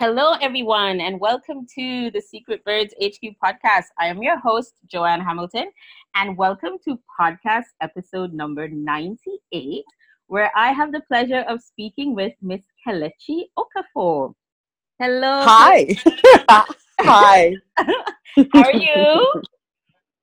Hello, 0.00 0.32
everyone, 0.40 0.98
and 0.98 1.20
welcome 1.20 1.66
to 1.74 2.10
the 2.12 2.22
Secret 2.22 2.64
Birds 2.64 2.94
HQ 3.02 3.34
podcast. 3.44 3.84
I 3.98 4.06
am 4.06 4.22
your 4.22 4.38
host, 4.38 4.72
Joanne 4.90 5.20
Hamilton, 5.20 5.66
and 6.14 6.38
welcome 6.38 6.78
to 6.86 6.98
podcast 7.20 7.66
episode 7.82 8.32
number 8.32 8.66
98, 8.66 9.84
where 10.26 10.50
I 10.56 10.72
have 10.72 10.92
the 10.92 11.02
pleasure 11.02 11.44
of 11.46 11.60
speaking 11.60 12.14
with 12.14 12.32
Miss 12.40 12.62
Kelechi 12.82 13.42
Okafor. 13.58 14.32
Hello. 14.98 15.42
Hi. 15.42 15.94
Hi. 17.00 17.52
How 17.76 18.62
are 18.62 18.72
you? 18.72 19.42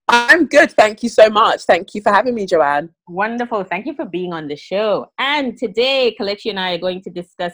I'm 0.07 0.47
good. 0.47 0.71
Thank 0.71 1.03
you 1.03 1.09
so 1.09 1.29
much. 1.29 1.65
Thank 1.65 1.93
you 1.93 2.01
for 2.01 2.11
having 2.11 2.33
me, 2.33 2.47
Joanne. 2.47 2.89
Wonderful. 3.07 3.63
Thank 3.65 3.85
you 3.85 3.93
for 3.93 4.05
being 4.05 4.33
on 4.33 4.47
the 4.47 4.55
show. 4.55 5.11
And 5.19 5.55
today, 5.55 6.15
Kelechi 6.19 6.49
and 6.49 6.59
I 6.59 6.73
are 6.73 6.79
going 6.79 7.03
to 7.03 7.11
discuss 7.11 7.53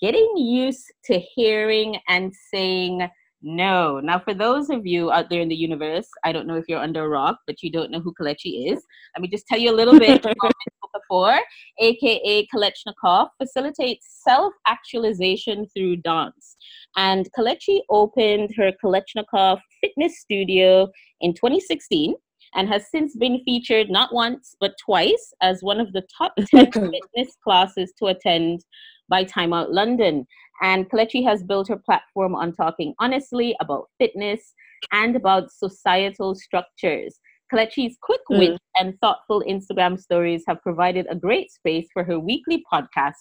getting 0.00 0.30
used 0.36 0.92
to 1.04 1.18
hearing 1.18 1.96
and 2.08 2.32
saying 2.52 3.08
no. 3.42 4.00
Now, 4.00 4.18
for 4.18 4.34
those 4.34 4.70
of 4.70 4.86
you 4.86 5.12
out 5.12 5.30
there 5.30 5.40
in 5.40 5.48
the 5.48 5.54
universe, 5.54 6.08
I 6.24 6.32
don't 6.32 6.46
know 6.46 6.56
if 6.56 6.64
you're 6.68 6.80
under 6.80 7.04
a 7.04 7.08
rock, 7.08 7.38
but 7.46 7.62
you 7.62 7.70
don't 7.70 7.90
know 7.90 8.00
who 8.00 8.14
Kelechi 8.20 8.72
is. 8.72 8.82
Let 9.14 9.22
me 9.22 9.28
just 9.28 9.46
tell 9.46 9.58
you 9.58 9.70
a 9.70 9.76
little 9.76 9.98
bit 9.98 10.24
about 10.24 10.52
Okafor, 10.84 11.38
aka 11.78 12.46
Kelechnekoff, 12.52 13.28
facilitates 13.40 14.22
self-actualization 14.26 15.66
through 15.74 15.96
dance. 15.98 16.56
And 16.96 17.28
Kelechi 17.38 17.80
opened 17.90 18.50
her 18.56 18.72
Kelechnekoff 18.82 19.60
fitness 19.80 20.18
studio 20.18 20.88
in 21.20 21.34
2016 21.34 22.14
and 22.54 22.68
has 22.68 22.90
since 22.90 23.16
been 23.16 23.42
featured 23.44 23.90
not 23.90 24.14
once 24.14 24.56
but 24.60 24.74
twice 24.84 25.32
as 25.42 25.62
one 25.62 25.80
of 25.80 25.92
the 25.92 26.02
top 26.16 26.32
10 26.36 26.72
fitness 26.72 27.36
classes 27.44 27.92
to 27.98 28.06
attend 28.06 28.64
by 29.08 29.24
Time 29.24 29.52
Out 29.52 29.72
London. 29.72 30.26
And 30.62 30.88
Kelechi 30.88 31.24
has 31.24 31.42
built 31.42 31.68
her 31.68 31.76
platform 31.76 32.34
on 32.34 32.54
talking 32.54 32.94
honestly 32.98 33.56
about 33.60 33.88
fitness 33.98 34.54
and 34.92 35.16
about 35.16 35.50
societal 35.50 36.34
structures. 36.34 37.20
Kelechi's 37.52 37.96
quick 38.02 38.22
hmm. 38.28 38.38
wit 38.38 38.50
mm. 38.52 38.58
and 38.80 38.98
thoughtful 39.00 39.42
Instagram 39.48 40.00
stories 40.00 40.42
have 40.48 40.60
provided 40.62 41.06
a 41.08 41.14
great 41.14 41.50
space 41.52 41.86
for 41.92 42.02
her 42.02 42.18
weekly 42.18 42.64
podcast, 42.72 43.14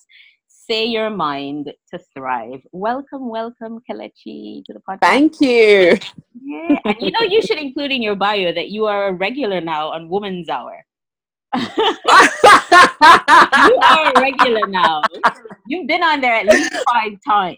Say 0.47 0.85
Your 0.85 1.11
Mind 1.11 1.71
to 1.91 1.99
Thrive. 2.15 2.61
Welcome, 2.71 3.29
welcome, 3.29 3.81
Kelechi, 3.87 4.63
to 4.65 4.73
the 4.73 4.81
podcast. 4.89 5.01
Thank 5.01 5.41
you. 5.41 5.97
Yeah, 6.41 6.79
and 6.85 6.95
you 6.99 7.11
know, 7.11 7.21
you 7.21 7.41
should 7.41 7.59
include 7.59 7.91
in 7.91 8.01
your 8.01 8.15
bio 8.15 8.51
that 8.51 8.69
you 8.69 8.85
are 8.85 9.09
a 9.09 9.13
regular 9.13 9.61
now 9.61 9.89
on 9.89 10.09
Woman's 10.09 10.49
Hour. 10.49 10.83
You 11.55 11.69
are 13.83 14.13
a 14.15 14.21
regular 14.21 14.67
now. 14.67 15.01
You've 15.67 15.87
been 15.87 16.03
on 16.03 16.21
there 16.21 16.35
at 16.35 16.45
least 16.45 16.73
five 16.91 17.13
times. 17.27 17.57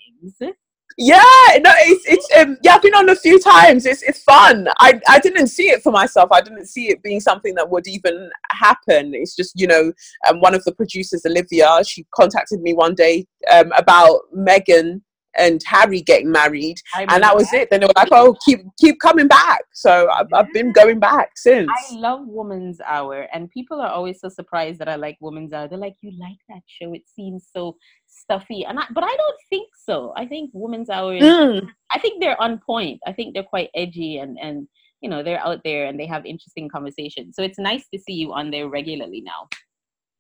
Yeah, 1.00 1.22
no, 1.60 1.72
it's 1.78 2.06
it's 2.08 2.28
um, 2.40 2.58
yeah, 2.64 2.74
I've 2.74 2.82
been 2.82 2.96
on 2.96 3.10
a 3.10 3.16
few 3.16 3.40
times. 3.40 3.86
It's 3.86 4.02
it's 4.02 4.24
fun. 4.24 4.68
I 4.80 5.00
I 5.08 5.20
didn't 5.20 5.48
see 5.48 5.70
it 5.70 5.84
for 5.84 5.92
myself. 5.92 6.30
I 6.32 6.42
didn't 6.42 6.66
see 6.66 6.90
it 6.90 7.04
being 7.04 7.20
something 7.20 7.54
that 7.54 7.70
would 7.70 7.88
even 7.88 8.32
happen. 8.50 9.14
It's 9.14 9.36
just 9.36 9.60
you 9.60 9.68
know, 9.68 9.94
um, 10.28 10.40
one 10.40 10.56
of 10.56 10.64
the 10.64 10.74
producers, 10.74 11.24
Olivia, 11.24 11.84
she 11.86 12.08
contacted 12.16 12.62
me 12.62 12.74
one 12.74 12.96
day 12.96 13.28
um, 13.52 13.72
about 13.78 14.22
Meghan 14.36 15.02
and 15.38 15.62
Harry 15.66 16.02
getting 16.02 16.32
married, 16.32 16.78
and 16.96 17.22
that 17.24 17.36
was 17.36 17.52
it. 17.54 17.70
Then 17.70 17.82
they 17.82 17.88
were 17.88 17.94
like, 17.96 18.10
"Oh, 18.12 18.36
keep 18.46 18.62
keep 18.80 19.00
coming 19.00 19.28
back." 19.28 19.62
So 19.74 20.10
I've. 20.10 20.28
I've 20.34 20.54
been 20.54 20.72
going 20.72 21.00
back 21.00 21.32
since. 21.36 21.70
I 21.70 21.96
love 21.96 22.22
Woman's 22.26 22.80
Hour, 22.86 23.28
and 23.34 23.50
people 23.50 23.82
are 23.82 23.90
always 23.90 24.20
so 24.20 24.30
surprised 24.30 24.80
that 24.80 24.90
I 24.90 24.96
like 24.96 25.18
Woman's 25.20 25.54
Hour. 25.54 25.68
They're 25.68 25.78
like, 25.78 25.96
"You 26.02 26.12
like 26.20 26.38
that 26.50 26.62
show? 26.68 26.94
It 26.94 27.04
seems 27.08 27.48
so 27.52 27.78
stuffy," 28.08 28.66
and 28.66 28.80
I, 28.80 28.86
but 28.94 29.04
I 29.04 29.16
don't 29.16 29.40
think 29.50 29.70
so. 29.76 30.14
I 30.16 30.26
think 30.26 30.52
Woman's 30.54 30.90
Hour. 30.90 31.16
Is, 31.16 31.24
mm. 31.24 31.68
I 31.92 32.00
think 32.00 32.22
they're 32.22 32.42
on 32.42 32.60
point. 32.66 33.00
I 33.06 33.14
think 33.14 33.34
they're 33.34 33.44
quite 33.44 33.70
edgy 33.76 34.18
and 34.18 34.38
and 34.42 34.68
you 35.02 35.10
know 35.10 35.24
they're 35.24 35.46
out 35.46 35.62
there 35.64 35.86
and 35.86 36.00
they 36.00 36.08
have 36.08 36.26
interesting 36.26 36.70
conversations. 36.70 37.36
So 37.36 37.44
it's 37.44 37.60
nice 37.60 37.88
to 37.94 38.00
see 38.00 38.14
you 38.14 38.34
on 38.34 38.52
there 38.52 38.68
regularly 38.68 39.22
now. 39.22 39.48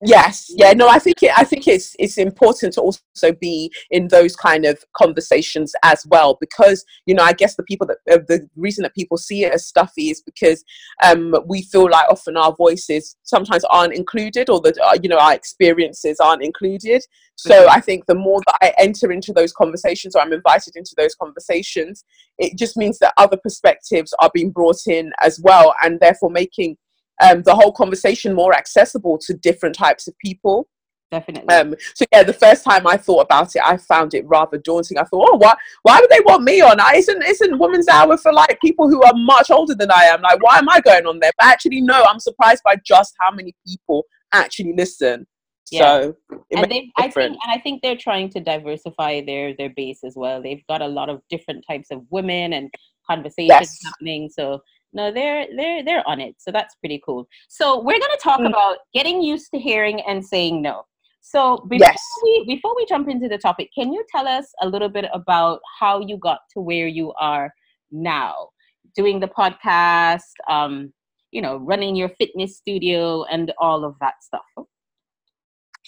Yes, 0.06 0.52
yeah, 0.56 0.74
no, 0.74 0.88
I 0.88 1.00
think 1.00 1.24
it, 1.24 1.32
I 1.36 1.44
think 1.44 1.68
it's 1.68 1.96
it's 1.98 2.20
important 2.20 2.74
to 2.74 2.82
also 2.82 3.34
be 3.42 3.72
in 3.90 4.10
those 4.10 4.36
kind 4.36 4.64
of 4.64 4.84
conversations 4.96 5.74
as 5.82 6.06
well 6.08 6.38
because 6.40 6.86
you 7.08 7.16
know 7.16 7.24
I 7.24 7.34
guess 7.34 7.56
the 7.56 7.64
people 7.64 7.88
that 7.88 7.98
uh, 8.12 8.22
the 8.28 8.48
reason 8.56 8.84
that 8.84 8.94
people 8.94 9.18
see 9.18 9.44
it 9.44 9.54
as 9.54 9.66
stuffy 9.66 10.12
is 10.12 10.22
because 10.22 10.64
um, 11.04 11.36
we 11.48 11.64
feel 11.64 11.90
like 11.90 12.08
often 12.12 12.38
our 12.38 12.54
voices 12.56 13.16
sometimes 13.24 13.64
aren't 13.72 13.96
included 13.96 14.52
or 14.52 14.62
that 14.62 14.78
uh, 14.78 15.00
you 15.02 15.10
know 15.10 15.18
our 15.18 15.34
experiences 15.34 16.20
aren't 16.20 16.44
included. 16.44 17.02
So 17.36 17.62
mm-hmm. 17.62 17.72
I 17.72 17.80
think 17.80 18.06
the 18.06 18.14
more 18.14 18.42
that 18.46 18.58
I 18.62 18.74
enter 18.78 19.12
into 19.12 19.34
those 19.34 19.52
conversations 19.52 20.16
or 20.16 20.22
I'm 20.22 20.34
invited 20.34 20.76
into 20.76 20.94
those 20.96 21.16
conversations, 21.16 22.04
it 22.38 22.56
just 22.56 22.78
means 22.78 23.00
that 23.00 23.14
other 23.18 23.38
perspectives 23.38 24.14
are 24.20 24.30
being 24.32 24.52
brought 24.52 24.86
in 24.86 25.12
as 25.24 25.40
well, 25.42 25.74
and 25.82 26.00
therefore 26.00 26.30
making 26.30 26.78
um, 27.22 27.44
the 27.44 27.56
whole 27.56 27.72
conversation 27.72 28.34
more 28.34 28.54
accessible 28.54 29.18
to 29.20 29.34
different 29.34 29.76
types 29.76 30.08
of 30.08 30.18
people. 30.20 30.68
Definitely. 31.10 31.56
Um, 31.56 31.74
so 31.96 32.06
yeah, 32.12 32.24
the 32.24 32.34
first 32.34 32.66
time 32.66 32.86
I 32.86 32.98
thought 32.98 33.22
about 33.22 33.56
it, 33.56 33.62
I 33.64 33.78
found 33.78 34.14
it 34.14 34.26
rather 34.28 34.58
daunting. 34.58 34.98
I 34.98 35.04
thought, 35.04 35.30
oh, 35.32 35.38
why, 35.38 35.54
why 35.84 36.00
would 36.02 36.10
they 36.10 36.20
want 36.26 36.44
me 36.44 36.60
on? 36.60 36.82
I 36.82 36.96
isn't 36.98 37.24
isn't 37.26 37.60
Women's 37.60 37.88
Hour 37.88 38.18
for 38.18 38.34
like 38.34 38.60
people 38.60 38.90
who 38.90 39.02
are 39.04 39.14
much 39.16 39.50
older 39.50 39.74
than 39.74 39.90
I 39.90 40.04
am? 40.04 40.22
Like, 40.22 40.44
why 40.44 40.58
am 40.58 40.68
I 40.68 40.82
going 40.82 41.06
on 41.06 41.20
there? 41.20 41.32
But 41.40 41.48
actually, 41.48 41.80
no, 41.80 42.04
I'm 42.04 42.20
surprised 42.20 42.62
by 42.64 42.76
just 42.86 43.14
how 43.22 43.32
many 43.32 43.56
people 43.66 44.04
actually 44.34 44.74
listen. 44.76 45.26
Yeah. 45.72 46.02
So 46.02 46.18
and 46.52 46.72
they, 46.72 46.92
I 46.98 47.10
think, 47.10 47.38
and 47.44 47.52
I 47.52 47.60
think 47.60 47.82
they're 47.82 47.98
trying 47.98 48.30
to 48.32 48.40
diversify 48.40 49.22
their 49.22 49.54
their 49.56 49.70
base 49.70 50.00
as 50.04 50.14
well. 50.16 50.42
They've 50.42 50.66
got 50.68 50.82
a 50.82 50.88
lot 50.88 51.10
of 51.10 51.22
different 51.30 51.64
types 51.66 51.88
of 51.92 52.04
women 52.10 52.54
and 52.54 52.70
conversations 53.10 53.50
yes. 53.50 53.80
happening. 53.84 54.30
So 54.30 54.62
no 54.98 55.12
they're 55.12 55.48
they're 55.56 55.86
they're 55.86 56.08
on 56.08 56.20
it 56.20 56.36
so 56.40 56.52
that's 56.52 56.76
pretty 56.76 57.02
cool 57.06 57.26
so 57.48 57.80
we're 57.80 58.00
going 58.00 58.18
to 58.18 58.20
talk 58.22 58.42
mm. 58.42 58.50
about 58.50 58.78
getting 58.94 59.22
used 59.22 59.50
to 59.52 59.60
hearing 59.60 60.02
and 60.02 60.26
saying 60.26 60.62
no 60.62 60.84
so 61.22 61.58
before 61.70 61.88
yes. 61.88 62.02
we 62.24 62.44
before 62.48 62.76
we 62.76 62.86
jump 62.88 63.08
into 63.08 63.30
the 63.30 63.38
topic 63.38 63.70
can 63.74 63.94
you 63.94 64.04
tell 64.14 64.28
us 64.28 64.48
a 64.62 64.68
little 64.68 64.90
bit 64.90 65.06
about 65.14 65.60
how 65.80 66.02
you 66.02 66.18
got 66.18 66.40
to 66.52 66.60
where 66.60 66.88
you 66.88 67.14
are 67.14 67.54
now 67.92 68.50
doing 68.96 69.20
the 69.20 69.28
podcast 69.28 70.34
um 70.50 70.92
you 71.32 71.42
know 71.42 71.58
running 71.58 71.96
your 71.96 72.10
fitness 72.18 72.58
studio 72.58 73.24
and 73.26 73.54
all 73.60 73.86
of 73.86 73.96
that 74.02 74.16
stuff 74.22 74.68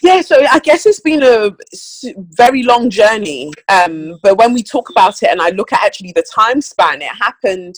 yeah 0.02 0.22
so 0.22 0.36
i 0.52 0.59
guess 0.59 0.86
it's 0.86 1.00
been 1.00 1.24
a 1.24 1.52
very 2.44 2.64
long 2.64 2.90
journey 2.90 3.52
um, 3.69 4.18
but 4.24 4.38
when 4.38 4.53
we 4.53 4.62
talk 4.62 4.90
about 4.90 5.22
it 5.24 5.30
and 5.30 5.42
i 5.42 5.50
look 5.50 5.74
at 5.74 5.84
actually 5.84 6.14
the 6.16 6.25
time 6.34 6.62
span 6.62 7.02
it 7.02 7.16
happened 7.16 7.75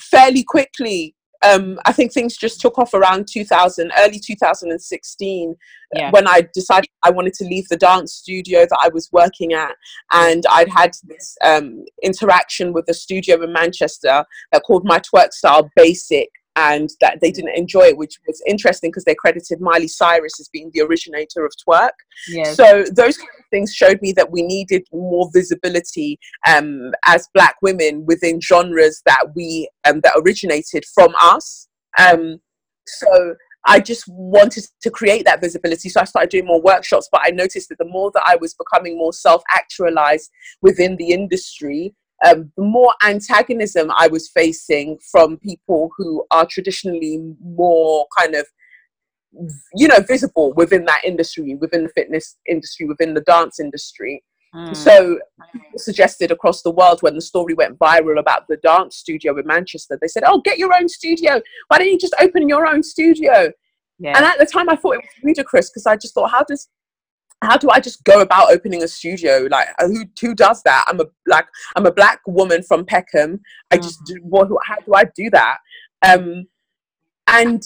fairly 0.00 0.44
quickly 0.44 1.14
um, 1.44 1.78
I 1.84 1.92
think 1.92 2.12
things 2.12 2.36
just 2.36 2.60
took 2.60 2.78
off 2.78 2.94
around 2.94 3.28
2000, 3.28 3.92
early 3.98 4.18
2016, 4.18 5.54
yeah. 5.94 6.10
when 6.10 6.26
I 6.26 6.48
decided 6.54 6.88
I 7.04 7.10
wanted 7.10 7.34
to 7.34 7.44
leave 7.44 7.68
the 7.68 7.76
dance 7.76 8.14
studio 8.14 8.60
that 8.60 8.78
I 8.80 8.88
was 8.88 9.10
working 9.12 9.52
at. 9.52 9.74
And 10.12 10.44
I'd 10.50 10.68
had 10.68 10.92
this 11.04 11.36
um, 11.44 11.84
interaction 12.02 12.72
with 12.72 12.86
a 12.88 12.94
studio 12.94 13.42
in 13.42 13.52
Manchester 13.52 14.24
that 14.52 14.62
called 14.66 14.84
My 14.84 14.98
Twerk 14.98 15.32
Style 15.32 15.70
Basic 15.76 16.28
and 16.56 16.90
that 17.00 17.18
they 17.20 17.30
didn't 17.30 17.56
enjoy 17.56 17.82
it, 17.82 17.98
which 17.98 18.18
was 18.26 18.42
interesting 18.46 18.90
because 18.90 19.04
they 19.04 19.14
credited 19.14 19.60
Miley 19.60 19.88
Cyrus 19.88 20.40
as 20.40 20.48
being 20.48 20.70
the 20.72 20.80
originator 20.80 21.44
of 21.44 21.52
twerk. 21.66 21.90
Yes. 22.28 22.56
So 22.56 22.84
those 22.90 23.18
kind 23.18 23.28
of 23.38 23.44
things 23.50 23.72
showed 23.72 24.00
me 24.00 24.12
that 24.12 24.30
we 24.32 24.42
needed 24.42 24.84
more 24.92 25.30
visibility 25.32 26.18
um, 26.48 26.92
as 27.04 27.28
Black 27.34 27.56
women 27.62 28.04
within 28.06 28.40
genres 28.40 29.02
that 29.06 29.26
we 29.34 29.68
um, 29.86 30.00
that 30.00 30.14
originated 30.16 30.84
from 30.94 31.14
us. 31.20 31.68
Um, 31.98 32.38
so 32.86 33.34
I 33.66 33.80
just 33.80 34.04
wanted 34.06 34.64
to 34.80 34.90
create 34.90 35.24
that 35.24 35.40
visibility. 35.40 35.88
So 35.88 36.00
I 36.00 36.04
started 36.04 36.30
doing 36.30 36.46
more 36.46 36.62
workshops, 36.62 37.08
but 37.10 37.20
I 37.24 37.30
noticed 37.30 37.68
that 37.68 37.78
the 37.78 37.84
more 37.84 38.10
that 38.14 38.22
I 38.24 38.36
was 38.36 38.54
becoming 38.54 38.96
more 38.96 39.12
self 39.12 39.42
actualized 39.50 40.30
within 40.62 40.96
the 40.96 41.10
industry, 41.10 41.94
um, 42.24 42.50
the 42.56 42.62
more 42.64 42.94
antagonism 43.02 43.90
I 43.96 44.08
was 44.08 44.28
facing 44.28 44.98
from 45.10 45.36
people 45.38 45.90
who 45.96 46.24
are 46.30 46.46
traditionally 46.46 47.20
more 47.40 48.06
kind 48.16 48.34
of 48.34 48.46
you 49.74 49.88
know 49.88 50.00
visible 50.00 50.52
within 50.54 50.84
that 50.86 51.02
industry 51.04 51.54
within 51.60 51.82
the 51.82 51.88
fitness 51.90 52.36
industry 52.48 52.86
within 52.86 53.14
the 53.14 53.20
dance 53.22 53.60
industry 53.60 54.22
mm. 54.54 54.74
so 54.74 55.18
suggested 55.76 56.30
across 56.30 56.62
the 56.62 56.70
world 56.70 57.02
when 57.02 57.14
the 57.14 57.20
story 57.20 57.52
went 57.52 57.78
viral 57.78 58.18
about 58.18 58.46
the 58.48 58.56
dance 58.58 58.96
studio 58.96 59.36
in 59.38 59.46
manchester 59.46 59.98
they 60.00 60.08
said 60.08 60.22
oh 60.26 60.40
get 60.40 60.58
your 60.58 60.72
own 60.74 60.88
studio 60.88 61.40
why 61.68 61.78
don't 61.78 61.88
you 61.88 61.98
just 61.98 62.14
open 62.18 62.48
your 62.48 62.66
own 62.66 62.82
studio 62.82 63.50
yeah. 63.98 64.16
and 64.16 64.24
at 64.24 64.38
the 64.38 64.46
time 64.46 64.70
i 64.70 64.76
thought 64.76 64.94
it 64.94 65.02
was 65.02 65.22
ludicrous 65.22 65.68
because 65.68 65.86
i 65.86 65.96
just 65.96 66.14
thought 66.14 66.30
how 66.30 66.44
does 66.44 66.68
how 67.42 67.56
do 67.56 67.68
I 67.70 67.80
just 67.80 68.02
go 68.04 68.20
about 68.20 68.50
opening 68.50 68.82
a 68.82 68.88
studio? 68.88 69.46
Like, 69.50 69.68
uh, 69.78 69.86
who 69.86 70.04
who 70.20 70.34
does 70.34 70.62
that? 70.62 70.84
I'm 70.88 71.00
a 71.00 71.04
like 71.26 71.46
I'm 71.76 71.86
a 71.86 71.92
black 71.92 72.20
woman 72.26 72.62
from 72.62 72.84
Peckham. 72.84 73.40
I 73.70 73.76
just 73.76 74.00
mm. 74.02 74.06
do, 74.06 74.14
what? 74.22 74.48
How 74.64 74.76
do 74.76 74.94
I 74.94 75.04
do 75.04 75.30
that? 75.30 75.58
Um, 76.06 76.46
and 77.26 77.62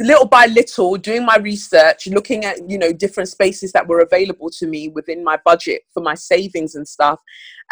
little 0.00 0.26
by 0.26 0.44
little 0.46 0.96
doing 0.96 1.24
my 1.24 1.36
research 1.38 2.06
looking 2.08 2.44
at 2.44 2.68
you 2.70 2.76
know 2.76 2.92
different 2.92 3.28
spaces 3.28 3.72
that 3.72 3.88
were 3.88 4.00
available 4.00 4.50
to 4.50 4.66
me 4.66 4.88
within 4.88 5.24
my 5.24 5.38
budget 5.46 5.80
for 5.94 6.02
my 6.02 6.14
savings 6.14 6.74
and 6.74 6.86
stuff 6.86 7.22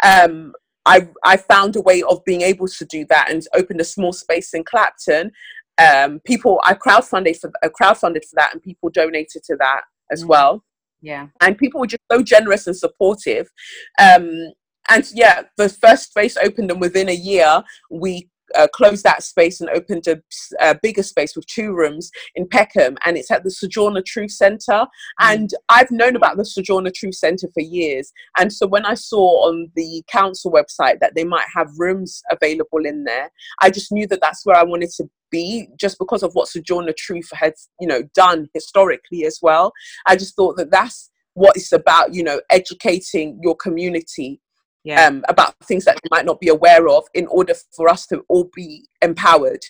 um, 0.03 0.51
I, 0.87 1.09
I 1.23 1.35
found 1.35 1.75
a 1.75 1.81
way 1.81 2.01
of 2.01 2.23
being 2.23 2.41
able 2.41 2.67
to 2.67 2.85
do 2.85 3.05
that 3.09 3.29
and 3.29 3.45
opened 3.53 3.81
a 3.81 3.83
small 3.85 4.13
space 4.13 4.53
in 4.53 4.63
Clapton. 4.63 5.31
Um, 5.77 6.21
people, 6.21 6.61
I 6.63 6.75
crowdfunded 6.75 7.37
for 7.37 7.51
uh, 7.61 7.67
crowdfunded 7.69 8.23
for 8.23 8.35
that, 8.35 8.53
and 8.53 8.63
people 8.63 8.89
donated 8.89 9.43
to 9.43 9.57
that 9.57 9.81
as 10.11 10.23
mm. 10.23 10.29
well. 10.29 10.63
Yeah, 11.01 11.27
and 11.41 11.57
people 11.57 11.79
were 11.79 11.87
just 11.87 12.03
so 12.11 12.21
generous 12.21 12.67
and 12.67 12.75
supportive. 12.75 13.49
Um, 13.99 14.29
and 14.89 15.05
yeah, 15.13 15.43
the 15.57 15.69
first 15.69 16.09
space 16.09 16.37
opened, 16.37 16.71
and 16.71 16.81
within 16.81 17.09
a 17.09 17.13
year, 17.13 17.63
we 17.91 18.29
uh, 18.55 18.67
closed 18.73 19.03
that 19.03 19.23
space 19.23 19.59
and 19.59 19.69
opened 19.69 20.07
a, 20.07 20.21
a, 20.61 20.77
bigger 20.81 21.03
space 21.03 21.35
with 21.35 21.45
two 21.47 21.73
rooms 21.73 22.09
in 22.35 22.47
Peckham, 22.47 22.97
and 23.05 23.17
it's 23.17 23.31
at 23.31 23.43
the 23.43 23.51
Sojourner 23.51 24.01
Truth 24.05 24.31
Centre. 24.31 24.65
Mm. 24.71 24.87
And 25.19 25.49
I've 25.69 25.91
known 25.91 26.15
about 26.15 26.37
the 26.37 26.45
Sojourner 26.45 26.91
Truth 26.95 27.15
Centre 27.15 27.47
for 27.53 27.61
years, 27.61 28.11
and 28.37 28.51
so 28.51 28.67
when 28.67 28.85
I 28.85 28.93
saw 28.93 29.47
on 29.47 29.71
the 29.75 30.03
council 30.07 30.51
website 30.51 30.99
that 31.01 31.15
they 31.15 31.23
might 31.23 31.47
have 31.55 31.67
rooms 31.77 32.21
available 32.31 32.85
in 32.85 33.03
there, 33.03 33.29
I 33.61 33.69
just 33.69 33.91
knew 33.91 34.07
that 34.07 34.21
that's 34.21 34.45
where 34.45 34.55
I 34.55 34.63
wanted 34.63 34.89
to 34.97 35.09
be 35.31 35.67
just 35.79 35.97
because 35.99 36.23
of 36.23 36.33
what 36.33 36.47
Sojourner 36.47 36.93
Truth 36.97 37.29
had, 37.33 37.53
you 37.79 37.87
know, 37.87 38.03
done 38.13 38.47
historically 38.53 39.25
as 39.25 39.39
well. 39.41 39.71
I 40.05 40.15
just 40.15 40.35
thought 40.35 40.57
that 40.57 40.71
that's 40.71 41.11
what 41.33 41.55
it's 41.55 41.71
about, 41.71 42.13
you 42.13 42.23
know, 42.23 42.41
educating 42.49 43.39
your 43.43 43.55
community 43.55 44.41
yeah. 44.83 45.05
um, 45.05 45.23
about 45.29 45.55
things 45.65 45.85
that 45.85 45.95
they 45.95 46.09
might 46.11 46.25
not 46.25 46.39
be 46.39 46.47
aware 46.47 46.87
of 46.87 47.03
in 47.13 47.27
order 47.27 47.53
for 47.75 47.89
us 47.89 48.07
to 48.07 48.23
all 48.29 48.49
be 48.55 48.87
empowered. 49.01 49.61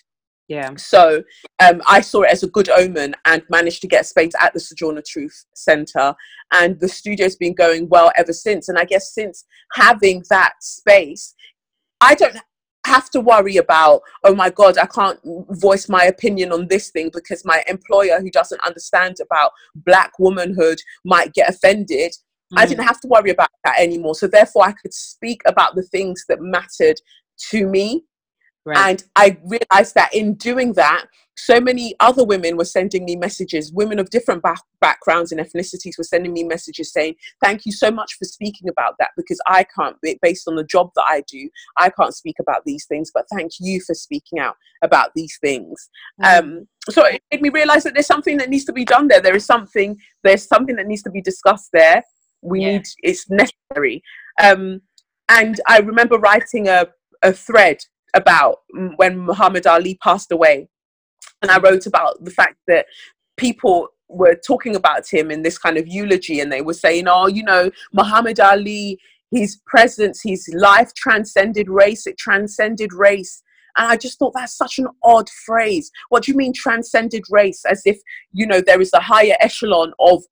Yeah. 0.48 0.70
So 0.76 1.22
um, 1.62 1.82
I 1.86 2.00
saw 2.00 2.22
it 2.22 2.30
as 2.32 2.42
a 2.42 2.48
good 2.48 2.70
omen 2.70 3.14
and 3.26 3.42
managed 3.50 3.82
to 3.82 3.88
get 3.88 4.00
a 4.00 4.04
space 4.04 4.32
at 4.40 4.54
the 4.54 4.60
Sojourner 4.60 5.02
Truth 5.06 5.44
Centre. 5.54 6.14
And 6.52 6.80
the 6.80 6.88
studio's 6.88 7.36
been 7.36 7.54
going 7.54 7.88
well 7.90 8.10
ever 8.16 8.32
since. 8.32 8.70
And 8.70 8.78
I 8.78 8.84
guess 8.84 9.12
since 9.12 9.44
having 9.74 10.24
that 10.30 10.54
space, 10.62 11.34
I 12.00 12.14
don't 12.14 12.38
have 12.88 13.10
to 13.10 13.20
worry 13.20 13.56
about, 13.56 14.02
oh 14.24 14.34
my 14.34 14.50
God, 14.50 14.78
I 14.78 14.86
can't 14.86 15.20
voice 15.50 15.88
my 15.88 16.04
opinion 16.04 16.52
on 16.52 16.68
this 16.68 16.90
thing 16.90 17.10
because 17.12 17.44
my 17.44 17.62
employer, 17.68 18.20
who 18.20 18.30
doesn't 18.30 18.60
understand 18.66 19.16
about 19.22 19.52
Black 19.74 20.12
womanhood, 20.18 20.78
might 21.04 21.32
get 21.34 21.48
offended. 21.48 22.12
Mm. 22.52 22.58
I 22.58 22.66
didn't 22.66 22.86
have 22.86 23.00
to 23.00 23.08
worry 23.08 23.30
about 23.30 23.50
that 23.64 23.78
anymore. 23.78 24.14
So 24.14 24.26
therefore, 24.26 24.66
I 24.66 24.72
could 24.72 24.94
speak 24.94 25.42
about 25.46 25.74
the 25.74 25.82
things 25.82 26.24
that 26.28 26.40
mattered 26.40 27.00
to 27.50 27.66
me. 27.66 28.04
Right. 28.66 28.90
And 28.90 29.04
I 29.16 29.38
realized 29.44 29.94
that 29.94 30.14
in 30.14 30.34
doing 30.34 30.74
that, 30.74 31.06
so 31.36 31.60
many 31.60 31.94
other 32.00 32.24
women 32.24 32.56
were 32.56 32.64
sending 32.64 33.04
me 33.04 33.16
messages. 33.16 33.72
Women 33.72 33.98
of 33.98 34.10
different 34.10 34.42
back- 34.42 34.62
backgrounds 34.80 35.32
and 35.32 35.40
ethnicities 35.40 35.96
were 35.96 36.04
sending 36.04 36.32
me 36.32 36.42
messages 36.42 36.92
saying, 36.92 37.14
Thank 37.42 37.64
you 37.64 37.72
so 37.72 37.90
much 37.90 38.14
for 38.18 38.24
speaking 38.24 38.68
about 38.68 38.94
that 38.98 39.10
because 39.16 39.40
I 39.46 39.64
can't, 39.64 39.96
based 40.20 40.48
on 40.48 40.56
the 40.56 40.64
job 40.64 40.90
that 40.96 41.04
I 41.06 41.22
do, 41.30 41.48
I 41.78 41.90
can't 41.90 42.14
speak 42.14 42.36
about 42.40 42.62
these 42.66 42.84
things, 42.86 43.10
but 43.14 43.26
thank 43.32 43.52
you 43.60 43.80
for 43.80 43.94
speaking 43.94 44.40
out 44.40 44.56
about 44.82 45.10
these 45.14 45.38
things. 45.40 45.88
Mm. 46.20 46.38
Um, 46.38 46.68
so 46.90 47.06
it 47.06 47.22
made 47.32 47.42
me 47.42 47.50
realize 47.50 47.84
that 47.84 47.94
there's 47.94 48.06
something 48.06 48.36
that 48.38 48.50
needs 48.50 48.64
to 48.64 48.72
be 48.72 48.84
done 48.84 49.08
there. 49.08 49.20
There 49.20 49.36
is 49.36 49.46
something, 49.46 49.96
there's 50.24 50.46
something 50.46 50.76
that 50.76 50.86
needs 50.86 51.02
to 51.04 51.10
be 51.10 51.22
discussed 51.22 51.70
there 51.72 52.02
we 52.42 52.60
yeah. 52.60 52.72
need 52.72 52.84
it's 53.02 53.28
necessary 53.30 54.02
um, 54.42 54.80
and 55.28 55.60
i 55.66 55.78
remember 55.78 56.18
writing 56.18 56.68
a, 56.68 56.86
a 57.22 57.32
thread 57.32 57.78
about 58.14 58.60
when 58.96 59.18
muhammad 59.18 59.66
ali 59.66 59.94
passed 59.96 60.32
away 60.32 60.68
and 61.42 61.50
i 61.50 61.58
wrote 61.58 61.86
about 61.86 62.22
the 62.24 62.30
fact 62.30 62.56
that 62.66 62.86
people 63.36 63.88
were 64.08 64.34
talking 64.34 64.74
about 64.74 65.06
him 65.08 65.30
in 65.30 65.42
this 65.42 65.58
kind 65.58 65.76
of 65.76 65.86
eulogy 65.86 66.40
and 66.40 66.50
they 66.50 66.62
were 66.62 66.74
saying 66.74 67.06
oh 67.06 67.26
you 67.26 67.42
know 67.42 67.70
muhammad 67.92 68.40
ali 68.40 68.98
his 69.30 69.60
presence 69.66 70.22
his 70.22 70.48
life 70.54 70.94
transcended 70.94 71.68
race 71.68 72.06
it 72.06 72.16
transcended 72.16 72.92
race 72.92 73.42
and 73.76 73.86
I 73.86 73.96
just 73.96 74.18
thought 74.18 74.32
that's 74.34 74.56
such 74.56 74.80
an 74.80 74.88
odd 75.04 75.28
phrase. 75.46 75.92
What 76.08 76.24
do 76.24 76.32
you 76.32 76.36
mean 76.36 76.52
transcended 76.52 77.22
race? 77.30 77.64
As 77.64 77.82
if, 77.86 77.98
you 78.32 78.44
know, 78.44 78.60
there 78.60 78.80
is 78.80 78.92
a 78.92 79.00
higher 79.00 79.36
echelon 79.40 79.92
of 80.00 80.24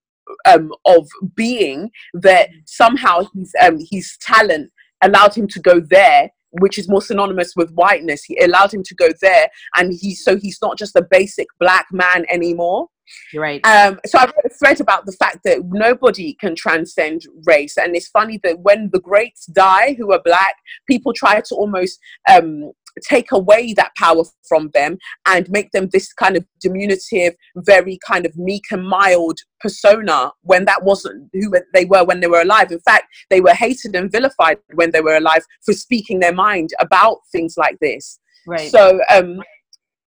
um, 0.45 0.73
of 0.85 1.09
being 1.35 1.91
that 2.15 2.51
somehow 2.65 3.23
his 3.35 3.55
um, 3.63 3.79
his 3.91 4.17
talent 4.21 4.73
allowed 5.03 5.35
him 5.35 5.47
to 5.49 5.61
go 5.61 5.81
there 5.81 6.31
which 6.61 6.79
is 6.79 6.89
more 6.89 7.03
synonymous 7.03 7.55
with 7.57 7.71
whiteness. 7.73 8.25
He 8.25 8.39
allowed 8.39 8.73
him 8.73 8.83
to 8.85 8.95
go 8.95 9.09
there 9.21 9.49
and 9.77 9.93
he 9.93 10.15
so 10.15 10.37
he's 10.37 10.59
not 10.63 10.79
just 10.79 10.97
a 10.97 11.07
basic 11.11 11.47
black 11.59 11.87
man 11.93 12.27
anymore. 12.31 12.89
You're 13.33 13.43
right. 13.43 13.65
Um, 13.65 14.01
so 14.05 14.19
i 14.19 14.25
wrote 14.25 14.35
a 14.45 14.49
thread 14.49 14.81
about 14.81 15.07
the 15.07 15.13
fact 15.13 15.39
that 15.45 15.61
nobody 15.67 16.35
can 16.35 16.57
transcend 16.57 17.23
race 17.45 17.77
and 17.77 17.95
it's 17.95 18.09
funny 18.09 18.41
that 18.43 18.61
when 18.61 18.91
the 18.93 19.01
greats 19.01 19.47
die 19.47 19.95
who 19.97 20.13
are 20.13 20.21
black 20.25 20.57
people 20.89 21.13
try 21.13 21.41
to 21.41 21.55
almost 21.55 22.01
um, 22.29 22.73
take 23.03 23.33
away 23.33 23.73
that 23.75 23.95
power 23.97 24.23
from 24.49 24.71
them 24.75 24.99
and 25.27 25.49
make 25.51 25.71
them 25.73 25.89
this 25.93 26.13
kind 26.13 26.37
of 26.37 26.45
diminutive, 26.61 27.35
very 27.57 27.99
kind 28.07 28.27
of 28.27 28.37
meek 28.37 28.65
and 28.71 28.87
mild 28.87 29.39
persona 29.61 30.33
when 30.43 30.65
that 30.65 30.85
wasn't 30.85 31.29
who 31.33 31.53
they 31.75 31.85
were 31.85 32.05
when 32.05 32.21
they 32.21 32.27
were 32.27 32.43
alive. 32.43 32.71
In 32.71 32.81
fact, 32.81 33.07
they 33.31 33.41
were 33.41 33.55
hated 33.55 33.95
and 33.95 34.11
vilified 34.11 34.59
when 34.75 34.91
they 34.91 35.01
were 35.01 35.17
alive 35.17 35.45
for 35.65 35.73
speaking 35.75 36.21
their 36.21 36.35
mind 36.35 36.71
about 36.81 37.19
things 37.33 37.55
like 37.57 37.79
this. 37.81 38.19
Right. 38.47 38.71
So 38.71 39.01
um, 39.13 39.43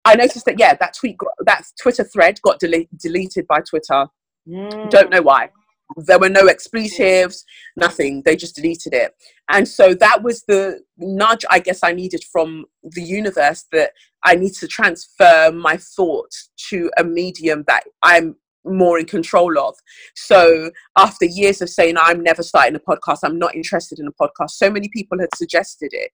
I 0.04 0.16
noticed 0.16 0.44
that 0.46 0.58
yeah, 0.58 0.74
that 0.74 0.94
tweet, 0.94 1.18
got, 1.18 1.30
that 1.46 1.62
Twitter 1.80 2.04
thread 2.04 2.40
got 2.42 2.58
del- 2.60 2.84
deleted 2.96 3.46
by 3.46 3.60
Twitter. 3.60 4.06
Mm. 4.48 4.90
Don't 4.90 5.10
know 5.10 5.22
why 5.22 5.48
there 5.96 6.18
were 6.18 6.28
no 6.28 6.46
expletives, 6.46 7.44
nothing. 7.76 8.22
They 8.24 8.36
just 8.36 8.56
deleted 8.56 8.94
it. 8.94 9.12
And 9.50 9.68
so 9.68 9.94
that 9.94 10.22
was 10.22 10.42
the 10.48 10.80
nudge 10.96 11.44
I 11.50 11.58
guess 11.58 11.80
I 11.82 11.92
needed 11.92 12.24
from 12.32 12.64
the 12.82 13.02
universe 13.02 13.64
that 13.72 13.92
I 14.24 14.34
need 14.34 14.54
to 14.54 14.68
transfer 14.68 15.52
my 15.52 15.76
thoughts 15.76 16.50
to 16.70 16.90
a 16.96 17.04
medium 17.04 17.64
that 17.68 17.84
I'm 18.02 18.36
more 18.64 18.98
in 18.98 19.04
control 19.04 19.58
of. 19.58 19.74
So 20.14 20.70
after 20.96 21.26
years 21.26 21.60
of 21.60 21.68
saying 21.68 21.96
I'm 21.98 22.22
never 22.22 22.42
starting 22.42 22.74
a 22.74 22.80
podcast, 22.80 23.18
I'm 23.22 23.38
not 23.38 23.54
interested 23.54 23.98
in 23.98 24.06
a 24.06 24.12
podcast, 24.12 24.50
so 24.50 24.70
many 24.70 24.88
people 24.88 25.18
had 25.18 25.28
suggested 25.36 25.90
it. 25.92 26.10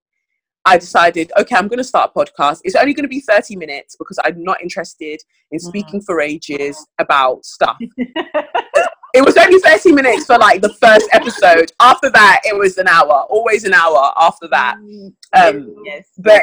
I 0.66 0.76
decided, 0.76 1.32
okay, 1.38 1.56
I'm 1.56 1.68
going 1.68 1.78
to 1.78 1.84
start 1.84 2.10
a 2.14 2.18
podcast. 2.18 2.58
It's 2.64 2.76
only 2.76 2.92
going 2.92 3.04
to 3.04 3.08
be 3.08 3.20
30 3.20 3.56
minutes 3.56 3.96
because 3.98 4.18
I'm 4.22 4.42
not 4.42 4.60
interested 4.60 5.20
in 5.50 5.58
mm-hmm. 5.58 5.68
speaking 5.68 6.00
mm-hmm. 6.00 6.04
for 6.04 6.20
ages 6.20 6.86
about 6.98 7.46
stuff. 7.46 7.78
It 9.14 9.24
was 9.24 9.36
only 9.36 9.58
30 9.58 9.92
minutes 9.92 10.26
for 10.26 10.38
like 10.38 10.62
the 10.62 10.72
first 10.74 11.08
episode. 11.12 11.72
After 11.80 12.10
that, 12.10 12.40
it 12.44 12.56
was 12.56 12.78
an 12.78 12.88
hour, 12.88 13.24
always 13.28 13.64
an 13.64 13.74
hour 13.74 14.12
after 14.18 14.48
that. 14.48 14.76
Mm, 14.78 15.12
um, 15.36 15.74
yes. 15.84 16.08
But 16.18 16.42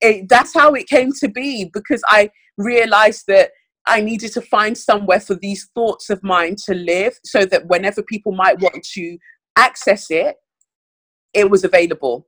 it, 0.00 0.28
that's 0.28 0.52
how 0.52 0.74
it 0.74 0.86
came 0.86 1.12
to 1.20 1.28
be 1.28 1.70
because 1.72 2.02
I 2.08 2.30
realized 2.58 3.24
that 3.28 3.50
I 3.86 4.00
needed 4.00 4.32
to 4.32 4.40
find 4.40 4.76
somewhere 4.76 5.20
for 5.20 5.34
these 5.34 5.68
thoughts 5.74 6.10
of 6.10 6.22
mine 6.22 6.56
to 6.66 6.74
live 6.74 7.18
so 7.24 7.44
that 7.46 7.66
whenever 7.66 8.02
people 8.02 8.32
might 8.32 8.60
want 8.60 8.82
to 8.94 9.18
access 9.56 10.10
it, 10.10 10.36
it 11.32 11.50
was 11.50 11.64
available. 11.64 12.26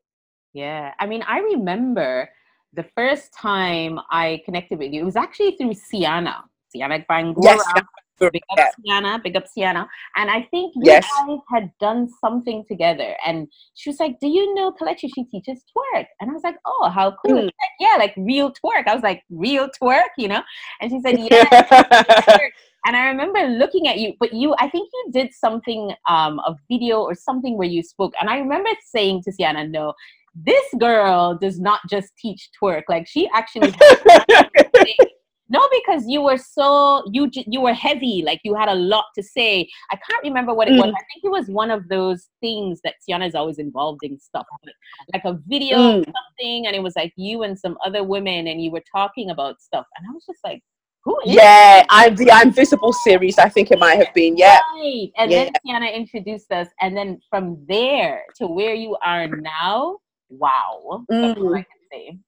Yeah. 0.52 0.92
I 0.98 1.06
mean, 1.06 1.22
I 1.26 1.38
remember 1.38 2.28
the 2.72 2.84
first 2.94 3.32
time 3.34 3.98
I 4.10 4.42
connected 4.44 4.78
with 4.78 4.92
you, 4.92 5.02
it 5.02 5.04
was 5.04 5.16
actually 5.16 5.56
through 5.56 5.74
Sienna. 5.74 6.44
Sienna 6.68 7.04
Bangura. 7.10 7.42
Yes, 7.42 7.64
Big 8.18 8.42
up 8.50 8.58
yeah. 8.58 8.70
Sienna, 8.82 9.20
big 9.22 9.36
up 9.36 9.46
Sienna. 9.46 9.88
And 10.16 10.30
I 10.30 10.42
think 10.50 10.74
you 10.74 10.82
yes. 10.84 11.06
guys 11.26 11.38
had 11.50 11.70
done 11.78 12.08
something 12.20 12.64
together. 12.66 13.14
And 13.24 13.48
she 13.74 13.90
was 13.90 14.00
like, 14.00 14.18
Do 14.20 14.28
you 14.28 14.54
know 14.54 14.72
Kelechi? 14.72 15.10
She 15.14 15.24
teaches 15.24 15.64
twerk. 15.76 16.06
And 16.20 16.30
I 16.30 16.32
was 16.32 16.42
like, 16.42 16.56
Oh, 16.66 16.88
how 16.88 17.16
cool. 17.24 17.36
Mm. 17.36 17.44
Like, 17.44 17.74
yeah, 17.78 17.96
like 17.98 18.14
real 18.16 18.50
twerk. 18.50 18.86
I 18.86 18.94
was 18.94 19.02
like, 19.02 19.22
Real 19.30 19.68
twerk, 19.80 20.08
you 20.16 20.28
know? 20.28 20.42
And 20.80 20.90
she 20.90 21.00
said, 21.00 21.18
Yeah. 21.30 22.38
and 22.86 22.96
I 22.96 23.06
remember 23.06 23.40
looking 23.46 23.86
at 23.88 23.98
you, 23.98 24.14
but 24.18 24.32
you, 24.32 24.54
I 24.58 24.70
think 24.70 24.88
you 24.92 25.10
did 25.12 25.34
something, 25.34 25.92
um, 26.08 26.38
a 26.40 26.56
video 26.70 27.00
or 27.00 27.14
something 27.14 27.58
where 27.58 27.68
you 27.68 27.82
spoke. 27.82 28.14
And 28.20 28.30
I 28.30 28.38
remember 28.38 28.70
saying 28.84 29.24
to 29.24 29.32
Sienna, 29.32 29.68
No, 29.68 29.92
this 30.34 30.64
girl 30.78 31.36
does 31.40 31.58
not 31.58 31.80
just 31.88 32.16
teach 32.18 32.50
twerk. 32.60 32.82
Like 32.88 33.06
she 33.06 33.28
actually 33.34 33.72
no, 35.48 35.68
because 35.70 36.04
you 36.06 36.22
were 36.22 36.38
so 36.38 37.04
you 37.12 37.30
you 37.32 37.60
were 37.60 37.72
heavy, 37.72 38.22
like 38.24 38.40
you 38.44 38.54
had 38.54 38.68
a 38.68 38.74
lot 38.74 39.04
to 39.14 39.22
say. 39.22 39.68
I 39.92 39.96
can't 39.96 40.22
remember 40.24 40.52
what 40.52 40.68
it 40.68 40.72
mm. 40.72 40.78
was. 40.78 40.88
I 40.88 41.04
think 41.12 41.24
it 41.24 41.30
was 41.30 41.46
one 41.48 41.70
of 41.70 41.88
those 41.88 42.28
things 42.40 42.80
that 42.82 42.94
Tiana 43.08 43.28
is 43.28 43.34
always 43.34 43.58
involved 43.58 44.00
in 44.02 44.18
stuff, 44.18 44.46
like 45.12 45.24
a 45.24 45.38
video 45.46 45.76
mm. 45.76 46.04
something, 46.04 46.66
and 46.66 46.74
it 46.74 46.82
was 46.82 46.96
like 46.96 47.12
you 47.16 47.44
and 47.44 47.58
some 47.58 47.78
other 47.84 48.02
women, 48.02 48.48
and 48.48 48.60
you 48.62 48.70
were 48.70 48.82
talking 48.90 49.30
about 49.30 49.60
stuff, 49.60 49.86
and 49.96 50.06
I 50.08 50.12
was 50.12 50.24
just 50.26 50.40
like, 50.42 50.62
who 51.04 51.16
is 51.24 51.34
yeah, 51.36 51.86
I'm 51.90 52.16
the 52.16 52.32
I'm 52.32 52.52
series. 53.04 53.38
I 53.38 53.48
think 53.48 53.70
it 53.70 53.78
might 53.78 53.96
have 53.96 54.12
been. 54.12 54.36
Yeah. 54.36 54.58
Right. 54.74 55.12
And 55.16 55.30
yeah. 55.30 55.44
then 55.44 55.52
Tiana 55.64 55.94
introduced 55.94 56.50
us, 56.50 56.66
and 56.80 56.96
then 56.96 57.20
from 57.30 57.64
there 57.68 58.24
to 58.38 58.48
where 58.48 58.74
you 58.74 58.96
are 59.04 59.28
now, 59.28 59.98
wow. 60.28 61.04
Mm. 61.10 61.64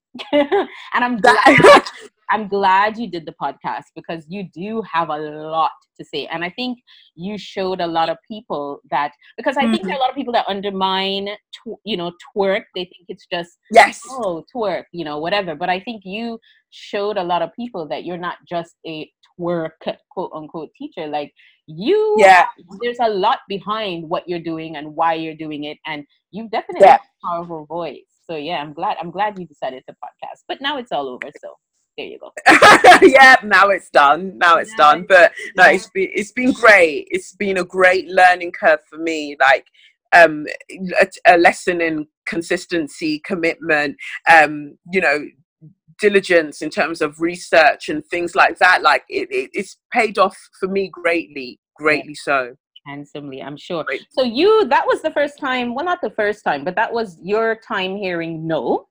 and 0.31 0.67
I'm 0.93 1.17
glad. 1.17 1.83
I'm 2.31 2.47
glad 2.47 2.97
you 2.97 3.09
did 3.09 3.25
the 3.25 3.35
podcast 3.41 3.85
because 3.95 4.25
you 4.27 4.47
do 4.53 4.81
have 4.91 5.09
a 5.09 5.17
lot 5.17 5.71
to 5.97 6.05
say. 6.05 6.27
And 6.27 6.43
I 6.43 6.49
think 6.49 6.79
you 7.15 7.37
showed 7.37 7.81
a 7.81 7.87
lot 7.87 8.09
of 8.09 8.17
people 8.27 8.79
that, 8.91 9.11
because 9.37 9.57
I 9.57 9.63
mm-hmm. 9.63 9.71
think 9.71 9.83
there 9.83 9.93
are 9.93 9.97
a 9.97 10.01
lot 10.01 10.09
of 10.09 10.15
people 10.15 10.33
that 10.33 10.45
undermine, 10.47 11.29
tw- 11.53 11.79
you 11.85 11.97
know, 11.97 12.11
twerk. 12.35 12.63
They 12.75 12.83
think 12.83 13.05
it's 13.07 13.25
just, 13.31 13.57
yes, 13.71 14.01
oh, 14.09 14.45
twerk, 14.55 14.85
you 14.91 15.05
know, 15.05 15.19
whatever. 15.19 15.55
But 15.55 15.69
I 15.69 15.79
think 15.79 16.03
you 16.05 16.39
showed 16.71 17.17
a 17.17 17.23
lot 17.23 17.41
of 17.41 17.49
people 17.55 17.87
that 17.87 18.05
you're 18.05 18.17
not 18.17 18.37
just 18.47 18.75
a 18.85 19.09
twerk, 19.39 19.71
quote 20.11 20.31
unquote, 20.33 20.69
teacher. 20.77 21.07
Like 21.07 21.33
you, 21.67 22.15
yeah, 22.17 22.45
there's 22.81 22.99
a 23.01 23.09
lot 23.09 23.39
behind 23.47 24.07
what 24.07 24.27
you're 24.27 24.39
doing 24.39 24.75
and 24.75 24.95
why 24.95 25.15
you're 25.15 25.35
doing 25.35 25.65
it. 25.65 25.77
And 25.85 26.05
you've 26.31 26.51
definitely 26.51 26.87
yeah. 26.87 26.97
a 26.97 27.27
powerful 27.27 27.65
voice. 27.65 28.05
So 28.29 28.35
yeah, 28.35 28.57
I'm 28.57 28.73
glad 28.73 28.97
I'm 29.01 29.09
glad 29.09 29.39
you 29.39 29.47
decided 29.47 29.83
to 29.89 29.93
podcast. 29.93 30.43
But 30.47 30.61
now 30.61 30.77
it's 30.77 30.91
all 30.91 31.07
over. 31.09 31.31
So 31.41 31.55
there 31.99 32.07
you 32.07 32.17
go. 32.17 32.31
yeah, 33.01 33.35
now 33.43 33.67
it's 33.67 33.89
done. 33.89 34.37
Now 34.37 34.55
it's 34.55 34.71
now 34.77 34.91
done. 34.91 35.05
But 35.07 35.33
no, 35.57 35.65
it's 35.65 35.89
been 35.89 36.09
it's 36.13 36.31
been 36.31 36.53
great. 36.53 37.07
It's 37.11 37.33
been 37.33 37.57
a 37.57 37.65
great 37.65 38.07
learning 38.07 38.53
curve 38.53 38.79
for 38.89 38.97
me. 38.97 39.35
Like 39.39 39.67
um 40.13 40.47
a, 41.01 41.07
a 41.25 41.37
lesson 41.37 41.81
in 41.81 42.07
consistency, 42.25 43.19
commitment, 43.25 43.97
um, 44.31 44.77
you 44.93 45.01
know, 45.01 45.25
diligence 45.99 46.61
in 46.61 46.69
terms 46.69 47.01
of 47.01 47.19
research 47.19 47.89
and 47.89 48.05
things 48.05 48.33
like 48.33 48.59
that. 48.59 48.81
Like 48.81 49.03
it, 49.09 49.27
it 49.29 49.49
it's 49.53 49.77
paid 49.91 50.17
off 50.17 50.37
for 50.57 50.69
me 50.69 50.89
greatly, 50.89 51.59
greatly 51.75 52.15
so 52.15 52.55
handsomely 52.87 53.41
i'm 53.43 53.57
sure 53.57 53.85
so 54.09 54.23
you 54.23 54.65
that 54.69 54.85
was 54.87 55.01
the 55.01 55.11
first 55.11 55.37
time 55.37 55.75
well 55.75 55.83
not 55.83 55.99
the 56.01 56.09
first 56.11 56.45
time 56.45 56.63
but 56.63 56.75
that 56.75 56.91
was 56.91 57.17
your 57.21 57.55
time 57.55 57.97
hearing 57.97 58.47
no 58.47 58.87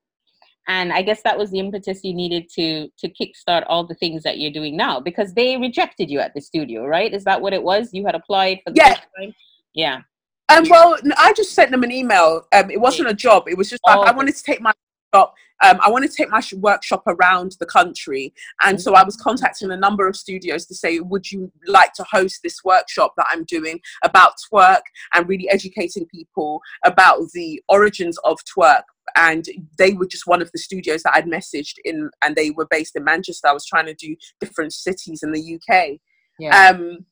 and 0.69 0.93
i 0.93 1.01
guess 1.01 1.21
that 1.23 1.37
was 1.37 1.51
the 1.51 1.59
impetus 1.59 2.03
you 2.03 2.13
needed 2.13 2.49
to 2.49 2.87
to 2.97 3.09
kickstart 3.09 3.63
all 3.67 3.85
the 3.85 3.95
things 3.95 4.23
that 4.23 4.39
you're 4.39 4.51
doing 4.51 4.77
now 4.77 4.99
because 4.99 5.33
they 5.33 5.57
rejected 5.57 6.09
you 6.09 6.19
at 6.19 6.33
the 6.33 6.41
studio 6.41 6.79
right? 6.89 7.13
Is 7.13 7.23
that 7.23 7.41
what 7.41 7.53
it 7.53 7.63
was? 7.63 7.93
You 7.93 8.05
had 8.05 8.15
applied 8.15 8.59
for 8.63 8.71
the 8.71 8.77
yeah. 8.77 9.31
yeah. 9.73 10.01
Um, 10.49 10.67
well, 10.67 10.97
I 11.17 11.31
just 11.33 11.53
sent 11.53 11.69
them 11.69 11.83
an 11.83 11.91
email. 11.91 12.47
Um, 12.51 12.71
it 12.71 12.81
wasn't 12.81 13.07
a 13.07 13.13
job. 13.13 13.43
It 13.47 13.55
was 13.55 13.69
just 13.69 13.81
like 13.85 13.97
oh, 13.97 14.01
I 14.01 14.11
wanted 14.11 14.35
to 14.35 14.43
take 14.43 14.61
my 14.61 14.73
job 15.13 15.31
um, 15.61 15.77
I 15.81 15.89
want 15.89 16.09
to 16.09 16.15
take 16.15 16.29
my 16.29 16.39
sh- 16.39 16.53
workshop 16.53 17.03
around 17.07 17.55
the 17.59 17.65
country. 17.65 18.33
And 18.63 18.81
so 18.81 18.93
I 18.95 19.03
was 19.03 19.17
contacting 19.17 19.71
a 19.71 19.77
number 19.77 20.07
of 20.07 20.15
studios 20.15 20.65
to 20.67 20.75
say, 20.75 20.99
would 20.99 21.31
you 21.31 21.51
like 21.67 21.93
to 21.93 22.03
host 22.03 22.39
this 22.43 22.63
workshop 22.63 23.13
that 23.17 23.25
I'm 23.29 23.43
doing 23.43 23.79
about 24.03 24.33
twerk 24.51 24.81
and 25.13 25.27
really 25.27 25.49
educating 25.49 26.05
people 26.07 26.61
about 26.85 27.19
the 27.33 27.61
origins 27.67 28.17
of 28.23 28.39
twerk? 28.57 28.83
And 29.15 29.45
they 29.77 29.93
were 29.93 30.07
just 30.07 30.27
one 30.27 30.41
of 30.41 30.51
the 30.51 30.59
studios 30.59 31.03
that 31.03 31.15
I'd 31.15 31.25
messaged 31.25 31.75
in, 31.83 32.09
and 32.21 32.35
they 32.35 32.51
were 32.51 32.67
based 32.69 32.95
in 32.95 33.03
Manchester. 33.03 33.47
I 33.47 33.53
was 33.53 33.65
trying 33.65 33.87
to 33.87 33.95
do 33.95 34.15
different 34.39 34.71
cities 34.71 35.23
in 35.23 35.31
the 35.31 35.55
UK. 35.55 35.97
Yeah. 36.37 36.69
Um, 36.69 37.05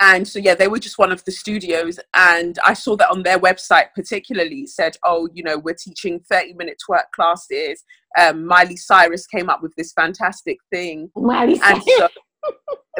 and 0.00 0.26
so 0.26 0.38
yeah 0.38 0.54
they 0.54 0.68
were 0.68 0.78
just 0.78 0.98
one 0.98 1.12
of 1.12 1.24
the 1.24 1.32
studios. 1.32 1.98
And 2.14 2.58
i 2.64 2.74
saw 2.74 2.96
that 2.96 3.10
on 3.10 3.22
their 3.22 3.38
website 3.38 3.88
particularly 3.94 4.66
said 4.66 4.96
oh 5.04 5.28
you 5.32 5.42
know 5.42 5.58
we're 5.58 5.74
teaching 5.74 6.20
30 6.30 6.54
minute 6.54 6.78
twerk 6.88 7.10
classes. 7.14 7.84
Um, 8.18 8.44
miley 8.46 8.76
cyrus 8.76 9.26
came 9.26 9.48
up 9.48 9.62
with 9.62 9.74
this 9.76 9.92
fantastic 9.92 10.58
thing. 10.72 11.10
Miley 11.16 11.60
and 11.62 11.82
so, 11.82 12.08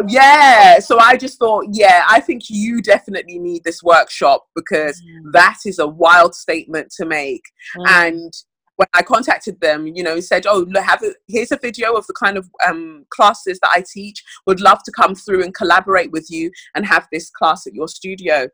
yeah 0.07 0.79
so 0.79 0.99
i 0.99 1.17
just 1.17 1.39
thought 1.39 1.65
yeah 1.73 2.05
i 2.09 2.21
think 2.21 2.43
you 2.49 2.81
definitely 2.81 3.39
need 3.39 3.65
this 3.65 3.83
workshop 3.83 4.45
because 4.55 5.01
mm. 5.01 5.33
that 5.33 5.57
is 5.67 5.79
a 5.79 5.87
wild 5.87 6.35
statement 6.35 6.93
to 6.97 7.07
make. 7.07 7.43
Mm. 7.77 7.89
and 7.89 8.33
when 8.81 8.89
I 8.95 9.03
contacted 9.03 9.61
them, 9.61 9.87
you 9.89 10.03
know, 10.03 10.21
said, 10.21 10.47
"Oh, 10.47 10.65
look, 10.67 10.83
have 10.83 11.03
a, 11.03 11.13
here's 11.29 11.53
a 11.53 11.59
video 11.61 11.93
of 11.93 12.07
the 12.07 12.15
kind 12.15 12.39
of 12.39 12.49
um, 12.67 13.05
classes 13.11 13.59
that 13.61 13.71
I 13.71 13.85
teach. 13.93 14.25
Would 14.47 14.63
love 14.63 14.83
to 14.85 14.93
come 14.93 15.15
through 15.15 15.45
and 15.45 15.53
collaborate 15.53 16.13
with 16.13 16.29
you 16.31 16.51
and 16.75 16.87
have 16.87 17.07
this 17.13 17.29
class 17.29 17.67
at 17.67 17.75
your 17.75 17.89
studio." 17.89 18.49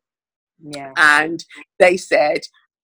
Yeah. 0.61 0.91
And 0.97 1.45
they 1.79 1.97
said, 1.97 2.41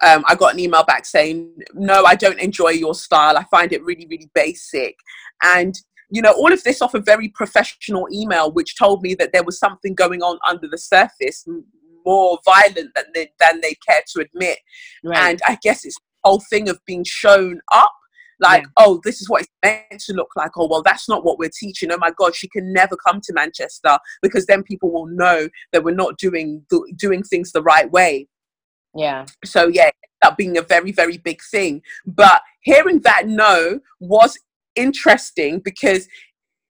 um, 0.06 0.24
I 0.28 0.36
got 0.36 0.54
an 0.54 0.60
email 0.60 0.84
back 0.84 1.04
saying, 1.04 1.52
"No, 1.74 2.04
I 2.04 2.14
don't 2.14 2.38
enjoy 2.38 2.68
your 2.68 2.94
style. 2.94 3.36
I 3.36 3.44
find 3.50 3.72
it 3.72 3.82
really, 3.82 4.06
really 4.08 4.30
basic." 4.36 4.94
And 5.42 5.74
you 6.10 6.22
know, 6.22 6.34
all 6.34 6.52
of 6.52 6.62
this 6.62 6.80
off 6.80 6.94
a 6.94 7.00
very 7.00 7.28
professional 7.30 8.06
email, 8.12 8.52
which 8.52 8.78
told 8.78 9.02
me 9.02 9.16
that 9.16 9.32
there 9.32 9.42
was 9.42 9.58
something 9.58 9.96
going 9.96 10.22
on 10.22 10.38
under 10.48 10.68
the 10.70 10.78
surface, 10.78 11.44
more 12.06 12.38
violent 12.44 12.94
than 12.94 13.06
they, 13.14 13.32
than 13.40 13.60
they 13.62 13.74
care 13.84 14.02
to 14.14 14.20
admit. 14.20 14.58
Right. 15.02 15.18
And 15.18 15.40
I 15.48 15.58
guess 15.60 15.84
it's 15.84 15.96
whole 16.24 16.40
thing 16.50 16.68
of 16.68 16.78
being 16.86 17.04
shown 17.04 17.60
up 17.72 17.92
like 18.40 18.62
yeah. 18.62 18.68
oh 18.78 19.00
this 19.04 19.20
is 19.20 19.28
what 19.28 19.42
it's 19.42 19.50
meant 19.64 20.00
to 20.00 20.12
look 20.12 20.30
like 20.36 20.50
oh 20.56 20.66
well 20.66 20.82
that's 20.82 21.08
not 21.08 21.24
what 21.24 21.38
we're 21.38 21.50
teaching 21.58 21.90
oh 21.92 21.98
my 21.98 22.10
god 22.16 22.34
she 22.34 22.48
can 22.48 22.72
never 22.72 22.96
come 22.96 23.20
to 23.20 23.32
manchester 23.32 23.98
because 24.20 24.46
then 24.46 24.62
people 24.62 24.90
will 24.92 25.06
know 25.06 25.48
that 25.72 25.84
we're 25.84 25.94
not 25.94 26.18
doing 26.18 26.64
doing 26.96 27.22
things 27.22 27.52
the 27.52 27.62
right 27.62 27.90
way 27.90 28.26
yeah 28.94 29.24
so 29.44 29.68
yeah 29.68 29.90
that 30.22 30.36
being 30.36 30.58
a 30.58 30.62
very 30.62 30.92
very 30.92 31.18
big 31.18 31.40
thing 31.50 31.80
but 32.06 32.42
hearing 32.62 33.00
that 33.00 33.26
no 33.26 33.80
was 34.00 34.38
interesting 34.74 35.60
because 35.60 36.08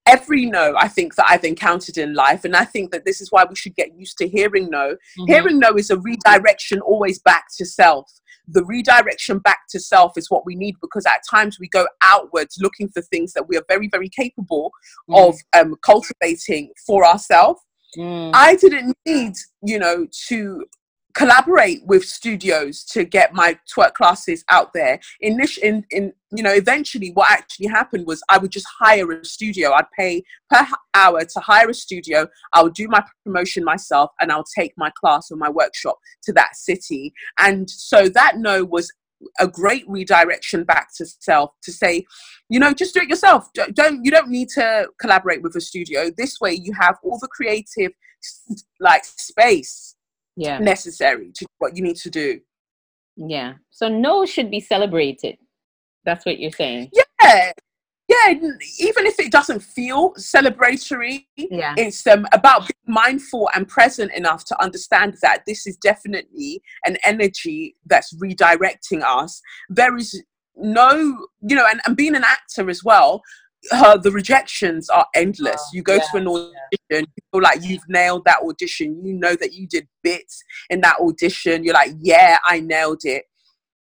every 0.07 0.47
no 0.47 0.75
I 0.77 0.89
think 0.89 1.15
that 1.15 1.27
I've 1.29 1.45
encountered 1.45 1.97
in 1.97 2.15
life, 2.15 2.45
and 2.45 2.57
I 2.57 2.65
think 2.65 2.91
that 2.91 3.05
this 3.05 3.21
is 3.21 3.31
why 3.31 3.45
we 3.49 3.55
should 3.55 3.77
get 3.77 3.97
used 3.97 4.19
to 4.19 4.29
hearing 4.29 4.69
no. 4.71 4.91
Mm-hmm. 4.91 5.25
Hearing 5.27 5.59
no 5.59 5.77
is 5.77 5.91
a 5.91 5.99
redirection 5.99 6.81
always 6.81 7.19
back 7.21 7.45
to 7.59 7.65
self 7.65 8.11
the 8.49 8.65
redirection 8.65 9.39
back 9.39 9.61
to 9.71 9.81
self 9.81 10.13
is 10.17 10.31
what 10.31 10.45
we 10.45 10.55
need 10.55 10.77
because 10.81 11.07
at 11.07 11.21
times 11.31 11.59
we 11.61 11.69
go 11.69 11.87
outwards 12.03 12.59
looking 12.61 12.89
for 12.89 13.03
things 13.03 13.33
that 13.33 13.49
we 13.49 13.57
are 13.57 13.65
very, 13.69 13.89
very 13.89 14.09
capable 14.09 14.73
mm. 15.09 15.29
of 15.29 15.37
um, 15.57 15.77
cultivating 15.85 16.73
for 16.87 17.05
ourselves. 17.05 17.61
Mm. 17.97 18.31
I 18.35 18.57
didn't 18.57 18.97
need, 19.07 19.35
you 19.63 19.79
know, 19.79 20.07
to 20.29 20.65
collaborate 21.15 21.85
with 21.87 22.05
studios 22.05 22.85
to 22.85 23.05
get 23.05 23.35
my 23.35 23.59
twerk 23.75 23.95
classes 23.95 24.45
out 24.51 24.73
there. 24.73 25.01
In, 25.21 25.39
in, 25.63 25.85
in 25.91 26.13
you 26.35 26.43
know, 26.43 26.53
eventually 26.53 27.11
what 27.11 27.31
actually 27.31 27.67
happened 27.67 28.07
was 28.07 28.23
I 28.29 28.39
would 28.39 28.51
just 28.51 28.67
hire 28.79 29.11
a 29.13 29.25
studio. 29.25 29.73
I'd 29.73 29.91
pay 29.97 30.23
per 30.51 30.67
hour 30.95 31.25
to 31.25 31.41
hire 31.41 31.69
a 31.69 31.75
studio. 31.75 32.29
I 32.53 32.63
would 32.63 32.75
do 32.75 32.89
my 32.89 33.05
promotion 33.25 33.65
myself 33.65 34.11
and 34.21 34.33
I'll 34.33 34.45
take 34.59 34.73
my 34.77 34.91
class 34.99 35.31
or 35.31 35.37
my 35.37 35.51
workshop 35.51 35.99
to 36.25 36.33
that 36.33 36.57
city. 36.57 37.13
And 37.39 37.69
so 37.69 38.09
that 38.09 38.39
no 38.39 38.65
was 38.65 38.91
a 39.39 39.47
great 39.47 39.85
redirection 39.89 40.65
back 40.65 40.89
to 40.97 41.07
self 41.07 41.53
to 41.63 41.73
say 41.73 42.05
you 42.49 42.59
know 42.59 42.73
just 42.73 42.95
do 42.95 43.01
it 43.01 43.09
yourself 43.09 43.49
don't 43.73 44.05
you 44.05 44.11
don't 44.11 44.29
need 44.29 44.49
to 44.49 44.89
collaborate 45.01 45.43
with 45.43 45.55
a 45.55 45.61
studio 45.61 46.11
this 46.17 46.41
way 46.41 46.53
you 46.53 46.73
have 46.73 46.97
all 47.05 47.19
the 47.21 47.29
creative 47.29 47.93
like 48.81 49.05
space 49.05 49.92
yeah. 50.37 50.59
necessary 50.59 51.31
to 51.35 51.47
what 51.59 51.77
you 51.77 51.83
need 51.83 51.97
to 51.97 52.11
do. 52.11 52.41
Yeah. 53.17 53.55
So 53.71 53.89
no 53.89 54.25
should 54.27 54.51
be 54.51 54.61
celebrated. 54.61 55.37
That's 56.05 56.25
what 56.25 56.39
you're 56.39 56.51
saying. 56.51 56.91
Yeah. 56.93 57.03
Yeah 57.23 57.53
even 58.29 59.07
if 59.07 59.19
it 59.19 59.33
doesn't 59.33 59.61
feel 59.61 60.13
celebratory 60.15 61.27
yeah. 61.37 61.75
it's 61.77 62.07
um, 62.07 62.27
about 62.33 62.63
being 62.63 62.95
mindful 62.95 63.49
and 63.55 63.69
present 63.69 64.13
enough 64.13 64.45
to 64.45 64.63
understand 64.63 65.17
that 65.23 65.43
this 65.47 65.67
is 65.67 65.77
definitely 65.77 66.63
an 66.85 66.97
energy 67.05 67.77
that's 67.87 68.15
redirecting 68.15 69.03
us. 69.03 69.41
There 69.69 69.97
is 69.97 70.23
no 70.57 71.27
you 71.41 71.57
know 71.57 71.67
and, 71.71 71.81
and 71.87 71.97
being 71.97 72.15
an 72.15 72.25
actor 72.25 72.69
as 72.69 72.85
well 72.85 73.23
her 73.71 73.99
the 73.99 74.11
rejections 74.11 74.89
are 74.89 75.07
endless. 75.15 75.61
Oh, 75.61 75.71
you 75.73 75.83
go 75.83 75.95
yeah, 75.95 76.01
to 76.11 76.17
an 76.19 76.29
audition, 76.29 76.51
yeah. 76.91 76.99
you 77.01 77.23
feel 77.33 77.43
like 77.43 77.63
you've 77.63 77.89
nailed 77.89 78.25
that 78.25 78.43
audition. 78.43 79.05
You 79.05 79.15
know 79.15 79.37
that 79.37 79.53
you 79.53 79.67
did 79.67 79.89
bits 80.03 80.43
in 80.71 80.81
that 80.81 80.99
audition. 81.01 81.65
You're 81.65 81.75
like, 81.75 81.93
yeah, 82.01 82.39
I 82.45 82.61
nailed 82.61 83.03
it. 83.05 83.25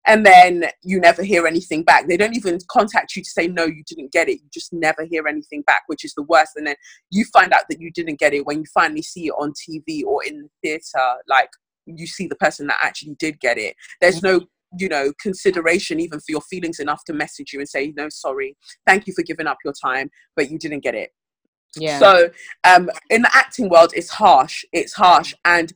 And 0.08 0.26
then 0.26 0.64
you 0.84 1.02
never 1.02 1.22
hear 1.22 1.46
anything 1.46 1.84
back. 1.84 2.08
They 2.08 2.16
don't 2.16 2.36
even 2.36 2.60
contact 2.72 3.16
you 3.16 3.22
to 3.22 3.30
say 3.30 3.48
no, 3.48 3.66
you 3.66 3.84
didn't 3.86 4.14
get 4.14 4.30
it. 4.30 4.40
You 4.42 4.48
just 4.54 4.72
never 4.72 5.04
hear 5.04 5.28
anything 5.28 5.64
back, 5.64 5.82
which 5.88 6.06
is 6.06 6.14
the 6.16 6.24
worst. 6.24 6.54
And 6.56 6.66
then 6.66 6.76
you 7.12 7.26
find 7.34 7.52
out 7.52 7.64
that 7.70 7.82
you 7.82 7.92
didn't 7.92 8.18
get 8.18 8.34
it 8.34 8.46
when 8.46 8.60
you 8.60 8.66
finally 8.74 9.02
see 9.02 9.28
it 9.28 9.34
on 9.38 9.52
TV 9.52 10.06
or 10.06 10.24
in 10.24 10.44
the 10.44 10.50
theater. 10.64 11.06
Like 11.28 11.50
you 11.86 12.08
see 12.08 12.26
the 12.26 12.36
person 12.36 12.68
that 12.68 12.78
actually 12.82 13.16
did 13.20 13.40
get 13.42 13.58
it. 13.58 13.76
There's 14.00 14.24
no 14.24 14.40
mm-hmm. 14.40 14.46
You 14.80 14.90
know 14.90 15.12
consideration 15.22 16.00
even 16.00 16.20
for 16.20 16.30
your 16.30 16.42
feelings 16.42 16.80
enough 16.80 17.04
to 17.06 17.14
message 17.14 17.54
you 17.54 17.60
and 17.60 17.70
say 17.70 17.94
no 17.96 18.08
sorry 18.10 18.56
thank 18.86 19.08
you 19.08 19.14
for 19.14 19.24
giving 19.24 19.48
up 19.48 19.58
your 19.64 19.74
time 19.74 20.10
but 20.36 20.50
you 20.52 20.58
didn't 20.58 20.82
get 20.82 20.96
it. 20.96 21.12
Yeah. 21.76 22.00
So 22.00 22.30
um 22.64 22.90
in 23.10 23.22
the 23.22 23.36
acting 23.36 23.70
world 23.70 23.92
it's 23.96 24.10
harsh 24.10 24.64
it's 24.72 24.94
harsh 24.94 25.34
and 25.46 25.74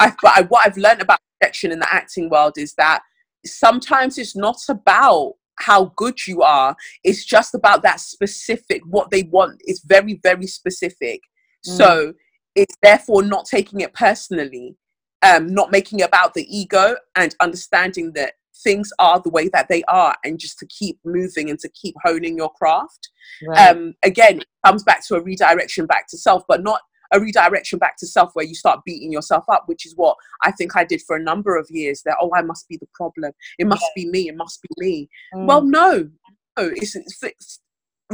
I've, 0.00 0.16
but 0.22 0.32
I, 0.36 0.42
what 0.42 0.66
i've 0.66 0.76
learned 0.76 1.02
about 1.02 1.18
rejection 1.40 1.72
in 1.72 1.78
the 1.78 1.92
acting 1.92 2.28
world 2.30 2.54
is 2.56 2.74
that 2.74 3.00
sometimes 3.46 4.18
it's 4.18 4.36
not 4.36 4.56
about 4.68 5.34
how 5.58 5.92
good 5.96 6.26
you 6.26 6.42
are 6.42 6.74
it's 7.04 7.24
just 7.24 7.54
about 7.54 7.82
that 7.82 8.00
specific 8.00 8.82
what 8.86 9.10
they 9.10 9.24
want 9.24 9.60
It's 9.64 9.84
very 9.84 10.18
very 10.22 10.46
specific. 10.46 11.20
Mm. 11.66 11.76
so 11.76 12.12
it's 12.54 12.74
therefore 12.82 13.22
not 13.22 13.44
taking 13.44 13.80
it 13.80 13.92
personally 13.94 14.76
um, 15.22 15.52
not 15.52 15.70
making 15.70 16.02
about 16.02 16.34
the 16.34 16.46
ego 16.54 16.96
and 17.16 17.34
understanding 17.40 18.12
that 18.14 18.34
things 18.62 18.90
are 18.98 19.20
the 19.20 19.30
way 19.30 19.48
that 19.48 19.68
they 19.68 19.82
are 19.84 20.16
and 20.24 20.38
just 20.38 20.58
to 20.58 20.66
keep 20.66 20.98
moving 21.04 21.48
and 21.48 21.58
to 21.60 21.68
keep 21.70 21.94
honing 22.04 22.36
your 22.36 22.50
craft 22.52 23.08
Right. 23.46 23.70
um 23.70 23.94
again 24.02 24.40
it 24.40 24.46
comes 24.66 24.82
back 24.82 25.06
to 25.06 25.14
a 25.14 25.20
redirection 25.22 25.86
back 25.86 26.08
to 26.08 26.18
self 26.18 26.42
but 26.48 26.62
not 26.62 26.80
a 27.12 27.20
redirection 27.20 27.78
back 27.78 27.96
to 27.98 28.06
self 28.06 28.32
where 28.34 28.44
you 28.44 28.54
start 28.54 28.80
beating 28.84 29.10
yourself 29.12 29.44
up 29.48 29.62
which 29.66 29.86
is 29.86 29.94
what 29.96 30.16
i 30.42 30.50
think 30.50 30.76
i 30.76 30.84
did 30.84 31.00
for 31.06 31.16
a 31.16 31.22
number 31.22 31.56
of 31.56 31.66
years 31.70 32.02
that 32.04 32.16
oh 32.20 32.30
i 32.34 32.42
must 32.42 32.68
be 32.68 32.76
the 32.76 32.88
problem 32.92 33.32
it 33.58 33.66
must 33.66 33.86
be 33.96 34.04
me 34.10 34.28
it 34.28 34.36
must 34.36 34.60
be 34.62 34.68
me 34.76 35.08
Mm. 35.34 35.46
well 35.46 35.62
no 35.62 36.10
no 36.58 36.70
it's, 36.76 36.94
it's, 36.96 37.22
it's 37.22 37.60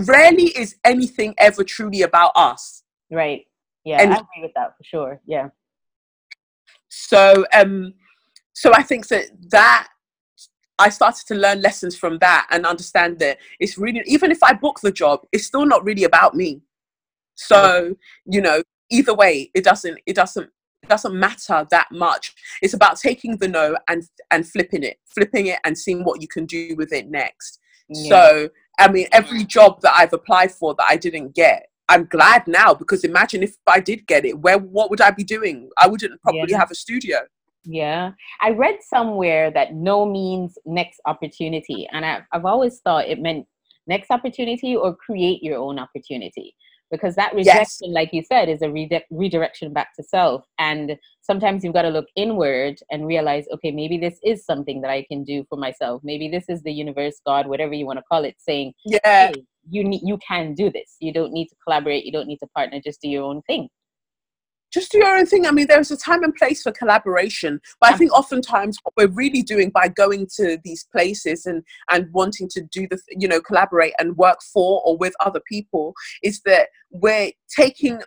rarely 0.06 0.48
is 0.56 0.76
anything 0.84 1.34
ever 1.38 1.64
truly 1.64 2.02
about 2.02 2.30
us 2.36 2.82
right. 3.10 3.46
Yeah, 3.84 4.02
and- 4.02 4.12
I 4.12 4.16
agree 4.16 4.42
with 4.42 4.52
that 4.56 4.76
for 4.76 4.84
sure. 4.84 5.20
Yeah. 5.26 5.48
So 6.96 7.44
um 7.52 7.92
so 8.54 8.72
i 8.74 8.82
think 8.82 9.06
that 9.08 9.26
that 9.50 9.88
i 10.78 10.88
started 10.88 11.26
to 11.26 11.34
learn 11.34 11.60
lessons 11.60 11.96
from 11.96 12.18
that 12.18 12.46
and 12.50 12.64
understand 12.64 13.18
that 13.18 13.38
it's 13.60 13.76
really 13.76 14.02
even 14.06 14.30
if 14.30 14.42
i 14.42 14.52
book 14.52 14.80
the 14.80 14.90
job 14.90 15.20
it's 15.32 15.46
still 15.46 15.66
not 15.66 15.84
really 15.84 16.04
about 16.04 16.34
me. 16.34 16.62
So 17.34 17.94
you 18.24 18.40
know 18.40 18.62
either 18.90 19.14
way 19.14 19.50
it 19.54 19.62
doesn't 19.62 19.98
it 20.06 20.16
doesn't 20.16 20.48
it 20.82 20.88
doesn't 20.88 21.14
matter 21.14 21.66
that 21.70 21.88
much. 21.90 22.34
It's 22.62 22.74
about 22.74 22.98
taking 22.98 23.36
the 23.36 23.48
no 23.48 23.76
and 23.88 24.02
and 24.30 24.48
flipping 24.48 24.82
it 24.82 24.96
flipping 25.04 25.46
it 25.48 25.58
and 25.64 25.76
seeing 25.76 26.02
what 26.02 26.22
you 26.22 26.28
can 26.28 26.46
do 26.46 26.74
with 26.76 26.92
it 26.92 27.10
next. 27.10 27.58
Yeah. 27.88 28.08
so 28.08 28.48
i 28.80 28.88
mean 28.88 29.06
every 29.12 29.44
job 29.44 29.80
that 29.82 29.94
i've 29.96 30.12
applied 30.12 30.50
for 30.50 30.74
that 30.74 30.86
i 30.88 30.96
didn't 30.96 31.36
get 31.36 31.68
i'm 31.88 32.04
glad 32.06 32.46
now 32.46 32.74
because 32.74 33.04
imagine 33.04 33.42
if 33.42 33.54
i 33.66 33.78
did 33.80 34.06
get 34.06 34.24
it 34.24 34.38
where 34.40 34.58
what 34.58 34.90
would 34.90 35.00
i 35.00 35.10
be 35.10 35.24
doing 35.24 35.68
i 35.78 35.86
wouldn't 35.86 36.20
probably 36.22 36.50
Yeah. 36.50 36.58
have 36.58 36.70
a 36.70 36.74
studio 36.74 37.18
Yeah. 37.68 38.12
I 38.40 38.50
read 38.50 38.76
somewhere 38.94 39.50
that 39.50 39.74
no 39.74 40.06
means 40.06 40.56
next 40.64 41.00
opportunity. 41.04 41.88
And 41.92 42.04
I, 42.06 42.20
I've 42.32 42.44
always 42.44 42.78
thought 42.84 43.08
it 43.08 43.18
meant 43.20 43.46
next 43.88 44.10
opportunity 44.12 44.76
or 44.76 44.94
create 44.94 45.42
your 45.42 45.58
own 45.58 45.76
opportunity. 45.80 46.54
Because 46.92 47.16
that 47.16 47.34
rejection, 47.34 47.92
like 47.92 48.10
you 48.12 48.22
said, 48.22 48.48
is 48.48 48.62
a 48.62 48.70
redi- 48.70 49.02
redirection 49.10 49.72
back 49.72 49.88
to 49.96 50.04
self. 50.04 50.44
And 50.60 50.96
sometimes 51.22 51.64
you've 51.64 51.74
got 51.74 51.82
to 51.82 51.88
look 51.88 52.06
inward 52.14 52.76
and 52.92 53.04
realize, 53.04 53.46
okay, 53.54 53.72
maybe 53.72 53.98
this 53.98 54.20
is 54.22 54.44
something 54.46 54.80
that 54.82 54.92
I 54.92 55.02
can 55.10 55.24
do 55.24 55.44
for 55.48 55.58
myself. 55.58 56.02
Maybe 56.04 56.28
this 56.28 56.44
is 56.48 56.62
the 56.62 56.72
universe, 56.72 57.20
God, 57.26 57.48
whatever 57.48 57.74
you 57.74 57.86
want 57.86 57.98
to 57.98 58.04
call 58.12 58.22
it, 58.24 58.36
saying, 58.38 58.74
yeah 58.84 59.32
hey, 59.34 59.42
you 59.68 59.84
need, 59.84 60.02
you 60.04 60.18
can 60.26 60.54
do 60.54 60.70
this. 60.70 60.96
You 61.00 61.12
don't 61.12 61.32
need 61.32 61.48
to 61.48 61.56
collaborate. 61.64 62.04
You 62.04 62.12
don't 62.12 62.28
need 62.28 62.38
to 62.38 62.46
partner. 62.48 62.80
Just 62.84 63.00
do 63.00 63.08
your 63.08 63.24
own 63.24 63.42
thing. 63.42 63.68
just 64.72 64.92
do 64.92 64.98
your 64.98 65.16
own 65.16 65.26
thing. 65.26 65.46
I 65.46 65.52
mean, 65.52 65.66
there's 65.68 65.90
a 65.90 65.96
time 65.96 66.22
and 66.22 66.34
place 66.34 66.62
for 66.62 66.72
collaboration, 66.72 67.60
but 67.80 67.92
I 67.92 67.96
think 67.96 68.12
oftentimes 68.12 68.78
what 68.82 68.94
we're 68.96 69.14
really 69.14 69.42
doing 69.42 69.70
by 69.70 69.88
going 69.88 70.26
to 70.36 70.58
these 70.64 70.84
places 70.92 71.46
and 71.46 71.62
and 71.90 72.12
wanting 72.12 72.48
to 72.50 72.62
do 72.62 72.86
the 72.90 72.98
you 73.10 73.28
know 73.28 73.40
collaborate 73.40 73.94
and 73.98 74.16
work 74.16 74.38
for 74.52 74.82
or 74.84 74.96
with 74.98 75.14
other 75.20 75.40
people 75.48 75.94
is 76.22 76.40
that 76.44 76.68
we're 76.90 77.30
taking 77.56 78.02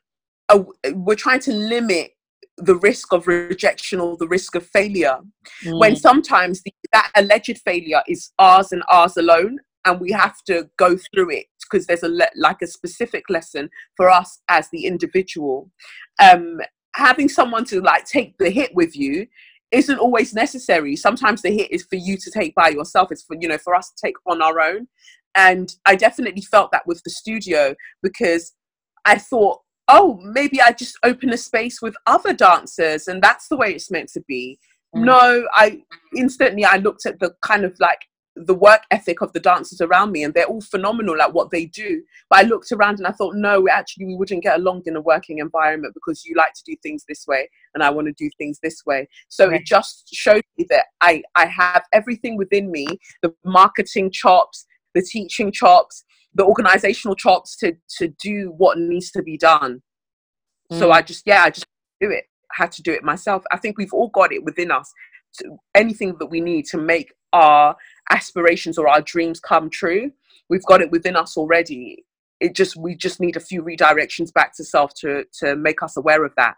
a, 0.50 0.64
we're 0.94 1.16
trying 1.16 1.40
to 1.42 1.54
limit 1.54 2.12
the 2.58 2.76
risk 2.76 3.14
of 3.14 3.26
rejection 3.26 4.00
or 4.00 4.18
the 4.18 4.28
risk 4.28 4.54
of 4.54 4.66
failure 4.68 5.18
when 5.64 5.94
Mm, 5.94 5.98
sometimes 5.98 6.62
the, 6.64 6.74
that 6.92 7.10
alleged 7.16 7.60
failure 7.64 8.04
is 8.08 8.32
ours 8.38 8.72
and 8.72 8.84
ours 8.90 9.16
alone 9.18 9.60
and 9.90 10.00
we 10.00 10.12
have 10.12 10.44
to 10.46 10.70
go 10.78 10.98
through 10.98 11.32
it 11.32 11.48
because 11.64 11.86
there's 11.88 12.04
a 12.04 12.10
le- 12.10 12.36
like 12.36 12.62
a 12.62 12.68
specific 12.68 13.24
lesson 13.30 13.70
for 13.96 14.10
us 14.10 14.40
as 14.50 14.70
the 14.70 14.86
individual. 14.86 15.70
Um 16.22 16.60
having 16.96 17.30
someone 17.30 17.66
to 17.66 17.82
like 17.82 18.06
take 18.06 18.38
the 18.38 18.50
hit 18.50 18.74
with 18.74 18.96
you 18.96 19.28
isn't 19.72 20.00
always 20.00 20.34
necessary. 20.34 20.96
Sometimes 20.96 21.42
the 21.42 21.52
hit 21.52 21.72
is 21.72 21.84
for 21.84 21.96
you 21.96 22.18
to 22.18 22.32
take 22.32 22.56
by 22.56 22.70
yourself. 22.70 23.12
It's 23.12 23.24
for 23.24 23.36
you 23.40 23.48
know 23.48 23.58
for 23.58 23.76
us 23.76 23.92
to 23.92 24.08
take 24.08 24.16
on 24.26 24.42
our 24.42 24.60
own. 24.60 24.88
And 25.36 25.74
i 25.86 25.96
definitely 25.96 26.42
felt 26.42 26.72
that 26.72 26.88
with 26.88 27.02
the 27.04 27.12
studio 27.12 27.76
because 28.02 28.54
i 29.06 29.16
thought 29.18 29.60
oh 29.88 30.20
maybe 30.24 30.62
i 30.62 30.72
just 30.72 30.98
open 31.04 31.32
a 31.32 31.38
space 31.38 31.82
with 31.82 31.96
other 32.06 32.34
dancers 32.34 33.08
and 33.08 33.22
that's 33.22 33.48
the 33.48 33.58
way 33.58 33.74
it's 33.74 33.92
meant 33.92 34.10
to 34.10 34.22
be. 34.28 34.58
Mm. 34.96 35.06
no 35.06 35.48
i 35.54 35.80
instantly 36.18 36.66
i 36.66 36.78
looked 36.78 37.06
at 37.06 37.20
the 37.20 37.36
kind 37.44 37.64
of 37.64 37.76
like 37.80 38.00
the 38.46 38.54
work 38.54 38.82
ethic 38.92 39.22
of 39.22 39.34
the 39.34 39.40
dancers 39.40 39.82
around 39.82 40.12
me 40.12 40.24
and 40.24 40.34
they're 40.34 40.46
all 40.46 40.62
phenomenal 40.62 41.22
at 41.22 41.34
what 41.34 41.52
they 41.52 41.66
do. 41.66 42.02
But 42.30 42.40
i 42.40 42.42
looked 42.44 42.72
around 42.72 43.00
and 43.00 43.08
i 43.08 43.12
thought 43.12 43.36
no 43.36 43.68
actually 43.70 44.06
we 44.06 44.16
wouldn't 44.16 44.44
get 44.44 44.60
along 44.60 44.84
in 44.86 44.96
a 44.96 45.02
working 45.02 45.40
environment 45.40 45.94
because 45.94 46.26
you 46.26 46.36
like 46.36 46.54
to 46.54 46.64
do 46.66 46.76
things 46.82 47.04
this 47.08 47.26
way 47.28 47.50
and 47.74 47.84
i 47.84 47.90
want 47.90 48.08
to 48.08 48.14
do 48.14 48.30
things 48.38 48.60
this 48.62 48.86
way. 48.86 49.08
So 49.30 49.48
Right. 49.48 49.60
it 49.62 49.66
just 49.66 50.10
showed 50.14 50.44
me 50.58 50.66
that 50.70 50.86
i 51.02 51.24
i 51.36 51.46
have 51.46 51.84
everything 51.94 52.38
within 52.38 52.72
me 52.72 52.88
the 53.22 53.34
marketing 53.46 54.12
chops 54.12 54.66
the 54.96 55.02
teaching 55.02 55.52
chops 55.52 56.04
the 56.36 56.46
organizational 56.46 57.16
chops 57.16 57.56
to 57.58 57.74
to 57.98 58.08
do 58.24 58.54
what 58.58 58.78
needs 58.78 59.12
to 59.12 59.22
be 59.24 59.38
done. 59.38 59.82
So 60.72 60.90
Mm. 60.90 60.94
i 60.94 61.02
just 61.02 61.24
yeah 61.26 61.44
i 61.44 61.50
just 61.50 61.66
do 62.02 62.10
it. 62.12 62.26
I 62.52 62.64
had 62.64 62.72
to 62.74 62.82
do 62.82 62.92
it 62.94 63.04
myself. 63.04 63.44
I 63.52 63.58
think 63.58 63.78
we've 63.78 63.94
all 63.94 64.10
got 64.10 64.32
it 64.34 64.44
within 64.44 64.72
us 64.72 64.92
to, 65.38 65.58
anything 65.76 66.16
that 66.20 66.28
we 66.28 66.42
need 66.42 66.66
to 66.72 66.78
make 66.78 67.14
our 67.34 67.76
aspirations 68.10 68.78
or 68.78 68.88
our 68.88 69.02
dreams 69.02 69.40
come 69.40 69.70
true 69.70 70.12
we've 70.50 70.66
got 70.66 70.82
it 70.82 70.92
within 70.92 71.16
us 71.16 71.38
already 71.38 72.06
it 72.40 72.56
just 72.56 72.76
we 72.76 72.96
just 72.96 73.20
need 73.20 73.36
a 73.36 73.40
few 73.40 73.62
redirections 73.62 74.32
back 74.34 74.54
to 74.56 74.64
self 74.64 74.94
to 74.94 75.24
to 75.34 75.56
make 75.56 75.82
us 75.84 75.98
aware 75.98 76.24
of 76.26 76.34
that 76.36 76.56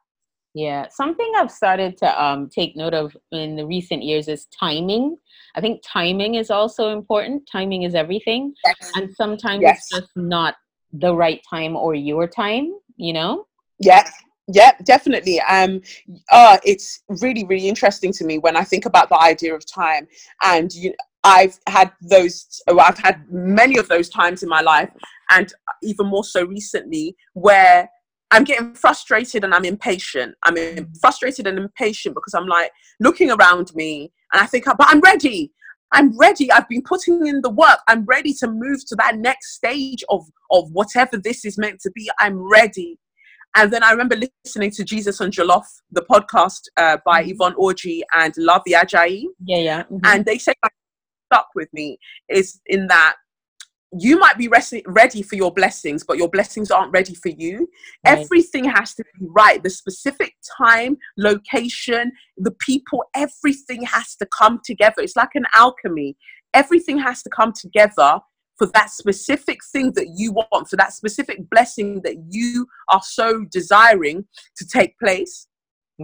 Yeah, 0.53 0.87
something 0.89 1.31
I've 1.37 1.49
started 1.51 1.95
to 1.99 2.23
um, 2.23 2.49
take 2.49 2.75
note 2.75 2.93
of 2.93 3.15
in 3.31 3.55
the 3.55 3.65
recent 3.65 4.03
years 4.03 4.27
is 4.27 4.47
timing. 4.47 5.15
I 5.55 5.61
think 5.61 5.81
timing 5.81 6.35
is 6.35 6.51
also 6.51 6.89
important. 6.91 7.47
Timing 7.49 7.83
is 7.83 7.95
everything, 7.95 8.53
yes 8.65 8.91
and 8.95 9.15
sometimes 9.15 9.61
Yes. 9.63 9.77
it's 9.77 9.89
just 9.97 10.11
not 10.17 10.55
the 10.91 11.15
right 11.15 11.41
time 11.49 11.75
or 11.77 11.95
your 11.95 12.27
time. 12.27 12.65
You 12.97 13.13
know? 13.13 13.47
yeah 13.79 14.03
yeah 14.47 14.71
definitely 14.83 15.39
um 15.41 15.81
uh 16.31 16.57
it's 16.63 17.01
really 17.23 17.45
really 17.45 17.67
interesting 17.67 18.11
to 18.13 18.23
me 18.25 18.37
when 18.37 18.55
i 18.55 18.63
think 18.63 18.85
about 18.85 19.07
the 19.09 19.19
idea 19.21 19.53
of 19.55 19.65
time 19.65 20.07
and 20.43 20.73
you 20.73 20.93
i've 21.23 21.57
had 21.67 21.91
those 22.01 22.61
oh, 22.67 22.79
i've 22.79 22.97
had 22.97 23.23
many 23.31 23.77
of 23.77 23.87
those 23.89 24.09
times 24.09 24.41
in 24.43 24.49
my 24.49 24.61
life 24.61 24.89
and 25.31 25.53
even 25.83 26.05
more 26.07 26.23
so 26.23 26.43
recently 26.45 27.15
where 27.33 27.89
i'm 28.31 28.43
getting 28.43 28.73
frustrated 28.73 29.43
and 29.43 29.53
i'm 29.53 29.65
impatient 29.65 30.33
i'm 30.43 30.57
in- 30.57 30.91
frustrated 30.99 31.45
and 31.47 31.57
impatient 31.59 32.15
because 32.15 32.33
i'm 32.33 32.47
like 32.47 32.71
looking 32.99 33.31
around 33.31 33.71
me 33.75 34.11
and 34.33 34.41
i 34.41 34.45
think 34.45 34.65
but 34.65 34.87
i'm 34.89 34.99
ready 35.01 35.51
I'm 35.93 36.17
ready. 36.17 36.49
I've 36.49 36.69
been 36.69 36.83
putting 36.83 37.27
in 37.27 37.41
the 37.41 37.49
work. 37.49 37.79
I'm 37.89 38.05
ready 38.05 38.33
to 38.35 38.47
move 38.47 38.79
to 38.87 38.95
that 38.95 39.17
next 39.17 39.55
stage 39.55 40.05
of, 40.07 40.21
of 40.49 40.71
whatever 40.71 41.17
this 41.17 41.43
is 41.43 41.57
meant 41.57 41.81
to 41.81 41.91
be. 41.91 42.09
I'm 42.17 42.37
ready. 42.49 42.97
And 43.57 43.73
then 43.73 43.83
I 43.83 43.91
remember 43.91 44.15
listening 44.45 44.71
to 44.71 44.85
Jesus 44.85 45.19
and 45.19 45.33
Jollof, 45.33 45.65
the 45.91 46.03
podcast 46.09 46.61
uh, 46.77 46.97
by 47.05 47.25
Mhm. 47.25 47.31
Yvonne 47.31 47.55
Orji 47.55 48.03
and 48.13 48.33
Luvvie 48.35 48.73
Ajayi. 48.73 49.25
Yeah, 49.43 49.57
yeah. 49.57 49.83
mhm. 49.91 49.99
And 50.05 50.23
they 50.25 50.37
say 50.37 50.53
that 50.63 50.71
stuck 51.31 51.47
with 51.55 51.69
me 51.73 51.97
is 52.29 52.59
in 52.65 52.87
that 52.87 53.15
you 53.93 54.17
might 54.17 54.37
be 54.37 54.47
ready 54.47 55.21
for 55.21 55.35
your 55.35 55.53
blessings, 55.53 56.03
but 56.05 56.17
your 56.17 56.29
blessings 56.29 56.71
aren't 56.71 56.93
ready 56.93 57.13
for 57.13 57.27
you. 57.27 57.67
Right. 58.05 58.19
Everything 58.19 58.63
has 58.63 58.93
to 58.95 59.03
be 59.19 59.27
right. 59.29 59.61
The 59.61 59.69
specific 59.69 60.33
time, 60.57 60.97
location, 61.17 62.13
the 62.37 62.51
people, 62.51 63.03
everything 63.13 63.83
has 63.83 64.15
to 64.15 64.27
come 64.37 64.61
together. 64.63 64.95
It's 64.99 65.17
like 65.17 65.35
an 65.35 65.45
alchemy. 65.53 66.15
Everything 66.53 66.99
has 66.99 67.21
to 67.23 67.29
come 67.29 67.51
together 67.51 68.19
for 68.57 68.67
that 68.67 68.91
specific 68.91 69.59
thing 69.73 69.91
that 69.95 70.13
you 70.15 70.31
want, 70.31 70.69
for 70.69 70.77
that 70.77 70.93
specific 70.93 71.49
blessing 71.49 72.01
that 72.03 72.15
you 72.29 72.67
are 72.87 73.01
so 73.03 73.43
desiring 73.51 74.23
to 74.55 74.65
take 74.65 74.97
place 74.99 75.47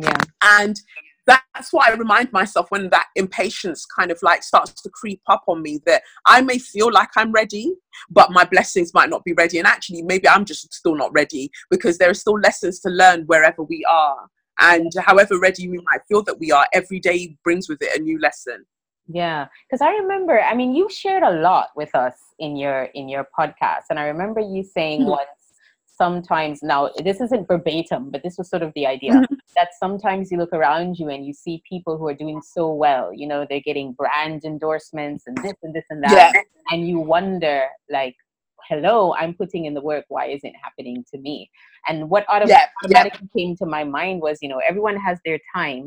yeah, 0.02 0.18
and 0.44 0.80
that's 1.28 1.72
what 1.74 1.88
I 1.90 1.94
remind 1.94 2.32
myself 2.32 2.68
when 2.70 2.90
that 2.90 3.08
impatience 3.16 3.86
kind 3.86 4.12
of 4.12 4.20
like 4.24 4.42
starts 4.44 4.82
to 4.82 4.90
creep 4.90 5.22
up 5.28 5.44
on 5.48 5.62
me 5.62 5.80
that 5.86 6.02
I 6.26 6.42
may 6.42 6.58
feel 6.58 6.92
like 6.92 7.10
I'm 7.18 7.32
ready, 7.32 7.76
but 8.10 8.32
my 8.32 8.46
blessings 8.46 8.94
might 8.94 9.10
not 9.10 9.24
be 9.24 9.34
ready. 9.34 9.58
And 9.60 9.68
actually, 9.68 10.02
maybe 10.02 10.28
I'm 10.28 10.46
just 10.46 10.74
still 10.74 10.96
not 10.96 11.12
ready 11.14 11.52
because 11.70 11.98
there 11.98 12.10
are 12.10 12.16
still 12.16 12.40
lessons 12.40 12.80
to 12.82 12.90
learn 12.90 13.24
wherever 13.24 13.62
we 13.64 13.84
are. 13.90 14.28
And 14.60 14.92
however 15.06 15.38
ready 15.38 15.68
we 15.70 15.78
might 15.92 16.02
feel 16.08 16.24
that 16.24 16.40
we 16.40 16.52
are, 16.52 16.68
every 16.74 17.00
day 17.00 17.38
brings 17.44 17.70
with 17.70 17.82
it 17.82 18.00
a 18.00 18.02
new 18.02 18.20
lesson. 18.20 18.66
yeah. 19.08 19.48
Because 19.70 19.82
I 19.82 19.92
remember, 19.92 20.42
I 20.42 20.54
mean, 20.56 20.76
you 20.76 20.90
shared 20.90 21.24
a 21.24 21.32
lot 21.32 21.70
with 21.76 21.94
us 21.96 22.16
in 22.40 22.56
your 22.58 22.84
in 22.94 23.08
your 23.08 23.28
podcast, 23.38 23.86
and 23.90 24.00
I 24.00 24.08
remember 24.08 24.40
you 24.42 24.64
saying 24.64 25.02
Mhm. 25.02 25.08
once. 25.18 25.37
Sometimes 25.98 26.62
now 26.62 26.90
this 27.04 27.20
isn't 27.22 27.48
verbatim, 27.48 28.12
but 28.12 28.22
this 28.24 28.38
was 28.38 28.50
sort 28.50 28.62
of 28.62 28.72
the 28.76 28.86
idea 28.86 29.14
Mhm. 29.14 29.38
that 29.56 29.70
sometimes 29.80 30.32
you 30.32 30.38
look 30.38 30.54
around 30.54 31.00
you 31.00 31.10
and 31.10 31.26
you 31.26 31.34
see 31.34 31.62
people 31.68 31.98
who 31.98 32.08
are 32.08 32.14
doing 32.24 32.40
so 32.42 32.64
well. 32.74 33.12
You 33.22 33.28
know, 33.28 33.46
they're 33.50 33.68
getting 33.72 33.94
brand 33.94 34.44
endorsements 34.46 35.26
and 35.28 35.36
this 35.44 35.56
and 35.64 35.74
this 35.74 35.86
and 35.90 36.04
that. 36.04 36.34
Yeah. 36.36 36.42
and 36.72 36.80
you 36.90 37.00
wonder 37.00 37.56
like 37.90 38.16
hello 38.70 39.14
i'm 39.20 39.34
putting 39.42 39.64
in 39.68 39.74
the 39.74 39.80
work 39.92 40.04
why 40.10 40.26
isn't 40.36 40.50
it 40.54 40.60
happening 40.62 40.98
to 41.12 41.18
me 41.28 41.50
and 41.88 41.98
what 42.10 42.24
autom- 42.28 42.50
Yeah, 42.50 42.66
yeah. 42.66 43.00
automatically 43.00 43.30
came 43.38 43.56
to 43.62 43.66
my 43.66 43.84
mind 43.86 44.18
was 44.22 44.36
you 44.42 44.50
know 44.50 44.60
everyone 44.70 44.98
has 45.08 45.18
their 45.28 45.40
time 45.56 45.86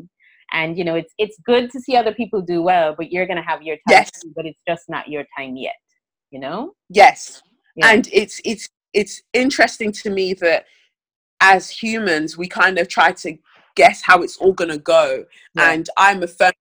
And 0.61 0.71
you 0.79 0.85
know, 0.89 0.97
it's 1.03 1.15
it's 1.25 1.37
good 1.51 1.65
to 1.73 1.79
see 1.85 1.95
other 2.01 2.15
people 2.21 2.41
do 2.55 2.59
well, 2.71 2.89
but 2.99 3.07
you're 3.13 3.29
gonna 3.31 3.49
have 3.53 3.61
your 3.69 3.77
time, 3.85 3.93
Yes. 3.99 4.11
too, 4.21 4.31
but 4.37 4.45
it's 4.51 4.63
just 4.71 4.85
not 4.95 5.05
your 5.15 5.25
time 5.37 5.53
yet. 5.69 5.79
You 6.35 6.41
know? 6.45 6.59
Yes. 7.01 7.19
Yeah. 7.77 7.89
And 7.93 8.03
it's 8.21 8.37
it's 8.53 8.65
it's 8.93 9.23
interesting 9.33 9.93
to 9.93 10.11
me 10.11 10.35
that 10.35 10.67
as 11.41 11.71
humans 11.71 12.37
we 12.37 12.47
kind 12.47 12.79
of 12.79 12.89
try 12.89 13.13
to 13.13 13.37
guess 13.77 14.03
how 14.03 14.23
it's 14.23 14.37
all 14.37 14.53
gonna 14.53 14.79
go. 14.79 15.25
Yeah. 15.55 15.73
And 15.73 15.89
I'm 15.97 16.23
a 16.23 16.27
firm 16.27 16.53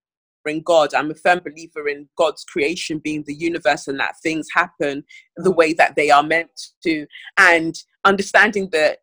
believer 0.46 0.58
in 0.58 0.64
God. 0.64 0.94
I'm 0.94 1.12
a 1.12 1.16
firm 1.16 1.42
believer 1.44 1.88
in 1.90 2.08
God's 2.18 2.44
creation 2.44 3.00
being 3.00 3.24
the 3.26 3.34
universe 3.34 3.88
and 3.88 4.00
that 4.00 4.16
things 4.22 4.48
happen 4.54 5.04
the 5.36 5.52
way 5.52 5.74
that 5.74 5.96
they 5.96 6.12
are 6.12 6.24
meant 6.24 6.52
to. 6.84 7.06
And 7.38 7.76
understanding 8.06 8.70
that 8.72 9.00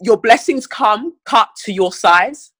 your 0.00 0.16
blessings 0.16 0.66
come 0.66 1.14
cut 1.24 1.48
to 1.64 1.72
your 1.72 1.92
size. 1.92 2.52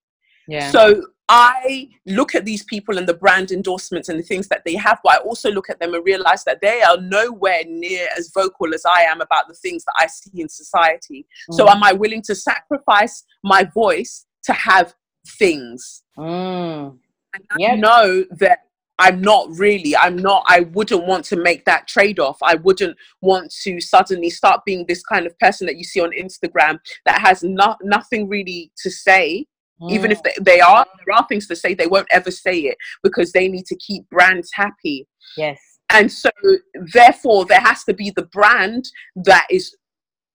yeah. 0.46 0.70
So 0.70 1.02
I 1.28 1.88
look 2.06 2.34
at 2.34 2.44
these 2.44 2.64
people 2.64 2.98
and 2.98 3.08
the 3.08 3.14
brand 3.14 3.50
endorsements 3.50 4.08
and 4.08 4.18
the 4.18 4.22
things 4.22 4.48
that 4.48 4.62
they 4.64 4.74
have, 4.74 4.98
but 5.02 5.14
I 5.14 5.16
also 5.18 5.50
look 5.50 5.70
at 5.70 5.80
them 5.80 5.94
and 5.94 6.04
realize 6.04 6.44
that 6.44 6.60
they 6.60 6.82
are 6.82 7.00
nowhere 7.00 7.62
near 7.66 8.08
as 8.16 8.30
vocal 8.34 8.74
as 8.74 8.84
I 8.84 9.02
am 9.02 9.20
about 9.22 9.48
the 9.48 9.54
things 9.54 9.84
that 9.84 9.94
I 9.96 10.06
see 10.06 10.40
in 10.40 10.48
society. 10.48 11.26
So 11.50 11.66
Mm. 11.66 11.72
am 11.76 11.82
I 11.82 11.92
willing 11.92 12.22
to 12.22 12.34
sacrifice 12.34 13.24
my 13.42 13.64
voice 13.64 14.26
to 14.44 14.52
have 14.52 14.94
things? 15.26 16.02
Mm. 16.18 16.98
And 17.34 17.44
I 17.50 17.56
Yep. 17.58 17.78
know 17.78 18.24
that 18.32 18.58
I'm 18.98 19.20
not 19.20 19.48
really, 19.58 19.96
I'm 19.96 20.16
not, 20.16 20.44
I 20.46 20.60
wouldn't 20.60 21.06
want 21.06 21.24
to 21.26 21.36
make 21.36 21.64
that 21.64 21.88
trade 21.88 22.20
off. 22.20 22.38
I 22.42 22.54
wouldn't 22.56 22.96
want 23.22 23.52
to 23.62 23.80
suddenly 23.80 24.30
start 24.30 24.64
being 24.64 24.84
this 24.86 25.02
kind 25.02 25.26
of 25.26 25.36
person 25.38 25.66
that 25.66 25.76
you 25.76 25.84
see 25.84 26.00
on 26.00 26.12
Instagram 26.12 26.78
that 27.06 27.20
has 27.20 27.42
no, 27.42 27.76
nothing 27.82 28.28
really 28.28 28.70
to 28.82 28.90
say 28.90 29.46
even 29.90 30.10
if 30.10 30.18
Mm. 30.18 30.24
they, 30.24 30.34
they 30.40 30.60
are 30.60 30.86
there 31.04 31.16
are 31.16 31.26
things 31.28 31.46
to 31.48 31.56
say 31.56 31.74
they 31.74 31.86
won't 31.86 32.08
ever 32.10 32.30
say 32.30 32.58
it 32.60 32.76
because 33.02 33.32
they 33.32 33.48
need 33.48 33.66
to 33.66 33.76
keep 33.76 34.08
brands 34.08 34.50
happy 34.54 35.06
yes. 35.36 35.58
and 35.90 36.10
so 36.10 36.30
therefore 36.92 37.44
there 37.44 37.60
has 37.60 37.84
to 37.84 37.92
be 37.92 38.10
the 38.10 38.26
brand 38.26 38.88
that 39.16 39.46
is 39.50 39.76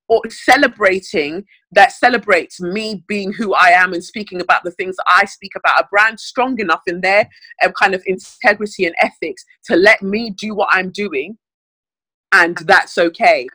or 0.10 0.22
celebrating 0.30 1.46
that 1.72 1.92
celebrates 1.92 2.60
me 2.60 3.04
being 3.08 3.32
who 3.32 3.54
I 3.54 3.70
am 3.70 3.94
and 3.94 4.04
speaking 4.04 4.42
about 4.42 4.64
the 4.64 4.72
things 4.72 4.96
that 4.96 5.06
I 5.08 5.26
speak 5.26 5.52
about 5.56 5.80
a 5.80 5.88
brand 5.90 6.20
strong 6.20 6.60
enough 6.60 6.82
in 6.88 7.02
their 7.02 7.30
um, 7.64 7.72
kind 7.80 7.94
of 7.94 8.02
integrity 8.08 8.86
and 8.86 8.96
ethics 9.00 9.46
to 9.66 9.76
let 9.76 10.02
me 10.02 10.32
do 10.32 10.56
what 10.56 10.70
I'm 10.72 10.92
doing 10.92 11.38
and 12.32 12.58
that's 12.58 12.98
okay 12.98 13.48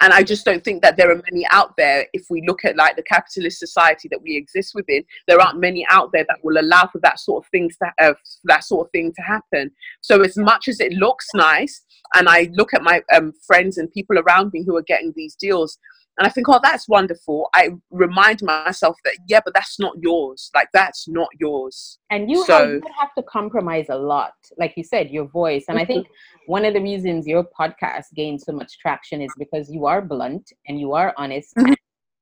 and 0.00 0.12
I 0.12 0.22
just 0.22 0.44
don't 0.44 0.62
think 0.62 0.82
that 0.82 0.96
there 0.96 1.10
are 1.10 1.22
many 1.30 1.46
out 1.50 1.76
there. 1.76 2.06
If 2.12 2.26
we 2.30 2.44
look 2.46 2.64
at 2.64 2.76
like 2.76 2.96
the 2.96 3.02
capitalist 3.02 3.58
society 3.58 4.08
that 4.10 4.22
we 4.22 4.36
exist 4.36 4.72
within, 4.74 5.04
there 5.26 5.40
aren't 5.40 5.58
many 5.58 5.84
out 5.90 6.12
there 6.12 6.24
that 6.28 6.38
will 6.42 6.60
allow 6.60 6.86
for 6.86 7.00
that 7.00 7.18
sort 7.18 7.44
of 7.44 7.50
things 7.50 7.76
to 7.78 7.92
uh, 8.00 8.14
that 8.44 8.64
sort 8.64 8.86
of 8.86 8.92
thing 8.92 9.12
to 9.16 9.22
happen. 9.22 9.70
So 10.00 10.22
as 10.22 10.36
much 10.36 10.68
as 10.68 10.78
it 10.80 10.92
looks 10.92 11.26
nice, 11.34 11.84
and 12.14 12.28
I 12.28 12.50
look 12.52 12.74
at 12.74 12.82
my 12.82 13.02
um, 13.14 13.32
friends 13.46 13.76
and 13.78 13.90
people 13.90 14.18
around 14.18 14.52
me 14.52 14.64
who 14.64 14.76
are 14.76 14.82
getting 14.82 15.12
these 15.16 15.34
deals, 15.34 15.78
and 16.18 16.26
I 16.26 16.30
think, 16.30 16.48
oh, 16.48 16.60
that's 16.62 16.88
wonderful. 16.88 17.48
I 17.54 17.70
remind 17.90 18.42
myself 18.42 18.96
that 19.04 19.16
yeah, 19.28 19.40
but 19.44 19.54
that's 19.54 19.78
not 19.78 19.94
yours. 20.00 20.50
Like 20.54 20.68
that's 20.72 21.08
not 21.08 21.28
yours. 21.40 21.98
and 22.10 22.30
you, 22.30 22.44
So- 22.44 22.58
have, 22.58 22.70
you 22.70 22.82
have 22.98 23.14
to 23.16 23.22
compromise 23.22 23.86
a 23.88 23.96
lot 23.96 24.32
like 24.58 24.74
you 24.76 24.82
said 24.84 25.10
your 25.10 25.26
voice 25.26 25.64
and 25.68 25.78
i 25.78 25.82
mm-hmm. 25.82 25.92
think 25.92 26.06
one 26.46 26.64
of 26.64 26.74
the 26.74 26.80
reasons 26.80 27.26
your 27.26 27.44
podcast 27.58 28.04
gains 28.14 28.44
so 28.44 28.52
much 28.52 28.78
traction 28.78 29.20
is 29.20 29.30
because 29.38 29.70
you 29.70 29.86
are 29.86 30.00
blunt 30.02 30.50
and 30.66 30.80
you 30.80 30.92
are 30.92 31.12
honest 31.16 31.54
Mhm. 31.56 31.74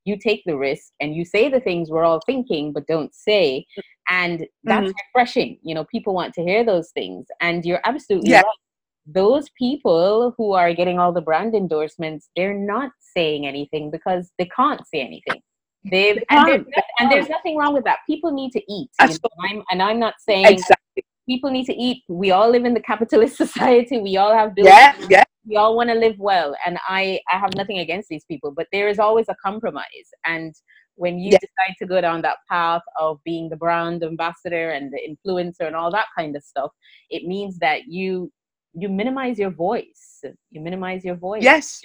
you 0.04 0.16
take 0.18 0.42
the 0.46 0.56
risk 0.56 0.92
and 1.00 1.14
you 1.14 1.24
say 1.24 1.48
the 1.48 1.61
things 1.61 1.90
we're 1.90 2.04
all 2.04 2.20
thinking 2.26 2.72
but 2.72 2.87
don't 2.87 3.14
say 3.14 3.66
mm-hmm. 3.78 4.14
and 4.20 4.46
that's 4.64 4.88
mm-hmm. 4.88 5.06
refreshing 5.14 5.59
you 5.62 5.74
know 5.74 5.85
people 5.85 6.14
want 6.14 6.35
to 6.35 6.42
hear 6.42 6.64
those 6.64 6.90
things 6.90 7.26
and 7.40 7.64
you're 7.64 7.80
absolutely 7.85 8.30
Yeah. 8.30 8.42
right 8.42 8.65
those 9.06 9.48
people 9.58 10.34
who 10.36 10.52
are 10.52 10.72
getting 10.74 10.98
all 10.98 11.12
the 11.12 11.20
brand 11.20 11.54
endorsements 11.54 12.28
they're 12.36 12.54
not 12.54 12.90
saying 13.00 13.46
anything 13.46 13.90
because 13.90 14.30
they 14.38 14.46
can't 14.46 14.86
say 14.86 15.00
anything 15.00 15.40
they've 15.84 16.16
They 16.16 16.24
and, 16.30 16.48
there's 16.48 16.66
no- 16.66 16.82
and 17.00 17.12
there's 17.12 17.28
nothing 17.28 17.56
wrong 17.56 17.72
with 17.74 17.84
that 17.84 17.98
people 18.06 18.32
need 18.32 18.52
to 18.52 18.62
eat 18.72 18.90
you 19.00 19.08
know, 19.08 19.30
and 19.38 19.50
I'm, 19.58 19.62
and 19.70 19.82
I'm 19.82 19.98
not 20.00 20.14
saying 20.18 20.46
Exactly. 20.58 21.04
people 21.28 21.50
need 21.50 21.66
to 21.66 21.74
eat. 21.74 22.02
We 22.08 22.30
all 22.32 22.50
live 22.50 22.64
in 22.64 22.74
the 22.74 22.80
capitalist 22.80 23.36
society. 23.44 24.00
We 24.00 24.16
all 24.16 24.32
have 24.34 24.54
bills. 24.54 24.68
Yeah. 24.68 24.94
Yeah. 25.08 25.24
We 25.48 25.56
all 25.56 25.76
want 25.76 25.90
to 25.90 25.94
live 25.94 26.16
well, 26.18 26.56
and 26.66 26.76
I 26.88 27.20
I 27.32 27.38
have 27.38 27.54
nothing 27.54 27.78
against 27.78 28.08
these 28.08 28.24
people, 28.24 28.50
but 28.50 28.66
there 28.72 28.88
is 28.88 28.98
always 28.98 29.26
a 29.28 29.36
compromise. 29.44 30.08
And 30.24 30.52
when 30.96 31.18
you 31.20 31.30
Yeah. 31.32 31.38
decide 31.38 31.76
to 31.78 31.86
go 31.86 32.00
down 32.00 32.22
that 32.22 32.38
path 32.50 32.82
of 32.98 33.20
being 33.24 33.48
the 33.48 33.56
brand 33.56 34.02
ambassador 34.02 34.70
and 34.70 34.92
the 34.92 35.00
influencer 35.08 35.66
and 35.68 35.76
all 35.76 35.90
that 35.92 36.06
kind 36.18 36.34
of 36.34 36.42
stuff, 36.42 36.72
it 37.10 37.22
means 37.28 37.58
that 37.58 37.86
you 37.86 38.32
you 38.78 38.88
minimize 38.88 39.38
your 39.38 39.50
voice. 39.50 40.22
You 40.50 40.60
minimize 40.60 41.04
your 41.04 41.16
voice 41.16 41.42
Yes. 41.42 41.80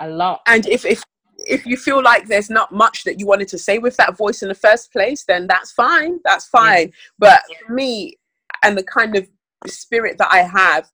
a 0.00 0.08
lot. 0.08 0.40
and 0.46 0.66
if 0.66 0.84
if 0.84 1.02
if 1.46 1.64
you 1.64 1.76
feel 1.76 2.02
like 2.02 2.26
there's 2.26 2.50
not 2.50 2.72
much 2.72 3.04
that 3.04 3.18
you 3.20 3.26
wanted 3.26 3.46
to 3.48 3.58
say 3.58 3.78
with 3.78 3.96
that 3.96 4.16
voice 4.16 4.42
in 4.42 4.48
the 4.48 4.54
first 4.66 4.90
place 4.92 5.24
then 5.28 5.46
that's 5.46 5.70
fine 5.70 6.18
that's 6.24 6.46
fine 6.48 6.92
but 7.18 7.40
for 7.66 7.72
me 7.72 8.18
and 8.64 8.76
the 8.76 8.82
kind 8.82 9.14
of 9.16 9.24
spirit 9.68 10.18
that 10.18 10.26
i 10.32 10.38
have 10.42 10.90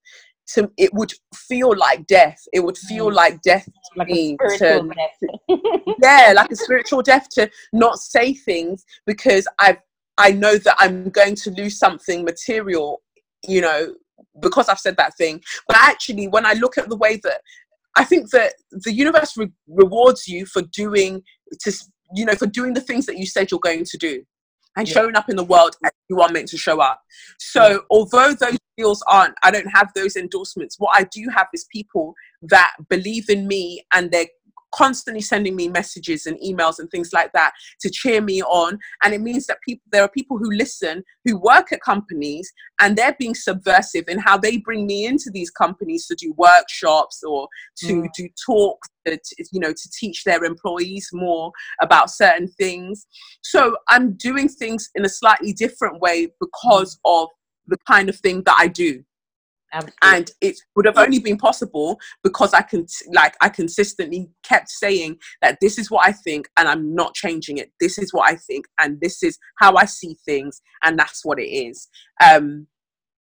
to 0.47 0.71
it 0.77 0.93
would 0.93 1.13
feel 1.35 1.75
like 1.87 2.07
death 2.07 2.41
it 2.53 2.61
would 2.61 2.77
feel 2.77 3.09
Mm. 3.11 3.15
like 3.15 3.41
death 3.41 3.65
to 3.65 3.73
like 3.97 4.09
me 4.09 4.37
a 4.45 4.51
spiritual 4.51 4.89
to 4.91 4.95
death. 4.95 5.97
yeah 6.03 6.33
like 6.37 6.53
a 6.53 6.57
spiritual 6.57 7.03
death 7.03 7.27
to 7.31 7.51
not 7.73 7.99
say 7.99 8.35
things 8.35 8.85
because 9.07 9.49
i've 9.59 9.79
i 10.19 10.31
know 10.31 10.57
that 10.59 10.77
i'm 10.79 11.09
going 11.09 11.35
to 11.37 11.51
lose 11.53 11.79
something 11.79 12.23
material 12.23 13.01
you 13.49 13.63
know 13.63 13.95
because 14.41 14.69
i've 14.69 14.79
said 14.79 14.97
that 14.97 15.17
thing. 15.17 15.41
But 15.67 15.77
actually 15.79 16.29
when 16.29 16.47
i 16.47 16.53
look 16.55 16.79
at 16.79 16.89
the 16.89 16.97
way 16.97 17.21
that 17.23 17.41
i 17.97 18.05
think 18.05 18.31
that 18.31 18.55
the 18.71 18.93
universe 18.93 19.37
re- 19.37 19.53
rewards 19.69 20.27
you 20.29 20.47
for 20.47 20.63
doing 20.63 21.23
to 21.61 21.73
you 22.15 22.25
know 22.25 22.35
for 22.35 22.47
doing 22.47 22.75
the 22.75 22.81
things 22.81 23.07
that 23.07 23.19
you 23.19 23.27
said 23.27 23.51
you're 23.51 23.61
going 23.61 23.85
to 23.85 23.99
do 23.99 24.23
and 24.77 24.89
Yeah. 24.89 24.95
showing 24.95 25.17
up 25.17 25.29
in 25.29 25.37
the 25.37 25.45
world 25.45 25.77
as 25.85 25.93
you 26.09 26.21
are 26.21 26.29
meant 26.31 26.49
to 26.49 26.59
show 26.59 26.81
up. 26.81 27.01
So 27.39 27.85
although 27.91 28.35
those 28.35 28.59
deals 28.77 29.03
aren't 29.09 29.35
i 29.43 29.51
don't 29.51 29.69
have 29.69 29.91
those 29.95 30.17
endorsements 30.17 30.77
what 30.79 30.91
i 30.97 31.05
do 31.05 31.29
have 31.35 31.47
is 31.55 31.65
people 31.71 32.15
that 32.43 32.73
believe 32.89 33.31
in 33.31 33.47
me 33.47 33.85
and 33.95 34.11
they're 34.11 34.27
constantly 34.75 35.21
sending 35.21 35.55
me 35.57 35.69
messages 35.69 36.27
and 36.27 36.39
emails 36.41 36.79
and 36.79 36.91
things 36.91 37.13
like 37.13 37.33
that 37.33 37.53
to 37.81 37.91
cheer 37.91 38.21
me 38.21 38.43
on. 38.43 38.79
And 39.03 39.15
it 39.15 39.21
means 39.21 39.47
that 39.47 39.59
people 39.67 39.85
there 39.93 40.03
are 40.03 40.09
people 40.09 40.39
who 40.39 40.51
listen 40.51 41.03
who 41.25 41.39
work 41.39 41.73
at 41.73 41.81
companies 41.83 42.51
and 42.81 42.97
they're 42.97 43.17
being 43.19 43.35
subversive 43.35 44.05
in 44.09 44.19
how 44.19 44.37
they 44.39 44.59
bring 44.59 44.87
me 44.87 45.07
into 45.07 45.31
these 45.33 45.51
companies 45.51 46.07
to 46.07 46.15
do 46.15 46.35
workshops 46.37 47.23
or 47.23 47.49
to 47.79 47.95
Mm. 47.95 48.09
do 48.17 48.29
talks 48.45 48.89
to, 49.07 49.19
you 49.53 49.61
know 49.61 49.73
to 49.73 49.91
teach 50.01 50.25
their 50.25 50.45
employees 50.45 51.09
more 51.13 51.53
about 51.81 52.11
certain 52.11 52.49
things. 52.49 53.07
So 53.43 53.77
i'm 53.89 54.15
doing 54.15 54.49
things 54.49 54.91
in 54.95 55.05
a 55.05 55.09
slightly 55.09 55.53
different 55.53 56.01
way 56.01 56.29
because 56.41 56.99
of 57.05 57.29
the 57.67 57.79
kind 57.87 58.09
of 58.09 58.17
thing 58.17 58.43
that 58.45 58.57
i 58.59 58.67
do 58.69 59.03
Absolutely. 59.75 59.99
and 60.03 60.31
it 60.41 60.57
would 60.77 60.87
have 60.87 60.99
only 60.99 61.19
been 61.19 61.37
possible 61.37 61.99
because 62.23 62.55
i 62.55 62.63
can 62.63 62.87
like 63.13 63.35
i 63.41 63.49
consistently 63.49 64.31
kept 64.45 64.69
saying 64.69 65.19
that 65.43 65.59
this 65.61 65.79
is 65.79 65.91
what 65.91 66.07
i 66.07 66.13
think 66.13 66.49
and 66.57 66.69
i'm 66.69 66.95
not 66.95 67.15
changing 67.15 67.59
it 67.59 67.73
this 67.81 67.99
is 67.99 68.13
what 68.13 68.31
i 68.31 68.37
think 68.37 68.67
and 68.81 69.01
this 69.01 69.23
is 69.23 69.37
how 69.59 69.75
i 69.77 69.85
see 69.85 70.17
things 70.25 70.63
and 70.85 70.99
that's 70.99 71.25
what 71.25 71.39
it 71.41 71.49
is 71.49 71.89
um 72.25 72.67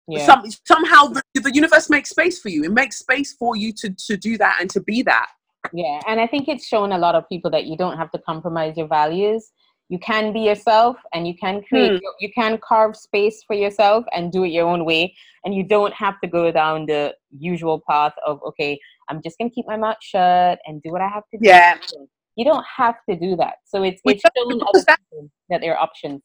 yeah. 0.08 0.26
some, 0.26 0.42
somehow 0.66 1.06
the, 1.06 1.22
the 1.34 1.54
universe 1.54 1.90
makes 1.90 2.10
space 2.10 2.40
for 2.40 2.48
you 2.48 2.64
it 2.64 2.72
makes 2.72 2.98
space 2.98 3.34
for 3.38 3.54
you 3.54 3.72
to 3.72 3.90
to 3.90 4.16
do 4.16 4.38
that 4.38 4.56
and 4.60 4.70
to 4.70 4.80
be 4.80 5.02
that 5.02 5.28
Yeah, 5.72 6.00
and 6.08 6.20
I 6.20 6.26
think 6.26 6.48
it's 6.48 6.66
shown 6.66 6.92
a 6.92 6.98
lot 6.98 7.14
of 7.14 7.28
people 7.28 7.50
that 7.50 7.66
you 7.66 7.76
don't 7.76 7.98
have 7.98 8.10
to 8.12 8.18
compromise 8.18 8.76
your 8.76 8.88
values. 8.88 9.50
You 9.92 9.98
can 9.98 10.32
be 10.32 10.40
yourself, 10.50 10.96
and 11.12 11.26
you 11.28 11.34
can 11.44 11.62
create. 11.68 11.90
Hmm. 12.00 12.14
You 12.24 12.30
can 12.32 12.52
carve 12.70 12.94
space 12.96 13.42
for 13.46 13.54
yourself 13.64 14.04
and 14.14 14.30
do 14.36 14.44
it 14.44 14.48
your 14.58 14.68
own 14.74 14.84
way, 14.84 15.02
and 15.44 15.50
you 15.54 15.64
don't 15.74 15.92
have 16.04 16.16
to 16.22 16.28
go 16.38 16.50
down 16.60 16.86
the 16.86 17.02
usual 17.38 17.82
path 17.90 18.14
of 18.24 18.40
okay, 18.50 18.78
I'm 19.08 19.20
just 19.26 19.36
gonna 19.38 19.50
keep 19.50 19.66
my 19.66 19.76
mouth 19.76 19.96
shut 20.00 20.58
and 20.66 20.80
do 20.84 20.90
what 20.92 21.00
I 21.02 21.08
have 21.08 21.24
to 21.32 21.38
do. 21.38 21.46
Yeah. 21.48 21.76
You 22.36 22.44
don't 22.50 22.64
have 22.82 22.94
to 23.08 23.16
do 23.16 23.34
that. 23.42 23.54
So 23.66 23.82
it's 23.82 24.00
it's 24.04 24.22
other 24.24 24.84
that- 24.86 25.00
that 25.50 25.60
there 25.60 25.74
are 25.76 25.82
options. 25.88 26.22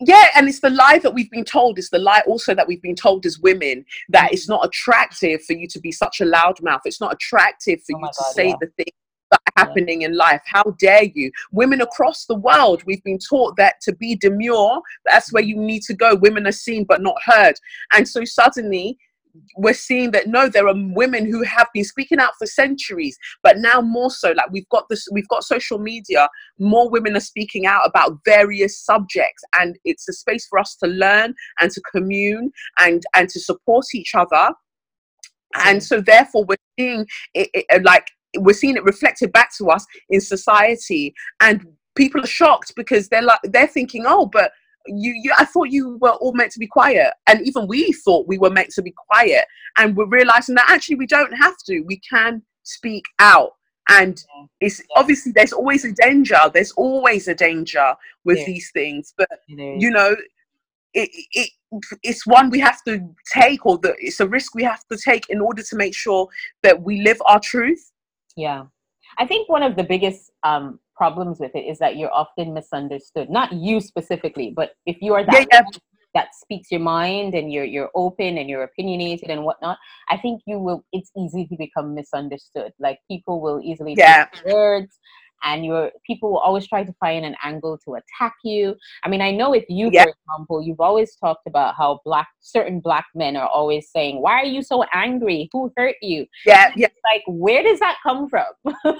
yeah 0.00 0.26
and 0.34 0.48
it's 0.48 0.60
the 0.60 0.70
lie 0.70 0.98
that 1.04 1.12
we've 1.16 1.30
been 1.30 1.44
told 1.44 1.78
it's 1.78 1.90
the 1.90 1.98
lie 1.98 2.22
also 2.26 2.54
that 2.58 2.66
we've 2.66 2.82
been 2.82 2.96
told 3.06 3.24
as 3.30 3.38
women 3.48 3.84
that 4.08 4.32
it's 4.32 4.48
not 4.48 4.64
attractive 4.68 5.38
for 5.44 5.52
you 5.60 5.68
to 5.68 5.78
be 5.86 5.92
such 5.92 6.16
a 6.20 6.24
loudmouth 6.24 6.80
it's 6.90 7.00
not 7.04 7.12
attractive 7.12 7.78
for 7.84 7.92
Oh 7.94 7.98
you 7.98 8.00
my 8.00 8.08
to 8.08 8.24
say 8.38 8.48
yeah. 8.48 8.54
the 8.64 8.70
things 8.78 8.96
that 9.32 9.40
are 9.56 9.64
happening 9.64 10.02
in 10.02 10.16
life. 10.16 10.40
How 10.46 10.62
dare 10.78 11.04
you? 11.04 11.32
Women 11.50 11.80
across 11.80 12.26
the 12.26 12.36
world 12.36 12.82
we've 12.86 13.02
been 13.02 13.18
taught 13.18 13.56
that 13.56 13.80
to 13.82 13.94
be 13.94 14.14
demure 14.14 14.80
that's 15.06 15.32
where 15.32 15.42
you 15.42 15.56
need 15.56 15.82
to 15.82 15.94
go. 15.94 16.14
Women 16.14 16.46
are 16.46 16.52
seen 16.52 16.84
but 16.84 17.02
not 17.02 17.16
heard. 17.24 17.54
And 17.92 18.08
so 18.08 18.24
suddenly 18.24 18.98
we're 19.56 19.72
seeing 19.72 20.10
that 20.10 20.26
no 20.26 20.46
there 20.46 20.68
are 20.68 20.74
women 20.76 21.24
who 21.24 21.42
have 21.42 21.66
been 21.72 21.84
speaking 21.84 22.18
out 22.18 22.32
for 22.38 22.46
centuries 22.46 23.16
but 23.42 23.56
now 23.56 23.80
more 23.80 24.10
so 24.10 24.32
like 24.32 24.52
we've 24.52 24.68
got 24.68 24.86
this 24.90 25.08
we've 25.10 25.28
got 25.28 25.42
social 25.42 25.78
media 25.78 26.28
more 26.58 26.90
women 26.90 27.16
are 27.16 27.20
speaking 27.20 27.64
out 27.64 27.80
about 27.86 28.18
various 28.26 28.78
subjects 28.78 29.42
and 29.58 29.78
it's 29.86 30.06
a 30.06 30.12
space 30.12 30.46
for 30.46 30.58
us 30.58 30.76
to 30.76 30.86
learn 30.86 31.34
and 31.62 31.70
to 31.70 31.80
commune 31.90 32.52
and 32.78 33.02
and 33.14 33.28
to 33.28 33.40
support 33.40 33.86
each 33.94 34.14
other. 34.14 34.52
And 35.64 35.82
so 35.82 36.00
therefore 36.00 36.44
we're 36.44 36.56
seeing 36.78 37.06
it, 37.34 37.50
it 37.52 37.84
like 37.84 38.06
we're 38.38 38.52
seeing 38.54 38.76
it 38.76 38.84
reflected 38.84 39.32
back 39.32 39.50
to 39.58 39.70
us 39.70 39.86
in 40.10 40.20
society. 40.20 41.14
And 41.40 41.66
people 41.94 42.22
are 42.22 42.26
shocked 42.26 42.72
because 42.76 43.08
they're 43.08 43.22
like 43.22 43.40
they're 43.44 43.66
thinking 43.66 44.04
oh 44.06 44.24
but 44.24 44.52
you, 44.86 45.12
you 45.22 45.30
i 45.38 45.44
thought 45.44 45.70
you 45.70 45.98
were 46.00 46.10
all 46.10 46.32
meant 46.32 46.52
to 46.52 46.58
be 46.58 46.66
quiet. 46.66 47.12
And 47.26 47.46
even 47.46 47.66
we 47.66 47.92
thought 47.92 48.28
we 48.28 48.38
were 48.38 48.50
meant 48.50 48.70
to 48.70 48.82
be 48.82 48.94
quiet. 49.10 49.44
And 49.78 49.96
we're 49.96 50.06
realizing 50.06 50.54
that 50.56 50.70
actually 50.70 50.96
we 50.96 51.06
don't 51.06 51.32
have 51.32 51.56
to. 51.66 51.80
We 51.80 52.00
can 52.08 52.42
speak 52.64 53.04
out. 53.18 53.52
And 53.88 54.22
it's 54.60 54.80
yeah. 54.80 54.86
obviously 54.96 55.32
there's 55.32 55.52
always 55.52 55.84
a 55.84 55.92
danger. 55.92 56.38
There's 56.52 56.72
always 56.72 57.28
a 57.28 57.34
danger 57.34 57.94
with 58.24 58.38
yeah. 58.38 58.46
these 58.46 58.70
things. 58.72 59.12
But 59.16 59.28
you 59.48 59.90
know 59.90 60.16
it, 60.94 61.10
it 61.32 61.50
it's 62.02 62.26
one 62.26 62.50
we 62.50 62.60
have 62.60 62.82
to 62.86 63.00
take 63.32 63.64
or 63.64 63.78
the 63.78 63.94
it's 63.98 64.20
a 64.20 64.28
risk 64.28 64.54
we 64.54 64.62
have 64.62 64.84
to 64.88 64.98
take 64.98 65.28
in 65.30 65.40
order 65.40 65.62
to 65.62 65.76
make 65.76 65.94
sure 65.94 66.28
that 66.62 66.82
we 66.82 67.00
live 67.00 67.20
our 67.26 67.40
truth 67.40 67.91
yeah 68.36 68.64
i 69.18 69.26
think 69.26 69.48
one 69.48 69.62
of 69.62 69.76
the 69.76 69.84
biggest 69.84 70.30
um 70.42 70.78
problems 71.02 71.40
with 71.40 71.54
it 71.54 71.64
is 71.72 71.78
that 71.78 71.96
you're 71.96 72.14
often 72.14 72.54
misunderstood. 72.54 73.30
Not 73.30 73.52
you 73.52 73.80
specifically, 73.80 74.52
but 74.54 74.70
if 74.86 74.98
you 75.00 75.14
are 75.14 75.24
that 75.24 75.46
yeah, 75.50 75.62
yeah. 75.62 75.78
that 76.14 76.28
speaks 76.34 76.70
your 76.70 76.80
mind 76.80 77.34
and 77.34 77.52
you're 77.52 77.64
you're 77.64 77.90
open 77.94 78.38
and 78.38 78.48
you're 78.48 78.62
opinionated 78.62 79.30
and 79.30 79.44
whatnot, 79.44 79.78
I 80.10 80.16
think 80.16 80.42
you 80.46 80.58
will. 80.58 80.84
It's 80.92 81.10
easy 81.16 81.46
to 81.46 81.56
become 81.56 81.94
misunderstood. 81.94 82.72
Like 82.78 82.98
people 83.10 83.40
will 83.40 83.60
easily 83.62 83.94
yeah. 83.96 84.26
words. 84.46 84.98
And 85.42 85.64
your 85.64 85.90
people 86.06 86.30
will 86.30 86.38
always 86.38 86.66
try 86.66 86.84
to 86.84 86.92
find 87.00 87.24
an 87.24 87.36
angle 87.42 87.78
to 87.84 87.94
attack 87.94 88.34
you. 88.44 88.74
I 89.04 89.08
mean, 89.08 89.20
I 89.20 89.30
know 89.30 89.50
with 89.50 89.64
you, 89.68 89.90
yeah. 89.92 90.04
for 90.04 90.10
example, 90.10 90.62
you've 90.62 90.80
always 90.80 91.14
talked 91.16 91.46
about 91.46 91.74
how 91.76 92.00
black 92.04 92.28
certain 92.40 92.80
black 92.80 93.06
men 93.14 93.36
are 93.36 93.48
always 93.48 93.90
saying, 93.90 94.20
"Why 94.20 94.34
are 94.34 94.46
you 94.46 94.62
so 94.62 94.84
angry? 94.92 95.48
Who 95.52 95.72
hurt 95.76 95.96
you?" 96.02 96.26
Yeah, 96.46 96.72
yeah. 96.76 96.88
Like, 97.12 97.22
where 97.26 97.62
does 97.62 97.80
that 97.80 97.96
come 98.02 98.28
from? 98.28 98.46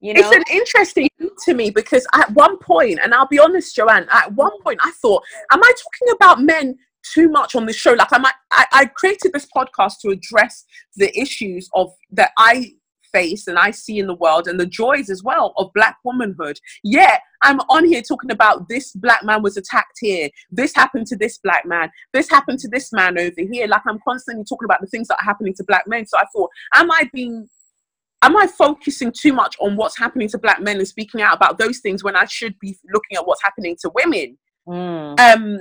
You 0.00 0.14
know? 0.14 0.20
It's 0.20 0.36
an 0.36 0.44
interesting 0.50 1.08
to 1.44 1.54
me 1.54 1.70
because 1.70 2.06
at 2.14 2.30
one 2.32 2.58
point, 2.58 3.00
and 3.02 3.14
I'll 3.14 3.26
be 3.26 3.38
honest, 3.38 3.74
Joanne, 3.74 4.06
at 4.12 4.32
one 4.34 4.52
mm. 4.52 4.62
point 4.62 4.80
I 4.82 4.92
thought, 5.02 5.22
am 5.50 5.62
I 5.62 5.72
talking 5.72 6.14
about 6.14 6.42
men 6.42 6.76
too 7.14 7.28
much 7.28 7.54
on 7.54 7.66
this 7.66 7.76
show? 7.76 7.92
Like, 7.92 8.12
I, 8.12 8.32
I, 8.52 8.66
I 8.72 8.84
created 8.86 9.32
this 9.32 9.46
podcast 9.56 9.94
to 10.02 10.10
address 10.10 10.64
the 10.96 11.16
issues 11.18 11.68
of 11.74 11.90
that 12.12 12.30
I 12.38 12.72
face 13.16 13.46
and 13.46 13.58
I 13.58 13.70
see 13.70 13.98
in 13.98 14.06
the 14.06 14.14
world 14.14 14.46
and 14.46 14.60
the 14.60 14.66
joys 14.66 15.08
as 15.08 15.22
well 15.22 15.54
of 15.56 15.72
black 15.74 15.96
womanhood. 16.04 16.58
Yet 16.84 17.20
I'm 17.42 17.60
on 17.68 17.86
here 17.86 18.02
talking 18.02 18.30
about 18.30 18.68
this 18.68 18.92
black 18.92 19.24
man 19.24 19.42
was 19.42 19.56
attacked 19.56 19.98
here, 20.00 20.28
this 20.50 20.74
happened 20.74 21.06
to 21.08 21.16
this 21.16 21.38
black 21.38 21.64
man, 21.64 21.90
this 22.12 22.28
happened 22.28 22.58
to 22.60 22.68
this 22.68 22.92
man 22.92 23.18
over 23.18 23.42
here. 23.50 23.66
Like 23.66 23.82
I'm 23.88 24.00
constantly 24.06 24.44
talking 24.44 24.66
about 24.66 24.80
the 24.80 24.86
things 24.86 25.08
that 25.08 25.18
are 25.20 25.24
happening 25.24 25.54
to 25.54 25.64
black 25.64 25.86
men. 25.86 26.06
So 26.06 26.18
I 26.18 26.24
thought, 26.34 26.50
am 26.74 26.90
I 26.90 27.08
being 27.12 27.48
am 28.22 28.36
I 28.36 28.46
focusing 28.46 29.12
too 29.12 29.32
much 29.32 29.56
on 29.60 29.76
what's 29.76 29.98
happening 29.98 30.28
to 30.28 30.38
black 30.38 30.60
men 30.60 30.78
and 30.78 30.88
speaking 30.88 31.22
out 31.22 31.36
about 31.36 31.58
those 31.58 31.78
things 31.80 32.02
when 32.02 32.16
I 32.16 32.24
should 32.24 32.58
be 32.58 32.76
looking 32.92 33.16
at 33.16 33.26
what's 33.26 33.42
happening 33.42 33.76
to 33.82 33.90
women? 33.94 34.38
Mm. 34.66 35.20
Um, 35.20 35.58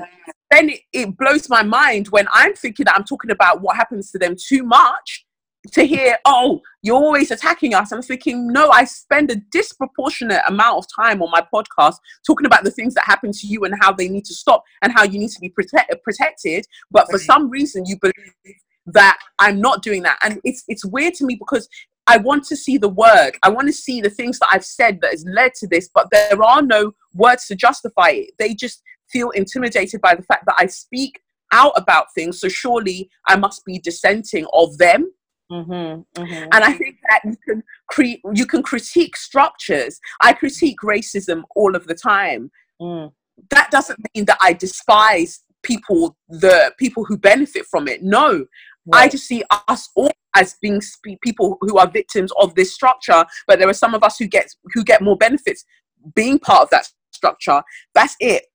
then 0.49 0.69
it, 0.69 0.79
it, 0.91 1.17
blows 1.17 1.47
my 1.47 1.61
mind 1.61 2.07
when 2.07 2.27
I'm 2.31 2.55
thinking 2.55 2.85
that 2.85 2.95
I'm 2.95 3.03
talking 3.03 3.29
about 3.29 3.61
what 3.61 3.75
happens 3.75 4.11
to 4.11 4.17
them 4.17 4.35
too 4.35 4.63
much 4.63 5.24
to 5.73 5.83
hear, 5.83 6.17
oh, 6.25 6.61
you're 6.81 6.95
always 6.95 7.31
attacking 7.31 7.73
us. 7.73 7.91
I'm 7.91 8.01
thinking, 8.01 8.47
no, 8.47 8.69
I 8.69 8.83
spend 8.85 9.31
a 9.31 9.37
disproportionate 9.51 10.41
amount 10.47 10.77
of 10.77 10.85
time 10.95 11.21
on 11.21 11.31
my 11.31 11.43
podcast 11.53 11.95
talking 12.25 12.45
about 12.45 12.63
the 12.63 12.71
things 12.71 12.93
that 12.93 13.05
happen 13.05 13.31
to 13.31 13.47
you 13.47 13.63
and 13.65 13.73
how 13.81 13.91
they 13.91 14.07
need 14.07 14.25
to 14.25 14.33
stop 14.33 14.63
and 14.81 14.91
how 14.93 15.03
you 15.03 15.19
need 15.19 15.31
to 15.31 15.39
be 15.39 15.49
protect- 15.49 15.93
protected. 16.03 16.65
But 16.91 17.09
for 17.09 17.17
some 17.17 17.49
reason, 17.49 17.85
you 17.85 17.97
believe 17.99 18.15
that 18.87 19.17
I'm 19.39 19.59
not 19.59 19.81
doing 19.81 20.03
that. 20.03 20.19
And 20.23 20.39
it's 20.43 20.63
it's 20.67 20.85
weird 20.85 21.15
to 21.15 21.25
me 21.25 21.35
because 21.35 21.67
I 22.07 22.17
want 22.17 22.43
to 22.45 22.55
see 22.55 22.77
the 22.77 22.89
work. 22.89 23.39
I 23.41 23.49
want 23.49 23.67
to 23.67 23.73
see 23.73 23.99
the 23.99 24.09
things 24.09 24.37
that 24.39 24.49
I've 24.51 24.65
said 24.65 25.01
that 25.01 25.11
has 25.11 25.25
led 25.27 25.53
to 25.55 25.67
this, 25.67 25.89
but 25.93 26.07
there 26.11 26.41
are 26.43 26.61
no 26.61 26.93
words 27.13 27.47
to 27.47 27.55
justify 27.55 28.09
it. 28.09 28.31
They 28.37 28.53
just 28.53 28.83
feel 29.09 29.31
intimidated 29.31 30.01
by 30.01 30.15
the 30.15 30.23
fact 30.23 30.45
that 30.45 30.55
I 30.59 30.67
speak 30.67 31.19
out 31.51 31.73
about 31.75 32.07
things. 32.13 32.39
So 32.39 32.47
surely 32.47 33.09
I 33.27 33.37
must 33.37 33.65
be 33.65 33.79
dissenting 33.79 34.45
of 34.53 34.77
them. 34.77 35.11
Mm-hmm, 35.51 36.21
mm-hmm. 36.21 36.43
And 36.51 36.63
I 36.63 36.73
think 36.73 36.97
that 37.09 37.21
you 37.23 37.37
can 37.47 37.63
cre- 37.87 38.29
you 38.33 38.45
can 38.45 38.63
critique 38.63 39.15
structures. 39.15 39.99
I 40.21 40.33
critique 40.33 40.77
racism 40.83 41.43
all 41.55 41.75
of 41.75 41.85
the 41.87 41.93
time. 41.93 42.49
Mm. 42.81 43.11
That 43.51 43.69
doesn't 43.69 43.99
mean 44.15 44.25
that 44.25 44.37
I 44.41 44.53
despise 44.53 45.41
people, 45.61 46.17
the 46.29 46.73
people 46.79 47.05
who 47.05 47.17
benefit 47.17 47.65
from 47.67 47.87
it. 47.87 48.01
No, 48.01 48.45
Right. 48.87 49.05
I 49.05 49.07
just 49.07 49.25
see 49.25 49.43
us 49.67 49.89
all 49.95 50.11
as 50.35 50.55
being 50.61 50.79
sp- 50.83 51.17
people 51.23 51.57
who 51.61 51.77
are 51.77 51.89
victims 51.89 52.31
of 52.39 52.53
this 52.53 52.73
structure, 52.73 53.25
but 53.47 53.57
there 53.57 53.67
are 53.67 53.73
some 53.73 53.95
of 53.95 54.03
us 54.03 54.17
who 54.17 54.27
get 54.27 54.53
who 54.73 54.83
get 54.83 55.01
more 55.01 55.17
benefits 55.17 55.65
being 56.13 56.37
part 56.37 56.61
of 56.61 56.69
that 56.69 56.87
structure. 57.11 57.63
That's 57.95 58.15
it. 58.19 58.45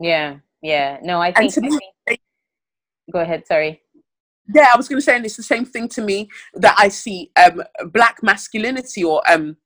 Yeah, 0.00 0.36
yeah. 0.62 0.98
No, 1.02 1.20
I 1.20 1.32
think. 1.32 1.54
Me, 1.58 1.78
think 2.08 2.20
go 3.12 3.20
ahead. 3.20 3.46
Sorry. 3.46 3.82
Yeah, 4.52 4.68
I 4.72 4.76
was 4.76 4.88
going 4.88 4.98
to 4.98 5.04
say, 5.04 5.16
and 5.16 5.24
it's 5.24 5.36
the 5.36 5.42
same 5.42 5.64
thing 5.64 5.88
to 5.88 6.02
me 6.02 6.28
that 6.54 6.74
I 6.78 6.88
see 6.88 7.30
um, 7.36 7.62
black 7.92 8.22
masculinity 8.22 9.02
or 9.02 9.22
um, 9.30 9.56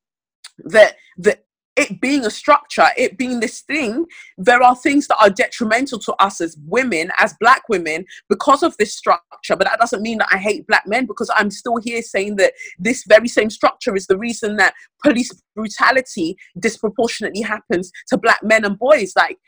that 0.58 0.96
that 1.18 1.44
it 1.78 2.00
being 2.00 2.26
a 2.26 2.30
structure, 2.30 2.86
it 2.96 3.16
being 3.16 3.38
this 3.38 3.60
thing, 3.60 4.04
there 4.36 4.62
are 4.62 4.74
things 4.74 5.06
that 5.06 5.16
are 5.22 5.30
detrimental 5.30 5.98
to 6.00 6.12
us 6.14 6.40
as 6.40 6.56
women, 6.66 7.10
as 7.18 7.36
black 7.40 7.68
women, 7.68 8.04
because 8.28 8.64
of 8.64 8.76
this 8.78 8.92
structure. 8.94 9.54
But 9.56 9.68
that 9.68 9.78
doesn't 9.78 10.02
mean 10.02 10.18
that 10.18 10.28
I 10.32 10.38
hate 10.38 10.66
black 10.66 10.88
men 10.88 11.06
because 11.06 11.30
I'm 11.36 11.52
still 11.52 11.76
here 11.76 12.02
saying 12.02 12.34
that 12.36 12.54
this 12.80 13.04
very 13.08 13.28
same 13.28 13.48
structure 13.48 13.94
is 13.94 14.08
the 14.08 14.18
reason 14.18 14.56
that 14.56 14.74
police 15.04 15.30
brutality 15.54 16.36
disproportionately 16.58 17.42
happens 17.42 17.92
to 18.08 18.18
black 18.18 18.40
men 18.42 18.64
and 18.64 18.76
boys. 18.76 19.12
Like, 19.16 19.38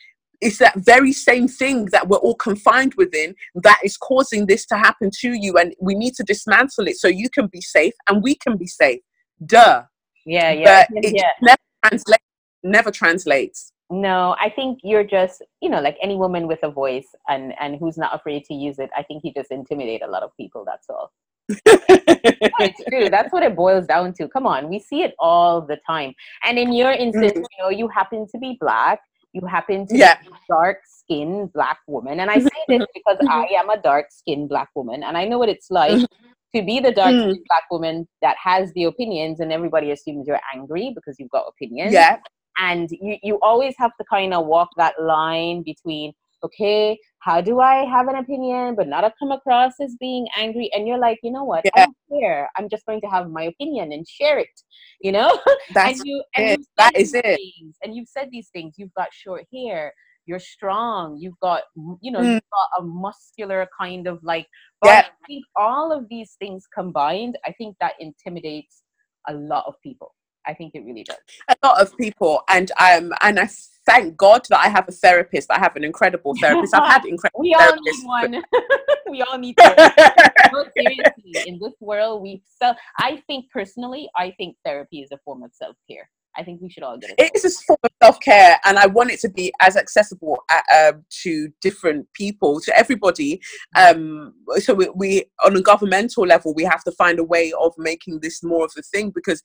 it's 0.40 0.59
that 0.59 0.74
very 0.76 1.12
same 1.12 1.48
thing 1.48 1.87
that 1.92 2.09
we're 2.09 2.18
all 2.18 2.35
confined 2.35 2.94
within 2.94 3.35
that 3.55 3.79
is 3.85 3.96
causing 3.96 4.46
this 4.46 4.64
to 4.66 4.76
happen 4.76 5.11
to 5.20 5.33
you. 5.33 5.59
And 5.59 5.74
we 5.81 5.94
need 5.94 6.14
to 6.14 6.22
dismantle 6.22 6.87
it 6.87 6.96
so 6.96 7.09
you 7.09 7.29
can 7.29 7.46
be 7.46 7.61
safe 7.61 7.94
and 8.09 8.22
we 8.22 8.35
can 8.35 8.57
be 8.57 8.66
safe. 8.66 9.00
Duh. 9.44 9.83
Yeah, 10.24 10.50
yeah. 10.53 10.87
But 10.90 11.12
yeah 11.12 11.55
translate 11.85 12.20
never 12.62 12.90
translates 12.90 13.72
no 13.90 14.37
i 14.40 14.48
think 14.50 14.79
you're 14.83 15.05
just 15.05 15.42
you 15.61 15.68
know 15.68 15.81
like 15.81 15.96
any 16.03 16.16
woman 16.16 16.46
with 16.46 16.59
a 16.62 16.70
voice 16.70 17.09
and 17.29 17.55
and 17.61 17.76
who's 17.81 17.96
not 17.96 18.14
afraid 18.14 18.44
to 18.44 18.55
use 18.55 18.79
it 18.79 18.90
i 18.96 19.03
think 19.03 19.22
you 19.24 19.33
just 19.35 19.50
intimidate 19.50 20.03
a 20.03 20.07
lot 20.07 20.22
of 20.22 20.31
people 20.37 20.64
that's 20.64 20.88
all 20.88 21.12
it's 21.48 22.85
true 22.88 23.09
that's 23.09 23.33
what 23.33 23.42
it 23.42 23.57
boils 23.57 23.87
down 23.87 24.12
to 24.12 24.29
come 24.29 24.46
on 24.46 24.68
we 24.68 24.79
see 24.79 25.03
it 25.03 25.14
all 25.18 25.61
the 25.61 25.79
time 25.87 26.12
and 26.44 26.59
in 26.59 26.72
your 26.72 26.92
instance 26.92 27.33
mm-hmm. 27.33 27.40
you 27.40 27.62
know 27.62 27.70
you 27.70 27.88
happen 27.88 28.26
to 28.31 28.38
be 28.38 28.57
black 28.61 29.00
you 29.32 29.46
happen 29.46 29.86
to 29.86 29.96
yeah. 29.96 30.20
be 30.20 30.28
dark 30.48 30.78
skinned 30.84 31.52
black 31.52 31.78
woman 31.86 32.20
and 32.20 32.30
i 32.30 32.38
say 32.38 32.48
this 32.68 32.84
because 32.94 33.18
i 33.28 33.46
am 33.56 33.70
a 33.70 33.80
dark 33.80 34.06
skinned 34.10 34.48
black 34.48 34.68
woman 34.74 35.02
and 35.02 35.16
i 35.16 35.24
know 35.24 35.38
what 35.38 35.48
it's 35.48 35.70
like 35.70 35.92
mm-hmm 35.92 36.30
to 36.54 36.62
be 36.62 36.80
the 36.80 36.92
dark 36.92 37.12
mm. 37.14 37.36
black 37.46 37.64
woman 37.70 38.08
that 38.22 38.36
has 38.42 38.72
the 38.72 38.84
opinions 38.84 39.40
and 39.40 39.52
everybody 39.52 39.90
assumes 39.92 40.26
you're 40.26 40.40
angry 40.52 40.92
because 40.94 41.16
you've 41.18 41.30
got 41.30 41.44
opinions. 41.48 41.92
Yeah. 41.92 42.18
And 42.58 42.90
you, 42.90 43.16
you 43.22 43.38
always 43.40 43.74
have 43.78 43.92
to 43.98 44.04
kind 44.10 44.34
of 44.34 44.46
walk 44.46 44.68
that 44.76 45.00
line 45.00 45.62
between, 45.62 46.12
okay, 46.42 46.98
how 47.20 47.40
do 47.40 47.61
I 47.61 47.85
have 47.85 48.09
an 48.09 48.16
opinion 48.16 48.74
but 48.76 48.88
not 48.88 49.12
come 49.18 49.30
across 49.30 49.74
as 49.80 49.94
being 50.00 50.26
angry? 50.37 50.70
And 50.74 50.88
you're 50.88 50.98
like, 50.98 51.18
you 51.22 51.30
know 51.30 51.44
what? 51.44 51.64
Yeah. 51.64 51.70
I 51.76 51.85
don't 51.87 52.20
care. 52.20 52.50
I'm 52.56 52.68
just 52.68 52.87
going 52.87 53.00
to 53.02 53.09
have 53.09 53.30
my 53.30 53.44
opinion 53.44 53.92
and 53.92 54.06
share 54.09 54.38
it. 54.38 54.61
You 55.00 55.12
know? 55.12 55.38
That's 55.74 56.00
and 56.00 56.09
you, 56.09 56.24
and 56.35 56.61
it. 56.61 56.66
that 56.78 56.96
is 56.96 57.14
it. 57.14 57.22
Things, 57.22 57.76
and 57.83 57.94
you've 57.94 58.09
said 58.09 58.28
these 58.30 58.48
things. 58.48 58.74
You've 58.76 58.94
got 58.94 59.09
short 59.12 59.44
hair 59.52 59.92
you're 60.26 60.38
strong 60.38 61.16
you've 61.18 61.38
got 61.40 61.62
you 62.00 62.12
know 62.12 62.20
mm. 62.20 62.35
you've 62.35 62.50
got 62.52 62.83
a 62.83 62.83
muscular 62.85 63.66
kind 63.78 64.06
of 64.06 64.22
like 64.22 64.46
yeah. 64.85 65.00
i 65.06 65.26
think 65.26 65.44
all 65.56 65.92
of 65.92 66.09
these 66.09 66.37
things 66.38 66.66
combined 66.72 67.37
i 67.44 67.52
think 67.52 67.74
that 67.80 67.94
intimidates 67.98 68.83
a 69.28 69.35
lot 69.35 69.64
of 69.66 69.74
people 69.83 70.14
I 70.46 70.55
think 70.55 70.74
it 70.74 70.85
really 70.85 71.05
does. 71.05 71.18
A 71.48 71.57
lot 71.66 71.81
of 71.81 71.96
people, 71.96 72.42
and 72.48 72.70
um, 72.79 73.12
and 73.22 73.38
I 73.38 73.48
thank 73.87 74.16
God 74.16 74.42
that 74.48 74.59
I 74.59 74.68
have 74.68 74.88
a 74.88 74.92
therapist. 74.92 75.50
I 75.50 75.59
have 75.59 75.76
an 75.76 75.85
incredible 75.85 76.35
therapist. 76.40 76.74
I've 76.74 76.90
had 76.90 77.05
incredible. 77.07 77.40
we 77.40 77.55
all 77.55 77.76
need 77.81 78.05
one. 78.05 78.42
we 79.11 79.22
all 79.22 79.38
need. 79.38 79.57
no, 79.59 80.64
seriously, 80.76 81.35
in 81.46 81.59
this 81.61 81.74
world, 81.81 82.22
we 82.22 82.42
so. 82.61 82.74
I 82.98 83.22
think 83.26 83.50
personally, 83.50 84.09
I 84.16 84.33
think 84.38 84.57
therapy 84.64 85.00
is 85.00 85.11
a 85.12 85.18
form 85.24 85.42
of 85.42 85.53
self 85.53 85.76
care. 85.88 86.09
I 86.37 86.44
think 86.44 86.61
we 86.61 86.70
should 86.70 86.83
all 86.83 86.96
get 86.96 87.11
it. 87.11 87.16
It 87.18 87.33
is 87.35 87.44
a 87.44 87.64
form 87.64 87.79
of 87.83 87.90
self 88.03 88.20
care, 88.20 88.59
and 88.64 88.79
I 88.79 88.87
want 88.87 89.11
it 89.11 89.20
to 89.20 89.29
be 89.29 89.53
as 89.61 89.76
accessible 89.76 90.38
uh, 90.50 90.90
um, 90.90 91.05
to 91.22 91.48
different 91.61 92.07
people, 92.14 92.61
to 92.61 92.79
everybody. 92.79 93.40
Um, 93.76 94.35
so 94.59 94.74
we, 94.74 94.88
we, 94.94 95.24
on 95.44 95.57
a 95.57 95.61
governmental 95.61 96.24
level, 96.26 96.55
we 96.55 96.64
have 96.64 96.85
to 96.85 96.92
find 96.92 97.18
a 97.18 97.24
way 97.24 97.53
of 97.61 97.74
making 97.79 98.20
this 98.20 98.42
more 98.42 98.64
of 98.64 98.72
a 98.79 98.83
thing 98.83 99.11
because 99.11 99.42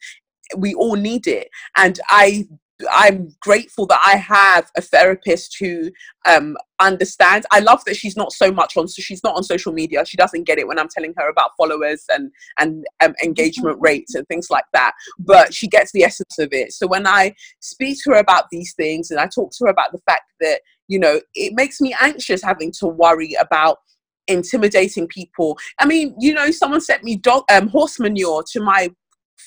we 0.58 0.74
all 0.74 0.96
need 0.96 1.28
it. 1.28 1.50
And 1.76 2.00
I 2.10 2.48
I'm 2.92 3.34
grateful 3.40 3.86
that 3.88 4.02
I 4.06 4.18
have 4.18 4.70
a 4.76 4.82
therapist 4.82 5.56
who 5.60 5.92
um, 6.26 6.58
understands. 6.80 7.48
I 7.52 7.60
love 7.60 7.84
that 7.86 7.96
she's 7.96 8.18
not 8.18 8.34
so 8.34 8.52
much 8.52 8.76
on. 8.76 8.88
So 8.90 9.02
she's 9.02 9.24
not 9.24 9.36
on 9.36 9.44
social 9.44 9.72
media. 9.72 10.06
She 10.06 10.18
doesn't 10.18 10.44
get 10.44 10.58
it 10.58 10.68
when 10.68 10.78
I'm 10.78 10.90
telling 10.90 11.14
her 11.18 11.30
about 11.30 11.52
followers 11.58 12.04
and 12.10 12.32
and 12.60 12.86
um, 13.02 13.14
engagement 13.24 13.78
rates 13.80 14.14
and 14.16 14.28
things 14.28 14.48
like 14.50 14.66
that. 14.74 14.92
But 15.18 15.54
she 15.54 15.68
gets 15.68 15.92
the 15.94 16.04
essence 16.04 16.38
of 16.38 16.50
it. 16.52 16.74
So 16.74 16.86
when 16.88 17.08
I 17.08 17.34
speak 17.62 17.98
to 18.04 18.12
her 18.12 18.18
about 18.18 18.46
these 18.52 18.74
things 18.74 19.10
and 19.10 19.20
I 19.20 19.28
talk 19.28 19.52
to 19.52 19.66
her 19.66 19.72
about 19.72 19.94
the 19.94 20.02
fact 20.06 20.24
that 20.42 20.62
you 20.88 21.00
know 21.00 21.22
it 21.34 21.54
makes 21.56 21.80
me 21.80 21.96
anxious 22.02 22.44
having 22.44 22.74
to 22.80 22.88
worry 22.88 23.36
about 23.40 23.78
intimidating 24.28 25.08
people. 25.08 25.58
I 25.80 25.86
mean, 25.86 26.16
you 26.20 26.34
know, 26.34 26.52
someone 26.52 26.82
sent 26.82 27.04
me 27.04 27.16
dog 27.16 27.44
um, 27.50 27.70
horse 27.70 28.00
manure 28.00 28.44
to 28.52 28.60
my 28.60 28.90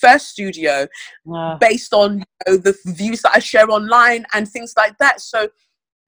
first 0.01 0.29
studio 0.29 0.87
uh, 1.35 1.57
based 1.57 1.93
on 1.93 2.19
you 2.47 2.53
know, 2.53 2.57
the 2.57 2.77
views 2.87 3.23
that 3.23 3.33
I 3.35 3.39
share 3.39 3.71
online 3.71 4.27
and 4.35 4.49
things 4.49 4.75
like 4.77 4.99
that. 4.99 5.21
So 5.21 5.49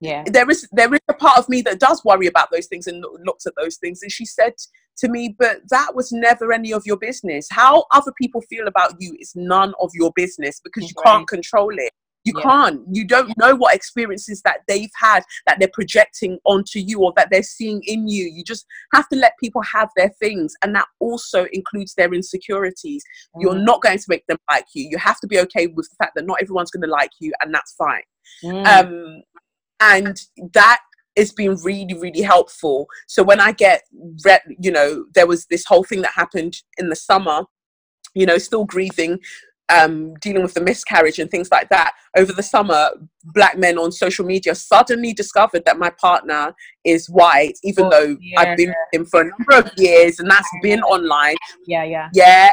yeah, 0.01 0.25
there 0.27 0.49
is 0.49 0.67
there 0.73 0.93
is 0.95 1.01
a 1.09 1.15
part 1.15 1.39
of 1.39 1.49
me 1.49 1.61
that 1.63 1.79
does 1.79 2.03
worry 2.05 2.27
about 2.27 2.51
those 2.51 2.67
things 2.67 2.87
and 2.87 3.05
looks 3.25 3.47
at 3.47 3.53
those 3.57 3.77
things. 3.77 4.01
And 4.03 4.11
she 4.11 4.25
said 4.25 4.55
to 4.99 5.09
me, 5.09 5.35
but 5.39 5.61
that 5.71 5.95
was 5.95 6.11
never 6.11 6.53
any 6.53 6.73
of 6.73 6.83
your 6.87 6.97
business. 6.97 7.49
How 7.51 7.85
other 7.93 8.13
people 8.21 8.41
feel 8.43 8.67
about 8.67 8.95
you 8.99 9.15
is 9.21 9.33
none 9.35 9.75
of 9.81 9.91
your 9.93 10.11
business 10.17 10.61
because 10.63 10.85
you 10.85 10.95
right. 11.05 11.13
can't 11.13 11.29
control 11.29 11.71
it. 11.73 11.93
You 12.25 12.35
yeah. 12.37 12.43
can't. 12.43 12.81
You 12.93 13.07
don't 13.07 13.33
know 13.39 13.55
what 13.55 13.75
experiences 13.75 14.43
that 14.43 14.59
they've 14.69 14.91
had 15.01 15.23
that 15.47 15.59
they're 15.59 15.71
projecting 15.73 16.39
onto 16.45 16.79
you 16.79 17.01
or 17.01 17.13
that 17.17 17.29
they're 17.31 17.43
seeing 17.43 17.83
in 17.87 18.09
you. 18.09 18.27
You 18.27 18.45
just 18.45 18.67
have 18.93 19.09
to 19.09 19.17
let 19.17 19.39
people 19.41 19.63
have 19.63 19.89
their 19.97 20.11
things, 20.21 20.55
and 20.63 20.75
that 20.75 20.87
also 20.99 21.47
includes 21.53 21.95
their 21.95 22.13
insecurities. 22.13 23.03
Mm. 23.37 23.43
You're 23.43 23.59
not 23.59 23.83
going 23.83 23.99
to 23.99 24.05
make 24.09 24.27
them 24.27 24.39
like 24.51 24.67
you. 24.75 24.89
You 24.91 24.99
have 24.99 25.19
to 25.21 25.27
be 25.27 25.39
okay 25.41 25.67
with 25.69 25.89
the 25.89 25.97
fact 25.97 26.13
that 26.17 26.27
not 26.27 26.43
everyone's 26.43 26.71
going 26.71 26.83
to 26.83 26.91
like 26.91 27.13
you, 27.21 27.33
and 27.41 27.55
that's 27.55 27.75
fine. 27.75 28.03
Mm. 28.45 28.67
Um, 28.67 29.23
and 29.81 30.21
that 30.53 30.81
has 31.17 31.33
been 31.33 31.57
really, 31.63 31.95
really 31.95 32.23
helpful. 32.23 32.87
So 33.09 33.23
when 33.23 33.41
I 33.41 33.53
get, 33.53 33.83
re- 34.25 34.57
you 34.59 34.71
know, 34.71 35.07
there 35.15 35.27
was 35.27 35.47
this 35.47 35.65
whole 35.67 35.85
thing 35.85 36.03
that 36.03 36.13
happened 36.15 36.55
in 36.79 36.91
the 36.91 36.97
summer. 36.97 37.45
You 38.13 38.27
know, 38.27 38.39
still 38.39 38.65
grieving 38.65 39.21
um, 39.71 40.15
dealing 40.21 40.43
with 40.43 40.55
the 40.55 40.61
miscarriage 40.61 41.19
and 41.19 41.31
things 41.31 41.49
like 41.51 41.69
that, 41.69 41.93
over 42.17 42.33
the 42.33 42.43
summer, 42.43 42.91
black 43.25 43.59
men 43.59 43.79
on 43.79 43.93
social 43.93 44.25
media 44.25 44.55
suddenly 44.55 45.13
discovered 45.13 45.65
that 45.67 45.79
my 45.79 45.91
partner 45.91 46.55
is 46.85 47.09
white, 47.09 47.59
even 47.63 47.87
oh, 47.87 47.91
though 47.91 48.17
yeah. 48.21 48.41
I've 48.41 48.57
been 48.57 48.69
with 48.69 49.01
him 49.01 49.07
for 49.07 49.23
a 49.23 49.31
number 49.31 49.69
of 49.69 49.71
years, 49.77 50.19
and 50.19 50.31
that's 50.31 50.49
been 50.63 50.83
online. 50.83 51.37
Yeah, 51.67 51.85
yeah, 51.85 52.09
yeah. 52.15 52.53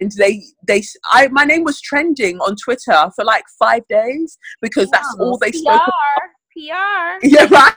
And 0.00 0.10
they, 0.12 0.42
they, 0.66 0.82
I, 1.12 1.28
my 1.28 1.44
name 1.44 1.64
was 1.64 1.80
trending 1.80 2.38
on 2.40 2.56
Twitter 2.56 3.10
for 3.14 3.24
like 3.24 3.44
five 3.58 3.82
days 3.88 4.38
because 4.60 4.90
that's 4.90 5.16
all 5.20 5.38
they 5.38 5.50
PR, 5.50 5.58
spoke 5.58 5.82
about. 5.82 5.92
PR. 6.52 7.18
Yeah, 7.22 7.46
right. 7.50 7.74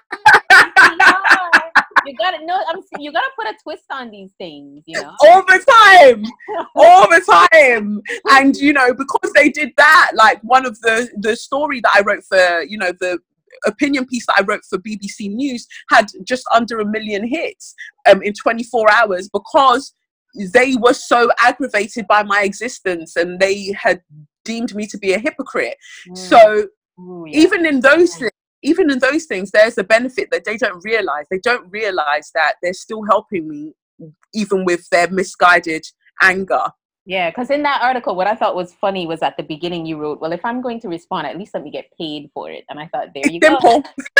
You 2.05 2.15
gotta 2.17 2.45
know. 2.45 2.61
I'm. 2.67 2.81
You 2.99 3.11
gotta 3.11 3.31
put 3.37 3.47
a 3.47 3.55
twist 3.61 3.85
on 3.91 4.11
these 4.11 4.31
things. 4.37 4.83
You 4.85 5.01
know, 5.01 5.15
all 5.21 5.43
the 5.43 5.65
time, 5.87 6.23
all 6.75 7.09
the 7.09 7.47
time. 7.51 8.01
And 8.31 8.55
you 8.55 8.73
know, 8.73 8.93
because 8.93 9.31
they 9.33 9.49
did 9.49 9.71
that, 9.77 10.11
like 10.15 10.39
one 10.41 10.65
of 10.65 10.79
the 10.81 11.09
the 11.17 11.35
story 11.35 11.81
that 11.81 11.91
I 11.95 12.01
wrote 12.01 12.23
for, 12.23 12.63
you 12.63 12.77
know, 12.77 12.91
the 12.99 13.19
opinion 13.65 14.05
piece 14.05 14.25
that 14.27 14.35
I 14.37 14.43
wrote 14.43 14.61
for 14.69 14.77
BBC 14.79 15.33
News 15.33 15.67
had 15.89 16.07
just 16.23 16.45
under 16.53 16.79
a 16.79 16.85
million 16.85 17.27
hits 17.27 17.75
um, 18.09 18.21
in 18.21 18.33
24 18.33 18.91
hours 18.91 19.29
because 19.33 19.93
they 20.53 20.75
were 20.75 20.93
so 20.93 21.29
aggravated 21.39 22.07
by 22.07 22.23
my 22.23 22.43
existence 22.43 23.15
and 23.15 23.39
they 23.39 23.73
had 23.73 24.01
deemed 24.45 24.75
me 24.75 24.87
to 24.87 24.97
be 24.97 25.13
a 25.13 25.19
hypocrite. 25.19 25.75
Mm. 26.09 26.17
So 26.17 26.67
yeah. 27.27 27.39
even 27.41 27.65
in 27.65 27.79
those 27.81 28.15
things, 28.15 28.31
even 28.61 28.91
in 28.91 28.99
those 28.99 29.25
things, 29.25 29.51
there's 29.51 29.77
a 29.77 29.83
benefit 29.83 30.29
that 30.31 30.45
they 30.45 30.57
don't 30.57 30.83
realize. 30.83 31.25
They 31.31 31.39
don't 31.39 31.69
realize 31.69 32.31
that 32.33 32.55
they're 32.61 32.73
still 32.73 33.03
helping 33.05 33.47
me, 33.47 33.73
even 34.33 34.65
with 34.65 34.87
their 34.89 35.09
misguided 35.09 35.85
anger. 36.21 36.67
Yeah, 37.05 37.29
because 37.29 37.49
in 37.49 37.63
that 37.63 37.81
article, 37.81 38.15
what 38.15 38.27
I 38.27 38.35
thought 38.35 38.55
was 38.55 38.73
funny 38.73 39.07
was 39.07 39.21
at 39.21 39.37
the 39.37 39.43
beginning 39.43 39.85
you 39.85 39.97
wrote, 39.97 40.19
"Well, 40.19 40.33
if 40.33 40.43
I'm 40.43 40.61
going 40.61 40.79
to 40.81 40.89
respond, 40.89 41.27
at 41.27 41.37
least 41.37 41.53
let 41.53 41.63
me 41.63 41.71
get 41.71 41.85
paid 41.97 42.29
for 42.33 42.51
it." 42.51 42.65
And 42.69 42.79
I 42.79 42.87
thought, 42.87 43.07
there 43.13 43.31
you 43.31 43.39
Simple. 43.41 43.83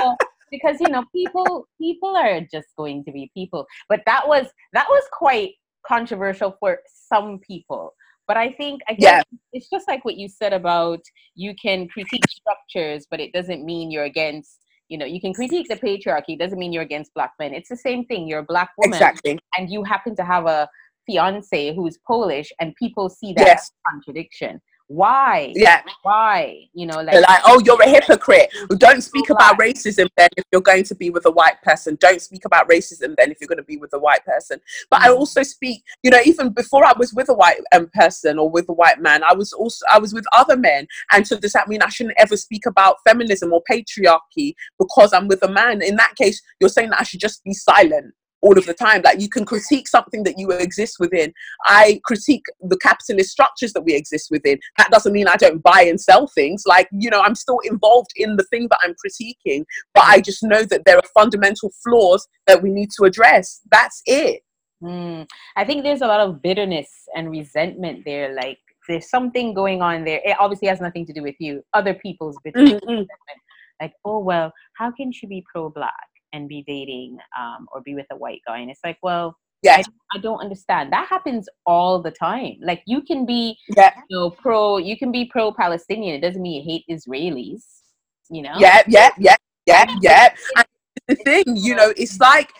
go. 0.00 0.16
because 0.50 0.80
you 0.80 0.88
know, 0.88 1.04
people 1.14 1.68
people 1.78 2.16
are 2.16 2.40
just 2.40 2.68
going 2.76 3.04
to 3.04 3.12
be 3.12 3.30
people. 3.34 3.66
But 3.88 4.00
that 4.06 4.26
was 4.26 4.46
that 4.72 4.86
was 4.88 5.04
quite 5.12 5.52
controversial 5.86 6.56
for 6.58 6.78
some 7.08 7.38
people 7.38 7.94
but 8.26 8.36
I 8.36 8.50
think 8.52 8.80
I 8.88 8.96
yeah. 8.98 9.22
it's 9.52 9.68
just 9.70 9.88
like 9.88 10.04
what 10.04 10.16
you 10.16 10.28
said 10.28 10.52
about 10.52 11.00
you 11.34 11.54
can 11.60 11.88
critique 11.88 12.28
structures, 12.28 13.06
but 13.10 13.20
it 13.20 13.32
doesn't 13.32 13.64
mean 13.64 13.90
you're 13.90 14.04
against. 14.04 14.58
You 14.88 14.98
know, 14.98 15.04
you 15.04 15.20
can 15.20 15.34
critique 15.34 15.66
the 15.68 15.74
patriarchy. 15.74 16.34
It 16.34 16.38
doesn't 16.38 16.60
mean 16.60 16.72
you're 16.72 16.84
against 16.84 17.12
black 17.12 17.32
men. 17.40 17.52
It's 17.52 17.68
the 17.68 17.76
same 17.76 18.04
thing. 18.04 18.28
You're 18.28 18.38
a 18.38 18.44
black 18.44 18.70
woman, 18.78 18.94
exactly. 18.94 19.36
and 19.56 19.68
you 19.68 19.82
happen 19.82 20.14
to 20.14 20.24
have 20.24 20.46
a 20.46 20.68
fiance 21.06 21.74
who's 21.74 21.98
Polish, 22.06 22.52
and 22.60 22.74
people 22.76 23.08
see 23.08 23.32
that 23.32 23.46
yes. 23.46 23.72
contradiction 23.90 24.60
why? 24.88 25.52
Yeah. 25.56 25.82
Why? 26.02 26.68
You 26.72 26.86
know 26.86 26.96
like, 26.96 27.10
They're 27.10 27.22
like 27.22 27.40
oh 27.44 27.60
you're 27.64 27.80
a 27.82 27.88
hypocrite. 27.88 28.50
Don't 28.78 29.02
speak 29.02 29.30
about 29.30 29.58
racism 29.58 30.08
then 30.16 30.28
if 30.36 30.44
you're 30.52 30.60
going 30.60 30.84
to 30.84 30.94
be 30.94 31.10
with 31.10 31.26
a 31.26 31.30
white 31.30 31.60
person. 31.62 31.96
Don't 32.00 32.22
speak 32.22 32.44
about 32.44 32.68
racism 32.68 33.14
then 33.16 33.30
if 33.30 33.38
you're 33.40 33.48
going 33.48 33.58
to 33.58 33.64
be 33.64 33.76
with 33.76 33.92
a 33.94 33.98
white 33.98 34.24
person. 34.24 34.60
But 34.90 35.00
mm-hmm. 35.00 35.10
i 35.10 35.12
also 35.12 35.42
speak 35.42 35.82
you 36.02 36.10
know 36.10 36.20
even 36.24 36.50
before 36.50 36.84
i 36.84 36.92
was 36.96 37.12
with 37.12 37.28
a 37.28 37.34
white 37.34 37.60
um, 37.74 37.88
person 37.94 38.38
or 38.38 38.48
with 38.48 38.68
a 38.68 38.72
white 38.72 39.00
man 39.00 39.24
i 39.24 39.34
was 39.34 39.52
also 39.52 39.84
i 39.92 39.98
was 39.98 40.14
with 40.14 40.24
other 40.32 40.56
men. 40.56 40.86
And 41.12 41.26
so 41.26 41.38
does 41.38 41.52
that 41.52 41.68
mean 41.68 41.82
i 41.82 41.88
shouldn't 41.88 42.16
ever 42.18 42.36
speak 42.36 42.66
about 42.66 42.96
feminism 43.06 43.52
or 43.52 43.62
patriarchy 43.70 44.54
because 44.78 45.12
i'm 45.12 45.26
with 45.26 45.42
a 45.42 45.48
man. 45.48 45.82
In 45.82 45.96
that 45.96 46.14
case 46.14 46.40
you're 46.60 46.70
saying 46.70 46.90
that 46.90 47.00
i 47.00 47.04
should 47.04 47.20
just 47.20 47.42
be 47.42 47.52
silent 47.52 48.14
all 48.46 48.56
of 48.56 48.66
the 48.66 48.74
time. 48.74 49.02
Like 49.04 49.20
you 49.20 49.28
can 49.28 49.44
critique 49.44 49.88
something 49.88 50.22
that 50.22 50.38
you 50.38 50.50
exist 50.50 50.96
within. 51.00 51.32
I 51.64 52.00
critique 52.04 52.44
the 52.60 52.78
capitalist 52.78 53.30
structures 53.30 53.72
that 53.72 53.82
we 53.82 53.94
exist 53.94 54.28
within. 54.30 54.58
That 54.78 54.90
doesn't 54.90 55.12
mean 55.12 55.26
I 55.28 55.36
don't 55.36 55.62
buy 55.62 55.82
and 55.82 56.00
sell 56.00 56.28
things. 56.28 56.62
Like, 56.66 56.88
you 56.92 57.10
know, 57.10 57.20
I'm 57.20 57.34
still 57.34 57.58
involved 57.64 58.10
in 58.16 58.36
the 58.36 58.44
thing 58.44 58.68
that 58.70 58.78
I'm 58.82 58.94
critiquing, 59.04 59.64
but 59.94 60.04
I 60.04 60.20
just 60.20 60.42
know 60.42 60.62
that 60.64 60.82
there 60.86 60.96
are 60.96 61.10
fundamental 61.18 61.72
flaws 61.82 62.26
that 62.46 62.62
we 62.62 62.70
need 62.70 62.90
to 62.98 63.04
address. 63.04 63.60
That's 63.70 64.00
it. 64.06 64.42
Mm. 64.82 65.26
I 65.56 65.64
think 65.64 65.82
there's 65.82 66.02
a 66.02 66.06
lot 66.06 66.20
of 66.20 66.40
bitterness 66.42 66.90
and 67.16 67.30
resentment 67.30 68.04
there. 68.04 68.34
Like, 68.34 68.58
there's 68.88 69.10
something 69.10 69.54
going 69.54 69.82
on 69.82 70.04
there. 70.04 70.20
It 70.24 70.36
obviously 70.38 70.68
has 70.68 70.80
nothing 70.80 71.04
to 71.06 71.12
do 71.12 71.22
with 71.22 71.34
you, 71.40 71.62
other 71.72 71.94
people's 71.94 72.36
bitterness. 72.44 72.80
Like, 73.80 73.92
oh, 74.04 74.20
well, 74.20 74.52
how 74.74 74.92
can 74.92 75.12
she 75.12 75.26
be 75.26 75.44
pro 75.52 75.70
black? 75.70 76.08
And 76.36 76.48
be 76.48 76.62
dating 76.66 77.18
um, 77.38 77.66
or 77.72 77.80
be 77.82 77.94
with 77.94 78.06
a 78.12 78.16
white 78.16 78.40
guy. 78.46 78.58
And 78.58 78.70
it's 78.70 78.80
like, 78.84 78.98
well, 79.02 79.36
yeah. 79.62 79.76
I, 79.76 79.84
I, 80.14 80.18
don't 80.18 80.38
understand. 80.38 80.92
That 80.92 81.08
happens 81.08 81.48
all 81.64 82.00
the 82.00 82.10
time. 82.10 82.56
Like 82.62 82.82
you 82.86 83.02
can 83.02 83.26
be, 83.26 83.56
yeah. 83.76 83.92
you 84.08 84.16
know, 84.16 84.30
pro, 84.30 84.76
you 84.76 84.96
can 84.96 85.10
be 85.10 85.24
pro 85.24 85.52
Palestinian. 85.52 86.14
It 86.14 86.20
doesn't 86.20 86.40
mean 86.40 86.62
you 86.62 86.72
hate 86.72 86.84
Israelis, 86.90 87.64
you 88.30 88.42
know? 88.42 88.54
Yeah, 88.58 88.82
yeah, 88.86 89.10
yeah, 89.18 89.36
yeah, 89.66 89.86
yeah. 90.00 90.28
And 90.56 90.66
the 91.08 91.24
thing, 91.24 91.44
you 91.56 91.74
know, 91.74 91.92
it's 91.96 92.18
like 92.18 92.52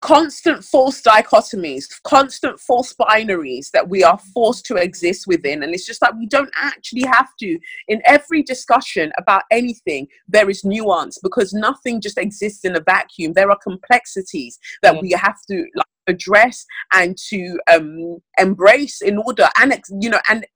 constant 0.00 0.64
false 0.64 1.02
dichotomies, 1.02 1.86
constant 2.04 2.60
false 2.60 2.94
binaries 2.94 3.70
that 3.72 3.88
we 3.88 4.04
are 4.04 4.18
forced 4.32 4.64
to 4.66 4.76
exist 4.76 5.26
within. 5.26 5.62
And 5.62 5.74
it's 5.74 5.86
just 5.86 6.02
like 6.02 6.14
we 6.14 6.26
don't 6.26 6.50
actually 6.56 7.04
have 7.06 7.28
to. 7.40 7.58
In 7.88 8.00
every 8.04 8.42
discussion 8.42 9.12
about 9.18 9.42
anything, 9.50 10.06
there 10.28 10.48
is 10.48 10.64
nuance 10.64 11.18
because 11.22 11.52
nothing 11.52 12.00
just 12.00 12.18
exists 12.18 12.64
in 12.64 12.76
a 12.76 12.80
vacuum. 12.80 13.32
There 13.32 13.50
are 13.50 13.58
complexities 13.58 14.58
that 14.82 14.94
yeah. 14.94 15.00
we 15.00 15.10
have 15.10 15.38
to 15.50 15.66
like 15.74 15.86
address 16.06 16.64
and 16.94 17.16
to 17.28 17.58
um, 17.70 18.18
embrace 18.38 19.02
in 19.02 19.18
order 19.18 19.46
and 19.60 19.78
you 20.00 20.08
know 20.08 20.20
and 20.30 20.46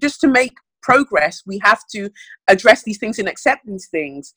just 0.00 0.20
to 0.20 0.26
make 0.26 0.54
progress 0.82 1.42
we 1.46 1.60
have 1.62 1.82
to 1.88 2.10
address 2.48 2.82
these 2.82 2.98
things 2.98 3.18
and 3.20 3.28
accept 3.28 3.64
these 3.64 3.86
things 3.92 4.34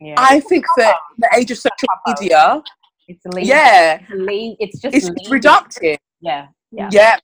yeah. 0.00 0.14
i 0.18 0.38
think 0.40 0.66
that 0.76 0.96
the 1.16 1.30
age 1.34 1.50
of 1.50 1.56
social 1.56 1.88
media 2.06 2.62
it's 3.08 3.24
lazy. 3.26 3.48
Yeah. 3.48 4.00
It's, 4.08 4.56
it's 4.60 4.80
just 4.80 4.96
it's, 4.96 5.08
it's 5.08 5.28
reductive. 5.28 5.96
Yeah. 6.20 6.48
Yeah. 6.70 6.88
Yeah. 6.90 7.16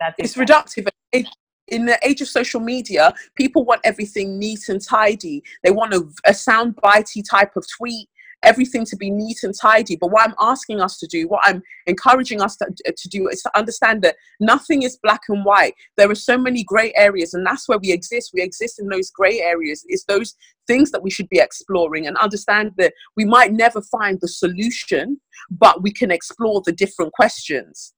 That's 0.00 0.16
it's 0.18 0.36
reductive. 0.36 0.88
It, 1.12 1.26
in 1.68 1.86
the 1.86 1.98
age 2.06 2.20
of 2.20 2.28
social 2.28 2.60
media, 2.60 3.14
people 3.34 3.64
want 3.64 3.80
everything 3.84 4.38
neat 4.38 4.68
and 4.68 4.82
tidy. 4.82 5.42
They 5.62 5.70
want 5.70 5.94
a, 5.94 6.02
a 6.26 6.34
sound 6.34 6.76
bitey 6.76 7.22
type 7.28 7.56
of 7.56 7.64
tweet 7.78 8.08
everything 8.42 8.84
to 8.86 8.96
be 8.96 9.10
neat 9.10 9.38
and 9.42 9.54
tidy. 9.58 9.96
But 9.96 10.10
what 10.10 10.28
I'm 10.28 10.34
asking 10.38 10.80
us 10.80 10.98
to 10.98 11.06
do, 11.06 11.28
what 11.28 11.42
I'm 11.44 11.62
encouraging 11.86 12.40
us 12.40 12.56
to, 12.56 12.66
uh, 12.66 12.92
to 12.96 13.08
do, 13.08 13.28
is 13.28 13.42
to 13.42 13.58
understand 13.58 14.02
that 14.02 14.16
nothing 14.40 14.82
is 14.82 14.98
black 15.02 15.22
and 15.28 15.44
white. 15.44 15.74
There 15.96 16.10
are 16.10 16.14
so 16.14 16.36
many 16.38 16.64
gray 16.64 16.92
areas, 16.96 17.34
and 17.34 17.46
that's 17.46 17.68
where 17.68 17.78
we 17.78 17.92
exist. 17.92 18.32
We 18.34 18.42
exist 18.42 18.80
in 18.80 18.88
those 18.88 19.10
gray 19.10 19.40
areas. 19.40 19.84
It's 19.88 20.04
those 20.04 20.34
things 20.66 20.90
that 20.90 21.02
we 21.02 21.10
should 21.10 21.28
be 21.28 21.38
exploring 21.38 22.06
and 22.06 22.16
understand 22.18 22.72
that 22.78 22.94
we 23.16 23.24
might 23.24 23.52
never 23.52 23.80
find 23.82 24.18
the 24.20 24.28
solution, 24.28 25.20
but 25.50 25.82
we 25.82 25.92
can 25.92 26.10
explore 26.10 26.62
the 26.64 26.72
different 26.72 27.12
questions. 27.12 27.94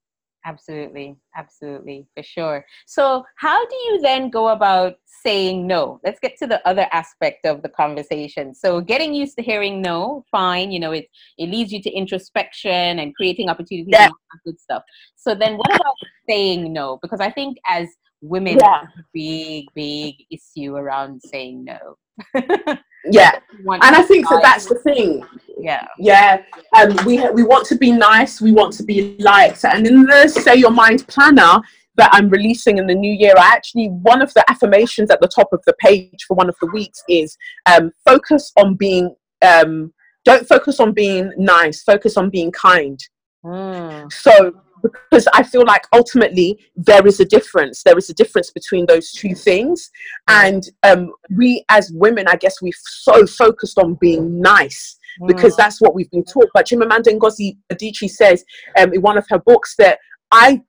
Absolutely, 0.46 1.16
absolutely, 1.36 2.06
for 2.14 2.22
sure. 2.22 2.66
So, 2.86 3.24
how 3.36 3.66
do 3.66 3.74
you 3.74 4.00
then 4.02 4.28
go 4.28 4.48
about 4.48 4.96
saying 5.06 5.66
no? 5.66 6.00
Let's 6.04 6.20
get 6.20 6.36
to 6.38 6.46
the 6.46 6.66
other 6.68 6.86
aspect 6.92 7.46
of 7.46 7.62
the 7.62 7.70
conversation. 7.70 8.54
So, 8.54 8.82
getting 8.82 9.14
used 9.14 9.36
to 9.36 9.42
hearing 9.42 9.80
no, 9.80 10.22
fine, 10.30 10.70
you 10.70 10.80
know, 10.80 10.92
it 10.92 11.08
it 11.38 11.48
leads 11.48 11.72
you 11.72 11.80
to 11.82 11.90
introspection 11.90 12.98
and 12.98 13.14
creating 13.14 13.48
opportunities 13.48 13.92
yeah. 13.92 14.04
and 14.06 14.14
good 14.44 14.60
stuff. 14.60 14.82
So, 15.16 15.34
then 15.34 15.56
what 15.56 15.74
about 15.74 15.94
saying 16.28 16.70
no? 16.72 16.98
Because 17.00 17.20
I 17.20 17.30
think 17.30 17.56
as 17.66 17.88
women, 18.20 18.58
yeah. 18.60 18.82
big, 19.14 19.66
big 19.74 20.14
issue 20.30 20.76
around 20.76 21.22
saying 21.24 21.64
no. 21.64 21.96
yeah 23.10 23.32
and 23.58 23.96
i 23.96 24.00
think 24.02 24.28
that 24.28 24.40
that's 24.40 24.66
the 24.66 24.76
thing 24.76 25.24
yeah 25.58 25.86
yeah 25.98 26.42
um 26.76 26.96
we 27.06 27.20
we 27.30 27.42
want 27.42 27.66
to 27.66 27.76
be 27.76 27.92
nice 27.92 28.40
we 28.40 28.52
want 28.52 28.72
to 28.72 28.82
be 28.82 29.16
liked 29.18 29.64
and 29.64 29.86
in 29.86 30.02
the 30.04 30.28
say 30.28 30.54
your 30.54 30.70
mind 30.70 31.06
planner 31.08 31.60
that 31.96 32.10
i'm 32.12 32.28
releasing 32.28 32.78
in 32.78 32.86
the 32.86 32.94
new 32.94 33.12
year 33.12 33.34
i 33.38 33.52
actually 33.54 33.86
one 33.86 34.20
of 34.20 34.32
the 34.34 34.44
affirmations 34.50 35.10
at 35.10 35.20
the 35.20 35.28
top 35.28 35.48
of 35.52 35.62
the 35.66 35.74
page 35.74 36.24
for 36.26 36.34
one 36.34 36.48
of 36.48 36.56
the 36.60 36.66
weeks 36.68 37.02
is 37.08 37.36
um 37.66 37.90
focus 38.04 38.52
on 38.56 38.74
being 38.74 39.14
um 39.42 39.92
don't 40.24 40.48
focus 40.48 40.80
on 40.80 40.92
being 40.92 41.32
nice 41.36 41.82
focus 41.82 42.16
on 42.16 42.30
being 42.30 42.50
kind 42.50 42.98
mm. 43.44 44.12
so 44.12 44.52
because 44.82 45.26
I 45.32 45.42
feel 45.42 45.64
like 45.64 45.86
ultimately 45.94 46.58
there 46.76 47.06
is 47.06 47.18
a 47.18 47.24
difference. 47.24 47.82
There 47.82 47.96
is 47.96 48.10
a 48.10 48.14
difference 48.14 48.50
between 48.50 48.84
those 48.84 49.12
two 49.12 49.34
things. 49.34 49.90
And 50.28 50.62
um, 50.82 51.10
we 51.34 51.64
as 51.70 51.90
women, 51.94 52.26
I 52.28 52.36
guess 52.36 52.60
we've 52.60 52.78
so 52.82 53.26
focused 53.26 53.78
on 53.78 53.94
being 53.94 54.42
nice 54.42 54.98
because 55.26 55.54
mm. 55.54 55.56
that's 55.56 55.80
what 55.80 55.94
we've 55.94 56.10
been 56.10 56.24
taught. 56.24 56.48
But 56.54 56.66
Chimamanda 56.66 57.16
Ngozi 57.18 57.58
Adichie 57.72 58.10
says 58.10 58.44
um, 58.78 58.92
in 58.92 59.02
one 59.02 59.18
of 59.18 59.26
her 59.28 59.38
books 59.38 59.74
that 59.78 59.98
I, 60.30 60.62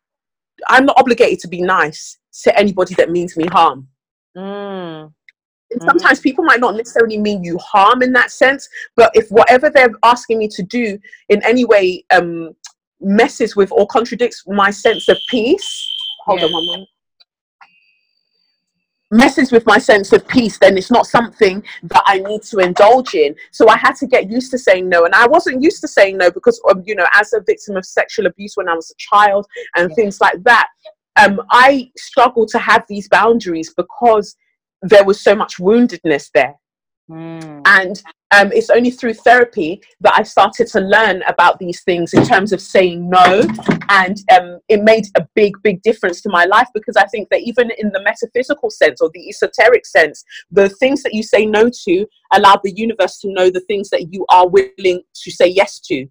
I'm 0.70 0.86
not 0.86 0.98
obligated 0.98 1.40
to 1.40 1.48
be 1.48 1.62
nice 1.62 2.18
to 2.44 2.58
anybody 2.58 2.94
that 2.96 3.12
means 3.12 3.38
me 3.38 3.46
harm. 3.48 3.88
Mm. 4.38 5.12
And 5.72 5.82
sometimes 5.84 6.20
people 6.20 6.44
might 6.44 6.60
not 6.60 6.76
necessarily 6.76 7.18
mean 7.18 7.44
you 7.44 7.58
harm 7.58 8.02
in 8.02 8.14
that 8.14 8.32
sense, 8.32 8.70
but 8.96 9.12
if 9.14 9.28
whatever 9.30 9.70
they're 9.70 9.92
asking 10.04 10.38
me 10.38 10.48
to 10.50 10.64
do 10.64 11.00
in 11.30 11.44
any 11.44 11.66
way 11.66 12.06
um, 12.14 12.56
messes 13.02 13.56
with 13.56 13.72
or 13.72 13.88
contradicts 13.88 14.44
my 14.48 14.70
sense 14.70 15.08
of 15.10 15.18
peace. 15.30 15.88
Hold 16.26 16.40
yeah. 16.40 16.48
on 16.48 16.54
one 16.54 16.66
moment. 16.66 16.90
Messes 19.16 19.52
with 19.52 19.66
my 19.66 19.78
sense 19.78 20.12
of 20.14 20.28
peace, 20.28 20.58
then 20.58 20.78
it's 20.78 20.92
not 20.92 21.08
something 21.08 21.64
that 21.84 22.04
I 22.06 22.20
need 22.20 22.44
to 22.44 22.60
indulge 22.60 23.14
in. 23.16 23.36
So 23.52 23.70
I 23.70 23.78
had 23.78 23.96
to 23.98 24.08
get 24.08 24.30
used 24.30 24.52
to 24.52 24.58
saying 24.58 24.90
no, 24.90 25.06
and 25.06 25.16
I 25.16 25.28
wasn't 25.28 25.64
used 25.64 25.82
to 25.82 25.88
saying 25.88 26.18
no 26.18 26.30
because, 26.32 26.62
um, 26.70 26.84
you 26.86 26.96
know, 26.96 27.08
as 27.14 27.34
a 27.34 27.42
victim 27.42 27.78
of 27.78 27.86
sexual 27.86 28.26
abuse 28.26 28.54
when 28.56 28.68
I 28.68 28.74
was 28.74 28.92
a 28.92 28.96
child 28.98 29.46
and 29.76 29.90
yeah. 29.90 29.96
things 29.96 30.20
like 30.20 30.44
that, 30.44 30.68
um, 31.18 31.42
I 31.50 31.92
struggled 31.98 32.50
to 32.50 32.60
have 32.60 32.84
these 32.90 33.08
boundaries 33.08 33.74
because 33.76 34.36
there 34.82 35.06
was 35.06 35.22
so 35.22 35.36
much 35.36 35.58
woundedness 35.58 36.30
there. 36.34 36.56
Mm. 37.10 37.62
And 37.66 38.02
um, 38.32 38.52
it's 38.52 38.70
only 38.70 38.90
through 38.90 39.14
therapy 39.14 39.82
that 40.02 40.14
I 40.16 40.24
started 40.24 40.68
to 40.68 40.80
learn 40.80 41.22
about 41.28 41.60
these 41.60 41.84
things 41.84 42.14
in 42.14 42.26
terms 42.26 42.52
of 42.52 42.62
saying 42.62 43.10
no. 43.10 43.44
And 43.90 44.18
um, 44.32 44.60
it 44.68 44.84
made 44.84 45.06
a 45.16 45.28
big, 45.36 45.54
big 45.62 45.82
difference 45.84 46.22
to 46.22 46.30
my 46.30 46.46
life 46.46 46.68
because 46.74 46.96
I 46.98 47.06
think 47.06 47.30
that 47.30 47.42
even 47.42 47.72
in 47.78 47.92
the 47.92 48.02
metaphysical 48.02 48.70
sense 48.72 49.02
or 49.02 49.12
the 49.14 49.30
esoteric 49.30 49.86
sense, 49.86 50.24
the 50.52 50.70
things 50.70 51.04
that 51.04 51.14
you 51.14 51.24
say 51.24 51.46
no 51.46 51.70
to 51.86 52.06
allow 52.34 52.60
the 52.64 52.74
universe 52.76 53.20
to 53.20 53.32
know 53.32 53.50
the 53.50 53.62
things 53.62 53.90
that 53.90 54.12
you 54.12 54.26
are 54.30 54.48
willing 54.48 55.04
to 55.24 55.32
say 55.32 55.48
yes 55.48 55.80
to. 55.82 56.08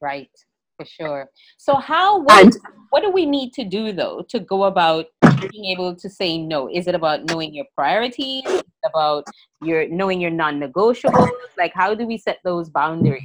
Right, 0.00 0.30
for 0.76 0.84
sure. 0.84 1.30
So, 1.56 1.76
how, 1.76 2.20
what, 2.20 2.44
and, 2.44 2.56
what 2.90 3.02
do 3.02 3.10
we 3.10 3.26
need 3.26 3.52
to 3.54 3.64
do 3.64 3.92
though 3.92 4.24
to 4.28 4.40
go 4.40 4.64
about 4.64 5.06
being 5.40 5.66
able 5.66 5.94
to 5.96 6.08
say 6.08 6.38
no? 6.38 6.68
Is 6.68 6.86
it 6.86 6.94
about 6.94 7.24
knowing 7.24 7.54
your 7.54 7.66
priorities? 7.74 8.62
about 8.84 9.24
your 9.62 9.88
knowing 9.88 10.20
your 10.20 10.30
non-negotiables? 10.30 11.30
Like, 11.58 11.72
how 11.74 11.94
do 11.94 12.06
we 12.06 12.18
set 12.18 12.38
those 12.44 12.68
boundaries? 12.68 13.22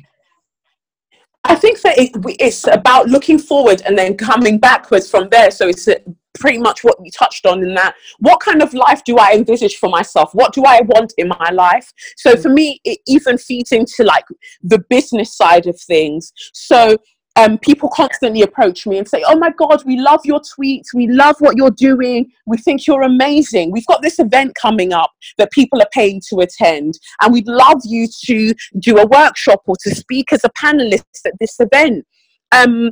I 1.43 1.55
think 1.55 1.82
that 1.82 1.97
it, 1.97 2.12
it's 2.39 2.68
about 2.68 3.07
looking 3.07 3.39
forward 3.39 3.82
and 3.86 3.97
then 3.97 4.18
coming 4.18 4.60
backwards 4.60 5.10
from 5.10 5.30
there. 5.30 5.51
So 5.51 5.68
it's 5.68 5.88
uh, 5.88 5.95
pretty 6.38 6.57
much 6.57 6.84
what 6.84 7.01
we 7.01 7.10
touched 7.12 7.45
on 7.45 7.64
in 7.64 7.74
that. 7.76 7.95
What 8.20 8.39
kind 8.39 8.62
of 8.62 8.74
life 8.74 9.03
do 9.03 9.18
I 9.18 9.34
envisage 9.34 9.78
for 9.78 9.89
myself? 9.89 10.32
What 10.34 10.53
do 10.53 10.64
I 10.66 10.82
want 10.82 11.14
in 11.18 11.30
my 11.30 11.49
life? 11.51 11.91
So 12.18 12.36
hmm. 12.36 12.41
for 12.41 12.49
me, 12.49 12.82
it 12.84 12.99
even 13.07 13.38
feeds 13.38 13.72
into 13.72 14.03
like 14.03 14.26
the 14.62 14.84
business 14.89 15.36
side 15.36 15.66
of 15.66 15.80
things. 15.80 16.32
So 16.53 16.97
um, 17.39 17.57
people 17.57 17.89
constantly 17.89 18.41
approach 18.41 18.85
me 18.85 18.97
and 18.97 19.07
say, 19.07 19.23
Oh 19.25 19.37
my 19.37 19.51
God, 19.51 19.81
we 19.85 19.97
love 19.97 20.19
your 20.25 20.41
tweets. 20.41 20.93
We 20.93 21.07
love 21.07 21.37
what 21.39 21.55
you're 21.55 21.71
doing. 21.71 22.29
We 22.45 22.57
think 22.57 22.85
you're 22.85 23.03
amazing. 23.03 23.71
We've 23.71 23.85
got 23.85 24.01
this 24.01 24.19
event 24.19 24.55
coming 24.61 24.91
up 24.91 25.11
that 25.37 25.49
people 25.51 25.81
are 25.81 25.87
paying 25.93 26.21
to 26.29 26.39
attend, 26.39 26.99
and 27.21 27.31
we'd 27.31 27.47
love 27.47 27.81
you 27.85 28.07
to 28.25 28.53
do 28.79 28.97
a 28.97 29.05
workshop 29.07 29.61
or 29.67 29.75
to 29.83 29.95
speak 29.95 30.33
as 30.33 30.43
a 30.43 30.49
panelist 30.49 31.03
at 31.25 31.33
this 31.39 31.55
event. 31.59 32.05
Um, 32.51 32.91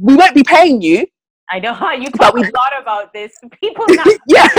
we 0.00 0.14
won't 0.14 0.36
be 0.36 0.44
paying 0.44 0.80
you. 0.80 1.06
I 1.50 1.58
know 1.58 1.74
how 1.74 1.92
you 2.02 2.10
talk 2.10 2.34
a 2.34 2.40
lot 2.40 2.80
about 2.80 3.12
this. 3.12 3.32
People, 3.60 3.86
not, 3.88 4.06
yes. 4.28 4.52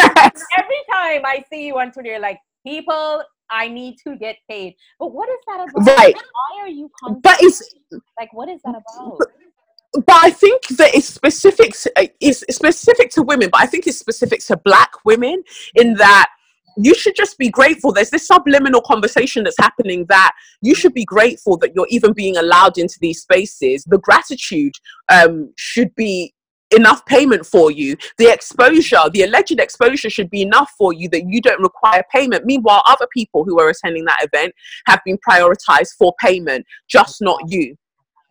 every 0.58 0.82
time 0.92 1.26
I 1.26 1.44
see 1.50 1.68
you 1.68 1.80
on 1.80 1.94
Twitter, 1.94 2.20
like 2.20 2.40
people 2.68 3.24
I 3.52 3.68
need 3.68 3.98
to 4.06 4.16
get 4.16 4.38
paid. 4.50 4.76
But 5.00 5.14
what 5.14 5.30
is 5.30 5.38
that 5.48 5.68
about? 5.70 5.98
Right. 5.98 6.16
Why 6.16 6.62
are 6.62 6.68
you 6.68 6.90
But 7.22 7.38
it's 7.42 7.62
like 8.20 8.34
what 8.34 8.50
is 8.50 8.62
that 8.64 8.76
about? 8.76 9.18
But, 9.18 10.06
but 10.06 10.16
I 10.24 10.30
think 10.30 10.68
that 10.68 10.94
it's 10.94 11.08
specific 11.08 11.74
to, 11.74 11.92
uh, 11.96 12.08
it's 12.20 12.44
specific 12.56 13.10
to 13.12 13.24
women, 13.24 13.50
but 13.52 13.62
I 13.62 13.66
think 13.66 13.88
it's 13.88 13.98
specific 13.98 14.42
to 14.46 14.58
black 14.58 14.92
women 15.04 15.44
in 15.76 15.96
that 15.96 16.30
you 16.78 16.94
should 16.94 17.16
just 17.16 17.38
be 17.38 17.50
grateful. 17.50 17.92
There's 17.92 18.12
this 18.12 18.28
subliminal 18.28 18.82
conversation 18.82 19.44
that's 19.44 19.58
happening 19.60 20.06
that 20.10 20.34
you 20.62 20.76
should 20.76 20.94
be 20.94 21.06
grateful 21.06 21.58
that 21.58 21.74
you're 21.76 21.88
even 21.90 22.14
being 22.14 22.38
allowed 22.38 22.78
into 22.78 22.98
these 23.02 23.22
spaces. 23.22 23.84
The 23.86 23.98
gratitude 23.98 24.74
um, 25.12 25.52
should 25.58 25.94
be 25.96 26.34
enough 26.72 27.06
payment 27.06 27.46
for 27.46 27.72
you. 27.72 27.96
The 28.18 28.32
exposure, 28.32 29.10
the 29.12 29.24
alleged 29.24 29.60
exposure 29.60 30.10
should 30.10 30.30
be 30.30 30.42
enough 30.42 30.72
for 30.78 30.94
you 30.94 31.10
that 31.10 31.28
you 31.28 31.42
don't 31.42 31.62
require 31.62 32.04
payment. 32.14 32.46
Meanwhile, 32.46 32.84
other 32.88 33.08
people 33.14 33.44
who 33.44 33.60
are 33.60 33.70
attending 33.70 34.06
that 34.06 34.28
event 34.32 34.54
have 34.88 35.02
been 35.06 35.18
prioritized 35.28 35.96
for 35.98 36.14
payment, 36.22 36.66
just 36.88 37.22
not 37.22 37.40
you. 37.48 37.76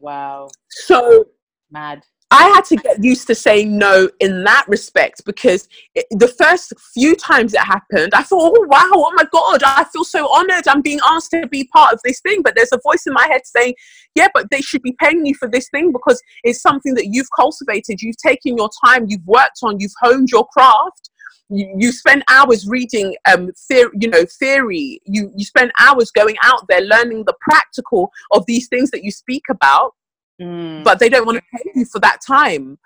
Wow. 0.01 0.49
So 0.69 1.27
mad. 1.71 2.03
I 2.31 2.45
had 2.49 2.65
to 2.67 2.77
get 2.77 3.03
used 3.03 3.27
to 3.29 3.35
saying 3.35 3.79
no 3.79 4.11
in 4.21 4.45
that 4.45 4.67
respect 4.69 5.25
because 5.25 5.67
it, 5.95 6.05
the 6.11 6.29
first 6.29 6.75
few 6.93 7.17
times 7.17 7.55
it 7.55 7.61
happened, 7.61 8.13
I 8.15 8.23
thought, 8.23 8.53
oh, 8.55 8.67
wow, 8.67 8.91
oh 8.93 9.13
my 9.15 9.25
God, 9.33 9.63
I 9.65 9.85
feel 9.85 10.05
so 10.05 10.31
honored. 10.31 10.69
I'm 10.69 10.83
being 10.83 11.01
asked 11.07 11.31
to 11.31 11.47
be 11.47 11.65
part 11.73 11.95
of 11.95 12.01
this 12.05 12.21
thing. 12.21 12.43
But 12.43 12.55
there's 12.55 12.73
a 12.73 12.81
voice 12.85 13.07
in 13.07 13.15
my 13.15 13.27
head 13.31 13.43
saying, 13.47 13.75
yeah, 14.15 14.29
but 14.35 14.51
they 14.51 14.61
should 14.61 14.83
be 14.83 14.95
paying 15.03 15.25
you 15.25 15.35
for 15.35 15.49
this 15.49 15.71
thing 15.71 15.91
because 15.91 16.21
it's 16.45 16.61
something 16.61 16.95
that 16.95 17.09
you've 17.11 17.29
cultivated, 17.35 18.03
you've 18.03 18.19
taken 18.19 18.59
your 18.59 18.69
time, 18.85 19.07
you've 19.09 19.27
worked 19.27 19.61
on, 19.63 19.81
you've 19.81 19.93
honed 20.03 20.29
your 20.31 20.47
craft. 20.49 21.11
You, 21.51 21.93
spend 21.93 22.25
hours 22.29 22.69
reading 22.69 23.17
um 23.27 23.53
theory, 23.69 23.91
you 23.99 24.11
know 24.11 24.27
theory 24.39 25.01
you 25.07 25.33
you 25.35 25.47
spend 25.47 25.73
hours 25.81 26.11
going 26.11 26.37
out 26.43 26.69
there 26.69 26.83
learning 26.83 27.25
the 27.25 27.33
practical 27.41 28.11
of 28.33 28.45
these 28.45 28.69
things 28.69 28.91
that 28.91 29.03
you 29.03 29.11
speak 29.11 29.45
about 29.49 29.95
mm. 30.41 30.85
but 30.85 30.99
they 30.99 31.09
don't 31.09 31.27
want 31.27 31.39
to 31.39 31.45
pay 31.53 31.71
you 31.75 31.85
for 31.85 32.01
that 32.01 32.19
time. 32.27 32.79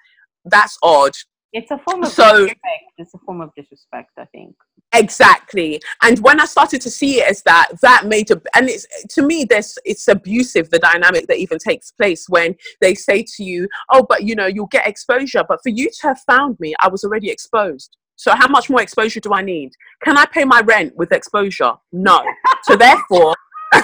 That's 0.45 0.79
odd. 0.83 1.13
It's 1.53 1.71
a 1.71 1.79
form 1.79 2.03
of 2.03 2.09
so, 2.09 2.33
disrespect. 2.33 2.85
It's 2.97 3.15
a 3.15 3.19
form 3.19 3.43
of 3.43 3.51
disrespect, 3.55 4.11
I 4.19 4.25
think. 4.27 4.55
Exactly. 4.95 5.81
And 6.03 6.19
when 6.21 6.41
I 6.41 6.47
started 6.47 6.81
to 6.83 6.91
see 6.91 7.21
it 7.21 7.31
as 7.31 7.43
that, 7.43 7.69
that 7.83 8.07
made 8.07 8.31
a 8.31 8.41
and 8.55 8.69
it's 8.69 8.87
to 9.15 9.23
me 9.23 9.45
there's 9.45 9.79
it's 9.85 10.09
abusive 10.09 10.71
the 10.71 10.79
dynamic 10.79 11.27
that 11.29 11.39
even 11.39 11.59
takes 11.59 11.91
place 11.93 12.27
when 12.29 12.57
they 12.81 12.95
say 12.95 13.25
to 13.37 13.45
you, 13.45 13.69
Oh, 13.91 14.05
but 14.07 14.25
you 14.25 14.35
know, 14.35 14.47
you'll 14.47 14.67
get 14.67 14.87
exposure. 14.87 15.45
But 15.47 15.61
for 15.63 15.71
you 15.71 15.91
to 15.91 16.07
have 16.09 16.21
found 16.27 16.59
me, 16.61 16.75
I 16.81 16.89
was 16.89 17.05
already 17.05 17.31
exposed. 17.31 17.97
So 18.17 18.35
how 18.35 18.49
much 18.49 18.71
more 18.71 18.81
exposure 18.83 19.21
do 19.21 19.33
I 19.33 19.43
need? 19.43 19.73
Can 20.05 20.17
I 20.17 20.27
pay 20.27 20.45
my 20.45 20.61
rent 20.61 20.95
with 20.97 21.13
exposure? 21.13 21.73
No. 21.93 22.23
so 22.65 22.77
therefore 22.77 23.35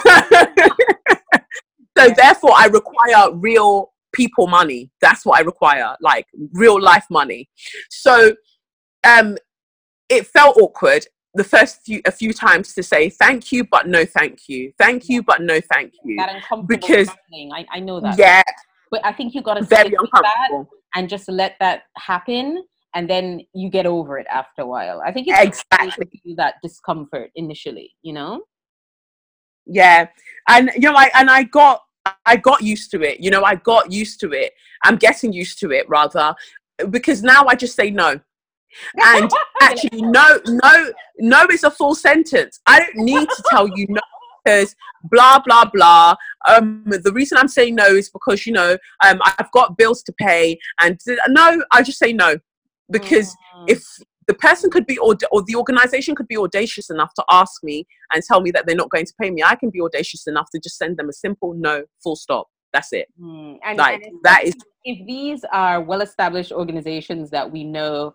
so 1.97 2.09
therefore, 2.15 2.51
I 2.55 2.67
require 2.67 3.33
real 3.33 3.91
people 4.13 4.47
money. 4.47 4.91
That's 5.01 5.25
what 5.25 5.39
I 5.39 5.41
require, 5.41 5.95
like 6.01 6.27
real 6.53 6.81
life 6.81 7.05
money. 7.09 7.49
So 7.89 8.35
um, 9.07 9.37
it 10.09 10.27
felt 10.27 10.57
awkward 10.57 11.05
the 11.35 11.43
first 11.43 11.81
few 11.85 12.01
a 12.05 12.11
few 12.11 12.33
times 12.33 12.73
to 12.73 12.81
say 12.81 13.09
thank 13.09 13.51
you 13.51 13.63
but 13.63 13.87
no 13.87 14.05
thank 14.05 14.47
you. 14.47 14.73
Thank 14.77 15.09
you 15.09 15.23
but 15.23 15.41
no 15.41 15.59
thank 15.73 15.93
you. 16.03 16.17
That 16.17 16.35
uncomfortable 16.35 16.67
because 16.67 17.09
I, 17.53 17.65
I 17.71 17.79
know 17.79 17.99
that. 18.01 18.17
Yeah. 18.17 18.41
But 18.91 19.05
i 19.05 19.11
think 19.11 19.35
you 19.35 19.43
got 19.43 19.53
to 19.53 19.63
very 19.63 19.93
uncomfortable. 19.97 20.67
and 20.95 21.07
just 21.07 21.29
let 21.29 21.55
that 21.59 21.83
happen 21.95 22.63
and 22.95 23.07
then 23.07 23.41
you 23.53 23.69
get 23.69 23.85
over 23.85 24.17
it 24.17 24.25
after 24.31 24.63
a 24.63 24.65
while. 24.65 24.99
I 25.05 25.11
think 25.11 25.27
it's 25.27 25.63
exactly. 25.71 26.07
that 26.37 26.55
discomfort 26.63 27.29
initially 27.35 27.93
you 28.01 28.13
know 28.13 28.41
yeah. 29.65 30.07
And 30.47 30.71
you 30.75 30.81
know 30.81 30.95
i 30.95 31.09
and 31.15 31.29
i 31.29 31.43
got 31.43 31.81
i 32.25 32.35
got 32.35 32.61
used 32.61 32.89
to 32.91 33.01
it 33.01 33.19
you 33.19 33.29
know 33.29 33.43
i 33.43 33.55
got 33.55 33.91
used 33.91 34.19
to 34.21 34.31
it. 34.31 34.53
I'm 34.83 34.95
getting 34.95 35.33
used 35.33 35.59
to 35.59 35.71
it 35.71 35.87
rather 35.89 36.33
because 36.89 37.21
now 37.21 37.45
i 37.47 37.55
just 37.55 37.75
say 37.75 37.91
no. 37.91 38.19
And 39.03 39.31
actually 39.61 40.01
no 40.01 40.39
no 40.47 40.91
no 41.17 41.45
is 41.51 41.63
a 41.63 41.71
full 41.71 41.95
sentence. 41.95 42.59
I 42.65 42.79
don't 42.79 42.95
need 42.95 43.27
to 43.29 43.43
tell 43.49 43.67
you 43.67 43.85
no 43.89 44.01
because 44.43 44.75
blah 45.03 45.39
blah 45.45 45.65
blah. 45.65 46.15
Um 46.47 46.83
the 46.85 47.11
reason 47.13 47.37
i'm 47.37 47.47
saying 47.47 47.75
no 47.75 47.87
is 47.87 48.09
because 48.09 48.45
you 48.45 48.53
know 48.53 48.77
um 49.05 49.19
i've 49.25 49.51
got 49.51 49.77
bills 49.77 50.01
to 50.03 50.13
pay 50.13 50.57
and 50.81 50.99
no 51.27 51.61
i 51.71 51.83
just 51.83 51.99
say 51.99 52.13
no. 52.13 52.37
Because 52.91 53.35
Mm. 53.59 53.65
if 53.67 53.83
the 54.29 54.35
person 54.35 54.69
could 54.69 54.85
be 54.85 54.95
or, 54.99 55.15
or 55.31 55.41
the 55.41 55.55
organization 55.55 56.13
could 56.13 56.27
be 56.27 56.37
audacious 56.37 56.91
enough 56.91 57.11
to 57.15 57.23
ask 57.31 57.63
me 57.63 57.87
and 58.13 58.21
tell 58.21 58.41
me 58.41 58.51
that 58.51 58.67
they're 58.67 58.75
not 58.75 58.91
going 58.91 59.05
to 59.05 59.13
pay 59.19 59.31
me. 59.31 59.41
I 59.43 59.55
can 59.55 59.71
be 59.71 59.81
audacious 59.81 60.27
enough 60.27 60.47
to 60.53 60.59
just 60.59 60.77
send 60.77 60.97
them 60.97 61.09
a 61.09 61.13
simple 61.13 61.55
no 61.55 61.83
full 62.03 62.15
stop. 62.15 62.47
That's 62.71 62.93
it. 62.93 63.07
Mm, 63.19 63.57
and, 63.65 63.77
like 63.79 64.03
and 64.03 64.19
that 64.23 64.43
is 64.43 64.53
if 64.85 65.05
these 65.07 65.43
are 65.51 65.81
well 65.81 66.01
established 66.01 66.51
organizations 66.51 67.31
that 67.31 67.51
we 67.51 67.63
know 67.63 68.13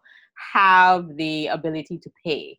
have 0.53 1.17
the 1.17 1.49
ability 1.49 1.99
to 1.99 2.11
pay 2.25 2.59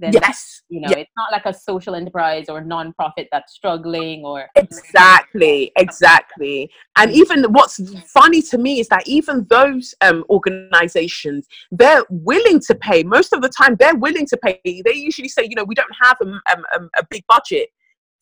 then 0.00 0.12
yes. 0.12 0.62
you 0.68 0.80
know 0.80 0.88
yeah. 0.90 0.98
it's 0.98 1.12
not 1.16 1.30
like 1.30 1.46
a 1.46 1.54
social 1.54 1.94
enterprise 1.94 2.46
or 2.48 2.58
a 2.58 2.64
non-profit 2.64 3.28
that's 3.30 3.52
struggling 3.52 4.24
or 4.24 4.46
exactly 4.56 5.72
exactly. 5.76 6.70
And 6.96 7.10
mm. 7.10 7.14
even 7.14 7.44
what's 7.52 7.80
funny 8.10 8.42
to 8.42 8.58
me 8.58 8.80
is 8.80 8.88
that 8.88 9.06
even 9.06 9.46
those 9.50 9.94
um 10.00 10.24
organizations 10.30 11.46
they're 11.70 12.04
willing 12.10 12.60
to 12.60 12.74
pay 12.74 13.02
most 13.02 13.32
of 13.32 13.42
the 13.42 13.48
time 13.48 13.76
they're 13.78 13.96
willing 13.96 14.26
to 14.26 14.36
pay. 14.36 14.60
They 14.64 14.94
usually 14.94 15.28
say 15.28 15.44
you 15.44 15.54
know 15.54 15.64
we 15.64 15.74
don't 15.74 15.94
have 16.02 16.16
a, 16.22 16.26
a, 16.26 16.80
a 16.98 17.06
big 17.08 17.24
budget 17.28 17.68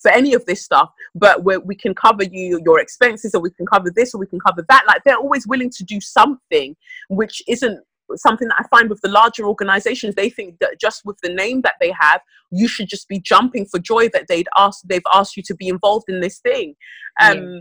for 0.01 0.11
any 0.13 0.33
of 0.33 0.45
this 0.47 0.65
stuff 0.65 0.91
but 1.15 1.45
we 1.45 1.57
we 1.59 1.75
can 1.75 1.95
cover 1.95 2.23
you 2.23 2.61
your 2.65 2.81
expenses 2.81 3.35
or 3.35 3.41
we 3.41 3.51
can 3.51 3.67
cover 3.67 3.91
this 3.95 4.15
or 4.15 4.19
we 4.19 4.27
can 4.27 4.41
cover 4.41 4.65
that. 4.69 4.85
Like 4.87 5.03
they're 5.05 5.17
always 5.17 5.47
willing 5.47 5.71
to 5.71 5.85
do 5.85 6.01
something 6.01 6.77
which 7.09 7.43
isn't 7.49 7.81
something 8.17 8.49
that 8.49 8.57
I 8.59 8.69
find 8.69 8.89
with 8.89 9.01
the 9.01 9.09
larger 9.09 9.47
organizations, 9.47 10.15
they 10.15 10.31
think 10.31 10.59
that 10.61 10.81
just 10.81 11.03
with 11.05 11.19
the 11.23 11.33
name 11.33 11.63
that 11.63 11.75
they 11.81 11.93
have, 11.99 12.21
you 12.51 12.69
should 12.69 12.89
just 12.89 13.09
be 13.09 13.21
jumping 13.21 13.67
for 13.67 13.79
joy 13.79 14.09
that 14.11 14.27
they'd 14.29 14.49
asked 14.57 14.89
they've 14.89 15.03
asked 15.13 15.37
you 15.37 15.43
to 15.45 15.55
be 15.55 15.69
involved 15.69 16.07
in 16.09 16.21
this 16.21 16.39
thing. 16.39 16.75
Um, 17.21 17.37
Yeah. 17.37 17.61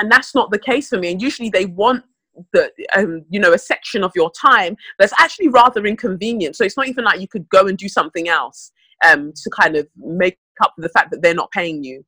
and 0.00 0.12
that's 0.12 0.34
not 0.34 0.50
the 0.50 0.58
case 0.58 0.88
for 0.88 0.98
me. 0.98 1.12
And 1.12 1.22
usually 1.22 1.50
they 1.50 1.66
want 1.66 2.04
the 2.52 2.70
um, 2.96 3.24
you 3.30 3.40
know, 3.40 3.52
a 3.52 3.58
section 3.58 4.04
of 4.04 4.12
your 4.14 4.30
time 4.30 4.76
that's 4.98 5.12
actually 5.18 5.48
rather 5.48 5.84
inconvenient. 5.86 6.56
So 6.56 6.64
it's 6.64 6.76
not 6.76 6.88
even 6.88 7.04
like 7.04 7.20
you 7.20 7.28
could 7.28 7.48
go 7.48 7.66
and 7.66 7.76
do 7.76 7.88
something 7.88 8.28
else 8.28 8.72
um 9.04 9.32
to 9.42 9.50
kind 9.50 9.76
of 9.76 9.86
make 9.96 10.38
up 10.60 10.72
for 10.74 10.82
the 10.82 10.88
fact 10.88 11.10
that 11.12 11.22
they're 11.22 11.34
not 11.34 11.50
paying 11.52 11.84
you. 11.84 12.04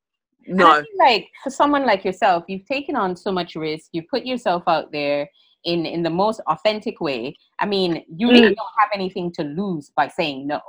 No. 0.47 0.83
like 0.99 1.29
for 1.45 1.51
someone 1.51 1.87
like 1.87 2.05
yourself, 2.05 2.45
you've 2.49 2.65
taken 2.67 2.97
on 2.97 3.15
so 3.15 3.31
much 3.31 3.55
risk. 3.55 3.91
You 3.93 4.03
put 4.11 4.25
yourself 4.27 4.65
out 4.67 4.91
there 4.91 5.29
in 5.65 5.87
in 5.87 6.03
the 6.03 6.11
most 6.11 6.41
authentic 6.47 7.01
way. 7.01 7.37
I 7.59 7.67
mean, 7.67 8.05
you 8.17 8.29
Mm. 8.29 8.33
really 8.33 8.55
don't 8.55 8.75
have 8.79 8.91
anything 8.95 9.31
to 9.33 9.43
lose 9.43 9.91
by 9.97 10.09
saying 10.09 10.47
no. 10.47 10.61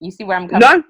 You 0.00 0.10
see 0.10 0.24
where 0.24 0.36
I'm 0.36 0.48
coming? 0.48 0.60
No, 0.68 0.82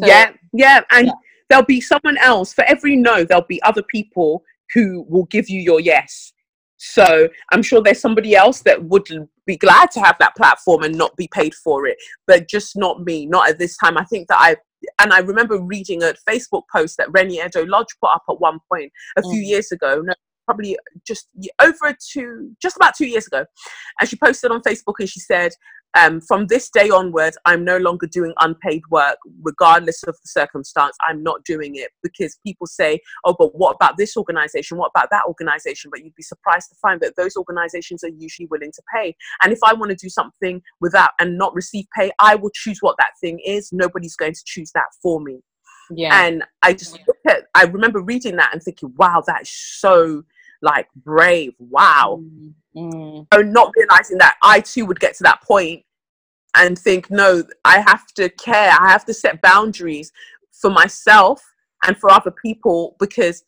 So- 0.00 0.06
yeah, 0.06 0.32
yeah, 0.52 0.80
and 0.90 1.06
Yeah. 1.08 1.12
there'll 1.48 1.64
be 1.64 1.80
someone 1.80 2.16
else 2.18 2.52
for 2.52 2.64
every 2.64 2.96
no. 2.96 3.24
There'll 3.24 3.44
be 3.46 3.62
other 3.62 3.82
people 3.82 4.42
who 4.74 5.04
will 5.08 5.24
give 5.26 5.48
you 5.48 5.60
your 5.60 5.80
yes. 5.80 6.32
So 6.78 7.28
I'm 7.52 7.62
sure 7.62 7.80
there's 7.80 8.00
somebody 8.00 8.34
else 8.34 8.62
that 8.62 8.82
would 8.84 9.06
be 9.46 9.56
glad 9.56 9.90
to 9.92 10.00
have 10.00 10.16
that 10.18 10.34
platform 10.34 10.82
and 10.82 10.96
not 10.96 11.14
be 11.16 11.28
paid 11.28 11.54
for 11.54 11.86
it, 11.86 11.96
but 12.26 12.48
just 12.48 12.76
not 12.76 13.02
me. 13.04 13.26
Not 13.26 13.48
at 13.50 13.58
this 13.58 13.76
time. 13.76 13.96
I 13.96 14.04
think 14.04 14.26
that 14.28 14.40
I 14.40 14.56
and 15.00 15.12
I 15.12 15.20
remember 15.20 15.60
reading 15.60 16.02
a 16.02 16.12
Facebook 16.28 16.64
post 16.74 16.96
that 16.96 17.12
Reni 17.12 17.38
Eddo-Lodge 17.40 17.94
put 18.00 18.10
up 18.12 18.24
at 18.28 18.40
one 18.40 18.58
point 18.68 18.90
a 19.16 19.22
few 19.22 19.40
Mm. 19.40 19.46
years 19.46 19.70
ago. 19.70 20.00
No, 20.00 20.12
probably 20.44 20.76
just 21.06 21.28
over 21.60 21.96
two, 22.12 22.50
just 22.60 22.76
about 22.76 22.94
two 22.96 23.06
years 23.06 23.26
ago, 23.26 23.44
and 24.00 24.08
she 24.08 24.16
posted 24.16 24.50
on 24.50 24.62
Facebook 24.62 24.94
and 24.98 25.08
she 25.08 25.20
said, 25.20 25.52
um, 25.94 26.22
from 26.22 26.46
this 26.46 26.70
day 26.70 26.88
onwards, 26.88 27.36
I'm 27.44 27.64
no 27.64 27.76
longer 27.76 28.06
doing 28.06 28.32
unpaid 28.40 28.80
work, 28.90 29.18
regardless 29.42 30.02
of 30.04 30.14
the 30.14 30.28
circumstance. 30.28 30.96
I'm 31.06 31.22
not 31.22 31.44
doing 31.44 31.76
it 31.76 31.90
because 32.02 32.38
people 32.46 32.66
say, 32.66 33.00
oh, 33.26 33.34
but 33.38 33.54
what 33.54 33.74
about 33.74 33.98
this 33.98 34.16
organization? 34.16 34.78
What 34.78 34.90
about 34.94 35.08
that 35.10 35.24
organization? 35.26 35.90
But 35.92 36.02
you'd 36.02 36.14
be 36.14 36.22
surprised 36.22 36.70
to 36.70 36.76
find 36.80 36.98
that 37.02 37.16
those 37.16 37.36
organizations 37.36 38.02
are 38.04 38.10
usually 38.16 38.48
willing 38.50 38.72
to 38.72 38.82
pay. 38.94 39.14
And 39.42 39.52
if 39.52 39.58
I 39.64 39.74
want 39.74 39.90
to 39.90 39.96
do 39.96 40.08
something 40.08 40.62
without 40.80 41.10
and 41.20 41.36
not 41.36 41.54
receive 41.54 41.84
pay, 41.94 42.10
I 42.18 42.36
will 42.36 42.50
choose 42.54 42.78
what 42.80 42.96
that 42.98 43.10
thing 43.20 43.40
is. 43.44 43.70
Nobody's 43.70 44.16
going 44.16 44.32
to 44.32 44.42
choose 44.46 44.72
that 44.74 44.86
for 45.02 45.20
me. 45.20 45.40
Yeah. 45.90 46.24
And 46.24 46.42
I 46.62 46.72
just 46.72 46.98
look 47.06 47.18
at, 47.28 47.44
I 47.54 47.64
remember 47.64 48.00
reading 48.00 48.36
that 48.36 48.50
and 48.54 48.62
thinking, 48.62 48.94
wow, 48.96 49.22
that's 49.26 49.50
so 49.50 50.22
like 50.62 50.88
brave. 51.04 51.54
Wow 51.58 52.22
Mm, 52.76 52.94
mm. 52.94 53.26
so 53.32 53.42
not 53.42 53.72
realizing 53.76 54.18
that 54.18 54.36
I 54.42 54.60
too 54.60 54.86
would 54.86 55.00
get 55.00 55.16
to 55.16 55.22
that 55.24 55.42
point 55.42 55.84
and 56.54 56.78
think, 56.78 57.10
no, 57.10 57.44
I 57.64 57.80
have 57.80 58.06
to 58.14 58.28
care. 58.30 58.72
I 58.78 58.90
have 58.90 59.04
to 59.06 59.14
set 59.14 59.40
boundaries 59.40 60.12
for 60.52 60.70
myself 60.70 61.42
and 61.86 61.96
for 61.96 62.10
other 62.10 62.30
people 62.30 62.96
because 62.98 63.44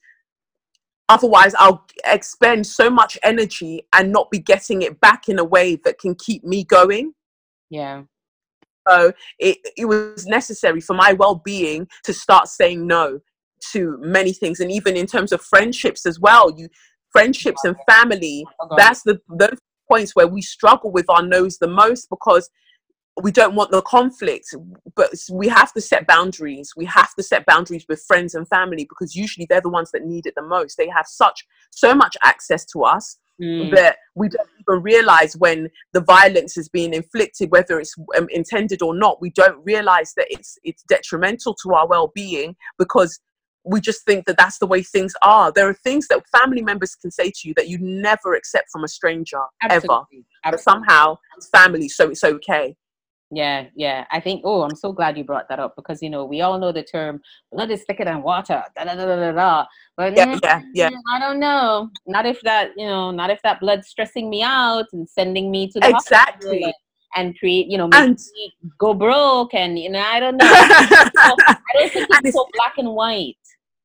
otherwise 1.08 1.54
I'll 1.58 1.86
expend 2.06 2.66
so 2.66 2.88
much 2.88 3.18
energy 3.22 3.86
and 3.92 4.10
not 4.10 4.30
be 4.30 4.38
getting 4.38 4.82
it 4.82 5.00
back 5.00 5.28
in 5.28 5.38
a 5.38 5.44
way 5.44 5.76
that 5.84 5.98
can 5.98 6.14
keep 6.14 6.44
me 6.44 6.64
going. 6.64 7.12
Yeah. 7.70 8.02
So 8.88 9.12
it, 9.38 9.58
it 9.76 9.86
was 9.86 10.26
necessary 10.26 10.80
for 10.80 10.94
my 10.94 11.12
well 11.12 11.36
being 11.36 11.88
to 12.04 12.12
start 12.12 12.48
saying 12.48 12.86
no 12.86 13.20
to 13.72 13.98
many 14.00 14.32
things. 14.32 14.60
And 14.60 14.70
even 14.70 14.96
in 14.96 15.06
terms 15.06 15.32
of 15.32 15.40
friendships 15.40 16.04
as 16.04 16.20
well, 16.20 16.50
you 16.50 16.68
friendships 17.14 17.62
and 17.64 17.76
family 17.88 18.44
oh 18.60 18.74
that's 18.76 19.02
the 19.02 19.18
those 19.28 19.58
points 19.90 20.14
where 20.16 20.28
we 20.28 20.42
struggle 20.42 20.90
with 20.90 21.08
our 21.08 21.22
nose 21.22 21.58
the 21.58 21.68
most 21.68 22.08
because 22.10 22.50
we 23.22 23.30
don't 23.30 23.54
want 23.54 23.70
the 23.70 23.82
conflict. 23.82 24.46
But 24.96 25.10
we 25.30 25.46
have 25.48 25.72
to 25.74 25.80
set 25.80 26.06
boundaries. 26.06 26.72
We 26.76 26.84
have 26.86 27.14
to 27.14 27.22
set 27.22 27.46
boundaries 27.46 27.86
with 27.88 28.02
friends 28.08 28.34
and 28.34 28.46
family 28.48 28.86
because 28.88 29.14
usually 29.14 29.46
they're 29.48 29.60
the 29.60 29.68
ones 29.68 29.90
that 29.92 30.04
need 30.04 30.26
it 30.26 30.34
the 30.36 30.42
most. 30.42 30.76
They 30.76 30.88
have 30.88 31.06
such 31.06 31.46
so 31.70 31.94
much 31.94 32.16
access 32.22 32.64
to 32.72 32.82
us 32.82 33.18
Mm. 33.40 33.74
that 33.74 33.96
we 34.14 34.28
don't 34.28 34.48
even 34.60 34.80
realize 34.80 35.36
when 35.36 35.68
the 35.92 36.00
violence 36.00 36.56
is 36.56 36.68
being 36.68 36.94
inflicted 36.94 37.50
whether 37.50 37.80
it's 37.80 37.96
um, 38.16 38.28
intended 38.30 38.80
or 38.80 38.94
not. 38.94 39.20
We 39.20 39.30
don't 39.30 39.60
realize 39.64 40.12
that 40.16 40.28
it's 40.30 40.56
it's 40.62 40.84
detrimental 40.84 41.56
to 41.64 41.74
our 41.74 41.88
well-being 41.88 42.54
because 42.78 43.18
we 43.64 43.80
just 43.80 44.04
think 44.04 44.26
that 44.26 44.36
that's 44.36 44.58
the 44.58 44.66
way 44.66 44.82
things 44.82 45.14
are 45.22 45.50
there 45.52 45.68
are 45.68 45.74
things 45.74 46.06
that 46.08 46.22
family 46.28 46.62
members 46.62 46.94
can 46.94 47.10
say 47.10 47.30
to 47.30 47.48
you 47.48 47.54
that 47.54 47.68
you 47.68 47.78
never 47.80 48.34
accept 48.34 48.70
from 48.70 48.84
a 48.84 48.88
stranger 48.88 49.40
ever 49.62 49.74
Absolutely. 49.76 50.24
but 50.50 50.60
somehow 50.60 51.16
it's 51.36 51.48
family 51.48 51.88
so 51.88 52.10
it's 52.10 52.24
okay 52.24 52.76
Yeah, 53.30 53.66
yeah. 53.74 54.04
I 54.16 54.20
think. 54.20 54.42
Oh, 54.44 54.62
I'm 54.62 54.76
so 54.76 54.92
glad 54.92 55.16
you 55.18 55.24
brought 55.24 55.48
that 55.48 55.58
up 55.58 55.72
because 55.80 55.98
you 56.04 56.10
know 56.10 56.24
we 56.32 56.42
all 56.44 56.58
know 56.62 56.70
the 56.72 56.84
term 56.84 57.14
"blood 57.50 57.70
is 57.70 57.82
thicker 57.86 58.04
than 58.04 58.22
water." 58.22 58.62
Da, 58.76 58.84
da, 58.84 58.94
da, 58.94 59.06
da, 59.16 59.32
da. 59.32 59.64
But 59.96 60.14
Yeah, 60.14 60.38
yeah, 60.44 60.60
yeah. 60.80 60.90
mm, 60.90 61.00
I 61.14 61.18
don't 61.24 61.40
know. 61.40 61.88
Not 62.06 62.26
if 62.32 62.38
that, 62.42 62.66
you 62.76 62.86
know, 62.86 63.10
not 63.10 63.30
if 63.30 63.40
that 63.42 63.58
blood's 63.64 63.88
stressing 63.88 64.26
me 64.34 64.40
out 64.44 64.86
and 64.92 65.08
sending 65.08 65.50
me 65.50 65.66
to 65.72 65.80
the 65.80 65.90
hospital 65.90 66.20
exactly 66.20 66.74
and, 67.16 67.26
create, 67.40 67.66
you 67.72 67.78
know, 67.78 67.88
make 67.88 68.02
and 68.02 68.18
me 68.36 68.52
go 68.78 68.92
broke 68.94 69.54
and 69.54 69.78
you 69.82 69.90
know, 69.94 70.04
I 70.14 70.20
don't 70.20 70.36
know. 70.36 70.46
So, 70.46 71.30
I 71.48 71.72
don't 71.74 71.92
think 71.92 72.06
it's 72.10 72.18
it's- 72.28 72.34
so 72.34 72.46
black 72.58 72.74
and 72.78 72.90
white. 73.02 73.43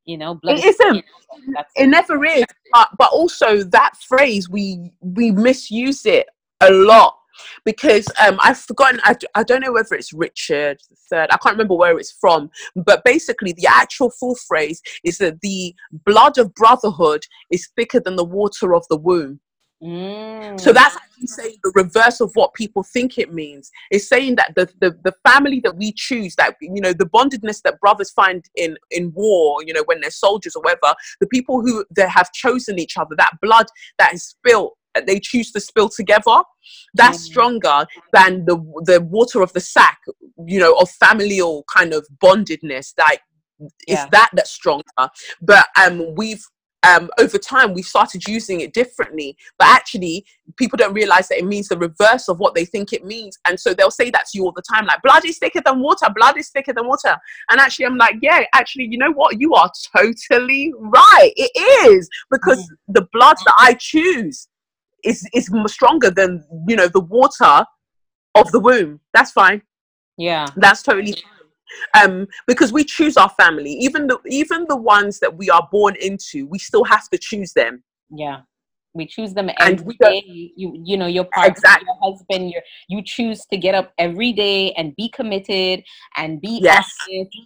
You 0.10 0.18
know, 0.18 0.40
it 0.44 0.66
isn't. 0.66 1.06
That's 1.54 1.72
it 1.76 1.88
never 1.88 2.26
is 2.26 2.46
but, 2.72 2.90
but 2.98 3.12
also 3.12 3.64
that 3.64 3.96
phrase 3.98 4.50
we 4.50 4.92
we 5.02 5.32
misuse 5.32 6.06
it 6.06 6.28
a 6.62 6.72
lot 6.72 7.16
because 7.64 8.08
um 8.20 8.38
i've 8.42 8.58
forgotten 8.58 9.00
I, 9.04 9.16
I 9.36 9.44
don't 9.44 9.62
know 9.62 9.72
whether 9.72 9.96
it's 9.96 10.12
richard 10.12 10.80
the 10.90 10.96
third 11.10 11.28
i 11.32 11.38
can't 11.38 11.54
remember 11.54 11.76
where 11.76 11.98
it's 11.98 12.12
from 12.12 12.50
but 12.76 13.04
basically 13.06 13.54
the 13.54 13.68
actual 13.68 14.10
full 14.10 14.36
phrase 14.48 14.82
is 15.04 15.20
that 15.20 15.40
the 15.42 15.74
blood 16.06 16.38
of 16.38 16.54
brotherhood 16.56 17.24
is 17.52 17.70
thicker 17.76 18.00
than 18.00 18.16
the 18.16 18.26
water 18.26 18.74
of 18.74 18.86
the 18.90 18.98
womb 18.98 19.40
Mm. 19.82 20.60
so 20.60 20.74
that's 20.74 20.98
actually 20.98 21.28
saying 21.28 21.56
the 21.64 21.72
reverse 21.74 22.20
of 22.20 22.32
what 22.34 22.54
people 22.54 22.84
think 22.84 23.18
it 23.18 23.34
means. 23.34 23.72
It's 23.92 24.10
saying 24.10 24.36
that 24.36 24.54
the, 24.56 24.70
the, 24.82 24.98
the 25.06 25.14
family 25.26 25.62
that 25.62 25.78
we 25.78 25.94
choose, 25.94 26.36
that 26.36 26.56
you 26.60 26.82
know, 26.82 26.92
the 26.92 27.06
bondedness 27.06 27.62
that 27.62 27.80
brothers 27.80 28.12
find 28.12 28.44
in 28.56 28.78
in 28.92 29.14
war, 29.14 29.64
you 29.64 29.74
know, 29.74 29.84
when 29.86 30.02
they're 30.02 30.12
soldiers 30.12 30.56
or 30.56 30.64
whatever, 30.64 30.96
the 31.22 31.28
people 31.28 31.62
who 31.62 31.86
they 31.96 32.08
have 32.10 32.32
chosen 32.34 32.78
each 32.78 32.98
other, 32.98 33.16
that 33.18 33.38
blood 33.42 33.68
that 33.98 34.14
is 34.14 34.24
spilt 34.24 34.76
they 35.06 35.20
choose 35.20 35.52
to 35.52 35.60
spill 35.60 35.88
together 35.88 36.42
that's 36.94 37.20
mm. 37.20 37.32
stronger 37.32 37.86
than 38.12 38.44
the 38.46 38.56
the 38.86 39.02
water 39.02 39.42
of 39.42 39.54
the 39.54 39.60
sack 39.60 40.00
you 40.46 40.60
know 40.60 40.74
of 40.74 40.90
familial 40.90 41.64
kind 41.74 41.94
of 41.94 42.08
bondedness 42.22 42.94
like 42.98 43.22
yeah. 43.60 43.70
it's 43.88 44.06
that 44.12 44.30
that's 44.34 44.52
stronger 44.52 44.84
but 45.42 45.68
um 45.80 46.16
we've 46.16 46.44
um, 46.84 47.10
over 47.20 47.38
time 47.38 47.74
we've 47.74 47.86
started 47.86 48.28
using 48.28 48.62
it 48.62 48.74
differently. 48.74 49.38
But 49.58 49.68
actually 49.68 50.26
people 50.58 50.78
don't 50.78 50.94
realize 50.94 51.28
that 51.30 51.40
it 51.40 51.46
means 51.46 51.68
the 51.68 51.78
reverse 51.78 52.30
of 52.30 52.40
what 52.40 52.56
they 52.56 52.66
think 52.66 52.94
it 52.94 53.06
means. 53.06 53.38
And 53.46 53.60
so 53.60 53.74
they'll 53.74 53.92
say 53.92 54.10
that 54.12 54.26
to 54.28 54.38
you 54.38 54.46
all 54.46 54.54
the 54.54 54.64
time 54.74 54.86
like 54.86 55.02
blood 55.02 55.26
is 55.26 55.38
thicker 55.38 55.62
than 55.64 55.82
water 55.82 56.08
blood 56.14 56.38
is 56.38 56.50
thicker 56.50 56.74
than 56.74 56.88
water. 56.88 57.16
And 57.50 57.60
actually 57.60 57.86
i'm 57.86 57.98
like 57.98 58.16
yeah 58.22 58.44
actually 58.54 58.86
you 58.86 58.98
know 58.98 59.12
what? 59.12 59.40
You 59.40 59.54
are 59.54 59.72
totally 59.96 60.74
right. 60.80 61.32
It 61.36 61.52
is 61.88 62.10
because 62.32 62.60
mm. 62.60 62.76
the 62.88 63.08
blood 63.12 63.38
that 63.46 63.56
i 63.60 63.76
choose 63.80 64.48
is 65.04 65.28
is 65.34 65.52
stronger 65.68 66.12
than 66.12 66.46
you 66.68 66.76
know 66.76 66.88
the 66.88 67.02
water 67.02 67.66
of 68.36 68.52
the 68.52 68.60
womb. 68.60 69.00
That's 69.14 69.32
fine. 69.32 69.62
Yeah. 70.18 70.48
That's 70.56 70.84
totally 70.84 71.14
fine 71.14 71.39
um, 72.02 72.28
because 72.48 72.72
we 72.72 72.84
choose 72.84 73.18
our 73.18 73.30
family. 73.30 73.72
Even 73.72 74.08
the 74.08 74.20
even 74.28 74.66
the 74.68 74.76
ones 74.76 75.20
that 75.20 75.38
we 75.38 75.50
are 75.50 75.68
born 75.72 75.96
into, 76.02 76.48
we 76.48 76.60
still 76.60 76.84
have 76.84 77.10
to 77.10 77.18
choose 77.18 77.54
them. 77.54 77.84
Yeah, 78.10 78.42
we 78.94 79.06
choose 79.06 79.34
them 79.34 79.50
and 79.60 79.82
we 79.82 79.96
day. 79.98 80.24
You 80.56 80.74
you 80.84 80.98
know 80.98 81.08
your 81.08 81.26
partner, 81.26 81.52
exactly. 81.52 81.88
your 81.88 82.12
husband, 82.12 82.52
your 82.52 82.62
you 82.88 83.02
choose 83.04 83.46
to 83.52 83.58
get 83.58 83.76
up 83.76 83.94
every 83.98 84.34
day 84.34 84.72
and 84.74 84.96
be 84.96 85.10
committed 85.10 85.84
and 86.18 86.42
be 86.42 86.60
yes. 86.62 86.92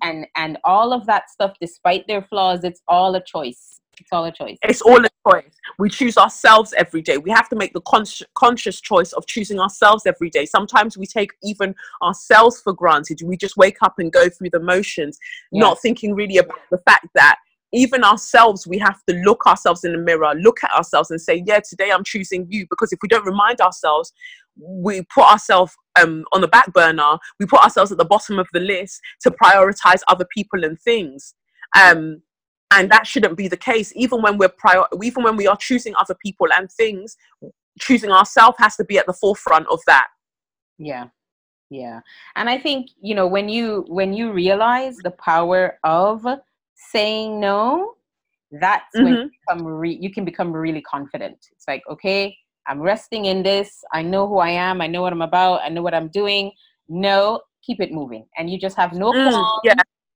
and 0.02 0.26
and 0.36 0.58
all 0.64 0.94
of 0.94 1.06
that 1.06 1.30
stuff, 1.30 1.54
despite 1.60 2.08
their 2.08 2.22
flaws. 2.22 2.64
It's 2.64 2.82
all 2.88 3.16
a 3.16 3.24
choice. 3.24 3.73
It's 4.00 4.12
all 4.12 4.26
a 4.26 4.32
choice. 4.32 4.58
It's 4.64 4.82
all 4.82 5.04
a 5.04 5.10
choice. 5.30 5.54
We 5.78 5.89
choose 5.89 6.18
ourselves 6.18 6.74
every 6.78 7.02
day. 7.02 7.18
We 7.18 7.32
have 7.32 7.50
to 7.50 7.56
make 7.56 7.74
the 7.74 7.82
con- 7.82 8.06
conscious 8.36 8.82
choice 8.82 9.14
of 9.14 9.26
choosing 9.28 9.60
ourselves 9.60 10.06
every 10.06 10.30
day. 10.30 10.46
Sometimes 10.46 10.98
we 10.98 11.06
take 11.06 11.32
even 11.44 11.76
ourselves 12.02 12.60
for 12.62 12.74
granted. 12.74 13.22
We 13.24 13.38
just 13.38 13.58
wake 13.58 13.78
up 13.82 13.96
and 14.00 14.12
go 14.12 14.30
through 14.30 14.50
the 14.52 14.60
motions, 14.60 15.18
yes. 15.52 15.62
not 15.62 15.82
thinking 15.82 16.16
really 16.16 16.38
about 16.38 16.60
the 16.72 16.80
fact 16.80 17.08
that 17.16 17.38
even 17.74 18.04
ourselves, 18.04 18.68
we 18.68 18.78
have 18.78 19.04
to 19.10 19.16
look 19.26 19.46
ourselves 19.48 19.84
in 19.84 19.94
the 19.94 19.98
mirror, 19.98 20.34
look 20.36 20.64
at 20.64 20.72
ourselves 20.72 21.10
and 21.10 21.20
say, 21.20 21.44
yeah, 21.46 21.60
today 21.68 21.91
I'm 21.91 22.04
choosing 22.04 22.46
you. 22.50 22.68
Because 22.70 22.94
if 22.94 23.00
we 23.02 23.10
don't 23.10 23.26
remind 23.26 23.62
ourselves, 23.62 24.14
we 24.56 25.02
put 25.14 25.26
ourselves 25.26 25.74
um, 26.00 26.24
on 26.32 26.41
the 26.41 26.48
back 26.48 26.72
burner, 26.72 27.18
we 27.39 27.48
put 27.48 27.62
ourselves 27.62 27.91
at 27.91 27.98
the 27.98 28.06
bottom 28.06 28.38
of 28.38 28.48
the 28.54 28.60
list 28.60 29.02
to 29.22 29.32
prioritize 29.32 30.02
other 30.08 30.26
people 30.32 30.64
and 30.64 30.80
things. 30.80 31.34
Um, 31.80 32.22
and 32.74 32.90
that 32.92 33.08
shouldn't 33.08 33.38
be 33.38 33.48
the 33.48 33.58
case. 33.58 33.94
Even 33.96 34.22
when 34.22 34.38
we're 34.38 34.50
prior 34.50 34.84
even 35.02 35.24
when 35.24 35.36
we 35.36 35.48
are 35.48 35.58
choosing 35.58 35.94
other 36.00 36.16
people 36.16 36.48
and 36.56 36.72
things 36.72 37.18
choosing 37.80 38.12
ourselves 38.12 38.58
has 38.60 38.76
to 38.76 38.84
be 38.84 38.98
at 38.98 39.06
the 39.06 39.14
forefront 39.14 39.68
of 39.70 39.80
that. 39.88 40.08
Yeah. 40.78 41.08
Yeah. 41.70 42.02
And 42.36 42.50
i 42.50 42.58
think 42.58 42.90
you 43.02 43.16
know 43.16 43.28
when 43.28 43.50
you 43.50 43.86
when 43.88 44.14
you 44.14 44.32
realize 44.32 44.98
the 44.98 45.12
power 45.12 45.80
of 45.84 46.26
saying 46.76 47.40
no 47.40 47.94
that's 48.60 48.96
mm-hmm. 48.96 49.06
when 49.06 49.14
you, 49.14 49.32
become 49.40 49.66
re- 49.66 49.98
you 50.00 50.12
can 50.12 50.26
become 50.26 50.52
really 50.52 50.82
confident. 50.82 51.38
It's 51.52 51.68
like 51.68 51.84
okay 51.90 52.38
i'm 52.68 52.80
resting 52.80 53.26
in 53.26 53.44
this. 53.44 53.84
I 53.92 54.02
know 54.04 54.28
who 54.28 54.38
i 54.38 54.50
am. 54.50 54.82
I 54.82 54.88
know 54.88 55.02
what 55.02 55.14
i'm 55.14 55.22
about. 55.22 55.62
I 55.64 55.70
know 55.70 55.82
what 55.82 55.94
i'm 55.94 56.10
doing. 56.10 56.52
No 56.90 57.42
keep 57.66 57.80
it 57.80 57.92
moving. 57.92 58.26
And 58.38 58.50
you 58.50 58.60
just 58.60 58.76
have 58.76 58.94
no 58.94 59.12
mm, 59.12 59.60
yeah 59.64 59.74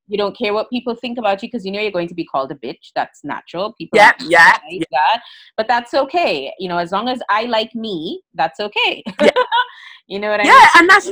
you 0.07 0.17
don't 0.17 0.37
care 0.37 0.53
what 0.53 0.69
people 0.69 0.95
think 0.95 1.17
about 1.17 1.41
you 1.41 1.49
because 1.49 1.65
you 1.65 1.71
know 1.71 1.79
you're 1.79 1.91
going 1.91 2.07
to 2.07 2.13
be 2.13 2.25
called 2.25 2.51
a 2.51 2.55
bitch. 2.55 2.91
That's 2.95 3.23
natural. 3.23 3.73
People 3.73 3.97
yeah, 3.97 4.13
yeah, 4.21 4.57
yeah. 4.69 4.83
that, 4.91 5.21
but 5.55 5.67
that's 5.67 5.93
okay. 5.93 6.53
You 6.59 6.69
know, 6.69 6.77
as 6.77 6.91
long 6.91 7.09
as 7.09 7.21
I 7.29 7.43
like 7.43 7.73
me, 7.75 8.21
that's 8.33 8.59
okay. 8.59 9.03
Yeah. 9.21 9.31
you 10.07 10.19
know 10.19 10.29
what 10.29 10.39
I 10.39 10.43
yeah, 10.43 10.49
mean? 10.49 10.59
Yeah, 10.61 10.69
and 10.79 10.89
that's 10.89 11.11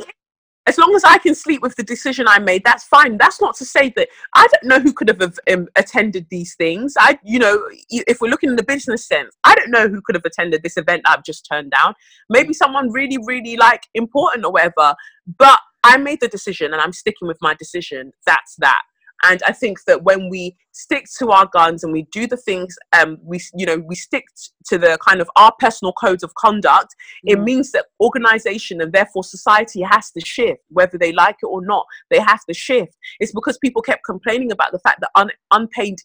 as 0.68 0.78
long 0.78 0.96
as 0.96 1.04
I 1.04 1.20
can 1.20 1.36
sleep 1.36 1.62
with 1.62 1.76
the 1.76 1.84
decision 1.84 2.28
I 2.28 2.40
made, 2.40 2.64
that's 2.64 2.86
fine. 2.86 3.18
That's 3.18 3.40
not 3.40 3.56
to 3.58 3.66
say 3.66 3.94
that 3.96 4.10
I 4.34 4.48
don't 4.48 4.64
know 4.64 4.80
who 4.80 4.94
could 4.94 5.10
have 5.10 5.38
um, 5.52 5.68
attended 5.76 6.26
these 6.32 6.56
things. 6.56 6.96
I, 6.98 7.20
you 7.24 7.38
know, 7.38 7.64
if 7.90 8.20
we're 8.20 8.32
looking 8.32 8.50
in 8.50 8.56
the 8.56 8.64
business 8.64 9.08
sense, 9.08 9.36
I 9.44 9.54
don't 9.56 9.70
know 9.70 9.88
who 9.88 10.02
could 10.02 10.16
have 10.16 10.26
attended 10.26 10.64
this 10.64 10.78
event 10.78 11.04
I've 11.06 11.24
just 11.24 11.48
turned 11.50 11.72
down. 11.72 11.94
Maybe 12.30 12.54
someone 12.54 12.92
really, 12.92 13.20
really 13.26 13.58
like 13.58 13.84
important 13.94 14.44
or 14.46 14.52
whatever. 14.52 14.96
But 15.38 15.60
I 15.86 15.98
made 15.98 16.20
the 16.20 16.28
decision 16.28 16.74
and 16.74 16.82
I'm 16.82 16.94
sticking 16.94 17.28
with 17.28 17.38
my 17.42 17.54
decision. 17.54 18.12
That's 18.26 18.56
that. 18.58 18.82
And 19.24 19.42
I 19.48 19.54
think 19.54 19.84
that 19.86 20.04
when 20.04 20.30
we 20.30 20.56
stick 20.72 21.06
to 21.20 21.32
our 21.32 21.48
guns 21.52 21.84
and 21.84 21.94
we 21.94 22.06
do 22.12 22.28
the 22.28 22.38
things, 22.38 22.76
um, 23.00 23.18
we 23.24 23.40
you 23.56 23.66
know 23.66 23.78
we 23.78 23.96
stick 23.96 24.26
to 24.66 24.78
the 24.78 24.98
kind 25.08 25.22
of 25.22 25.30
our 25.36 25.54
personal 25.58 25.94
codes 25.94 26.24
of 26.24 26.34
conduct. 26.36 26.94
Mm. 27.26 27.34
It 27.34 27.40
means 27.40 27.72
that 27.72 27.86
organization 28.02 28.82
and 28.82 28.92
therefore 28.92 29.24
society 29.24 29.82
has 29.82 30.12
to 30.12 30.22
shift, 30.22 30.62
whether 30.70 30.98
they 30.98 31.14
like 31.14 31.38
it 31.42 31.48
or 31.48 31.66
not. 31.66 31.86
They 32.12 32.20
have 32.20 32.44
to 32.46 32.54
shift. 32.54 32.98
It's 33.20 33.32
because 33.32 33.58
people 33.58 33.82
kept 33.82 34.04
complaining 34.04 34.52
about 34.52 34.72
the 34.74 34.80
fact 34.80 35.00
that 35.02 35.12
un- 35.16 35.32
unpaid 35.52 35.96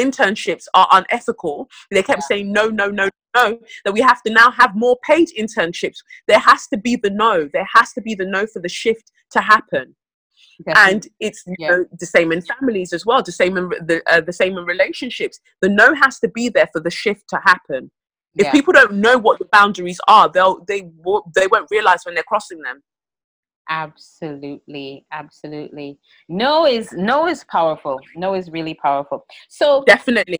internships 0.00 0.64
are 0.74 0.88
unethical. 0.92 1.68
They 1.90 2.02
kept 2.02 2.22
saying 2.22 2.52
no, 2.52 2.68
no, 2.68 2.88
no, 2.88 3.08
no. 3.36 3.58
That 3.84 3.92
we 3.92 4.00
have 4.00 4.22
to 4.22 4.32
now 4.32 4.50
have 4.50 4.74
more 4.74 4.96
paid 5.04 5.28
internships. 5.38 5.98
There 6.26 6.38
has 6.38 6.66
to 6.68 6.78
be 6.78 6.96
the 6.96 7.10
no. 7.10 7.48
There 7.52 7.68
has 7.74 7.92
to 7.92 8.00
be 8.00 8.14
the 8.14 8.26
no 8.26 8.46
for 8.46 8.60
the 8.60 8.68
shift 8.68 9.12
to 9.32 9.40
happen. 9.40 9.94
Definitely. 10.64 10.92
And 10.92 11.08
it's 11.20 11.42
you 11.46 11.54
yeah. 11.58 11.70
know, 11.70 11.84
the 11.98 12.06
same 12.06 12.32
in 12.32 12.42
families 12.42 12.92
as 12.92 13.06
well. 13.06 13.22
The 13.22 13.32
same 13.32 13.56
in 13.56 13.68
the 13.68 14.02
uh, 14.06 14.20
the 14.20 14.32
same 14.32 14.58
in 14.58 14.64
relationships. 14.64 15.40
The 15.62 15.68
no 15.68 15.94
has 15.94 16.18
to 16.20 16.28
be 16.28 16.48
there 16.48 16.68
for 16.72 16.80
the 16.80 16.90
shift 16.90 17.24
to 17.30 17.40
happen. 17.44 17.90
If 18.36 18.46
yeah. 18.46 18.52
people 18.52 18.72
don't 18.72 18.94
know 18.94 19.18
what 19.18 19.38
the 19.38 19.48
boundaries 19.50 20.00
are, 20.06 20.28
they'll 20.28 20.64
they 20.66 20.82
they 21.34 21.46
won't 21.46 21.68
realize 21.70 22.00
when 22.04 22.14
they're 22.14 22.24
crossing 22.24 22.60
them. 22.60 22.82
Absolutely, 23.68 25.06
absolutely. 25.12 25.98
No 26.28 26.66
is 26.66 26.92
no 26.92 27.28
is 27.28 27.44
powerful. 27.44 28.00
No 28.16 28.34
is 28.34 28.50
really 28.50 28.74
powerful. 28.74 29.24
So 29.48 29.84
definitely. 29.86 30.38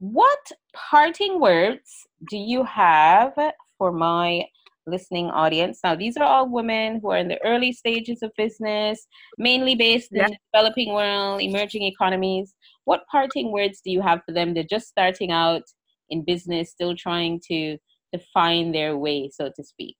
What 0.00 0.50
parting 0.74 1.38
words 1.38 2.08
do 2.28 2.36
you 2.36 2.64
have 2.64 3.34
for 3.78 3.92
my 3.92 4.44
listening 4.86 5.26
audience. 5.30 5.80
Now, 5.84 5.94
these 5.94 6.16
are 6.16 6.24
all 6.24 6.48
women 6.48 7.00
who 7.00 7.10
are 7.10 7.18
in 7.18 7.28
the 7.28 7.42
early 7.44 7.72
stages 7.72 8.22
of 8.22 8.32
business, 8.36 9.06
mainly 9.38 9.74
based 9.74 10.12
in 10.12 10.18
the 10.18 10.36
developing 10.52 10.92
world, 10.92 11.40
emerging 11.40 11.82
economies. 11.82 12.54
What 12.84 13.06
parting 13.10 13.52
words 13.52 13.80
do 13.84 13.90
you 13.90 14.00
have 14.00 14.22
for 14.26 14.32
them? 14.32 14.54
They're 14.54 14.64
just 14.64 14.88
starting 14.88 15.30
out 15.30 15.62
in 16.10 16.24
business, 16.24 16.70
still 16.70 16.96
trying 16.96 17.40
to 17.48 17.78
define 18.12 18.72
their 18.72 18.96
way, 18.96 19.30
so 19.32 19.50
to 19.54 19.64
speak. 19.64 19.96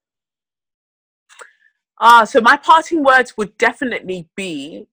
Ah, 2.05 2.24
so 2.24 2.40
my 2.40 2.57
parting 2.57 3.05
words 3.05 3.36
would 3.36 3.57
definitely 3.59 4.28
be 4.36 4.88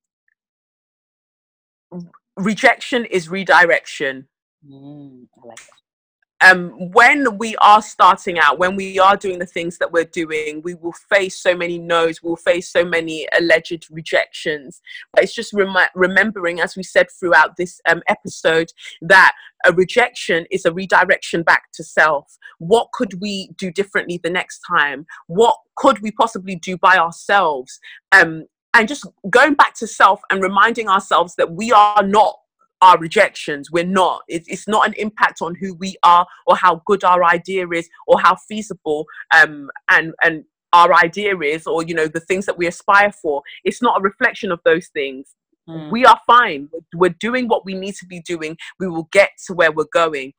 rejection 2.37 3.05
is 3.05 3.29
redirection. 3.29 4.27
Mm, 4.69 5.27
I 5.43 5.47
like 5.47 5.57
that 5.57 5.78
um, 6.41 6.69
when 6.93 7.37
we 7.37 7.55
are 7.57 7.81
starting 7.81 8.39
out, 8.39 8.59
when 8.59 8.75
we 8.75 8.97
are 8.97 9.17
doing 9.17 9.39
the 9.39 9.45
things 9.45 9.77
that 9.77 9.91
we're 9.91 10.05
doing, 10.05 10.61
we 10.63 10.75
will 10.75 10.93
face 10.93 11.41
so 11.41 11.55
many 11.55 11.77
no's, 11.77 12.23
we'll 12.23 12.37
face 12.37 12.71
so 12.71 12.85
many 12.85 13.27
alleged 13.37 13.87
rejections. 13.91 14.81
But 15.13 15.23
it's 15.23 15.35
just 15.35 15.53
rem- 15.53 15.75
remembering, 15.95 16.61
as 16.61 16.75
we 16.75 16.83
said 16.83 17.07
throughout 17.19 17.57
this 17.57 17.81
um, 17.89 18.01
episode, 18.07 18.71
that 19.01 19.33
a 19.65 19.73
rejection 19.73 20.45
is 20.49 20.65
a 20.65 20.73
redirection 20.73 21.43
back 21.43 21.71
to 21.73 21.83
self. 21.83 22.37
What 22.59 22.91
could 22.93 23.19
we 23.19 23.49
do 23.57 23.71
differently 23.71 24.19
the 24.23 24.29
next 24.29 24.61
time? 24.67 25.05
What 25.27 25.57
could 25.75 25.99
we 26.01 26.11
possibly 26.11 26.55
do 26.55 26.77
by 26.77 26.97
ourselves? 26.97 27.79
Um, 28.13 28.45
and 28.73 28.87
just 28.87 29.05
going 29.29 29.55
back 29.55 29.73
to 29.75 29.87
self 29.87 30.21
and 30.29 30.41
reminding 30.41 30.87
ourselves 30.87 31.35
that 31.35 31.51
we 31.51 31.71
are 31.71 32.03
not 32.03 32.37
our 32.81 32.97
rejections. 32.97 33.71
We're 33.71 33.85
not. 33.85 34.21
It, 34.27 34.43
it's 34.47 34.67
not 34.67 34.87
an 34.87 34.93
impact 34.93 35.41
on 35.41 35.55
who 35.55 35.73
we 35.75 35.95
are 36.03 36.25
or 36.47 36.55
how 36.55 36.81
good 36.85 37.03
our 37.03 37.23
idea 37.23 37.67
is 37.69 37.89
or 38.07 38.19
how 38.19 38.35
feasible 38.47 39.05
um, 39.35 39.69
and 39.89 40.13
and 40.23 40.43
our 40.71 40.93
idea 40.93 41.35
is 41.39 41.65
or 41.65 41.83
you 41.83 41.95
know 41.95 42.07
the 42.07 42.19
things 42.19 42.45
that 42.45 42.57
we 42.57 42.67
aspire 42.67 43.11
for. 43.11 43.41
It's 43.63 43.81
not 43.81 43.99
a 43.99 44.01
reflection 44.01 44.51
of 44.51 44.59
those 44.65 44.87
things. 44.87 45.35
Mm. 45.67 45.91
We 45.91 46.05
are 46.05 46.19
fine. 46.25 46.69
We're 46.95 47.15
doing 47.19 47.47
what 47.47 47.65
we 47.65 47.73
need 47.73 47.95
to 47.95 48.05
be 48.05 48.21
doing. 48.21 48.57
We 48.79 48.87
will 48.87 49.09
get 49.11 49.31
to 49.47 49.53
where 49.53 49.71
we're 49.71 49.85
going. 49.93 50.33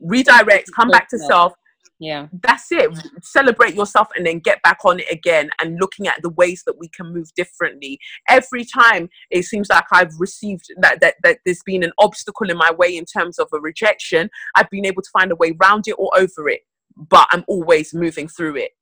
Redirect. 0.00 0.70
Come 0.74 0.88
back 0.88 1.08
to 1.10 1.18
self 1.18 1.52
yeah. 2.00 2.26
That's 2.42 2.72
it. 2.72 2.90
Celebrate 3.22 3.74
yourself 3.74 4.08
and 4.16 4.26
then 4.26 4.38
get 4.40 4.62
back 4.62 4.78
on 4.84 4.98
it 5.00 5.10
again 5.10 5.50
and 5.60 5.78
looking 5.78 6.08
at 6.08 6.20
the 6.22 6.30
ways 6.30 6.62
that 6.66 6.78
we 6.78 6.88
can 6.88 7.12
move 7.12 7.32
differently. 7.36 7.98
Every 8.28 8.64
time 8.64 9.08
it 9.30 9.44
seems 9.44 9.68
like 9.68 9.84
i've 9.92 10.18
received 10.18 10.66
that 10.78 11.00
that, 11.00 11.14
that 11.22 11.38
there's 11.44 11.62
been 11.64 11.82
an 11.82 11.92
obstacle 11.98 12.48
in 12.50 12.56
my 12.56 12.70
way 12.72 12.96
in 12.96 13.04
terms 13.04 13.38
of 13.38 13.48
a 13.52 13.60
rejection 13.60 14.30
i've 14.56 14.70
been 14.70 14.86
able 14.86 15.02
to 15.02 15.10
find 15.12 15.32
a 15.32 15.36
way 15.36 15.54
around 15.60 15.84
it 15.86 15.94
or 15.98 16.10
over 16.16 16.48
it 16.48 16.60
but 16.96 17.26
i'm 17.30 17.44
always 17.48 17.94
moving 17.94 18.28
through 18.28 18.56
it. 18.56 18.72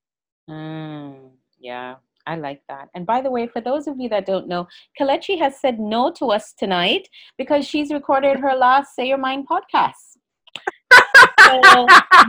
Mm, 0.48 1.30
yeah. 1.60 1.96
I 2.26 2.36
like 2.36 2.60
that. 2.68 2.88
And 2.94 3.06
by 3.06 3.22
the 3.22 3.30
way, 3.30 3.46
for 3.46 3.62
those 3.62 3.86
of 3.86 3.98
you 3.98 4.10
that 4.10 4.26
don't 4.26 4.48
know, 4.48 4.68
Kelechi 5.00 5.38
has 5.38 5.58
said 5.58 5.80
no 5.80 6.12
to 6.12 6.26
us 6.26 6.52
tonight 6.52 7.08
because 7.38 7.66
she's 7.66 7.90
recorded 7.90 8.38
her 8.38 8.54
last 8.54 8.94
Say 8.94 9.08
Your 9.08 9.16
Mind 9.16 9.46
podcast. 9.48 10.07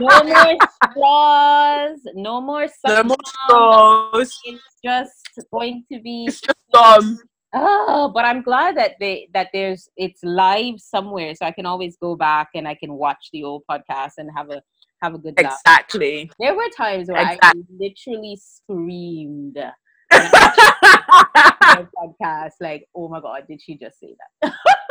No 0.00 0.22
more 0.24 0.56
straws, 0.84 2.00
no 2.14 2.40
more 2.40 2.68
No 2.86 3.02
more 3.04 3.16
straws. 3.26 4.38
It's 4.44 4.62
just 4.84 5.40
going 5.52 5.84
to 5.92 6.00
be 6.00 6.26
It's 6.26 6.40
just 6.40 6.56
gone. 6.72 7.18
Oh, 7.52 8.10
but 8.14 8.24
I'm 8.24 8.42
glad 8.42 8.76
that 8.76 8.92
they 9.00 9.28
that 9.34 9.48
there's 9.52 9.88
it's 9.96 10.22
live 10.22 10.78
somewhere, 10.78 11.34
so 11.34 11.46
I 11.46 11.50
can 11.50 11.66
always 11.66 11.96
go 11.96 12.14
back 12.14 12.50
and 12.54 12.68
I 12.68 12.74
can 12.74 12.92
watch 12.94 13.28
the 13.32 13.42
old 13.42 13.64
podcast 13.68 14.12
and 14.18 14.30
have 14.36 14.50
a 14.50 14.62
have 15.02 15.14
a 15.14 15.18
good 15.18 15.34
laugh. 15.36 15.58
Exactly. 15.66 16.30
There 16.38 16.54
were 16.54 16.68
times 16.76 17.08
where 17.08 17.18
I 17.18 17.52
literally 17.76 18.40
screamed 18.40 19.56
when 19.56 19.72
I 20.12 20.30
watched 21.08 21.76
the 21.76 21.88
podcast, 21.96 22.52
like, 22.60 22.86
"Oh 22.94 23.08
my 23.08 23.20
god, 23.20 23.44
did 23.48 23.60
she 23.60 23.76
just 23.76 23.98
say 23.98 24.14
that?" 24.42 24.52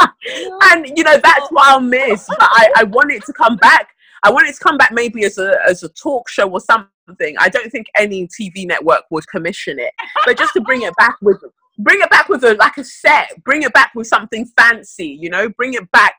and 0.72 0.86
you 0.96 1.04
know 1.04 1.18
that's 1.22 1.48
what 1.50 1.68
I'll 1.68 1.80
miss. 1.80 2.26
But 2.28 2.38
I, 2.40 2.72
I 2.78 2.84
want 2.84 3.12
it 3.12 3.24
to 3.26 3.32
come 3.32 3.56
back. 3.56 3.88
I 4.22 4.30
want 4.30 4.48
it 4.48 4.54
to 4.54 4.60
come 4.60 4.76
back 4.76 4.92
maybe 4.92 5.24
as 5.24 5.38
a 5.38 5.56
as 5.68 5.82
a 5.82 5.88
talk 5.88 6.28
show 6.28 6.48
or 6.48 6.60
something. 6.60 7.36
I 7.38 7.48
don't 7.48 7.70
think 7.70 7.86
any 7.96 8.28
TV 8.28 8.66
network 8.66 9.04
would 9.10 9.26
commission 9.28 9.78
it, 9.78 9.92
but 10.24 10.38
just 10.38 10.52
to 10.54 10.60
bring 10.60 10.82
it 10.82 10.94
back 10.96 11.16
with 11.22 11.38
bring 11.78 12.00
it 12.00 12.10
back 12.10 12.28
with 12.28 12.44
a 12.44 12.54
like 12.54 12.76
a 12.76 12.84
set. 12.84 13.32
Bring 13.44 13.62
it 13.62 13.72
back 13.72 13.92
with 13.94 14.06
something 14.06 14.46
fancy. 14.56 15.18
You 15.20 15.30
know, 15.30 15.48
bring 15.48 15.74
it 15.74 15.90
back 15.90 16.14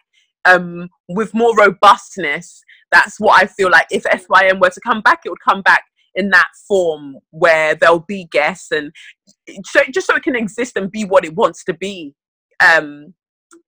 um 0.46 0.90
with 1.08 1.34
more 1.34 1.56
robustness. 1.56 2.64
That's 2.92 3.20
what 3.20 3.42
I 3.42 3.48
feel 3.48 3.70
like. 3.72 3.88
If 3.90 4.04
FYM 4.04 4.60
were 4.60 4.70
to 4.70 4.82
come 4.82 5.02
back, 5.02 5.22
it 5.26 5.30
would 5.30 5.40
come 5.40 5.62
back 5.62 5.84
in 6.16 6.30
that 6.30 6.50
form 6.68 7.18
where 7.30 7.76
there'll 7.76 8.00
be 8.00 8.28
guests 8.32 8.72
and 8.72 8.92
so 9.66 9.82
just 9.94 10.08
so 10.08 10.16
it 10.16 10.24
can 10.24 10.36
exist 10.36 10.76
and 10.76 10.92
be 10.92 11.06
what 11.06 11.26
it 11.26 11.36
wants 11.36 11.64
to 11.66 11.74
be. 11.74 12.14
Um, 12.60 13.14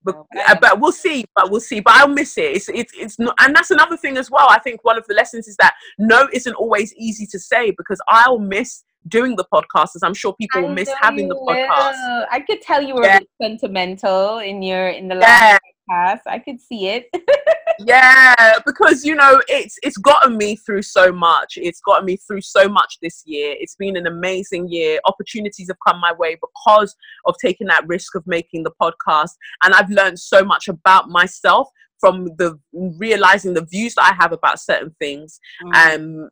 but, 0.03 0.15
but 0.31 0.49
uh, 0.49 0.55
but 0.59 0.79
we'll 0.79 0.91
see. 0.91 1.25
But 1.35 1.51
we'll 1.51 1.61
see. 1.61 1.79
But 1.79 1.93
I'll 1.95 2.07
miss 2.07 2.37
it. 2.37 2.55
It's 2.55 2.69
it's 2.69 2.93
it's 2.97 3.19
not, 3.19 3.35
and 3.39 3.55
that's 3.55 3.71
another 3.71 3.97
thing 3.97 4.17
as 4.17 4.29
well. 4.31 4.47
I 4.49 4.59
think 4.59 4.83
one 4.83 4.97
of 4.97 5.05
the 5.07 5.13
lessons 5.13 5.47
is 5.47 5.55
that 5.57 5.73
no 5.97 6.27
isn't 6.33 6.55
always 6.55 6.93
easy 6.95 7.25
to 7.27 7.39
say 7.39 7.71
because 7.71 7.99
I'll 8.07 8.39
miss 8.39 8.83
doing 9.07 9.35
the 9.35 9.45
podcast, 9.53 9.95
as 9.95 10.03
I'm 10.03 10.13
sure 10.13 10.33
people 10.39 10.61
will 10.61 10.69
miss 10.73 10.89
having 11.01 11.27
the 11.27 11.35
podcast. 11.35 11.93
will. 11.93 12.25
I 12.31 12.39
could 12.39 12.61
tell 12.61 12.81
you 12.81 12.95
were 12.95 13.03
Yeah. 13.03 13.17
a 13.17 13.19
bit 13.19 13.29
sentimental 13.41 14.39
in 14.39 14.61
your 14.61 14.87
in 14.89 15.07
the 15.09 15.15
Yeah, 15.15 15.21
last 15.21 15.61
I 15.89 16.41
could 16.43 16.61
see 16.61 16.87
it. 16.87 17.09
yeah, 17.79 18.53
because 18.65 19.03
you 19.03 19.15
know 19.15 19.41
it's 19.47 19.77
it's 19.83 19.97
gotten 19.97 20.37
me 20.37 20.55
through 20.55 20.81
so 20.83 21.11
much. 21.11 21.57
It's 21.57 21.81
gotten 21.81 22.05
me 22.05 22.17
through 22.17 22.41
so 22.41 22.67
much 22.67 22.97
this 23.01 23.23
year. 23.25 23.55
It's 23.59 23.75
been 23.75 23.97
an 23.97 24.07
amazing 24.07 24.69
year. 24.69 24.99
Opportunities 25.05 25.67
have 25.67 25.77
come 25.85 25.99
my 25.99 26.13
way 26.13 26.35
because 26.35 26.95
of 27.25 27.35
taking 27.41 27.67
that 27.67 27.87
risk 27.87 28.15
of 28.15 28.25
making 28.27 28.63
the 28.63 28.71
podcast, 28.81 29.31
and 29.63 29.73
I've 29.73 29.89
learned 29.89 30.19
so 30.19 30.43
much 30.43 30.67
about 30.67 31.09
myself 31.09 31.67
from 31.99 32.25
the 32.37 32.59
realizing 32.73 33.53
the 33.53 33.65
views 33.65 33.95
that 33.95 34.11
I 34.11 34.15
have 34.21 34.33
about 34.33 34.59
certain 34.59 34.95
things, 34.99 35.39
Mm. 35.63 35.95
um, 35.95 36.29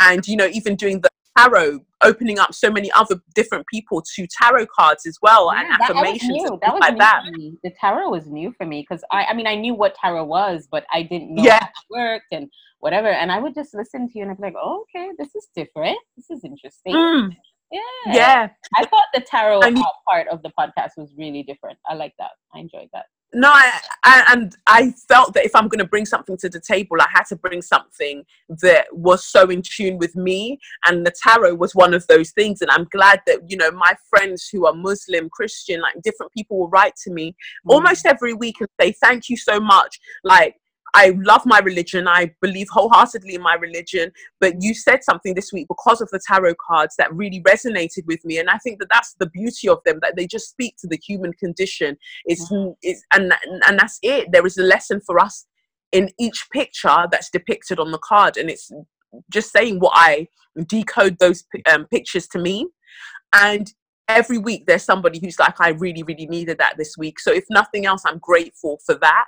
and 0.00 0.26
you 0.26 0.36
know 0.36 0.46
even 0.46 0.76
doing 0.76 1.00
the 1.00 1.10
tarot, 1.36 1.80
opening 2.02 2.38
up 2.38 2.54
so 2.54 2.70
many 2.70 2.90
other 2.92 3.20
different 3.34 3.66
people 3.66 4.02
to 4.14 4.26
tarot 4.26 4.66
cards 4.74 5.06
as 5.06 5.18
well 5.20 5.50
and 5.50 5.62
Yeah, 5.62 5.76
that, 5.78 5.78
that 5.78 5.94
was 5.94 5.96
affirmations 6.04 6.50
and 6.50 6.60
That 6.60 6.70
things 6.70 6.72
was 6.74 6.80
like 6.80 6.92
new 6.92 6.98
that. 6.98 7.60
The 7.64 7.70
tarot 7.80 8.10
was 8.10 8.26
new 8.26 8.52
for 8.52 8.66
me 8.66 8.86
because 8.88 9.02
I, 9.10 9.24
I 9.24 9.34
mean, 9.34 9.46
I 9.46 9.56
knew 9.56 9.74
what 9.74 9.94
tarot 9.94 10.24
was, 10.24 10.68
but 10.70 10.84
I 10.92 11.02
didn't 11.02 11.34
know 11.34 11.42
Yeah. 11.42 11.58
how 11.60 11.66
it 11.66 11.90
worked 11.90 12.26
and 12.32 12.48
whatever. 12.80 13.08
And 13.08 13.32
I 13.32 13.40
would 13.40 13.54
just 13.54 13.74
listen 13.74 14.08
to 14.08 14.18
you 14.18 14.22
and 14.22 14.30
I'd 14.30 14.36
be 14.36 14.44
like, 14.44 14.54
oh, 14.56 14.84
okay, 14.94 15.10
this 15.18 15.34
is 15.34 15.48
different. 15.54 15.98
This 16.16 16.30
is 16.30 16.44
interesting. 16.44 16.94
Mm, 16.94 17.36
Yeah. 17.72 17.80
yeah. 18.06 18.48
I 18.76 18.84
thought 18.86 19.06
the 19.12 19.20
tarot 19.20 19.60
And 19.62 19.76
you- 19.76 19.84
uh, 19.84 19.90
part 20.08 20.28
of 20.28 20.42
the 20.42 20.52
podcast 20.58 20.90
was 20.96 21.12
really 21.18 21.42
different. 21.42 21.78
I 21.86 21.94
like 21.94 22.14
that. 22.18 22.30
I 22.54 22.60
enjoyed 22.60 22.88
that. 22.92 23.06
No 23.34 23.50
I, 23.50 23.80
I 24.04 24.24
and 24.32 24.56
i 24.66 24.90
felt 25.08 25.34
that 25.34 25.44
if 25.44 25.54
i'm 25.54 25.68
going 25.68 25.80
to 25.80 25.84
bring 25.84 26.06
something 26.06 26.36
to 26.38 26.48
the 26.48 26.60
table 26.60 26.96
i 27.00 27.06
had 27.12 27.24
to 27.24 27.36
bring 27.36 27.60
something 27.60 28.24
that 28.48 28.86
was 28.92 29.24
so 29.24 29.50
in 29.50 29.62
tune 29.62 29.98
with 29.98 30.16
me 30.16 30.58
and 30.86 31.06
the 31.06 31.12
tarot 31.22 31.54
was 31.56 31.74
one 31.74 31.92
of 31.92 32.06
those 32.06 32.30
things 32.30 32.62
and 32.62 32.70
i'm 32.70 32.84
glad 32.90 33.20
that 33.26 33.40
you 33.48 33.56
know 33.56 33.70
my 33.70 33.92
friends 34.08 34.48
who 34.50 34.66
are 34.66 34.74
muslim 34.74 35.28
christian 35.28 35.80
like 35.80 35.94
different 36.02 36.32
people 36.32 36.58
will 36.58 36.70
write 36.70 36.96
to 36.96 37.10
me 37.10 37.34
Mm. 37.66 37.74
almost 37.74 38.06
every 38.06 38.34
week 38.34 38.56
and 38.60 38.68
say 38.80 38.92
thank 39.02 39.28
you 39.28 39.36
so 39.36 39.60
much 39.60 39.98
like 40.24 40.56
I 40.94 41.16
love 41.22 41.42
my 41.44 41.60
religion. 41.60 42.08
I 42.08 42.34
believe 42.40 42.68
wholeheartedly 42.70 43.34
in 43.34 43.42
my 43.42 43.54
religion. 43.54 44.10
But 44.40 44.54
you 44.60 44.74
said 44.74 45.04
something 45.04 45.34
this 45.34 45.52
week 45.52 45.66
because 45.68 46.00
of 46.00 46.08
the 46.10 46.20
tarot 46.26 46.54
cards 46.66 46.94
that 46.96 47.12
really 47.14 47.42
resonated 47.42 48.06
with 48.06 48.24
me, 48.24 48.38
and 48.38 48.50
I 48.50 48.58
think 48.58 48.78
that 48.80 48.88
that's 48.90 49.14
the 49.18 49.28
beauty 49.28 49.68
of 49.68 49.78
them. 49.84 49.98
That 50.02 50.16
they 50.16 50.26
just 50.26 50.50
speak 50.50 50.76
to 50.78 50.88
the 50.88 50.98
human 51.06 51.32
condition. 51.34 51.96
It's, 52.24 52.50
it's 52.82 53.02
and 53.12 53.32
and 53.66 53.78
that's 53.78 53.98
it. 54.02 54.32
There 54.32 54.46
is 54.46 54.58
a 54.58 54.62
lesson 54.62 55.00
for 55.04 55.18
us 55.18 55.46
in 55.92 56.10
each 56.18 56.46
picture 56.52 57.06
that's 57.10 57.30
depicted 57.30 57.78
on 57.78 57.92
the 57.92 57.98
card, 57.98 58.36
and 58.36 58.50
it's 58.50 58.70
just 59.32 59.52
saying 59.52 59.80
what 59.80 59.92
I 59.94 60.28
decode 60.66 61.18
those 61.18 61.44
um, 61.70 61.86
pictures 61.86 62.26
to 62.28 62.38
mean. 62.38 62.68
And 63.32 63.72
every 64.08 64.38
week 64.38 64.64
there's 64.66 64.84
somebody 64.84 65.18
who's 65.20 65.38
like, 65.38 65.60
I 65.60 65.70
really, 65.70 66.02
really 66.02 66.26
needed 66.26 66.58
that 66.58 66.76
this 66.78 66.94
week. 66.98 67.20
So 67.20 67.32
if 67.32 67.44
nothing 67.50 67.86
else, 67.86 68.02
I'm 68.06 68.18
grateful 68.18 68.80
for 68.84 68.94
that. 68.96 69.26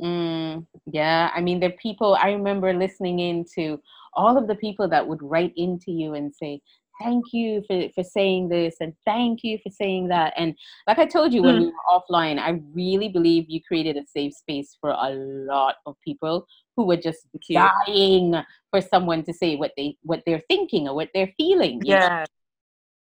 Mm, 0.00 0.66
yeah, 0.86 1.30
I 1.34 1.40
mean, 1.40 1.60
there 1.60 1.70
are 1.70 1.82
people. 1.82 2.16
I 2.22 2.30
remember 2.32 2.72
listening 2.72 3.18
into 3.18 3.80
all 4.14 4.36
of 4.38 4.46
the 4.46 4.54
people 4.56 4.88
that 4.88 5.06
would 5.06 5.22
write 5.22 5.52
into 5.56 5.90
you 5.90 6.14
and 6.14 6.32
say, 6.34 6.60
"Thank 7.02 7.32
you 7.32 7.62
for 7.66 7.88
for 7.94 8.04
saying 8.04 8.48
this," 8.48 8.76
and 8.80 8.92
"Thank 9.04 9.42
you 9.42 9.58
for 9.62 9.70
saying 9.70 10.08
that." 10.08 10.34
And 10.36 10.54
like 10.86 10.98
I 10.98 11.06
told 11.06 11.32
you 11.32 11.42
when 11.42 11.56
Mm. 11.56 11.60
we 11.60 11.66
were 11.66 11.88
offline, 11.90 12.38
I 12.38 12.60
really 12.72 13.08
believe 13.08 13.46
you 13.48 13.60
created 13.62 13.96
a 13.96 14.06
safe 14.06 14.34
space 14.34 14.76
for 14.80 14.90
a 14.90 15.10
lot 15.10 15.76
of 15.86 15.96
people 16.04 16.46
who 16.76 16.86
were 16.86 16.96
just 16.96 17.26
you. 17.48 17.68
dying 17.86 18.34
for 18.70 18.80
someone 18.80 19.22
to 19.24 19.32
say 19.32 19.56
what 19.56 19.72
they 19.76 19.96
what 20.02 20.22
they're 20.26 20.42
thinking 20.48 20.86
or 20.88 20.94
what 20.94 21.10
they're 21.14 21.32
feeling. 21.36 21.80
you 21.84 21.94
know? 21.94 22.06
Yeah. 22.06 22.24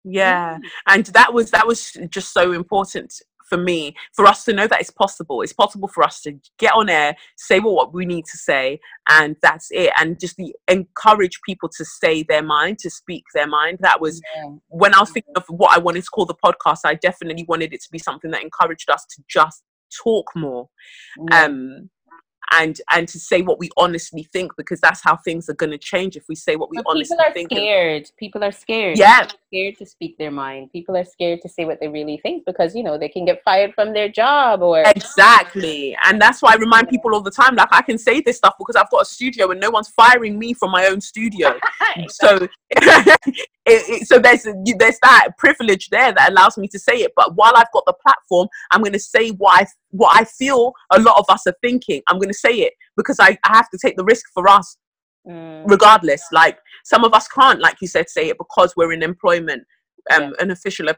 Yeah. 0.07 0.59
And 0.87 1.07
that 1.07 1.32
was 1.32 1.51
that 1.53 1.66
was 1.66 1.97
just 2.11 2.32
so 2.35 2.53
important 2.53 3.14
for 3.49 3.59
me 3.59 3.95
for 4.14 4.26
us 4.26 4.45
to 4.45 4.53
know 4.53 4.66
that 4.66 4.80
it's 4.80 4.90
possible 4.90 5.42
it's 5.42 5.53
possible 5.53 5.88
for 5.88 6.03
us 6.03 6.20
to 6.22 6.32
get 6.59 6.72
on 6.74 6.88
air 6.88 7.14
say 7.36 7.61
what, 7.61 7.74
what 7.74 7.95
we 7.95 8.05
need 8.07 8.24
to 8.24 8.36
say 8.38 8.78
and 9.11 9.36
that's 9.42 9.68
it 9.70 9.90
and 9.99 10.18
just 10.18 10.36
the, 10.36 10.55
encourage 10.68 11.40
people 11.47 11.68
to 11.68 11.84
say 11.84 12.22
their 12.22 12.42
mind 12.42 12.78
to 12.78 12.90
speak 12.90 13.24
their 13.34 13.47
mind 13.47 13.78
that 13.80 14.01
was 14.01 14.20
Yeah. 14.36 14.51
when 14.68 14.95
I 14.95 15.01
was 15.01 15.11
thinking 15.11 15.34
of 15.36 15.45
what 15.49 15.76
I 15.76 15.78
wanted 15.80 16.03
to 16.05 16.11
call 16.11 16.26
the 16.26 16.34
podcast, 16.34 16.80
I 16.84 16.95
definitely 16.95 17.45
wanted 17.49 17.72
it 17.72 17.82
to 17.82 17.88
be 17.90 17.99
something 17.99 18.30
that 18.30 18.42
encouraged 18.42 18.88
us 18.90 19.05
to 19.16 19.22
just 19.28 19.62
talk 20.03 20.30
more, 20.34 20.68
Yeah. 21.30 21.45
um, 21.45 21.90
and 22.53 22.80
and 22.92 23.09
to 23.09 23.18
say 23.18 23.42
what 23.42 23.59
we 23.59 23.70
honestly 23.76 24.28
think 24.32 24.53
because 24.57 24.80
that's 24.80 25.03
how 25.03 25.16
things 25.16 25.49
are 25.49 25.55
going 25.55 25.70
to 25.70 25.78
change 25.78 26.16
if 26.16 26.24
we 26.28 26.34
say 26.34 26.57
what 26.57 26.70
we 26.70 26.76
But 26.78 26.86
honestly 26.88 27.16
people 27.16 27.30
are 27.30 27.32
think. 27.32 27.51
and- 27.53 27.59
scared. 27.59 28.11
People 28.18 28.45
are 28.45 28.53
scared. 28.53 28.99
Yeah. 28.99 29.20
People 29.22 29.36
are 29.36 29.38
scared 29.53 29.76
to 29.78 29.86
speak 29.86 30.18
their 30.18 30.30
mind. 30.30 30.70
People 30.72 30.97
are 30.97 31.05
scared 31.05 31.40
to 31.42 31.49
say 31.49 31.64
what 31.64 31.80
they 31.80 31.88
really 31.88 32.18
think 32.18 32.45
because 32.47 32.74
you 32.74 32.82
know 32.82 32.99
they 32.99 33.09
can 33.09 33.24
get 33.24 33.42
fired 33.45 33.74
from 33.74 33.92
their 33.92 34.09
job 34.09 34.62
or 34.62 34.82
Exactly, 34.86 35.97
and 36.05 36.20
that's 36.20 36.42
why 36.42 36.53
I 36.53 36.57
remind 36.57 36.88
people 36.88 37.14
all 37.14 37.20
the 37.22 37.30
time, 37.30 37.55
like 37.55 37.68
I 37.70 37.82
can 37.82 37.99
say 37.99 38.20
this 38.20 38.36
stuff 38.38 38.55
because 38.59 38.76
I've 38.76 38.90
got 38.90 39.03
a 39.03 39.05
studio 39.05 39.51
and 39.51 39.61
no 39.61 39.70
one's 39.70 39.88
firing 39.88 40.38
me 40.38 40.55
from 40.55 40.70
my 40.70 40.86
own 40.86 41.01
studio. 41.01 41.55
so 42.09 42.47
it, 42.70 43.18
it, 43.66 44.07
so 44.07 44.18
there's 44.18 44.42
there's 44.78 44.99
that 45.03 45.28
privilege 45.38 45.88
there 45.90 46.12
that 46.12 46.30
allows 46.30 46.59
me 46.59 46.68
to 46.68 46.78
say 46.78 46.95
it 46.95 47.12
but 47.16 47.34
while 47.36 47.53
i've 47.57 47.70
got 47.72 47.84
the 47.86 47.92
platform 48.03 48.49
i'm 48.72 48.80
going 48.80 48.92
to 48.92 48.99
say 48.99 49.30
what 49.30 49.61
i 49.62 49.66
what 49.90 50.14
i 50.18 50.24
feel 50.24 50.72
a 50.92 51.01
lot 51.01 51.16
of 51.18 51.24
us 51.28 51.47
are 51.47 51.55
thinking 51.62 52.03
i'm 52.09 52.18
going 52.18 52.28
to 52.28 52.34
say 52.35 52.55
it 52.61 52.74
because 52.97 53.18
I, 53.20 53.39
I 53.45 53.57
have 53.57 53.70
to 53.70 53.78
take 53.80 53.97
the 53.97 54.05
risk 54.05 54.26
for 54.35 54.49
us 54.49 54.76
Mm, 55.26 55.64
regardless. 55.70 56.22
Like 56.32 56.59
some 56.85 57.05
of 57.05 57.14
us 57.14 57.28
can't 57.28 57.61
like 57.61 57.76
you 57.80 57.89
said 57.89 58.11
say 58.11 58.28
it 58.28 58.39
because 58.39 58.74
we're 58.76 58.93
in 58.93 59.03
employment 59.03 59.64
um 60.14 60.22
Yeah. 60.22 60.30
an 60.41 60.51
official 60.51 60.89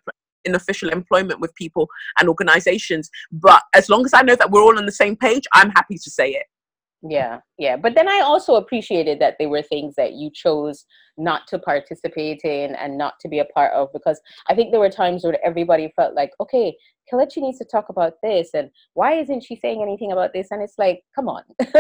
in 0.45 0.55
official 0.57 0.89
employment 0.91 1.41
with 1.41 1.55
people 1.55 1.89
and 2.19 2.29
organizations. 2.29 3.09
But 3.33 3.63
as 3.75 3.89
long 3.89 4.05
as 4.05 4.15
i 4.15 4.23
know 4.23 4.35
that 4.37 4.51
we're 4.51 4.63
all 4.63 4.79
on 4.79 4.87
the 4.87 4.93
same 4.93 5.17
page 5.17 5.45
i'm 5.53 5.71
happy 5.71 5.97
to 5.97 6.11
say 6.11 6.31
it 6.31 6.47
yeah, 7.03 7.41
yeah. 7.59 7.77
But 7.77 7.95
then 7.95 8.09
I 8.09 8.21
also 8.21 8.55
appreciated 8.55 9.21
that 9.21 9.37
they 9.39 9.47
were 9.47 9.63
things 9.63 9.95
that 9.97 10.15
you 10.15 10.31
chose 10.33 10.87
not 11.19 11.47
to 11.49 11.59
participate 11.59 12.43
in 12.45 12.75
and 12.75 12.99
not 12.99 13.15
to 13.21 13.29
be 13.29 13.39
a 13.39 13.45
part 13.45 13.73
of 13.73 13.93
because 13.93 14.21
I 14.49 14.55
think 14.55 14.71
there 14.71 14.81
were 14.81 14.91
times 14.91 15.25
where 15.25 15.39
everybody 15.45 15.93
felt 15.97 16.15
like, 16.15 16.31
okay, 16.41 16.77
Kelechi 17.13 17.39
needs 17.39 17.59
to 17.59 17.65
talk 17.65 17.89
about 17.89 18.15
this 18.23 18.51
and 18.55 18.71
why 18.95 19.15
isn't 19.15 19.45
she 19.45 19.57
saying 19.57 19.83
anything 19.83 20.13
about 20.13 20.33
this? 20.33 20.49
And 20.51 20.63
it's 20.63 20.79
like, 20.79 21.03
come 21.15 21.29
on. 21.29 21.43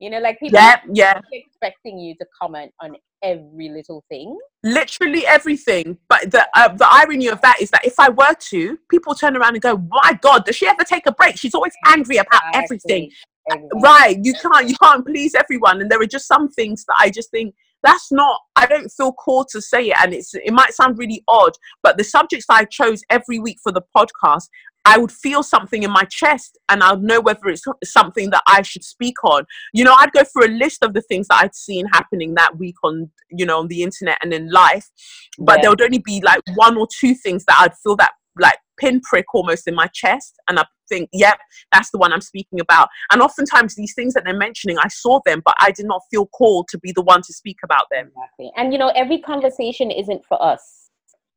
you 0.00 0.10
know, 0.10 0.18
like 0.18 0.38
people 0.40 0.58
yeah 0.58 0.80
yeah 0.92 1.20
expecting 1.30 1.98
you 1.98 2.14
to 2.16 2.26
comment 2.40 2.72
on 2.80 2.96
every 3.22 3.68
little 3.68 4.04
thing. 4.08 4.36
literally 4.64 5.24
everything. 5.26 5.96
But 6.08 6.32
the 6.32 6.46
uh, 6.54 6.68
the 6.74 6.86
irony 6.90 7.28
of 7.28 7.40
that 7.42 7.58
is 7.60 7.70
that 7.70 7.84
if 7.84 7.94
I 7.98 8.08
were 8.08 8.34
to, 8.50 8.78
people 8.90 9.14
turn 9.14 9.36
around 9.36 9.54
and 9.54 9.62
go, 9.62 9.76
"My 9.76 10.18
God, 10.20 10.44
does 10.44 10.56
she 10.56 10.66
ever 10.66 10.82
take 10.82 11.06
a 11.06 11.12
break? 11.12 11.38
She's 11.38 11.54
always 11.54 11.72
angry 11.86 12.16
about 12.16 12.42
everything." 12.52 13.10
Exactly. 13.46 13.80
Right? 13.82 14.18
You 14.22 14.34
can't 14.34 14.68
you 14.68 14.76
can't 14.82 15.06
please 15.06 15.34
everyone, 15.34 15.80
and 15.80 15.90
there 15.90 16.00
are 16.00 16.06
just 16.06 16.26
some 16.26 16.48
things 16.48 16.84
that 16.86 16.96
I 16.98 17.10
just 17.10 17.30
think 17.30 17.54
that's 17.82 18.12
not. 18.12 18.40
I 18.56 18.66
don't 18.66 18.88
feel 18.90 19.12
called 19.12 19.48
to 19.52 19.60
say 19.60 19.88
it, 19.88 19.96
and 19.98 20.14
it's 20.14 20.34
it 20.34 20.52
might 20.52 20.74
sound 20.74 20.98
really 20.98 21.22
odd, 21.28 21.52
but 21.82 21.98
the 21.98 22.04
subjects 22.04 22.46
I 22.48 22.64
chose 22.64 23.02
every 23.10 23.38
week 23.38 23.58
for 23.62 23.72
the 23.72 23.82
podcast. 23.96 24.48
I 24.84 24.98
would 24.98 25.12
feel 25.12 25.44
something 25.44 25.84
in 25.84 25.92
my 25.92 26.02
chest 26.10 26.58
and 26.68 26.82
i'd 26.82 27.02
know 27.02 27.20
whether 27.20 27.46
it's 27.46 27.62
something 27.84 28.30
that 28.30 28.42
I 28.48 28.62
should 28.62 28.82
speak 28.82 29.14
on. 29.22 29.44
You 29.72 29.84
know, 29.84 29.94
I'd 29.96 30.10
go 30.10 30.24
through 30.24 30.46
a 30.46 30.58
list 30.58 30.82
of 30.82 30.92
the 30.92 31.02
things 31.02 31.28
that 31.28 31.40
I'd 31.40 31.54
seen 31.54 31.86
happening 31.92 32.34
that 32.34 32.58
week 32.58 32.74
on, 32.82 33.08
you 33.30 33.46
know, 33.46 33.60
on 33.60 33.68
the 33.68 33.84
internet 33.84 34.18
and 34.22 34.34
in 34.34 34.50
life, 34.50 34.90
but 35.38 35.58
yeah. 35.58 35.62
there 35.62 35.70
would 35.70 35.82
only 35.82 36.02
be 36.04 36.20
like 36.24 36.40
one 36.56 36.76
or 36.76 36.88
two 36.98 37.14
things 37.14 37.44
that 37.44 37.58
I'd 37.60 37.76
feel 37.84 37.94
that 37.96 38.10
like 38.40 38.58
pinprick 38.78 39.26
almost 39.34 39.68
in 39.68 39.74
my 39.74 39.86
chest 39.92 40.34
and 40.48 40.58
I 40.58 40.64
think, 40.92 41.08
yep, 41.12 41.38
that's 41.72 41.90
the 41.90 41.98
one 41.98 42.12
I'm 42.12 42.20
speaking 42.20 42.60
about. 42.60 42.88
And 43.10 43.22
oftentimes 43.22 43.74
these 43.74 43.94
things 43.94 44.14
that 44.14 44.24
they're 44.24 44.36
mentioning, 44.36 44.78
I 44.78 44.88
saw 44.88 45.20
them, 45.24 45.42
but 45.44 45.54
I 45.60 45.70
did 45.70 45.86
not 45.86 46.02
feel 46.10 46.26
called 46.26 46.68
to 46.68 46.78
be 46.78 46.92
the 46.92 47.02
one 47.02 47.22
to 47.22 47.32
speak 47.32 47.58
about 47.64 47.86
them. 47.90 48.10
Exactly. 48.16 48.52
And 48.56 48.72
you 48.72 48.78
know, 48.78 48.88
every 48.94 49.18
conversation 49.18 49.90
isn't 49.90 50.24
for 50.26 50.42
us 50.42 50.82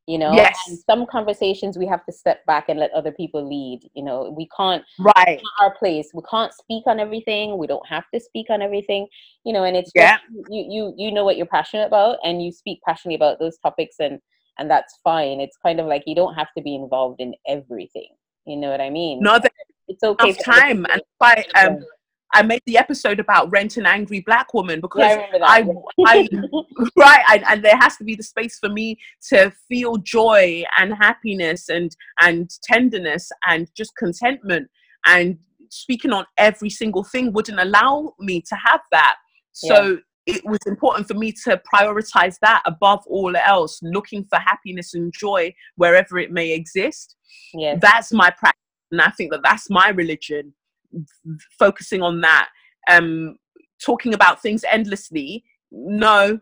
you 0.07 0.17
know 0.17 0.33
yes. 0.33 0.57
And 0.67 0.77
some 0.79 1.05
conversations 1.07 1.77
we 1.77 1.87
have 1.87 2.05
to 2.05 2.11
step 2.11 2.45
back 2.45 2.69
and 2.69 2.79
let 2.79 2.91
other 2.91 3.11
people 3.11 3.47
lead 3.47 3.89
you 3.95 4.03
know 4.03 4.33
we 4.35 4.47
can't 4.55 4.83
right 4.99 5.41
our 5.61 5.75
place 5.77 6.09
we 6.13 6.21
can't 6.29 6.53
speak 6.53 6.83
on 6.85 6.99
everything 6.99 7.57
we 7.57 7.67
don't 7.67 7.87
have 7.87 8.03
to 8.13 8.19
speak 8.19 8.47
on 8.49 8.61
everything 8.61 9.07
you 9.45 9.53
know 9.53 9.63
and 9.63 9.75
it's 9.75 9.91
yeah. 9.95 10.17
you 10.49 10.65
you 10.69 10.93
you 10.97 11.11
know 11.11 11.25
what 11.25 11.37
you're 11.37 11.45
passionate 11.47 11.87
about 11.87 12.17
and 12.23 12.43
you 12.43 12.51
speak 12.51 12.79
passionately 12.87 13.15
about 13.15 13.39
those 13.39 13.57
topics 13.57 13.95
and 13.99 14.19
and 14.59 14.69
that's 14.69 14.99
fine 15.03 15.39
it's 15.39 15.57
kind 15.57 15.79
of 15.79 15.87
like 15.87 16.03
you 16.05 16.15
don't 16.15 16.35
have 16.35 16.49
to 16.55 16.63
be 16.63 16.75
involved 16.75 17.19
in 17.19 17.33
everything 17.47 18.09
you 18.45 18.57
know 18.57 18.69
what 18.69 18.81
i 18.81 18.89
mean 18.89 19.19
no 19.21 19.39
it's 19.87 20.03
okay 20.03 20.33
time 20.33 20.85
and 20.89 21.01
by 21.19 21.45
um 21.55 21.79
I 22.35 22.41
made 22.41 22.61
the 22.65 22.77
episode 22.77 23.21
about 23.21 23.49
rent 23.49 23.77
an 23.77 23.85
angry 23.85 24.19
black 24.19 24.53
woman 24.53 24.81
because 24.81 25.03
yeah, 25.03 25.25
I, 25.41 25.65
I, 26.05 26.05
I, 26.05 26.27
right, 26.97 27.23
I, 27.27 27.43
and 27.49 27.63
there 27.63 27.77
has 27.77 27.95
to 27.97 28.03
be 28.03 28.13
the 28.13 28.23
space 28.23 28.59
for 28.59 28.67
me 28.67 28.99
to 29.29 29.53
feel 29.69 29.95
joy 29.97 30.63
and 30.77 30.93
happiness 30.95 31.69
and 31.69 31.95
and 32.21 32.49
tenderness 32.63 33.31
and 33.47 33.69
just 33.75 33.95
contentment. 33.95 34.69
And 35.05 35.37
speaking 35.69 36.11
on 36.11 36.25
every 36.37 36.69
single 36.69 37.05
thing 37.05 37.31
wouldn't 37.31 37.59
allow 37.59 38.13
me 38.19 38.41
to 38.41 38.55
have 38.55 38.81
that. 38.91 39.15
So 39.53 39.83
yeah. 39.83 39.95
It 40.25 40.43
was 40.45 40.59
important 40.65 41.07
for 41.07 41.13
me 41.13 41.31
to 41.43 41.61
prioritize 41.73 42.37
that 42.41 42.63
above 42.65 43.03
all 43.07 43.35
else, 43.35 43.79
looking 43.83 44.25
for 44.25 44.39
happiness 44.39 44.93
and 44.93 45.13
joy 45.13 45.53
wherever 45.75 46.17
it 46.17 46.31
may 46.31 46.51
exist. 46.51 47.15
Yeah, 47.53 47.75
that's 47.79 48.11
my 48.11 48.31
practice, 48.31 48.59
and 48.91 49.01
I 49.01 49.11
think 49.11 49.31
that 49.31 49.41
that's 49.43 49.69
my 49.69 49.89
religion 49.89 50.53
focusing 51.59 52.01
on 52.01 52.21
that 52.21 52.49
um 52.89 53.35
talking 53.83 54.13
about 54.13 54.41
things 54.41 54.63
endlessly 54.71 55.43
no 55.71 56.39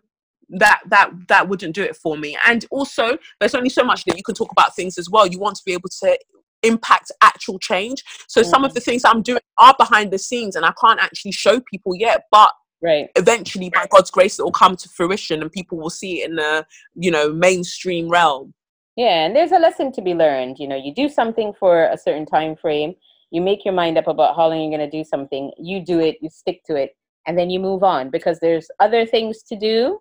that 0.50 0.82
that 0.88 1.10
that 1.28 1.48
wouldn't 1.48 1.74
do 1.74 1.82
it 1.82 1.96
for 1.96 2.18
me 2.18 2.38
and 2.46 2.66
also 2.70 3.18
there's 3.40 3.56
only 3.56 3.70
so 3.70 3.84
much 3.84 4.06
that 4.06 4.18
you 4.18 4.24
can 4.24 4.36
talk 4.36 4.52
about 4.52 4.76
things 4.76 4.98
as 4.98 5.10
well 5.10 5.26
you 5.26 5.40
want 5.40 5.56
to 5.56 5.64
be 5.66 5.74
able 5.74 5.90
to 5.90 6.18
impact 6.62 7.12
actual 7.22 7.58
change 7.60 8.04
so 8.28 8.42
mm. 8.42 8.46
some 8.46 8.64
of 8.64 8.72
mm. 8.72 8.76
the 8.76 8.82
things 8.82 9.04
i'm 9.06 9.22
doing 9.22 9.42
are 9.58 9.76
behind 9.78 10.12
the 10.12 10.20
scenes 10.20 10.56
and 10.56 10.66
i 10.66 10.74
can't 10.80 11.00
actually 11.00 11.32
show 11.32 11.60
people 11.62 11.96
yet 11.96 12.24
but 12.32 12.52
right. 12.84 13.10
eventually 13.16 13.70
by 13.70 13.88
god's 13.90 14.12
grace 14.12 14.38
it 14.38 14.44
will 14.44 14.52
come 14.52 14.76
to 14.76 14.90
fruition 14.90 15.42
and 15.42 15.52
people 15.52 15.78
will 15.78 15.90
see 15.90 16.22
it 16.22 16.30
in 16.30 16.36
the 16.36 16.66
you 16.96 17.10
know 17.10 17.32
mainstream 17.32 18.10
realm. 18.10 18.54
Yeah 18.96 19.26
and 19.26 19.36
there's 19.36 19.52
a 19.52 19.60
lesson 19.60 19.92
to 19.94 20.02
be 20.02 20.14
learned 20.14 20.58
you 20.60 20.68
know 20.68 20.76
you 20.76 20.94
do 20.94 21.10
something 21.10 21.54
for 21.60 21.86
a 21.86 21.98
certain 21.98 22.26
time 22.26 22.56
frame 22.56 22.94
you 23.32 23.42
make 23.42 23.66
your 23.66 23.74
mind 23.74 23.98
up 23.98 24.08
about 24.08 24.36
how 24.36 24.48
long 24.48 24.62
you're 24.62 24.78
going 24.78 24.90
to 24.92 24.98
do 24.98 25.04
something 25.04 25.52
you 25.58 25.84
do 25.84 26.00
it 26.00 26.18
you 26.22 26.30
stick 26.30 26.62
to 26.66 26.76
it 26.76 26.92
and 27.26 27.38
then 27.38 27.50
you 27.50 27.60
move 27.60 27.84
on 27.84 28.10
because 28.10 28.40
there's 28.40 28.68
other 28.80 29.06
things 29.06 29.42
to 29.44 29.56
do 29.56 30.00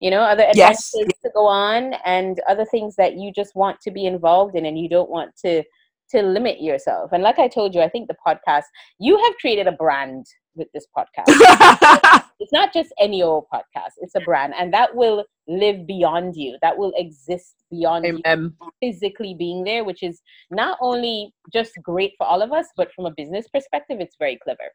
you 0.00 0.10
know 0.10 0.20
other 0.20 0.42
adventures 0.42 0.92
yes. 0.94 1.20
to 1.22 1.30
go 1.34 1.46
on 1.46 1.94
and 2.04 2.40
other 2.48 2.66
things 2.66 2.94
that 2.96 3.16
you 3.16 3.32
just 3.32 3.54
want 3.54 3.80
to 3.80 3.90
be 3.90 4.04
involved 4.04 4.54
in 4.54 4.66
and 4.66 4.78
you 4.78 4.88
don't 4.88 5.10
want 5.10 5.34
to 5.36 5.62
to 6.10 6.22
limit 6.22 6.60
yourself. 6.60 7.12
And 7.12 7.22
like 7.22 7.38
i 7.38 7.48
told 7.48 7.74
you 7.74 7.80
i 7.80 7.88
think 7.88 8.08
the 8.08 8.16
podcast 8.26 8.64
you 8.98 9.16
have 9.18 9.34
created 9.40 9.66
a 9.66 9.72
brand 9.72 10.26
with 10.54 10.68
this 10.72 10.86
podcast. 10.96 12.20
It's 12.40 12.52
not 12.52 12.72
just 12.72 12.92
any 13.00 13.22
old 13.22 13.44
podcast 13.52 13.92
it's 13.98 14.14
a 14.14 14.20
brand 14.20 14.54
and 14.58 14.72
that 14.74 14.94
will 14.94 15.24
live 15.46 15.86
beyond 15.86 16.34
you. 16.36 16.58
That 16.62 16.76
will 16.76 16.92
exist 16.96 17.54
beyond 17.70 18.04
you. 18.06 18.52
Physically 18.82 19.34
being 19.38 19.64
there 19.64 19.84
which 19.84 20.02
is 20.02 20.20
not 20.50 20.76
only 20.80 21.32
just 21.52 21.72
great 21.82 22.12
for 22.18 22.26
all 22.26 22.42
of 22.42 22.52
us 22.52 22.66
but 22.76 22.92
from 22.92 23.06
a 23.06 23.12
business 23.16 23.46
perspective 23.48 23.98
it's 24.00 24.16
very 24.18 24.38
clever. 24.42 24.68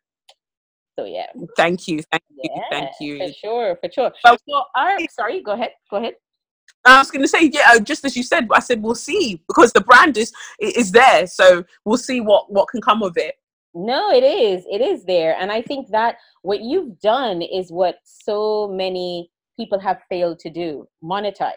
So 0.97 1.05
yeah. 1.05 1.27
Thank 1.57 1.87
you 1.87 2.01
thank 2.11 2.23
you 2.29 2.49
yeah, 2.55 2.61
thank 2.71 2.89
you. 2.99 3.17
for 3.19 3.33
sure 3.33 3.77
for 3.81 3.91
sure. 3.91 4.11
Well, 4.23 4.37
so 4.47 4.63
our, 4.75 4.97
sorry 5.11 5.43
go 5.43 5.51
ahead 5.51 5.71
go 5.91 5.97
ahead. 5.97 6.13
I 6.85 6.99
was 6.99 7.11
going 7.11 7.21
to 7.21 7.27
say, 7.27 7.49
yeah, 7.51 7.71
uh, 7.71 7.79
just 7.79 8.05
as 8.05 8.15
you 8.15 8.23
said, 8.23 8.47
I 8.53 8.59
said 8.59 8.81
we'll 8.81 8.95
see 8.95 9.43
because 9.47 9.73
the 9.73 9.81
brand 9.81 10.17
is 10.17 10.31
is 10.59 10.91
there, 10.91 11.27
so 11.27 11.63
we'll 11.83 11.97
see 11.97 12.21
what 12.21 12.51
what 12.51 12.69
can 12.69 12.81
come 12.81 13.03
of 13.03 13.17
it. 13.17 13.35
No, 13.75 14.11
it 14.11 14.23
is. 14.23 14.65
It 14.69 14.81
is 14.81 15.05
there. 15.05 15.35
And 15.39 15.51
I 15.51 15.61
think 15.61 15.89
that 15.89 16.17
what 16.41 16.61
you've 16.61 16.99
done 16.99 17.41
is 17.41 17.71
what 17.71 17.97
so 18.03 18.67
many 18.67 19.29
people 19.57 19.79
have 19.79 20.01
failed 20.09 20.39
to 20.39 20.49
do 20.49 20.87
monetize. 21.03 21.53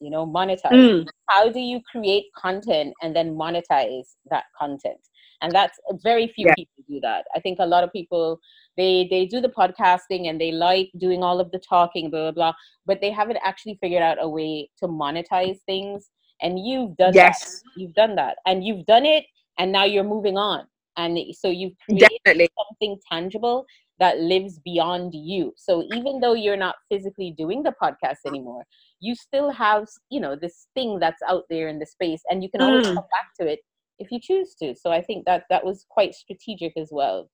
You 0.00 0.10
know, 0.10 0.26
monetize. 0.26 0.72
Mm. 0.72 1.06
How 1.28 1.48
do 1.50 1.60
you 1.60 1.80
create 1.90 2.24
content 2.36 2.94
and 3.02 3.14
then 3.14 3.34
monetize 3.36 4.14
that 4.30 4.44
content? 4.58 4.98
And 5.42 5.52
that's 5.52 5.78
very 6.02 6.28
few 6.28 6.46
yeah. 6.46 6.54
people 6.54 6.84
do 6.88 7.00
that. 7.00 7.24
I 7.34 7.40
think 7.40 7.58
a 7.60 7.66
lot 7.66 7.84
of 7.84 7.92
people 7.92 8.40
they 8.76 9.06
they 9.10 9.26
do 9.26 9.40
the 9.40 9.48
podcasting 9.48 10.28
and 10.28 10.40
they 10.40 10.52
like 10.52 10.90
doing 10.98 11.22
all 11.22 11.40
of 11.40 11.50
the 11.50 11.58
talking, 11.58 12.10
blah 12.10 12.32
blah 12.32 12.32
blah, 12.32 12.52
but 12.86 13.00
they 13.00 13.10
haven't 13.10 13.38
actually 13.44 13.78
figured 13.80 14.02
out 14.02 14.18
a 14.20 14.28
way 14.28 14.70
to 14.78 14.88
monetize 14.88 15.58
things. 15.66 16.10
And 16.40 16.58
you've 16.58 16.96
done 16.96 17.12
yes. 17.14 17.60
that. 17.60 17.80
You've 17.80 17.94
done 17.94 18.16
that. 18.16 18.38
And 18.46 18.64
you've 18.64 18.86
done 18.86 19.06
it 19.06 19.24
and 19.58 19.70
now 19.70 19.84
you're 19.84 20.02
moving 20.02 20.36
on 20.36 20.66
and 20.96 21.18
so 21.34 21.48
you've 21.48 21.76
created 21.88 22.08
Definitely. 22.24 22.48
something 22.58 22.98
tangible 23.10 23.64
that 23.98 24.18
lives 24.18 24.58
beyond 24.64 25.12
you 25.14 25.52
so 25.56 25.84
even 25.94 26.20
though 26.20 26.34
you're 26.34 26.56
not 26.56 26.76
physically 26.90 27.34
doing 27.36 27.62
the 27.62 27.74
podcast 27.82 28.18
anymore 28.26 28.64
you 29.00 29.14
still 29.14 29.50
have 29.50 29.86
you 30.10 30.20
know 30.20 30.34
this 30.34 30.66
thing 30.74 30.98
that's 30.98 31.22
out 31.28 31.44
there 31.50 31.68
in 31.68 31.78
the 31.78 31.86
space 31.86 32.22
and 32.28 32.42
you 32.42 32.50
can 32.50 32.60
always 32.60 32.86
mm. 32.86 32.94
come 32.94 33.04
back 33.10 33.30
to 33.38 33.46
it 33.46 33.60
if 33.98 34.10
you 34.10 34.18
choose 34.20 34.54
to 34.54 34.74
so 34.74 34.90
i 34.90 35.00
think 35.00 35.24
that 35.24 35.44
that 35.50 35.64
was 35.64 35.86
quite 35.88 36.14
strategic 36.14 36.72
as 36.76 36.88
well 36.90 37.28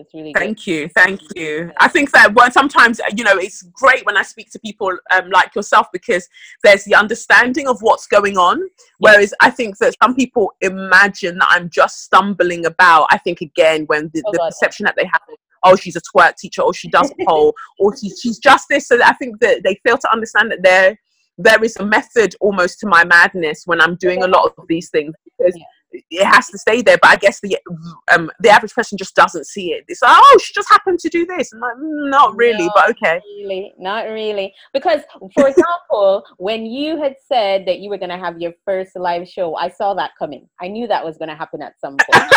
it's 0.00 0.14
really 0.14 0.32
thank 0.32 0.64
good. 0.64 0.66
you 0.66 0.88
thank 0.88 1.20
you. 1.36 1.70
i 1.78 1.86
think 1.86 2.10
that 2.10 2.32
when 2.34 2.50
sometimes 2.50 3.00
you 3.16 3.22
know 3.22 3.36
it's 3.36 3.62
great 3.72 4.04
when 4.06 4.16
i 4.16 4.22
speak 4.22 4.50
to 4.50 4.58
people 4.60 4.96
um, 5.14 5.30
like 5.30 5.54
yourself 5.54 5.86
because 5.92 6.28
there's 6.64 6.84
the 6.84 6.94
understanding 6.94 7.68
of 7.68 7.80
what's 7.80 8.06
going 8.06 8.36
on. 8.38 8.60
Whereas 8.98 9.34
i 9.40 9.50
think 9.50 9.78
that 9.78 9.94
some 10.02 10.14
people 10.14 10.52
imagine 10.60 11.38
that 11.38 11.48
i'm 11.50 11.68
just 11.68 12.02
stumbling 12.04 12.66
about 12.66 13.06
i 13.10 13.18
think 13.18 13.40
again 13.40 13.84
when 13.86 14.10
the, 14.14 14.22
oh, 14.26 14.32
the 14.32 14.38
perception 14.38 14.84
that 14.84 14.96
they 14.96 15.04
have 15.04 15.20
oh 15.64 15.76
she's 15.76 15.96
a 15.96 16.00
twerk 16.00 16.36
teacher 16.36 16.62
or 16.62 16.72
she 16.72 16.88
does 16.88 17.12
pole 17.26 17.54
or 17.78 17.96
she, 17.96 18.10
she's 18.10 18.38
just 18.38 18.66
this. 18.70 18.88
So 18.88 18.98
i 19.04 19.12
think 19.14 19.40
that 19.40 19.62
they 19.64 19.78
fail 19.86 19.98
to 19.98 20.12
understand 20.12 20.50
that 20.52 20.62
there 20.62 20.98
there 21.38 21.62
is 21.64 21.76
a 21.76 21.86
method 21.86 22.34
almost 22.40 22.80
to 22.80 22.86
my 22.86 23.04
madness 23.04 23.62
when 23.66 23.80
i'm 23.80 23.96
doing 23.96 24.22
a 24.22 24.26
lot 24.26 24.52
of 24.56 24.66
these 24.68 24.90
things 24.90 25.14
because 25.24 25.54
yeah 25.56 25.64
it 25.92 26.24
has 26.24 26.48
to 26.48 26.58
stay 26.58 26.82
there. 26.82 26.98
But 27.00 27.10
I 27.10 27.16
guess 27.16 27.40
the 27.40 27.58
um, 28.12 28.30
the 28.40 28.50
average 28.50 28.74
person 28.74 28.98
just 28.98 29.14
doesn't 29.14 29.46
see 29.46 29.72
it. 29.72 29.84
It's 29.88 30.02
like, 30.02 30.16
oh, 30.16 30.38
she 30.42 30.52
just 30.54 30.68
happened 30.68 30.98
to 31.00 31.08
do 31.08 31.26
this. 31.26 31.52
And 31.52 31.60
like, 31.60 31.74
mm, 31.74 32.10
not 32.10 32.36
really, 32.36 32.66
no, 32.66 32.72
but 32.74 32.90
okay. 32.90 33.20
Really, 33.38 33.72
not 33.78 34.06
really. 34.06 34.54
Because, 34.72 35.00
for 35.34 35.48
example, 35.48 36.24
when 36.38 36.66
you 36.66 37.00
had 37.00 37.16
said 37.26 37.66
that 37.66 37.80
you 37.80 37.90
were 37.90 37.98
going 37.98 38.10
to 38.10 38.18
have 38.18 38.40
your 38.40 38.52
first 38.64 38.96
live 38.96 39.28
show, 39.28 39.56
I 39.56 39.68
saw 39.68 39.94
that 39.94 40.12
coming. 40.18 40.48
I 40.60 40.68
knew 40.68 40.86
that 40.86 41.04
was 41.04 41.16
going 41.18 41.28
to 41.28 41.36
happen 41.36 41.62
at 41.62 41.78
some 41.80 41.96
point. 41.96 42.32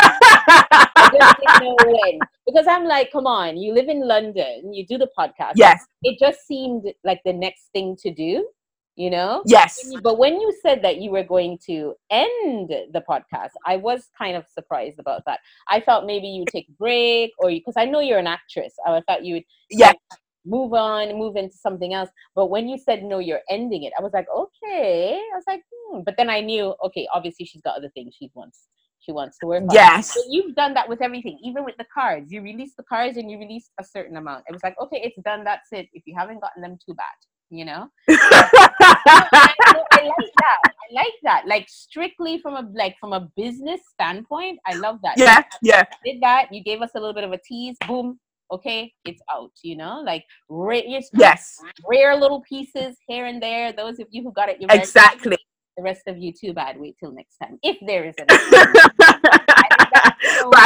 Didn't 1.11 1.61
know 1.61 1.75
when. 1.85 2.19
Because 2.45 2.67
I'm 2.67 2.85
like, 2.85 3.11
come 3.11 3.27
on, 3.27 3.57
you 3.57 3.73
live 3.73 3.89
in 3.89 4.07
London, 4.07 4.73
you 4.73 4.85
do 4.85 4.97
the 4.97 5.09
podcast. 5.17 5.53
Yes. 5.55 5.85
It 6.01 6.19
just 6.19 6.45
seemed 6.45 6.85
like 7.03 7.21
the 7.25 7.33
next 7.33 7.69
thing 7.73 7.95
to 8.01 8.13
do 8.13 8.47
you 8.95 9.09
know 9.09 9.41
yes 9.45 9.91
but 10.03 10.17
when 10.17 10.39
you 10.39 10.53
said 10.61 10.83
that 10.83 10.97
you 10.97 11.09
were 11.09 11.23
going 11.23 11.57
to 11.57 11.95
end 12.11 12.69
the 12.69 13.03
podcast 13.09 13.49
i 13.65 13.75
was 13.75 14.09
kind 14.17 14.35
of 14.35 14.45
surprised 14.53 14.99
about 14.99 15.23
that 15.25 15.39
i 15.69 15.79
thought 15.79 16.05
maybe 16.05 16.27
you 16.27 16.45
take 16.51 16.67
a 16.69 16.73
break 16.73 17.31
or 17.39 17.49
you 17.49 17.59
because 17.59 17.73
i 17.77 17.85
know 17.85 17.99
you're 17.99 18.19
an 18.19 18.27
actress 18.27 18.73
i 18.85 19.01
thought 19.07 19.25
you 19.25 19.35
would 19.35 19.43
yeah 19.69 19.87
like, 19.87 19.97
move 20.45 20.73
on 20.73 21.17
move 21.17 21.35
into 21.35 21.55
something 21.55 21.93
else 21.93 22.09
but 22.35 22.47
when 22.47 22.67
you 22.67 22.77
said 22.77 23.03
no 23.03 23.17
you're 23.19 23.41
ending 23.49 23.83
it 23.83 23.93
i 23.97 24.01
was 24.01 24.13
like 24.13 24.27
okay 24.35 25.19
i 25.33 25.35
was 25.35 25.43
like 25.47 25.63
hmm. 25.71 26.01
but 26.05 26.15
then 26.17 26.29
i 26.29 26.39
knew 26.39 26.75
okay 26.83 27.07
obviously 27.13 27.45
she's 27.45 27.61
got 27.61 27.77
other 27.77 27.89
things 27.95 28.13
she 28.17 28.29
wants 28.35 28.67
she 28.99 29.11
wants 29.11 29.37
to 29.39 29.47
work 29.47 29.63
on. 29.63 29.69
Yes. 29.73 30.13
But 30.15 30.23
you've 30.29 30.55
done 30.55 30.73
that 30.75 30.87
with 30.87 31.01
everything, 31.01 31.37
even 31.43 31.65
with 31.65 31.75
the 31.77 31.85
cards. 31.93 32.31
You 32.31 32.41
release 32.41 32.73
the 32.77 32.83
cards 32.83 33.17
and 33.17 33.29
you 33.29 33.37
release 33.37 33.69
a 33.77 33.83
certain 33.83 34.15
amount. 34.15 34.45
It 34.47 34.53
was 34.53 34.63
like, 34.63 34.75
okay, 34.81 35.01
it's 35.03 35.21
done, 35.25 35.43
that's 35.43 35.73
it. 35.73 35.89
If 35.91 36.03
you 36.05 36.15
haven't 36.17 36.39
gotten 36.39 36.61
them, 36.61 36.77
too 36.85 36.93
bad 36.93 37.11
you 37.53 37.65
know? 37.65 37.87
I, 38.09 39.53
I, 39.91 40.03
like 40.03 40.33
that. 40.39 40.59
I 40.65 40.93
like 40.93 41.13
that. 41.23 41.43
Like 41.47 41.67
strictly 41.69 42.39
from 42.39 42.55
a 42.55 42.69
like 42.73 42.95
from 42.99 43.13
a 43.13 43.29
business 43.35 43.81
standpoint 43.91 44.59
i 44.65 44.75
love 44.75 44.99
that. 45.03 45.17
Yeah 45.17 45.43
yeah. 45.61 45.83
did 46.05 46.21
that. 46.21 46.47
You 46.51 46.63
gave 46.63 46.81
us 46.81 46.91
a 46.95 46.99
little 46.99 47.13
bit 47.13 47.23
of 47.23 47.31
a 47.31 47.37
tease. 47.37 47.77
Boom. 47.87 48.19
Okay. 48.51 48.93
It's 49.05 49.21
out 49.31 49.51
you 49.63 49.75
know? 49.75 50.01
Like 50.05 50.25
rare, 50.49 50.83
yes. 51.13 51.59
rare 51.89 52.15
little 52.15 52.41
pieces 52.41 52.97
here 53.07 53.25
and 53.25 53.41
there. 53.41 53.73
Those 53.73 53.99
of 53.99 54.07
you 54.11 54.23
who 54.23 54.31
got 54.33 54.49
it 54.49 54.61
you 54.61 54.67
exactly. 54.69 55.37
The 55.77 55.83
rest 55.83 56.03
of 56.07 56.17
you 56.19 56.31
too 56.31 56.53
bad 56.53 56.79
wait 56.79 56.95
till 56.99 57.11
next 57.11 57.37
time 57.37 57.57
if 57.63 57.77
there 57.87 58.05
is 58.05 58.13
but 58.19 58.29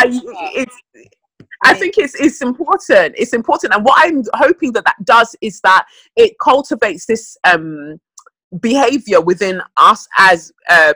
it's 0.05 0.75
I 1.63 1.73
think 1.73 1.97
it's 1.97 2.15
it's 2.15 2.41
important. 2.41 3.15
It's 3.17 3.33
important, 3.33 3.73
and 3.73 3.83
what 3.83 3.95
I'm 3.97 4.23
hoping 4.33 4.73
that 4.73 4.85
that 4.85 5.03
does 5.03 5.35
is 5.41 5.59
that 5.61 5.85
it 6.15 6.37
cultivates 6.39 7.05
this 7.05 7.37
um, 7.43 7.99
behavior 8.59 9.21
within 9.21 9.61
us 9.77 10.07
as 10.17 10.51
uh, 10.69 10.93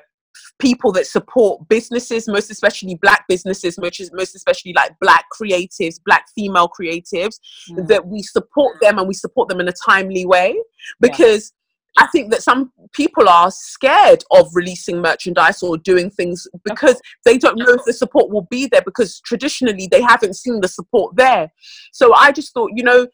people 0.59 0.91
that 0.93 1.07
support 1.07 1.67
businesses, 1.67 2.27
most 2.27 2.51
especially 2.51 2.95
black 2.95 3.25
businesses, 3.27 3.77
which 3.77 3.99
is 3.99 4.11
most 4.13 4.35
especially 4.35 4.73
like 4.73 4.91
black 5.01 5.25
creatives, 5.37 5.99
black 6.05 6.25
female 6.35 6.69
creatives, 6.69 7.39
mm. 7.69 7.87
that 7.87 8.05
we 8.05 8.21
support 8.21 8.79
them 8.81 8.99
and 8.99 9.07
we 9.07 9.13
support 9.13 9.49
them 9.49 9.59
in 9.59 9.67
a 9.67 9.73
timely 9.85 10.25
way 10.25 10.55
because 10.99 11.51
I 11.97 12.07
think 12.07 12.31
that 12.31 12.41
some 12.41 12.71
people 12.93 13.27
are 13.27 13.51
scared 13.51 14.23
of 14.31 14.47
releasing 14.53 15.01
merchandise 15.01 15.61
or 15.61 15.77
doing 15.77 16.09
things 16.09 16.47
because 16.63 17.01
they 17.25 17.37
don't 17.37 17.57
know 17.57 17.73
if 17.73 17.83
the 17.85 17.93
support 17.93 18.29
will 18.29 18.47
be 18.49 18.67
there 18.67 18.81
because 18.81 19.19
traditionally 19.21 19.87
they 19.91 20.01
haven't 20.01 20.35
seen 20.35 20.61
the 20.61 20.67
support 20.67 21.15
there. 21.17 21.51
So 21.91 22.13
I 22.15 22.31
just 22.31 22.53
thought, 22.53 22.71
you 22.75 22.83
know, 22.83 23.07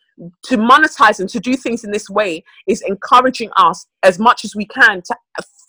to 0.45 0.57
monetize 0.57 1.19
and 1.19 1.29
to 1.29 1.39
do 1.39 1.55
things 1.55 1.83
in 1.83 1.91
this 1.91 2.09
way 2.09 2.43
is 2.67 2.81
encouraging 2.83 3.49
us 3.57 3.87
as 4.03 4.19
much 4.19 4.45
as 4.45 4.55
we 4.55 4.65
can 4.65 5.01
to 5.05 5.15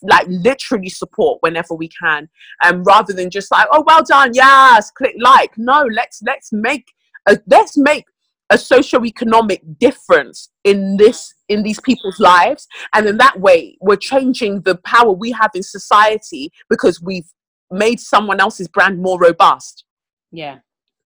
like 0.02 0.26
literally 0.28 0.88
support 0.88 1.38
whenever 1.40 1.74
we 1.74 1.88
can 1.88 2.28
and 2.62 2.76
um, 2.76 2.84
rather 2.84 3.12
than 3.12 3.30
just 3.30 3.50
like 3.50 3.66
oh 3.72 3.82
well 3.84 4.02
done 4.04 4.30
yes 4.32 4.92
click 4.92 5.14
like 5.18 5.50
no 5.58 5.88
let's 5.92 6.22
let's 6.24 6.52
make 6.52 6.92
a, 7.26 7.36
let's 7.48 7.76
make 7.76 8.04
a 8.50 8.56
socio-economic 8.56 9.60
difference 9.78 10.50
in 10.64 10.96
this 10.96 11.34
in 11.48 11.62
these 11.62 11.80
people's 11.80 12.20
lives. 12.20 12.66
And 12.94 13.06
in 13.06 13.16
that 13.18 13.40
way 13.40 13.76
we're 13.80 13.96
changing 13.96 14.62
the 14.62 14.76
power 14.76 15.12
we 15.12 15.30
have 15.32 15.50
in 15.54 15.62
society 15.62 16.52
because 16.68 17.00
we've 17.00 17.30
made 17.70 18.00
someone 18.00 18.40
else's 18.40 18.68
brand 18.68 19.00
more 19.00 19.18
robust. 19.18 19.84
Yeah 20.30 20.58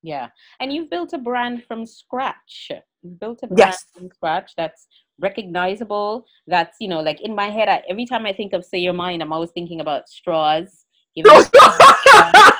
yeah. 0.03 0.28
And 0.61 0.72
you've 0.72 0.90
built 0.90 1.12
a 1.12 1.18
brand 1.18 1.64
from 1.64 1.86
scratch. 1.86 2.70
You've 3.03 3.20
built 3.20 3.40
a 3.43 3.47
brand 3.47 3.59
yes. 3.59 3.84
from 3.95 4.11
scratch 4.11 4.53
that's 4.57 4.88
recognizable 5.20 6.26
that's 6.49 6.76
you 6.80 6.88
know 6.88 7.01
like 7.01 7.20
in 7.20 7.34
my 7.34 7.49
head 7.49 7.68
I, 7.68 7.82
every 7.88 8.07
time 8.07 8.26
i 8.26 8.32
think 8.32 8.55
of 8.55 8.64
say 8.64 8.78
your 8.78 8.95
mind 8.95 9.22
i'm 9.22 9.32
always 9.32 9.51
thinking 9.51 9.80
about 9.80 10.09
straws 10.09 10.84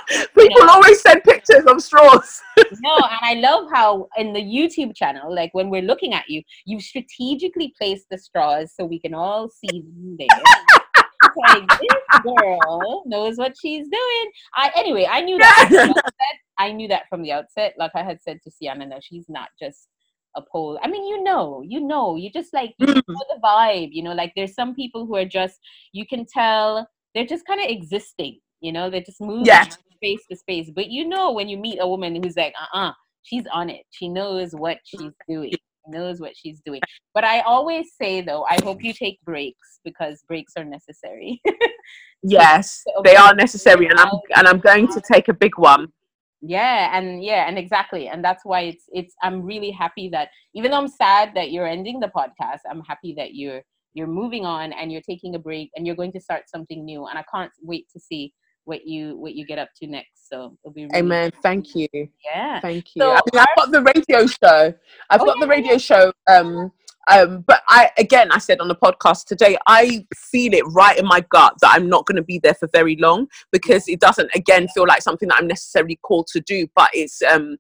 People 0.39 0.71
always 0.71 1.01
send 1.01 1.23
pictures 1.25 1.65
of 1.67 1.83
straws. 1.83 2.41
no, 2.81 2.97
and 2.97 3.21
I 3.23 3.35
love 3.35 3.69
how 3.73 4.09
in 4.17 4.33
the 4.33 4.41
YouTube 4.41 4.95
channel, 4.95 5.35
like 5.35 5.51
when 5.53 5.71
we're 5.71 5.83
looking 5.83 6.15
at 6.15 6.29
you, 6.29 6.43
you 6.65 6.81
strategically 6.81 7.75
place 7.79 8.05
the 8.11 8.19
straws 8.19 8.73
so 8.75 8.85
we 8.85 8.99
can 8.99 9.15
all 9.15 9.49
see 9.49 9.81
them 9.81 10.17
there. 10.19 10.29
like 11.37 11.69
this 11.81 12.21
girl 12.23 13.03
knows 13.07 13.39
what 13.39 13.55
she's 13.61 13.89
doing. 13.89 14.31
I 14.55 14.71
anyway, 14.77 15.07
I 15.11 15.21
knew 15.21 15.39
that. 15.39 15.95
I 16.59 16.73
knew 16.73 16.89
that 16.89 17.09
from 17.09 17.23
the 17.23 17.33
outset. 17.33 17.75
Like 17.79 17.93
I 17.95 18.03
had 18.03 18.21
said 18.23 18.41
to 18.45 18.51
Sienna, 18.51 18.89
that 18.89 19.05
she's 19.05 19.29
not 19.29 19.49
just 19.59 19.89
a 20.37 20.43
pole. 20.43 20.79
I 20.83 20.89
mean, 20.89 21.05
you 21.07 21.23
know, 21.23 21.63
you 21.67 21.81
know, 21.81 22.17
you 22.17 22.31
just 22.31 22.53
like 22.53 22.75
you 22.79 22.87
mm. 22.87 22.95
know 22.95 23.25
the 23.35 23.41
vibe. 23.43 23.91
You 23.93 24.03
know, 24.03 24.13
like 24.13 24.33
there's 24.37 24.55
some 24.55 24.75
people 24.75 25.07
who 25.07 25.17
are 25.17 25.25
just 25.25 25.59
you 25.93 26.07
can 26.07 26.27
tell 26.27 26.89
they're 27.15 27.27
just 27.27 27.47
kind 27.47 27.61
of 27.61 27.69
existing 27.69 28.41
you 28.63 28.73
know 28.73 28.89
they're 28.89 29.03
just 29.03 29.21
moving 29.21 29.45
yeah. 29.45 29.65
space 29.97 30.25
to 30.31 30.37
space. 30.37 30.71
But 30.75 30.89
you 30.89 31.07
know 31.07 31.33
when 31.33 31.49
you 31.49 31.59
meet 31.59 31.79
a 31.81 31.87
woman 31.87 32.23
who's 32.23 32.37
like 32.37 32.55
uh-uh 32.61 32.93
she's 33.23 33.45
on 33.53 33.69
it. 33.71 33.83
She 33.91 34.09
knows 34.09 34.53
what 34.53 34.79
she's 34.85 35.13
doing. 35.29 35.51
She 35.53 35.59
knows 35.91 36.21
what 36.21 36.33
she's 36.37 36.61
doing. 36.65 36.81
But 37.15 37.25
i 37.25 37.41
always 37.41 37.93
say 38.01 38.21
though 38.21 38.45
i 38.49 38.57
hope 38.63 38.83
you 38.83 38.93
take 38.93 39.21
breaks 39.25 39.81
because 39.85 40.23
breaks 40.29 40.55
are 40.57 40.65
necessary. 40.65 41.41
Yes 42.23 42.85
they 43.05 43.17
are 43.17 43.35
necessary 43.35 43.87
and 43.87 43.99
i'm 43.99 44.11
and 44.37 44.47
i'm 44.47 44.61
going 44.61 44.87
to 44.93 45.01
take 45.13 45.29
a 45.29 45.35
big 45.35 45.59
one. 45.59 45.89
Yeah 46.41 46.97
and 46.97 47.23
yeah 47.23 47.49
and 47.49 47.59
exactly 47.59 48.09
and 48.09 48.25
that's 48.25 48.45
why 48.45 48.61
it's 48.61 48.85
it's 48.93 49.15
i'm 49.23 49.43
really 49.43 49.71
happy 49.71 50.09
that 50.11 50.29
even 50.55 50.71
though 50.71 50.79
i'm 50.79 50.89
sad 50.89 51.33
that 51.35 51.51
you're 51.51 51.67
ending 51.67 52.01
the 52.01 52.13
podcast 52.17 52.61
i'm 52.71 52.83
happy 52.83 53.15
that 53.17 53.35
you're 53.35 53.63
you're 53.95 54.07
moving 54.07 54.47
on 54.47 54.73
and 54.73 54.91
you're 54.91 55.03
taking 55.03 55.35
a 55.35 55.39
break 55.39 55.71
and 55.75 55.87
you're 55.87 55.97
going 55.97 56.13
to 56.13 56.21
start 56.21 56.49
something 56.49 56.85
new 56.85 57.07
and 57.07 57.19
i 57.19 57.25
can't 57.33 57.53
wait 57.61 57.87
to 57.93 58.01
see 58.01 58.33
what 58.65 58.87
you 58.87 59.17
what 59.17 59.35
you 59.35 59.45
get 59.45 59.59
up 59.59 59.69
to 59.77 59.87
next 59.87 60.29
so 60.29 60.57
it'll 60.65 60.73
be 60.73 60.85
really 60.85 60.99
amen. 60.99 61.31
Thank 61.43 61.75
you. 61.75 61.89
Yeah. 61.93 62.61
Thank 62.61 62.95
you. 62.95 63.03
So, 63.03 63.11
i 63.11 63.21
mean 63.33 63.41
i've 63.41 63.57
got 63.57 63.73
the 63.73 63.83
radio 63.83 64.27
show. 64.27 64.75
I've 65.11 65.21
oh, 65.21 65.27
got 65.27 65.37
yeah, 65.39 65.45
the 65.45 65.49
radio 65.49 65.73
yeah. 65.73 65.79
show 65.79 66.13
um 66.31 66.73
um 67.11 67.45
but 67.49 67.63
i 67.69 67.91
again 67.99 68.31
i 68.31 68.39
said 68.39 68.61
on 68.61 68.69
the 68.69 68.77
podcast 68.77 69.25
today 69.25 69.57
i 69.67 70.07
feel 70.15 70.55
it 70.55 70.63
right 70.69 70.97
in 70.97 71.05
my 71.05 71.21
gut 71.31 71.53
that 71.61 71.73
i'm 71.75 71.89
not 71.89 72.07
going 72.07 72.15
to 72.15 72.23
be 72.23 72.39
there 72.39 72.55
for 72.55 72.69
very 72.73 72.95
long 72.97 73.27
because 73.51 73.89
it 73.89 73.99
doesn't 73.99 74.31
again 74.37 74.69
feel 74.69 74.87
like 74.87 75.03
something 75.03 75.29
that 75.29 75.39
i'm 75.41 75.49
necessarily 75.49 75.99
called 76.03 76.29
to 76.29 76.41
do 76.41 76.65
but 76.77 76.89
it's 76.93 77.21
um 77.23 77.57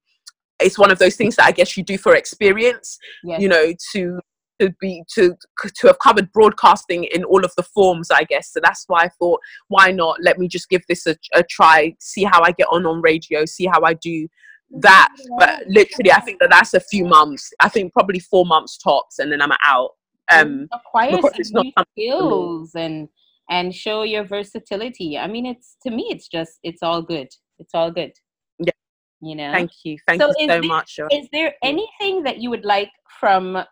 it's 0.62 0.78
one 0.78 0.90
of 0.90 0.98
those 0.98 1.16
things 1.16 1.36
that 1.36 1.46
I 1.46 1.52
guess 1.52 1.76
you 1.76 1.82
do 1.82 1.98
for 1.98 2.14
experience, 2.14 2.98
yes. 3.24 3.40
you 3.40 3.48
know, 3.48 3.72
to 3.92 4.20
to 4.62 4.74
be 4.80 5.02
to 5.14 5.36
to 5.74 5.86
have 5.86 5.98
covered 5.98 6.32
broadcasting 6.32 7.04
in 7.04 7.24
all 7.24 7.44
of 7.44 7.52
the 7.56 7.62
forms 7.62 8.10
i 8.10 8.24
guess. 8.24 8.52
So 8.52 8.60
that's 8.62 8.84
why 8.86 9.04
i 9.04 9.08
thought 9.08 9.40
why 9.68 9.90
not? 9.90 10.18
Let 10.22 10.38
me 10.38 10.48
just 10.48 10.68
give 10.68 10.82
this 10.88 11.06
a, 11.06 11.16
a 11.34 11.42
try 11.42 11.94
see 12.00 12.24
how 12.24 12.42
i 12.42 12.52
get 12.52 12.68
on 12.70 12.86
on 12.86 13.00
radio 13.02 13.44
see 13.44 13.66
how 13.66 13.82
i 13.82 13.94
do 13.94 14.28
that. 14.70 15.08
But 15.38 15.64
literally 15.68 16.12
i 16.12 16.20
think 16.20 16.38
that 16.40 16.50
that's 16.50 16.74
a 16.74 16.80
few 16.80 17.04
months 17.04 17.52
i 17.60 17.68
think 17.68 17.92
probably 17.92 18.20
four 18.20 18.46
months 18.46 18.78
tops 18.78 19.18
and 19.18 19.30
then 19.30 19.42
i'm 19.42 19.52
out. 19.66 19.90
Um 20.32 20.68
acquire 20.72 21.20
some 21.42 21.62
new 21.64 21.72
skills 21.92 22.74
and 22.74 23.08
and 23.50 23.74
show 23.74 24.02
your 24.02 24.24
versatility. 24.24 25.18
I 25.18 25.26
mean 25.26 25.46
it's 25.46 25.76
to 25.82 25.90
me 25.90 26.08
it's 26.10 26.28
just 26.28 26.58
it's 26.62 26.82
all 26.82 27.02
good. 27.02 27.28
It's 27.58 27.74
all 27.74 27.90
good. 27.90 28.12
Yeah. 28.58 28.72
You 29.20 29.36
know? 29.36 29.52
Thank 29.52 29.72
you. 29.84 29.98
Thank 30.08 30.22
so 30.22 30.28
you 30.38 30.48
so 30.48 30.60
there, 30.60 30.62
much 30.62 30.98
is 31.10 31.28
there 31.32 31.54
anything 31.62 32.22
that 32.22 32.38
you 32.38 32.50
would 32.50 32.64
like 32.64 32.90
from 33.20 33.62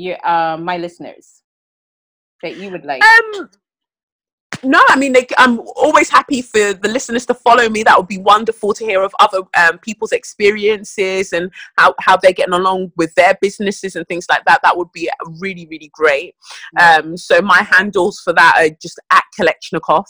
your 0.00 0.26
uh, 0.26 0.56
my 0.56 0.76
listeners 0.76 1.42
that 2.42 2.56
you 2.56 2.70
would 2.70 2.84
like? 2.84 3.02
Um, 3.02 3.50
no, 4.62 4.82
I 4.88 4.96
mean, 4.96 5.14
I'm 5.38 5.60
always 5.76 6.10
happy 6.10 6.42
for 6.42 6.74
the 6.74 6.88
listeners 6.88 7.24
to 7.26 7.34
follow 7.34 7.68
me. 7.68 7.82
That 7.82 7.96
would 7.96 8.08
be 8.08 8.18
wonderful 8.18 8.74
to 8.74 8.84
hear 8.84 9.02
of 9.02 9.14
other 9.20 9.42
um, 9.56 9.78
people's 9.78 10.12
experiences 10.12 11.32
and 11.32 11.50
how, 11.78 11.94
how 12.00 12.16
they're 12.16 12.32
getting 12.32 12.54
along 12.54 12.92
with 12.96 13.14
their 13.14 13.38
businesses 13.40 13.96
and 13.96 14.06
things 14.06 14.26
like 14.28 14.44
that. 14.46 14.60
That 14.62 14.76
would 14.76 14.92
be 14.92 15.08
really, 15.38 15.66
really 15.70 15.90
great. 15.94 16.34
Um, 16.78 17.16
so 17.16 17.40
my 17.40 17.62
handles 17.62 18.20
for 18.20 18.32
that 18.34 18.54
are 18.58 18.76
just 18.82 19.00
at 19.10 19.24
Kelechnekoff. 19.38 20.08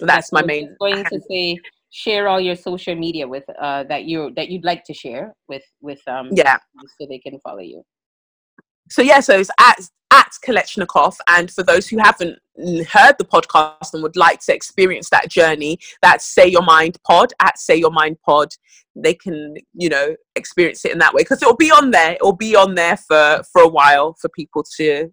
That's 0.00 0.32
my 0.32 0.42
main. 0.42 0.74
Going 0.80 1.04
to 1.04 1.20
say 1.30 1.58
share 1.90 2.26
all 2.26 2.40
your 2.40 2.56
social 2.56 2.94
media 2.94 3.28
with 3.28 3.44
uh, 3.60 3.84
that 3.84 4.04
you 4.04 4.32
that 4.34 4.48
you'd 4.48 4.64
like 4.64 4.82
to 4.84 4.94
share 4.94 5.34
with 5.48 5.62
with 5.82 6.00
um 6.08 6.30
yeah 6.32 6.56
so 6.98 7.06
they 7.06 7.18
can 7.18 7.38
follow 7.40 7.60
you 7.60 7.84
so 8.92 9.02
yeah, 9.02 9.20
so 9.20 9.38
it's 9.38 9.50
at 9.58 9.80
at 10.12 10.30
Kelechnekoff, 10.46 11.16
and 11.28 11.50
for 11.50 11.62
those 11.62 11.88
who 11.88 11.98
haven't 11.98 12.38
heard 12.86 13.14
the 13.18 13.24
podcast 13.24 13.94
and 13.94 14.02
would 14.02 14.16
like 14.16 14.40
to 14.40 14.54
experience 14.54 15.08
that 15.10 15.30
journey, 15.30 15.78
that's 16.02 16.26
Say 16.26 16.46
Your 16.46 16.62
Mind 16.62 16.98
Pod 17.06 17.32
at 17.40 17.58
Say 17.58 17.76
Your 17.76 17.90
Mind 17.90 18.18
Pod. 18.24 18.48
They 18.94 19.14
can, 19.14 19.54
you 19.72 19.88
know, 19.88 20.14
experience 20.36 20.84
it 20.84 20.92
in 20.92 20.98
that 20.98 21.14
way 21.14 21.22
because 21.22 21.40
it'll 21.40 21.56
be 21.56 21.70
on 21.70 21.92
there. 21.92 22.12
It'll 22.12 22.36
be 22.36 22.54
on 22.54 22.74
there 22.74 22.98
for 22.98 23.42
for 23.50 23.62
a 23.62 23.68
while 23.68 24.14
for 24.20 24.28
people 24.28 24.64
to 24.76 25.10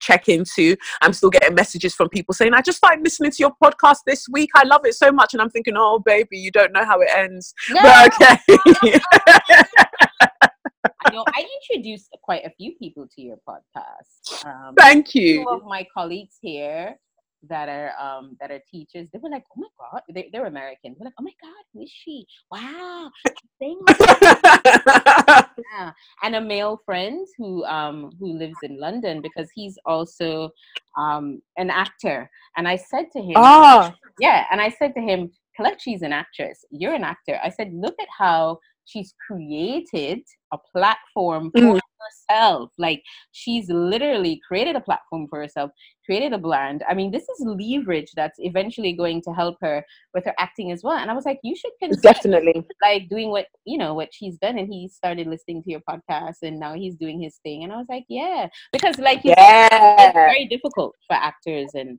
check 0.00 0.28
into. 0.28 0.76
I'm 1.02 1.12
still 1.12 1.30
getting 1.30 1.54
messages 1.54 1.94
from 1.94 2.08
people 2.08 2.34
saying, 2.34 2.54
I 2.54 2.62
just 2.62 2.78
started 2.78 3.04
listening 3.04 3.30
to 3.30 3.36
your 3.38 3.52
podcast 3.62 3.98
this 4.06 4.26
week. 4.30 4.50
I 4.54 4.64
love 4.64 4.84
it 4.84 4.94
so 4.94 5.12
much. 5.12 5.34
And 5.34 5.40
I'm 5.40 5.50
thinking, 5.50 5.74
oh, 5.76 6.00
baby, 6.04 6.38
you 6.38 6.50
don't 6.50 6.72
know 6.72 6.84
how 6.84 7.00
it 7.00 7.08
ends. 7.14 7.54
No. 7.70 7.82
But 7.82 8.12
okay. 8.20 9.00
know, 11.12 11.24
I 11.28 11.46
introduced 11.70 12.16
quite 12.22 12.44
a 12.44 12.50
few 12.50 12.74
people 12.76 13.06
to 13.14 13.22
your 13.22 13.38
podcast. 13.48 14.44
Um, 14.44 14.74
Thank 14.76 15.14
you. 15.14 15.44
Two 15.44 15.50
of 15.50 15.64
my 15.64 15.86
colleagues 15.92 16.36
here 16.40 16.96
that 17.48 17.68
are 17.68 17.92
um 18.00 18.36
that 18.40 18.50
are 18.50 18.60
teachers, 18.68 19.08
they 19.12 19.18
were 19.20 19.30
like, 19.30 19.44
"Oh 19.56 19.60
my 19.60 19.68
god!" 19.78 20.02
They 20.12 20.28
they're 20.32 20.46
American. 20.46 20.96
They're 20.98 21.06
like, 21.06 21.14
"Oh 21.20 21.22
my 21.22 21.34
god, 21.40 21.64
who 21.72 21.82
is 21.82 21.90
she? 21.90 22.26
Wow!" 22.50 23.10
yeah. 25.72 25.92
And 26.22 26.34
a 26.34 26.40
male 26.40 26.80
friend 26.84 27.26
who 27.36 27.64
um 27.64 28.10
who 28.18 28.36
lives 28.36 28.56
in 28.62 28.80
London 28.80 29.22
because 29.22 29.48
he's 29.54 29.78
also 29.86 30.50
um 30.96 31.40
an 31.56 31.70
actor. 31.70 32.28
And 32.56 32.66
I 32.66 32.76
said 32.76 33.06
to 33.12 33.20
him, 33.20 33.34
"Oh, 33.36 33.92
yeah," 34.18 34.46
and 34.50 34.60
I 34.60 34.70
said 34.70 34.94
to 34.94 35.00
him, 35.00 35.30
Kelechi's 35.58 36.02
an 36.02 36.12
actress. 36.12 36.64
You're 36.70 36.94
an 36.94 37.04
actor. 37.04 37.38
I 37.42 37.50
said, 37.50 37.72
look 37.72 37.96
at 38.00 38.08
how 38.16 38.58
she's 38.88 39.14
created 39.26 40.20
a 40.52 40.58
platform 40.72 41.50
for 41.50 41.60
mm. 41.60 41.80
herself. 42.30 42.70
Like 42.78 43.02
she's 43.32 43.68
literally 43.68 44.40
created 44.46 44.76
a 44.76 44.80
platform 44.80 45.26
for 45.28 45.40
herself, 45.40 45.70
created 46.06 46.32
a 46.32 46.38
brand. 46.38 46.82
I 46.88 46.94
mean, 46.94 47.10
this 47.10 47.24
is 47.24 47.44
leverage 47.44 48.10
that's 48.16 48.38
eventually 48.38 48.94
going 48.94 49.22
to 49.22 49.32
help 49.32 49.56
her 49.60 49.84
with 50.14 50.24
her 50.24 50.34
acting 50.38 50.72
as 50.72 50.82
well. 50.82 50.96
And 50.96 51.10
I 51.10 51.14
was 51.14 51.26
like, 51.26 51.38
you 51.42 51.54
should 51.54 51.72
consider 51.80 52.14
definitely 52.14 52.64
like 52.82 53.08
doing 53.08 53.30
what 53.30 53.46
you 53.66 53.78
know 53.78 53.94
what 53.94 54.08
she's 54.12 54.38
done. 54.38 54.58
And 54.58 54.72
he 54.72 54.88
started 54.88 55.26
listening 55.26 55.62
to 55.64 55.70
your 55.70 55.82
podcast, 55.88 56.36
and 56.42 56.58
now 56.58 56.74
he's 56.74 56.96
doing 56.96 57.20
his 57.20 57.36
thing. 57.42 57.64
And 57.64 57.72
I 57.72 57.76
was 57.76 57.86
like, 57.88 58.04
yeah, 58.08 58.48
because 58.72 58.98
like 58.98 59.20
yeah, 59.22 59.68
it's 60.00 60.14
very 60.14 60.46
difficult 60.46 60.94
for 61.06 61.14
actors 61.14 61.70
and 61.74 61.98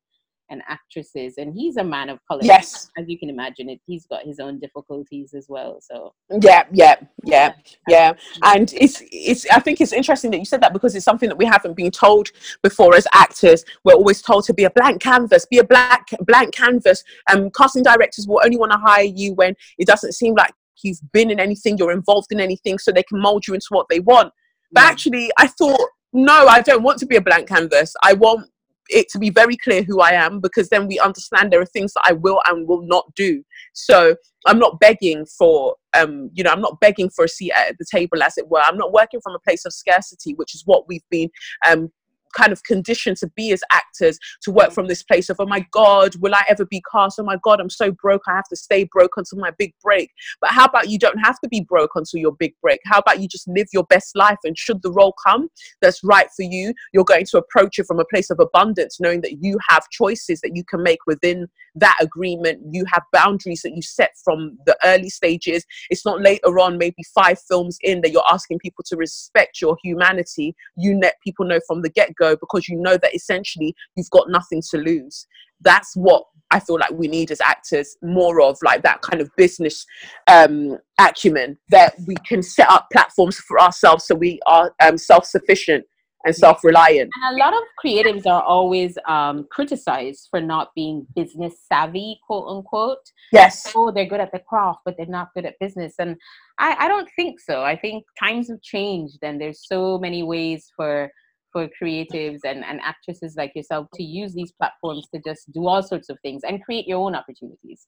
and 0.49 0.61
actresses 0.67 1.35
and 1.37 1.53
he's 1.53 1.77
a 1.77 1.83
man 1.83 2.09
of 2.09 2.19
color. 2.27 2.41
Yes. 2.43 2.89
As 2.97 3.07
you 3.07 3.17
can 3.17 3.29
imagine 3.29 3.69
it 3.69 3.79
he's 3.85 4.05
got 4.05 4.23
his 4.23 4.39
own 4.39 4.59
difficulties 4.59 5.33
as 5.33 5.47
well 5.49 5.79
so. 5.81 6.13
Yeah 6.41 6.63
yeah 6.71 6.95
yeah 7.23 7.53
yeah 7.87 8.13
and 8.43 8.73
it's 8.73 9.01
it's 9.11 9.45
i 9.51 9.59
think 9.59 9.81
it's 9.81 9.93
interesting 9.93 10.31
that 10.31 10.37
you 10.37 10.45
said 10.45 10.61
that 10.61 10.73
because 10.73 10.95
it's 10.95 11.05
something 11.05 11.29
that 11.29 11.37
we 11.37 11.45
haven't 11.45 11.75
been 11.75 11.91
told 11.91 12.29
before 12.63 12.95
as 12.95 13.07
actors. 13.13 13.63
We're 13.83 13.93
always 13.93 14.21
told 14.21 14.45
to 14.45 14.53
be 14.53 14.63
a 14.63 14.69
blank 14.69 15.01
canvas 15.01 15.45
be 15.45 15.59
a 15.59 15.63
black 15.63 16.07
blank 16.21 16.53
canvas. 16.53 17.03
And 17.29 17.45
um, 17.45 17.51
casting 17.51 17.83
directors 17.83 18.27
will 18.27 18.41
only 18.43 18.57
want 18.57 18.71
to 18.71 18.77
hire 18.77 19.03
you 19.03 19.33
when 19.33 19.55
it 19.77 19.87
doesn't 19.87 20.13
seem 20.13 20.35
like 20.35 20.53
you've 20.83 20.99
been 21.11 21.29
in 21.29 21.39
anything 21.39 21.77
you're 21.77 21.91
involved 21.91 22.31
in 22.31 22.39
anything 22.39 22.77
so 22.77 22.91
they 22.91 23.03
can 23.03 23.19
mold 23.19 23.45
you 23.47 23.53
into 23.53 23.67
what 23.69 23.87
they 23.89 23.99
want. 23.99 24.33
But 24.71 24.81
yeah. 24.81 24.89
actually 24.89 25.31
i 25.37 25.47
thought 25.47 25.89
no 26.13 26.47
i 26.47 26.61
don't 26.61 26.83
want 26.83 26.99
to 26.99 27.05
be 27.05 27.15
a 27.15 27.21
blank 27.21 27.47
canvas. 27.47 27.95
I 28.03 28.13
want 28.13 28.49
it 28.89 29.07
to 29.09 29.19
be 29.19 29.29
very 29.29 29.55
clear 29.55 29.83
who 29.83 30.01
I 30.01 30.11
am 30.11 30.39
because 30.39 30.69
then 30.69 30.87
we 30.87 30.99
understand 30.99 31.51
there 31.51 31.61
are 31.61 31.65
things 31.65 31.93
that 31.93 32.03
I 32.05 32.13
will 32.13 32.41
and 32.47 32.67
will 32.67 32.81
not 32.81 33.13
do. 33.15 33.43
So 33.73 34.15
I'm 34.45 34.59
not 34.59 34.79
begging 34.79 35.25
for, 35.25 35.75
um, 35.95 36.29
you 36.33 36.43
know, 36.43 36.51
I'm 36.51 36.61
not 36.61 36.79
begging 36.79 37.09
for 37.09 37.25
a 37.25 37.29
seat 37.29 37.51
at 37.51 37.77
the 37.77 37.85
table, 37.91 38.23
as 38.23 38.37
it 38.37 38.49
were. 38.49 38.61
I'm 38.61 38.77
not 38.77 38.93
working 38.93 39.21
from 39.21 39.35
a 39.35 39.39
place 39.39 39.65
of 39.65 39.73
scarcity, 39.73 40.33
which 40.33 40.55
is 40.55 40.63
what 40.65 40.87
we've 40.87 41.07
been 41.09 41.29
um, 41.67 41.91
kind 42.35 42.51
of 42.51 42.63
conditioned 42.63 43.17
to 43.17 43.27
be 43.35 43.51
as 43.51 43.61
actors 43.71 44.19
to 44.41 44.51
work 44.51 44.69
mm. 44.69 44.73
from 44.73 44.87
this 44.87 45.03
place 45.03 45.29
of 45.29 45.37
oh 45.39 45.45
my 45.45 45.65
god 45.71 46.15
will 46.17 46.35
i 46.35 46.43
ever 46.47 46.65
be 46.65 46.81
cast? 46.91 47.19
Oh 47.19 47.23
my 47.23 47.37
god 47.43 47.59
i'm 47.59 47.69
so 47.69 47.91
broke 47.91 48.23
i 48.27 48.35
have 48.35 48.47
to 48.49 48.55
stay 48.55 48.87
broke 48.91 49.13
until 49.17 49.39
my 49.39 49.51
big 49.57 49.73
break. 49.81 50.11
But 50.41 50.51
how 50.51 50.65
about 50.65 50.89
you 50.89 50.99
don't 50.99 51.19
have 51.19 51.39
to 51.41 51.49
be 51.49 51.61
broke 51.61 51.91
until 51.95 52.19
your 52.19 52.33
big 52.33 52.53
break? 52.61 52.79
How 52.85 52.99
about 52.99 53.19
you 53.19 53.27
just 53.27 53.47
live 53.47 53.67
your 53.73 53.83
best 53.85 54.15
life 54.15 54.37
and 54.43 54.57
should 54.57 54.81
the 54.81 54.91
role 54.91 55.13
come 55.25 55.49
that's 55.81 56.03
right 56.03 56.27
for 56.35 56.43
you 56.43 56.73
you're 56.93 57.03
going 57.03 57.25
to 57.25 57.37
approach 57.37 57.79
it 57.79 57.85
from 57.85 57.99
a 57.99 58.05
place 58.05 58.29
of 58.29 58.39
abundance 58.39 58.99
knowing 58.99 59.21
that 59.21 59.43
you 59.43 59.57
have 59.69 59.89
choices 59.89 60.41
that 60.41 60.55
you 60.55 60.63
can 60.63 60.83
make 60.83 60.99
within 61.07 61.47
that 61.75 61.97
agreement. 62.01 62.61
You 62.71 62.85
have 62.91 63.03
boundaries 63.11 63.61
that 63.63 63.75
you 63.75 63.81
set 63.81 64.11
from 64.23 64.57
the 64.65 64.77
early 64.83 65.09
stages. 65.09 65.65
It's 65.89 66.05
not 66.05 66.21
later 66.21 66.59
on 66.59 66.77
maybe 66.77 67.03
five 67.13 67.39
films 67.39 67.77
in 67.81 68.01
that 68.01 68.11
you're 68.11 68.23
asking 68.29 68.59
people 68.59 68.83
to 68.87 68.97
respect 68.97 69.61
your 69.61 69.77
humanity. 69.83 70.55
You 70.77 70.99
let 70.99 71.15
people 71.23 71.45
know 71.45 71.59
from 71.67 71.81
the 71.81 71.89
get 71.89 72.15
go 72.19 72.35
because 72.35 72.67
you 72.67 72.77
know 72.77 72.97
that 72.97 73.15
essentially 73.15 73.73
you've 73.95 74.09
got 74.09 74.29
nothing 74.29 74.61
to 74.71 74.77
lose. 74.77 75.25
That's 75.61 75.95
what 75.95 76.23
I 76.51 76.59
feel 76.59 76.79
like 76.79 76.91
we 76.91 77.07
need 77.07 77.31
as 77.31 77.41
actors 77.41 77.95
more 78.01 78.41
of, 78.41 78.57
like 78.63 78.81
that 78.83 79.01
kind 79.01 79.21
of 79.21 79.29
business 79.37 79.85
um, 80.27 80.77
acumen 80.99 81.57
that 81.69 81.95
we 82.07 82.15
can 82.27 82.41
set 82.41 82.69
up 82.69 82.87
platforms 82.91 83.37
for 83.37 83.59
ourselves 83.59 84.05
so 84.05 84.15
we 84.15 84.39
are 84.47 84.73
um, 84.81 84.97
self 84.97 85.25
sufficient 85.25 85.85
and 86.25 86.35
self 86.35 86.63
reliant. 86.63 87.09
And 87.15 87.35
a 87.37 87.39
lot 87.39 87.53
of 87.53 87.63
creatives 87.83 88.25
are 88.25 88.41
always 88.41 88.97
um, 89.07 89.47
criticized 89.51 90.27
for 90.29 90.41
not 90.41 90.69
being 90.75 91.05
business 91.15 91.55
savvy, 91.71 92.19
quote 92.25 92.47
unquote. 92.47 92.97
Yes. 93.31 93.71
Oh, 93.75 93.91
they're 93.91 94.05
good 94.05 94.19
at 94.19 94.31
the 94.31 94.39
craft, 94.39 94.79
but 94.85 94.95
they're 94.97 95.05
not 95.05 95.29
good 95.33 95.45
at 95.45 95.55
business. 95.59 95.95
And 95.99 96.17
I, 96.57 96.75
I 96.79 96.87
don't 96.87 97.09
think 97.15 97.39
so. 97.39 97.63
I 97.63 97.77
think 97.77 98.03
times 98.21 98.49
have 98.49 98.61
changed 98.61 99.19
and 99.21 99.39
there's 99.39 99.65
so 99.65 99.97
many 99.97 100.23
ways 100.23 100.71
for 100.75 101.09
for 101.51 101.67
creatives 101.81 102.39
and, 102.43 102.63
and 102.63 102.79
actresses 102.81 103.35
like 103.35 103.51
yourself 103.55 103.87
to 103.95 104.03
use 104.03 104.33
these 104.33 104.51
platforms 104.51 105.07
to 105.13 105.21
just 105.25 105.51
do 105.51 105.67
all 105.67 105.83
sorts 105.83 106.09
of 106.09 106.17
things 106.21 106.41
and 106.47 106.63
create 106.63 106.87
your 106.87 106.99
own 106.99 107.15
opportunities. 107.15 107.87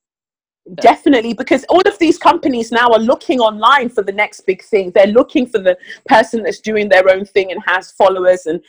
Definitely, 0.76 1.34
because 1.34 1.64
all 1.70 1.82
of 1.82 1.98
these 1.98 2.20
companies 2.20 2.72
now 2.72 2.90
are 2.90 3.00
looking 3.00 3.40
online 3.40 3.90
for 3.90 4.04
the 4.04 4.12
next 4.12 4.42
big 4.42 4.64
thing. 4.64 4.92
They're 4.94 5.08
looking 5.08 5.48
for 5.48 5.58
the 5.58 5.76
person 6.06 6.44
that's 6.44 6.60
doing 6.60 6.88
their 6.88 7.10
own 7.10 7.26
thing 7.26 7.52
and 7.52 7.62
has 7.66 7.92
followers 7.92 8.46
and 8.46 8.62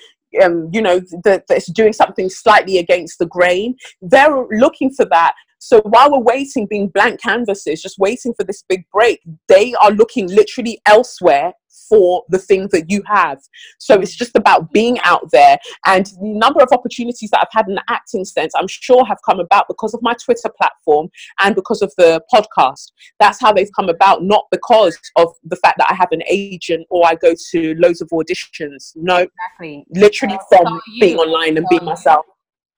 um, 0.43 0.71
you 0.73 0.81
know 0.81 1.01
that, 1.25 1.45
that's 1.49 1.71
doing 1.71 1.93
something 1.93 2.31
slightly 2.31 2.79
against 2.79 3.19
the 3.19 3.27
grain. 3.27 3.77
They're 4.01 4.47
looking 4.53 4.91
for 4.91 5.05
that. 5.07 5.35
So 5.59 5.81
while 5.83 6.11
we're 6.11 6.21
waiting, 6.21 6.67
being 6.67 6.89
blank 6.89 7.21
canvases, 7.21 7.83
just 7.83 7.99
waiting 7.99 8.33
for 8.35 8.45
this 8.45 8.65
big 8.69 8.85
break, 8.93 9.21
they 9.49 9.75
are 9.75 9.91
looking 9.91 10.29
literally 10.29 10.81
elsewhere 10.87 11.53
for 11.89 12.25
the 12.29 12.39
thing 12.39 12.69
that 12.73 12.91
you 12.91 13.03
have. 13.07 13.39
So 13.79 13.95
it's 14.01 14.15
just 14.15 14.37
about 14.37 14.73
being 14.73 14.99
out 15.01 15.31
there. 15.31 15.59
And 15.87 16.07
the 16.07 16.17
number 16.21 16.61
of 16.61 16.69
opportunities 16.73 17.31
that 17.31 17.41
I've 17.41 17.53
had 17.53 17.69
in 17.69 17.75
the 17.75 17.85
acting 17.89 18.25
sense, 18.25 18.53
I'm 18.57 18.69
sure 18.69 19.05
have 19.07 19.19
come 19.29 19.41
about 19.41 19.67
because 19.69 19.95
of 19.95 20.01
my 20.03 20.15
Twitter 20.15 20.51
platform 20.57 21.09
and 21.41 21.55
because 21.55 21.83
of 21.83 21.93
the 21.97 22.23
podcast. 22.33 22.93
That's 23.19 23.41
how 23.41 23.53
they've 23.53 23.71
come 23.75 23.89
about, 23.89 24.25
not 24.25 24.47
because 24.51 24.99
of 25.17 25.29
the 25.45 25.57
fact 25.57 25.79
that 25.79 25.91
I 25.91 25.95
have 25.95 26.09
an 26.13 26.23
agent 26.29 26.87
or 26.91 27.07
I 27.07 27.15
go 27.15 27.35
to 27.51 27.75
loads 27.77 28.01
of 28.01 28.09
auditions. 28.09 28.93
No, 28.97 29.27
exactly. 29.27 29.85
literally 29.95 30.39
from 30.49 30.81
being 31.01 31.19
online 31.19 31.57
and 31.57 31.67
being 31.69 31.85
myself. 31.85 32.27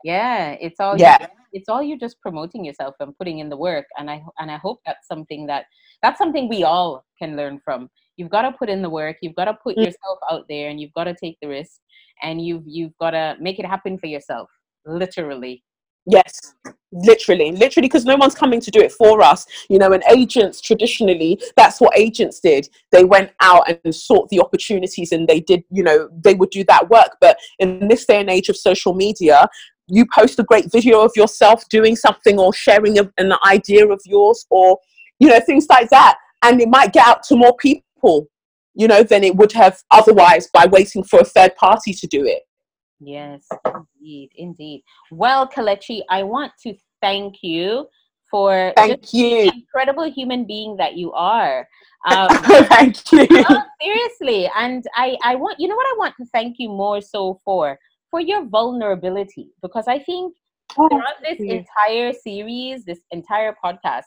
Yeah, 0.05 0.51
it's 0.61 0.81
all 0.81 0.99
yeah. 0.99 1.17
You, 1.21 1.27
it's 1.55 1.69
all 1.69 1.83
you 1.83 1.99
just 1.99 2.21
promoting 2.21 2.65
yourself 2.65 2.95
and 3.01 3.17
putting 3.17 3.39
in 3.39 3.49
the 3.49 3.57
work. 3.57 3.87
And 3.97 4.11
I 4.11 4.23
and 4.39 4.51
I 4.51 4.59
hope 4.59 4.81
that's 4.85 5.07
something 5.09 5.47
that 5.47 5.65
that's 6.03 6.19
something 6.19 6.49
we 6.49 6.63
all 6.63 7.05
can 7.19 7.37
learn 7.37 7.61
from 7.65 7.89
you've 8.17 8.31
got 8.31 8.43
to 8.43 8.53
put 8.53 8.69
in 8.69 8.83
the 8.83 8.91
work 8.91 9.17
you've 9.21 9.35
got 9.35 9.47
to 9.47 9.55
put 9.63 9.77
mm. 9.77 9.85
yourself 9.85 10.19
out 10.31 10.45
there 10.49 10.69
and 10.69 10.81
you've 10.81 10.93
got 10.95 11.05
to 11.05 11.15
take 11.15 11.37
the 11.41 11.49
risk 11.49 11.81
and 12.23 12.45
you've 12.45 12.63
you've 12.67 12.97
got 12.99 13.11
to 13.11 13.37
make 13.41 13.59
it 13.59 13.67
happen 13.67 13.99
for 13.99 14.07
yourself 14.07 14.49
literally 14.87 15.63
yes 16.07 16.55
literally 16.93 17.51
literally 17.53 17.89
because 17.89 18.05
no 18.05 18.15
one's 18.17 18.35
coming 18.35 18.61
to 18.61 18.71
do 18.71 18.81
it 18.81 18.93
for 18.93 19.23
us 19.23 19.47
you 19.71 19.79
know 19.79 19.93
and 19.93 20.03
agents 20.11 20.61
traditionally 20.61 21.41
that's 21.57 21.81
what 21.81 21.97
agents 21.97 22.41
did 22.41 22.69
they 22.93 23.05
went 23.05 23.31
out 23.41 23.65
and 23.69 23.95
sought 23.95 24.29
the 24.29 24.39
opportunities 24.39 25.11
and 25.13 25.27
they 25.27 25.41
did 25.41 25.63
you 25.71 25.83
know 25.83 26.09
they 26.23 26.35
would 26.35 26.51
do 26.51 26.63
that 26.65 26.89
work 26.91 27.17
but 27.21 27.39
in 27.59 27.89
this 27.89 28.05
day 28.05 28.21
and 28.21 28.31
age 28.31 28.49
of 28.49 28.57
social 28.57 28.95
media 28.95 29.49
you 29.89 30.07
post 30.15 30.39
a 30.39 30.43
great 30.43 30.71
video 30.71 31.01
of 31.01 31.11
yourself 31.17 31.65
doing 31.69 31.97
something 31.97 32.39
or 32.39 32.53
sharing 32.53 32.99
a, 32.99 33.11
an 33.19 33.33
idea 33.47 33.87
of 33.87 34.01
yours 34.05 34.47
or 34.51 34.79
you 35.19 35.29
know 35.29 35.41
things 35.41 35.67
like 35.71 35.89
that 35.89 36.17
and 36.43 36.61
it 36.61 36.69
might 36.69 36.93
get 36.93 37.07
out 37.07 37.23
to 37.23 37.35
more 37.35 37.57
people 37.57 37.83
people, 38.05 38.29
you 38.75 38.89
know, 38.89 39.03
than 39.03 39.25
it 39.25 39.37
would 39.37 39.53
have 39.53 39.81
otherwise 39.91 40.49
by 40.53 40.67
waiting 40.67 41.05
for 41.05 41.21
a 41.21 41.25
third 41.25 41.55
party 41.57 41.93
to 41.93 42.07
do 42.07 42.25
it. 42.25 42.43
Yes, 43.01 43.47
indeed, 43.67 44.31
indeed. 44.37 44.83
Well, 45.11 45.49
Kelechi, 45.49 46.03
I 46.11 46.23
want 46.23 46.53
to 46.63 46.75
thank 47.01 47.37
you 47.43 47.87
for 48.31 48.73
thank 48.77 49.13
you 49.13 49.51
incredible 49.55 50.11
human 50.11 50.47
being 50.47 50.77
that 50.77 50.97
you 50.97 51.13
are. 51.13 51.67
Um, 52.07 52.29
thank 52.29 53.13
you. 53.13 53.27
Oh, 53.49 53.63
seriously, 53.81 54.51
and 54.55 54.85
I, 54.95 55.17
I 55.25 55.37
want 55.37 55.59
you 55.59 55.69
know 55.69 55.75
what 55.75 55.87
I 55.87 55.95
want 55.97 56.15
to 56.19 56.27
thank 56.35 56.57
you 56.59 56.69
more 56.69 57.01
so 57.01 57.41
for 57.43 57.79
for 58.11 58.21
your 58.21 58.45
vulnerability 58.45 59.53
because 59.63 59.87
I 59.89 60.01
think 60.01 60.35
oh, 60.77 60.91
throughout 60.91 61.15
this 61.23 61.39
you. 61.39 61.65
entire 61.65 62.13
series, 62.13 62.85
this 62.85 63.01
entire 63.11 63.57
podcast, 63.65 64.03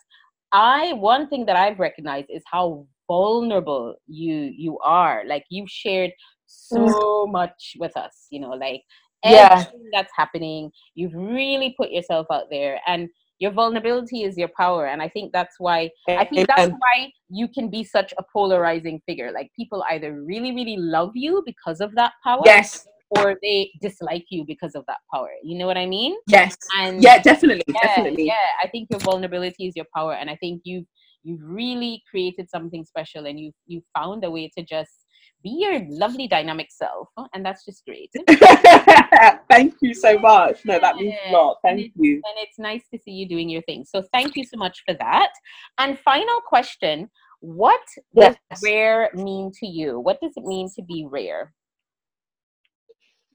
I 0.52 0.94
one 0.94 1.28
thing 1.28 1.48
that 1.48 1.56
I've 1.56 1.80
recognized 1.80 2.28
is 2.30 2.44
how 2.46 2.86
vulnerable 3.08 3.96
you 4.08 4.52
you 4.56 4.78
are. 4.80 5.24
Like 5.26 5.46
you've 5.50 5.70
shared 5.70 6.12
so 6.46 6.78
mm. 6.78 7.32
much 7.32 7.76
with 7.78 7.96
us 7.98 8.28
you 8.30 8.40
know 8.40 8.52
like 8.52 8.82
everything 9.24 9.82
yeah. 9.84 9.90
that's 9.92 10.12
happening 10.16 10.72
you've 10.96 11.14
really 11.14 11.76
put 11.78 11.92
yourself 11.92 12.26
out 12.32 12.44
there 12.50 12.80
and 12.88 13.10
your 13.40 13.52
vulnerability 13.52 14.24
is 14.24 14.38
your 14.38 14.50
power 14.58 14.88
and 14.88 15.02
i 15.02 15.10
think 15.10 15.34
that's 15.34 15.56
why 15.60 15.90
i 16.08 16.24
think 16.24 16.48
that's 16.48 16.72
why 16.72 17.12
you 17.30 17.48
can 17.48 17.70
be 17.70 17.84
such 17.84 18.14
a 18.18 18.24
polarizing 18.32 19.02
figure. 19.06 19.32
Like 19.32 19.52
people 19.56 19.84
either 19.92 20.22
really 20.24 20.54
really 20.54 20.78
love 20.78 21.12
you 21.14 21.44
because 21.46 21.82
of 21.82 21.94
that 21.96 22.14
power 22.24 22.42
yes. 22.46 22.88
or 23.12 23.36
they 23.42 23.72
dislike 23.82 24.26
you 24.30 24.46
because 24.46 24.76
of 24.76 24.86
that 24.88 24.98
power. 25.14 25.30
You 25.44 25.58
know 25.58 25.68
what 25.68 25.78
i 25.78 25.86
mean? 25.86 26.16
Yes. 26.28 26.58
And 26.80 27.02
yeah 27.02 27.22
definitely 27.22 27.64
yeah, 27.68 27.82
definitely. 27.82 28.26
yeah 28.26 28.48
i 28.64 28.68
think 28.68 28.88
your 28.90 29.00
vulnerability 29.00 29.68
is 29.68 29.76
your 29.76 29.88
power 29.96 30.14
and 30.14 30.30
i 30.30 30.36
think 30.36 30.62
you've 30.64 30.86
you've 31.28 31.44
really 31.44 32.02
created 32.10 32.50
something 32.50 32.86
special 32.86 33.26
and 33.26 33.40
you 33.40 33.52
you 33.66 33.82
found 33.96 34.24
a 34.24 34.32
way 34.32 34.50
to 34.58 34.64
just 34.64 35.06
be 35.44 35.50
your 35.50 35.82
lovely 35.90 36.28
dynamic 36.28 36.70
self. 36.72 37.10
Oh, 37.18 37.28
and 37.34 37.46
that's 37.46 37.64
just 37.64 37.84
great. 37.86 38.12
Thank 39.52 39.76
you 39.82 39.94
so 39.94 40.18
much. 40.18 40.66
No 40.66 40.80
that 40.80 40.96
means 40.96 41.16
a 41.28 41.32
lot. 41.32 41.58
thank 41.64 41.80
and 41.80 41.92
you. 41.96 42.14
and 42.14 42.38
it's 42.38 42.58
nice 42.58 42.84
to 42.94 43.00
see 43.00 43.12
you 43.12 43.28
doing 43.28 43.50
your 43.50 43.62
thing. 43.64 43.86
So 43.86 44.04
thank 44.14 44.36
you 44.36 44.46
so 44.46 44.58
much 44.58 44.84
for 44.86 44.96
that. 44.96 45.32
And 45.78 46.00
final 46.00 46.40
question 46.48 47.10
what 47.40 47.82
yes. 48.14 48.36
does 48.50 48.62
rare 48.64 49.12
mean 49.14 49.52
to 49.60 49.68
you? 49.68 50.00
What 50.00 50.20
does 50.22 50.34
it 50.36 50.44
mean 50.44 50.70
to 50.76 50.82
be 50.82 51.06
rare? 51.08 51.54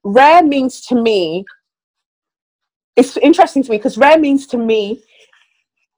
Rare 0.03 0.43
means 0.43 0.81
to 0.87 0.97
me 1.01 1.45
it's 2.97 3.17
interesting 3.19 3.63
to 3.63 3.71
me 3.71 3.79
because 3.79 3.97
rare 3.97 4.19
means 4.19 4.47
to 4.49 4.59
me 4.59 5.03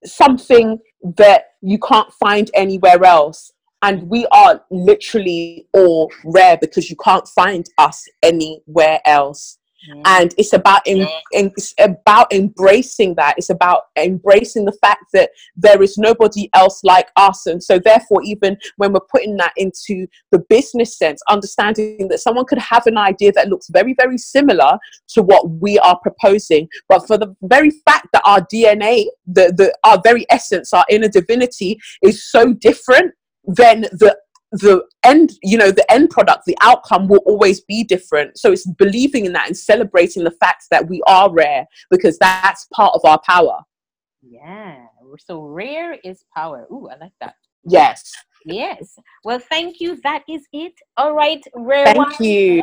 something 0.04 0.78
that 1.16 1.44
you 1.62 1.78
can't 1.78 2.12
find 2.14 2.50
anywhere 2.54 3.04
else. 3.04 3.52
And 3.82 4.08
we 4.08 4.26
are 4.32 4.62
literally 4.70 5.68
all 5.74 6.10
rare 6.24 6.56
because 6.56 6.88
you 6.88 6.96
can't 6.96 7.28
find 7.28 7.66
us 7.78 8.04
anywhere 8.22 9.00
else. 9.04 9.58
Mm. 9.90 10.02
And 10.04 10.34
it's 10.38 10.52
about 10.52 10.86
in, 10.86 11.06
in, 11.32 11.52
it's 11.56 11.74
about 11.78 12.32
embracing 12.32 13.14
that. 13.16 13.34
It's 13.36 13.50
about 13.50 13.82
embracing 13.96 14.64
the 14.64 14.76
fact 14.80 15.04
that 15.12 15.30
there 15.56 15.82
is 15.82 15.98
nobody 15.98 16.48
else 16.54 16.82
like 16.84 17.08
us. 17.16 17.46
And 17.46 17.62
so 17.62 17.78
therefore, 17.78 18.22
even 18.22 18.56
when 18.76 18.92
we're 18.92 19.00
putting 19.10 19.36
that 19.38 19.52
into 19.56 20.06
the 20.30 20.38
business 20.48 20.96
sense, 20.98 21.20
understanding 21.28 22.08
that 22.08 22.20
someone 22.20 22.46
could 22.46 22.58
have 22.58 22.86
an 22.86 22.98
idea 22.98 23.32
that 23.32 23.48
looks 23.48 23.68
very, 23.68 23.94
very 23.94 24.18
similar 24.18 24.78
to 25.08 25.22
what 25.22 25.50
we 25.50 25.78
are 25.78 25.98
proposing, 26.00 26.68
but 26.88 27.06
for 27.06 27.18
the 27.18 27.34
very 27.42 27.70
fact 27.70 28.08
that 28.12 28.22
our 28.24 28.40
DNA, 28.40 29.04
the, 29.26 29.52
the 29.56 29.74
our 29.84 30.00
very 30.02 30.26
essence, 30.30 30.72
our 30.72 30.84
inner 30.88 31.08
divinity 31.08 31.78
is 32.02 32.30
so 32.30 32.52
different, 32.54 33.12
then 33.46 33.82
the 33.82 34.16
the 34.58 34.84
end 35.04 35.32
you 35.42 35.58
know 35.58 35.70
the 35.70 35.90
end 35.90 36.10
product 36.10 36.44
the 36.46 36.56
outcome 36.60 37.08
will 37.08 37.22
always 37.26 37.60
be 37.60 37.84
different. 37.84 38.38
So 38.38 38.52
it's 38.52 38.66
believing 38.66 39.26
in 39.26 39.32
that 39.32 39.46
and 39.46 39.56
celebrating 39.56 40.24
the 40.24 40.30
fact 40.30 40.64
that 40.70 40.88
we 40.88 41.02
are 41.06 41.30
rare 41.30 41.66
because 41.90 42.18
that's 42.18 42.66
part 42.72 42.92
of 42.94 43.04
our 43.04 43.20
power. 43.26 43.60
Yeah 44.22 44.76
so 45.18 45.42
rare 45.42 45.94
is 46.04 46.24
power. 46.34 46.66
Ooh, 46.72 46.88
i 46.88 46.96
like 46.96 47.12
that. 47.20 47.34
Yes. 47.64 48.12
Yes. 48.44 48.98
Well 49.24 49.38
thank 49.38 49.80
you. 49.80 50.00
That 50.02 50.22
is 50.28 50.46
it. 50.52 50.74
All 50.96 51.14
right 51.14 51.42
rare 51.54 51.86
thank 51.86 51.98
one. 51.98 52.14
you 52.20 52.62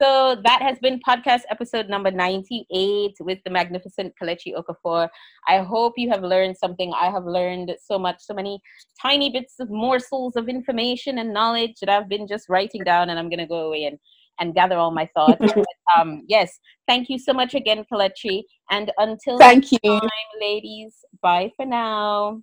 so 0.00 0.36
that 0.44 0.62
has 0.62 0.78
been 0.78 1.00
podcast 1.00 1.42
episode 1.50 1.88
number 1.88 2.10
98 2.10 3.16
with 3.20 3.38
the 3.44 3.50
magnificent 3.50 4.14
Kelechi 4.20 4.54
Okafor. 4.54 5.08
I 5.48 5.58
hope 5.58 5.94
you 5.96 6.08
have 6.10 6.22
learned 6.22 6.56
something. 6.56 6.92
I 6.94 7.10
have 7.10 7.24
learned 7.24 7.72
so 7.84 7.98
much, 7.98 8.16
so 8.20 8.32
many 8.32 8.60
tiny 9.00 9.30
bits 9.30 9.54
of 9.58 9.70
morsels 9.70 10.36
of 10.36 10.48
information 10.48 11.18
and 11.18 11.32
knowledge 11.32 11.74
that 11.80 11.88
I've 11.88 12.08
been 12.08 12.28
just 12.28 12.48
writing 12.48 12.84
down 12.84 13.10
and 13.10 13.18
I'm 13.18 13.28
going 13.28 13.40
to 13.40 13.46
go 13.46 13.66
away 13.66 13.84
and, 13.84 13.98
and 14.38 14.54
gather 14.54 14.76
all 14.76 14.92
my 14.92 15.08
thoughts. 15.16 15.38
but, 15.40 15.66
um, 15.96 16.22
yes, 16.28 16.60
thank 16.86 17.08
you 17.08 17.18
so 17.18 17.32
much 17.32 17.54
again, 17.54 17.84
Kelechi. 17.92 18.44
And 18.70 18.92
until 18.98 19.38
thank 19.38 19.72
you. 19.72 19.78
time, 19.84 20.10
ladies, 20.40 20.94
bye 21.22 21.50
for 21.56 21.66
now. 21.66 22.40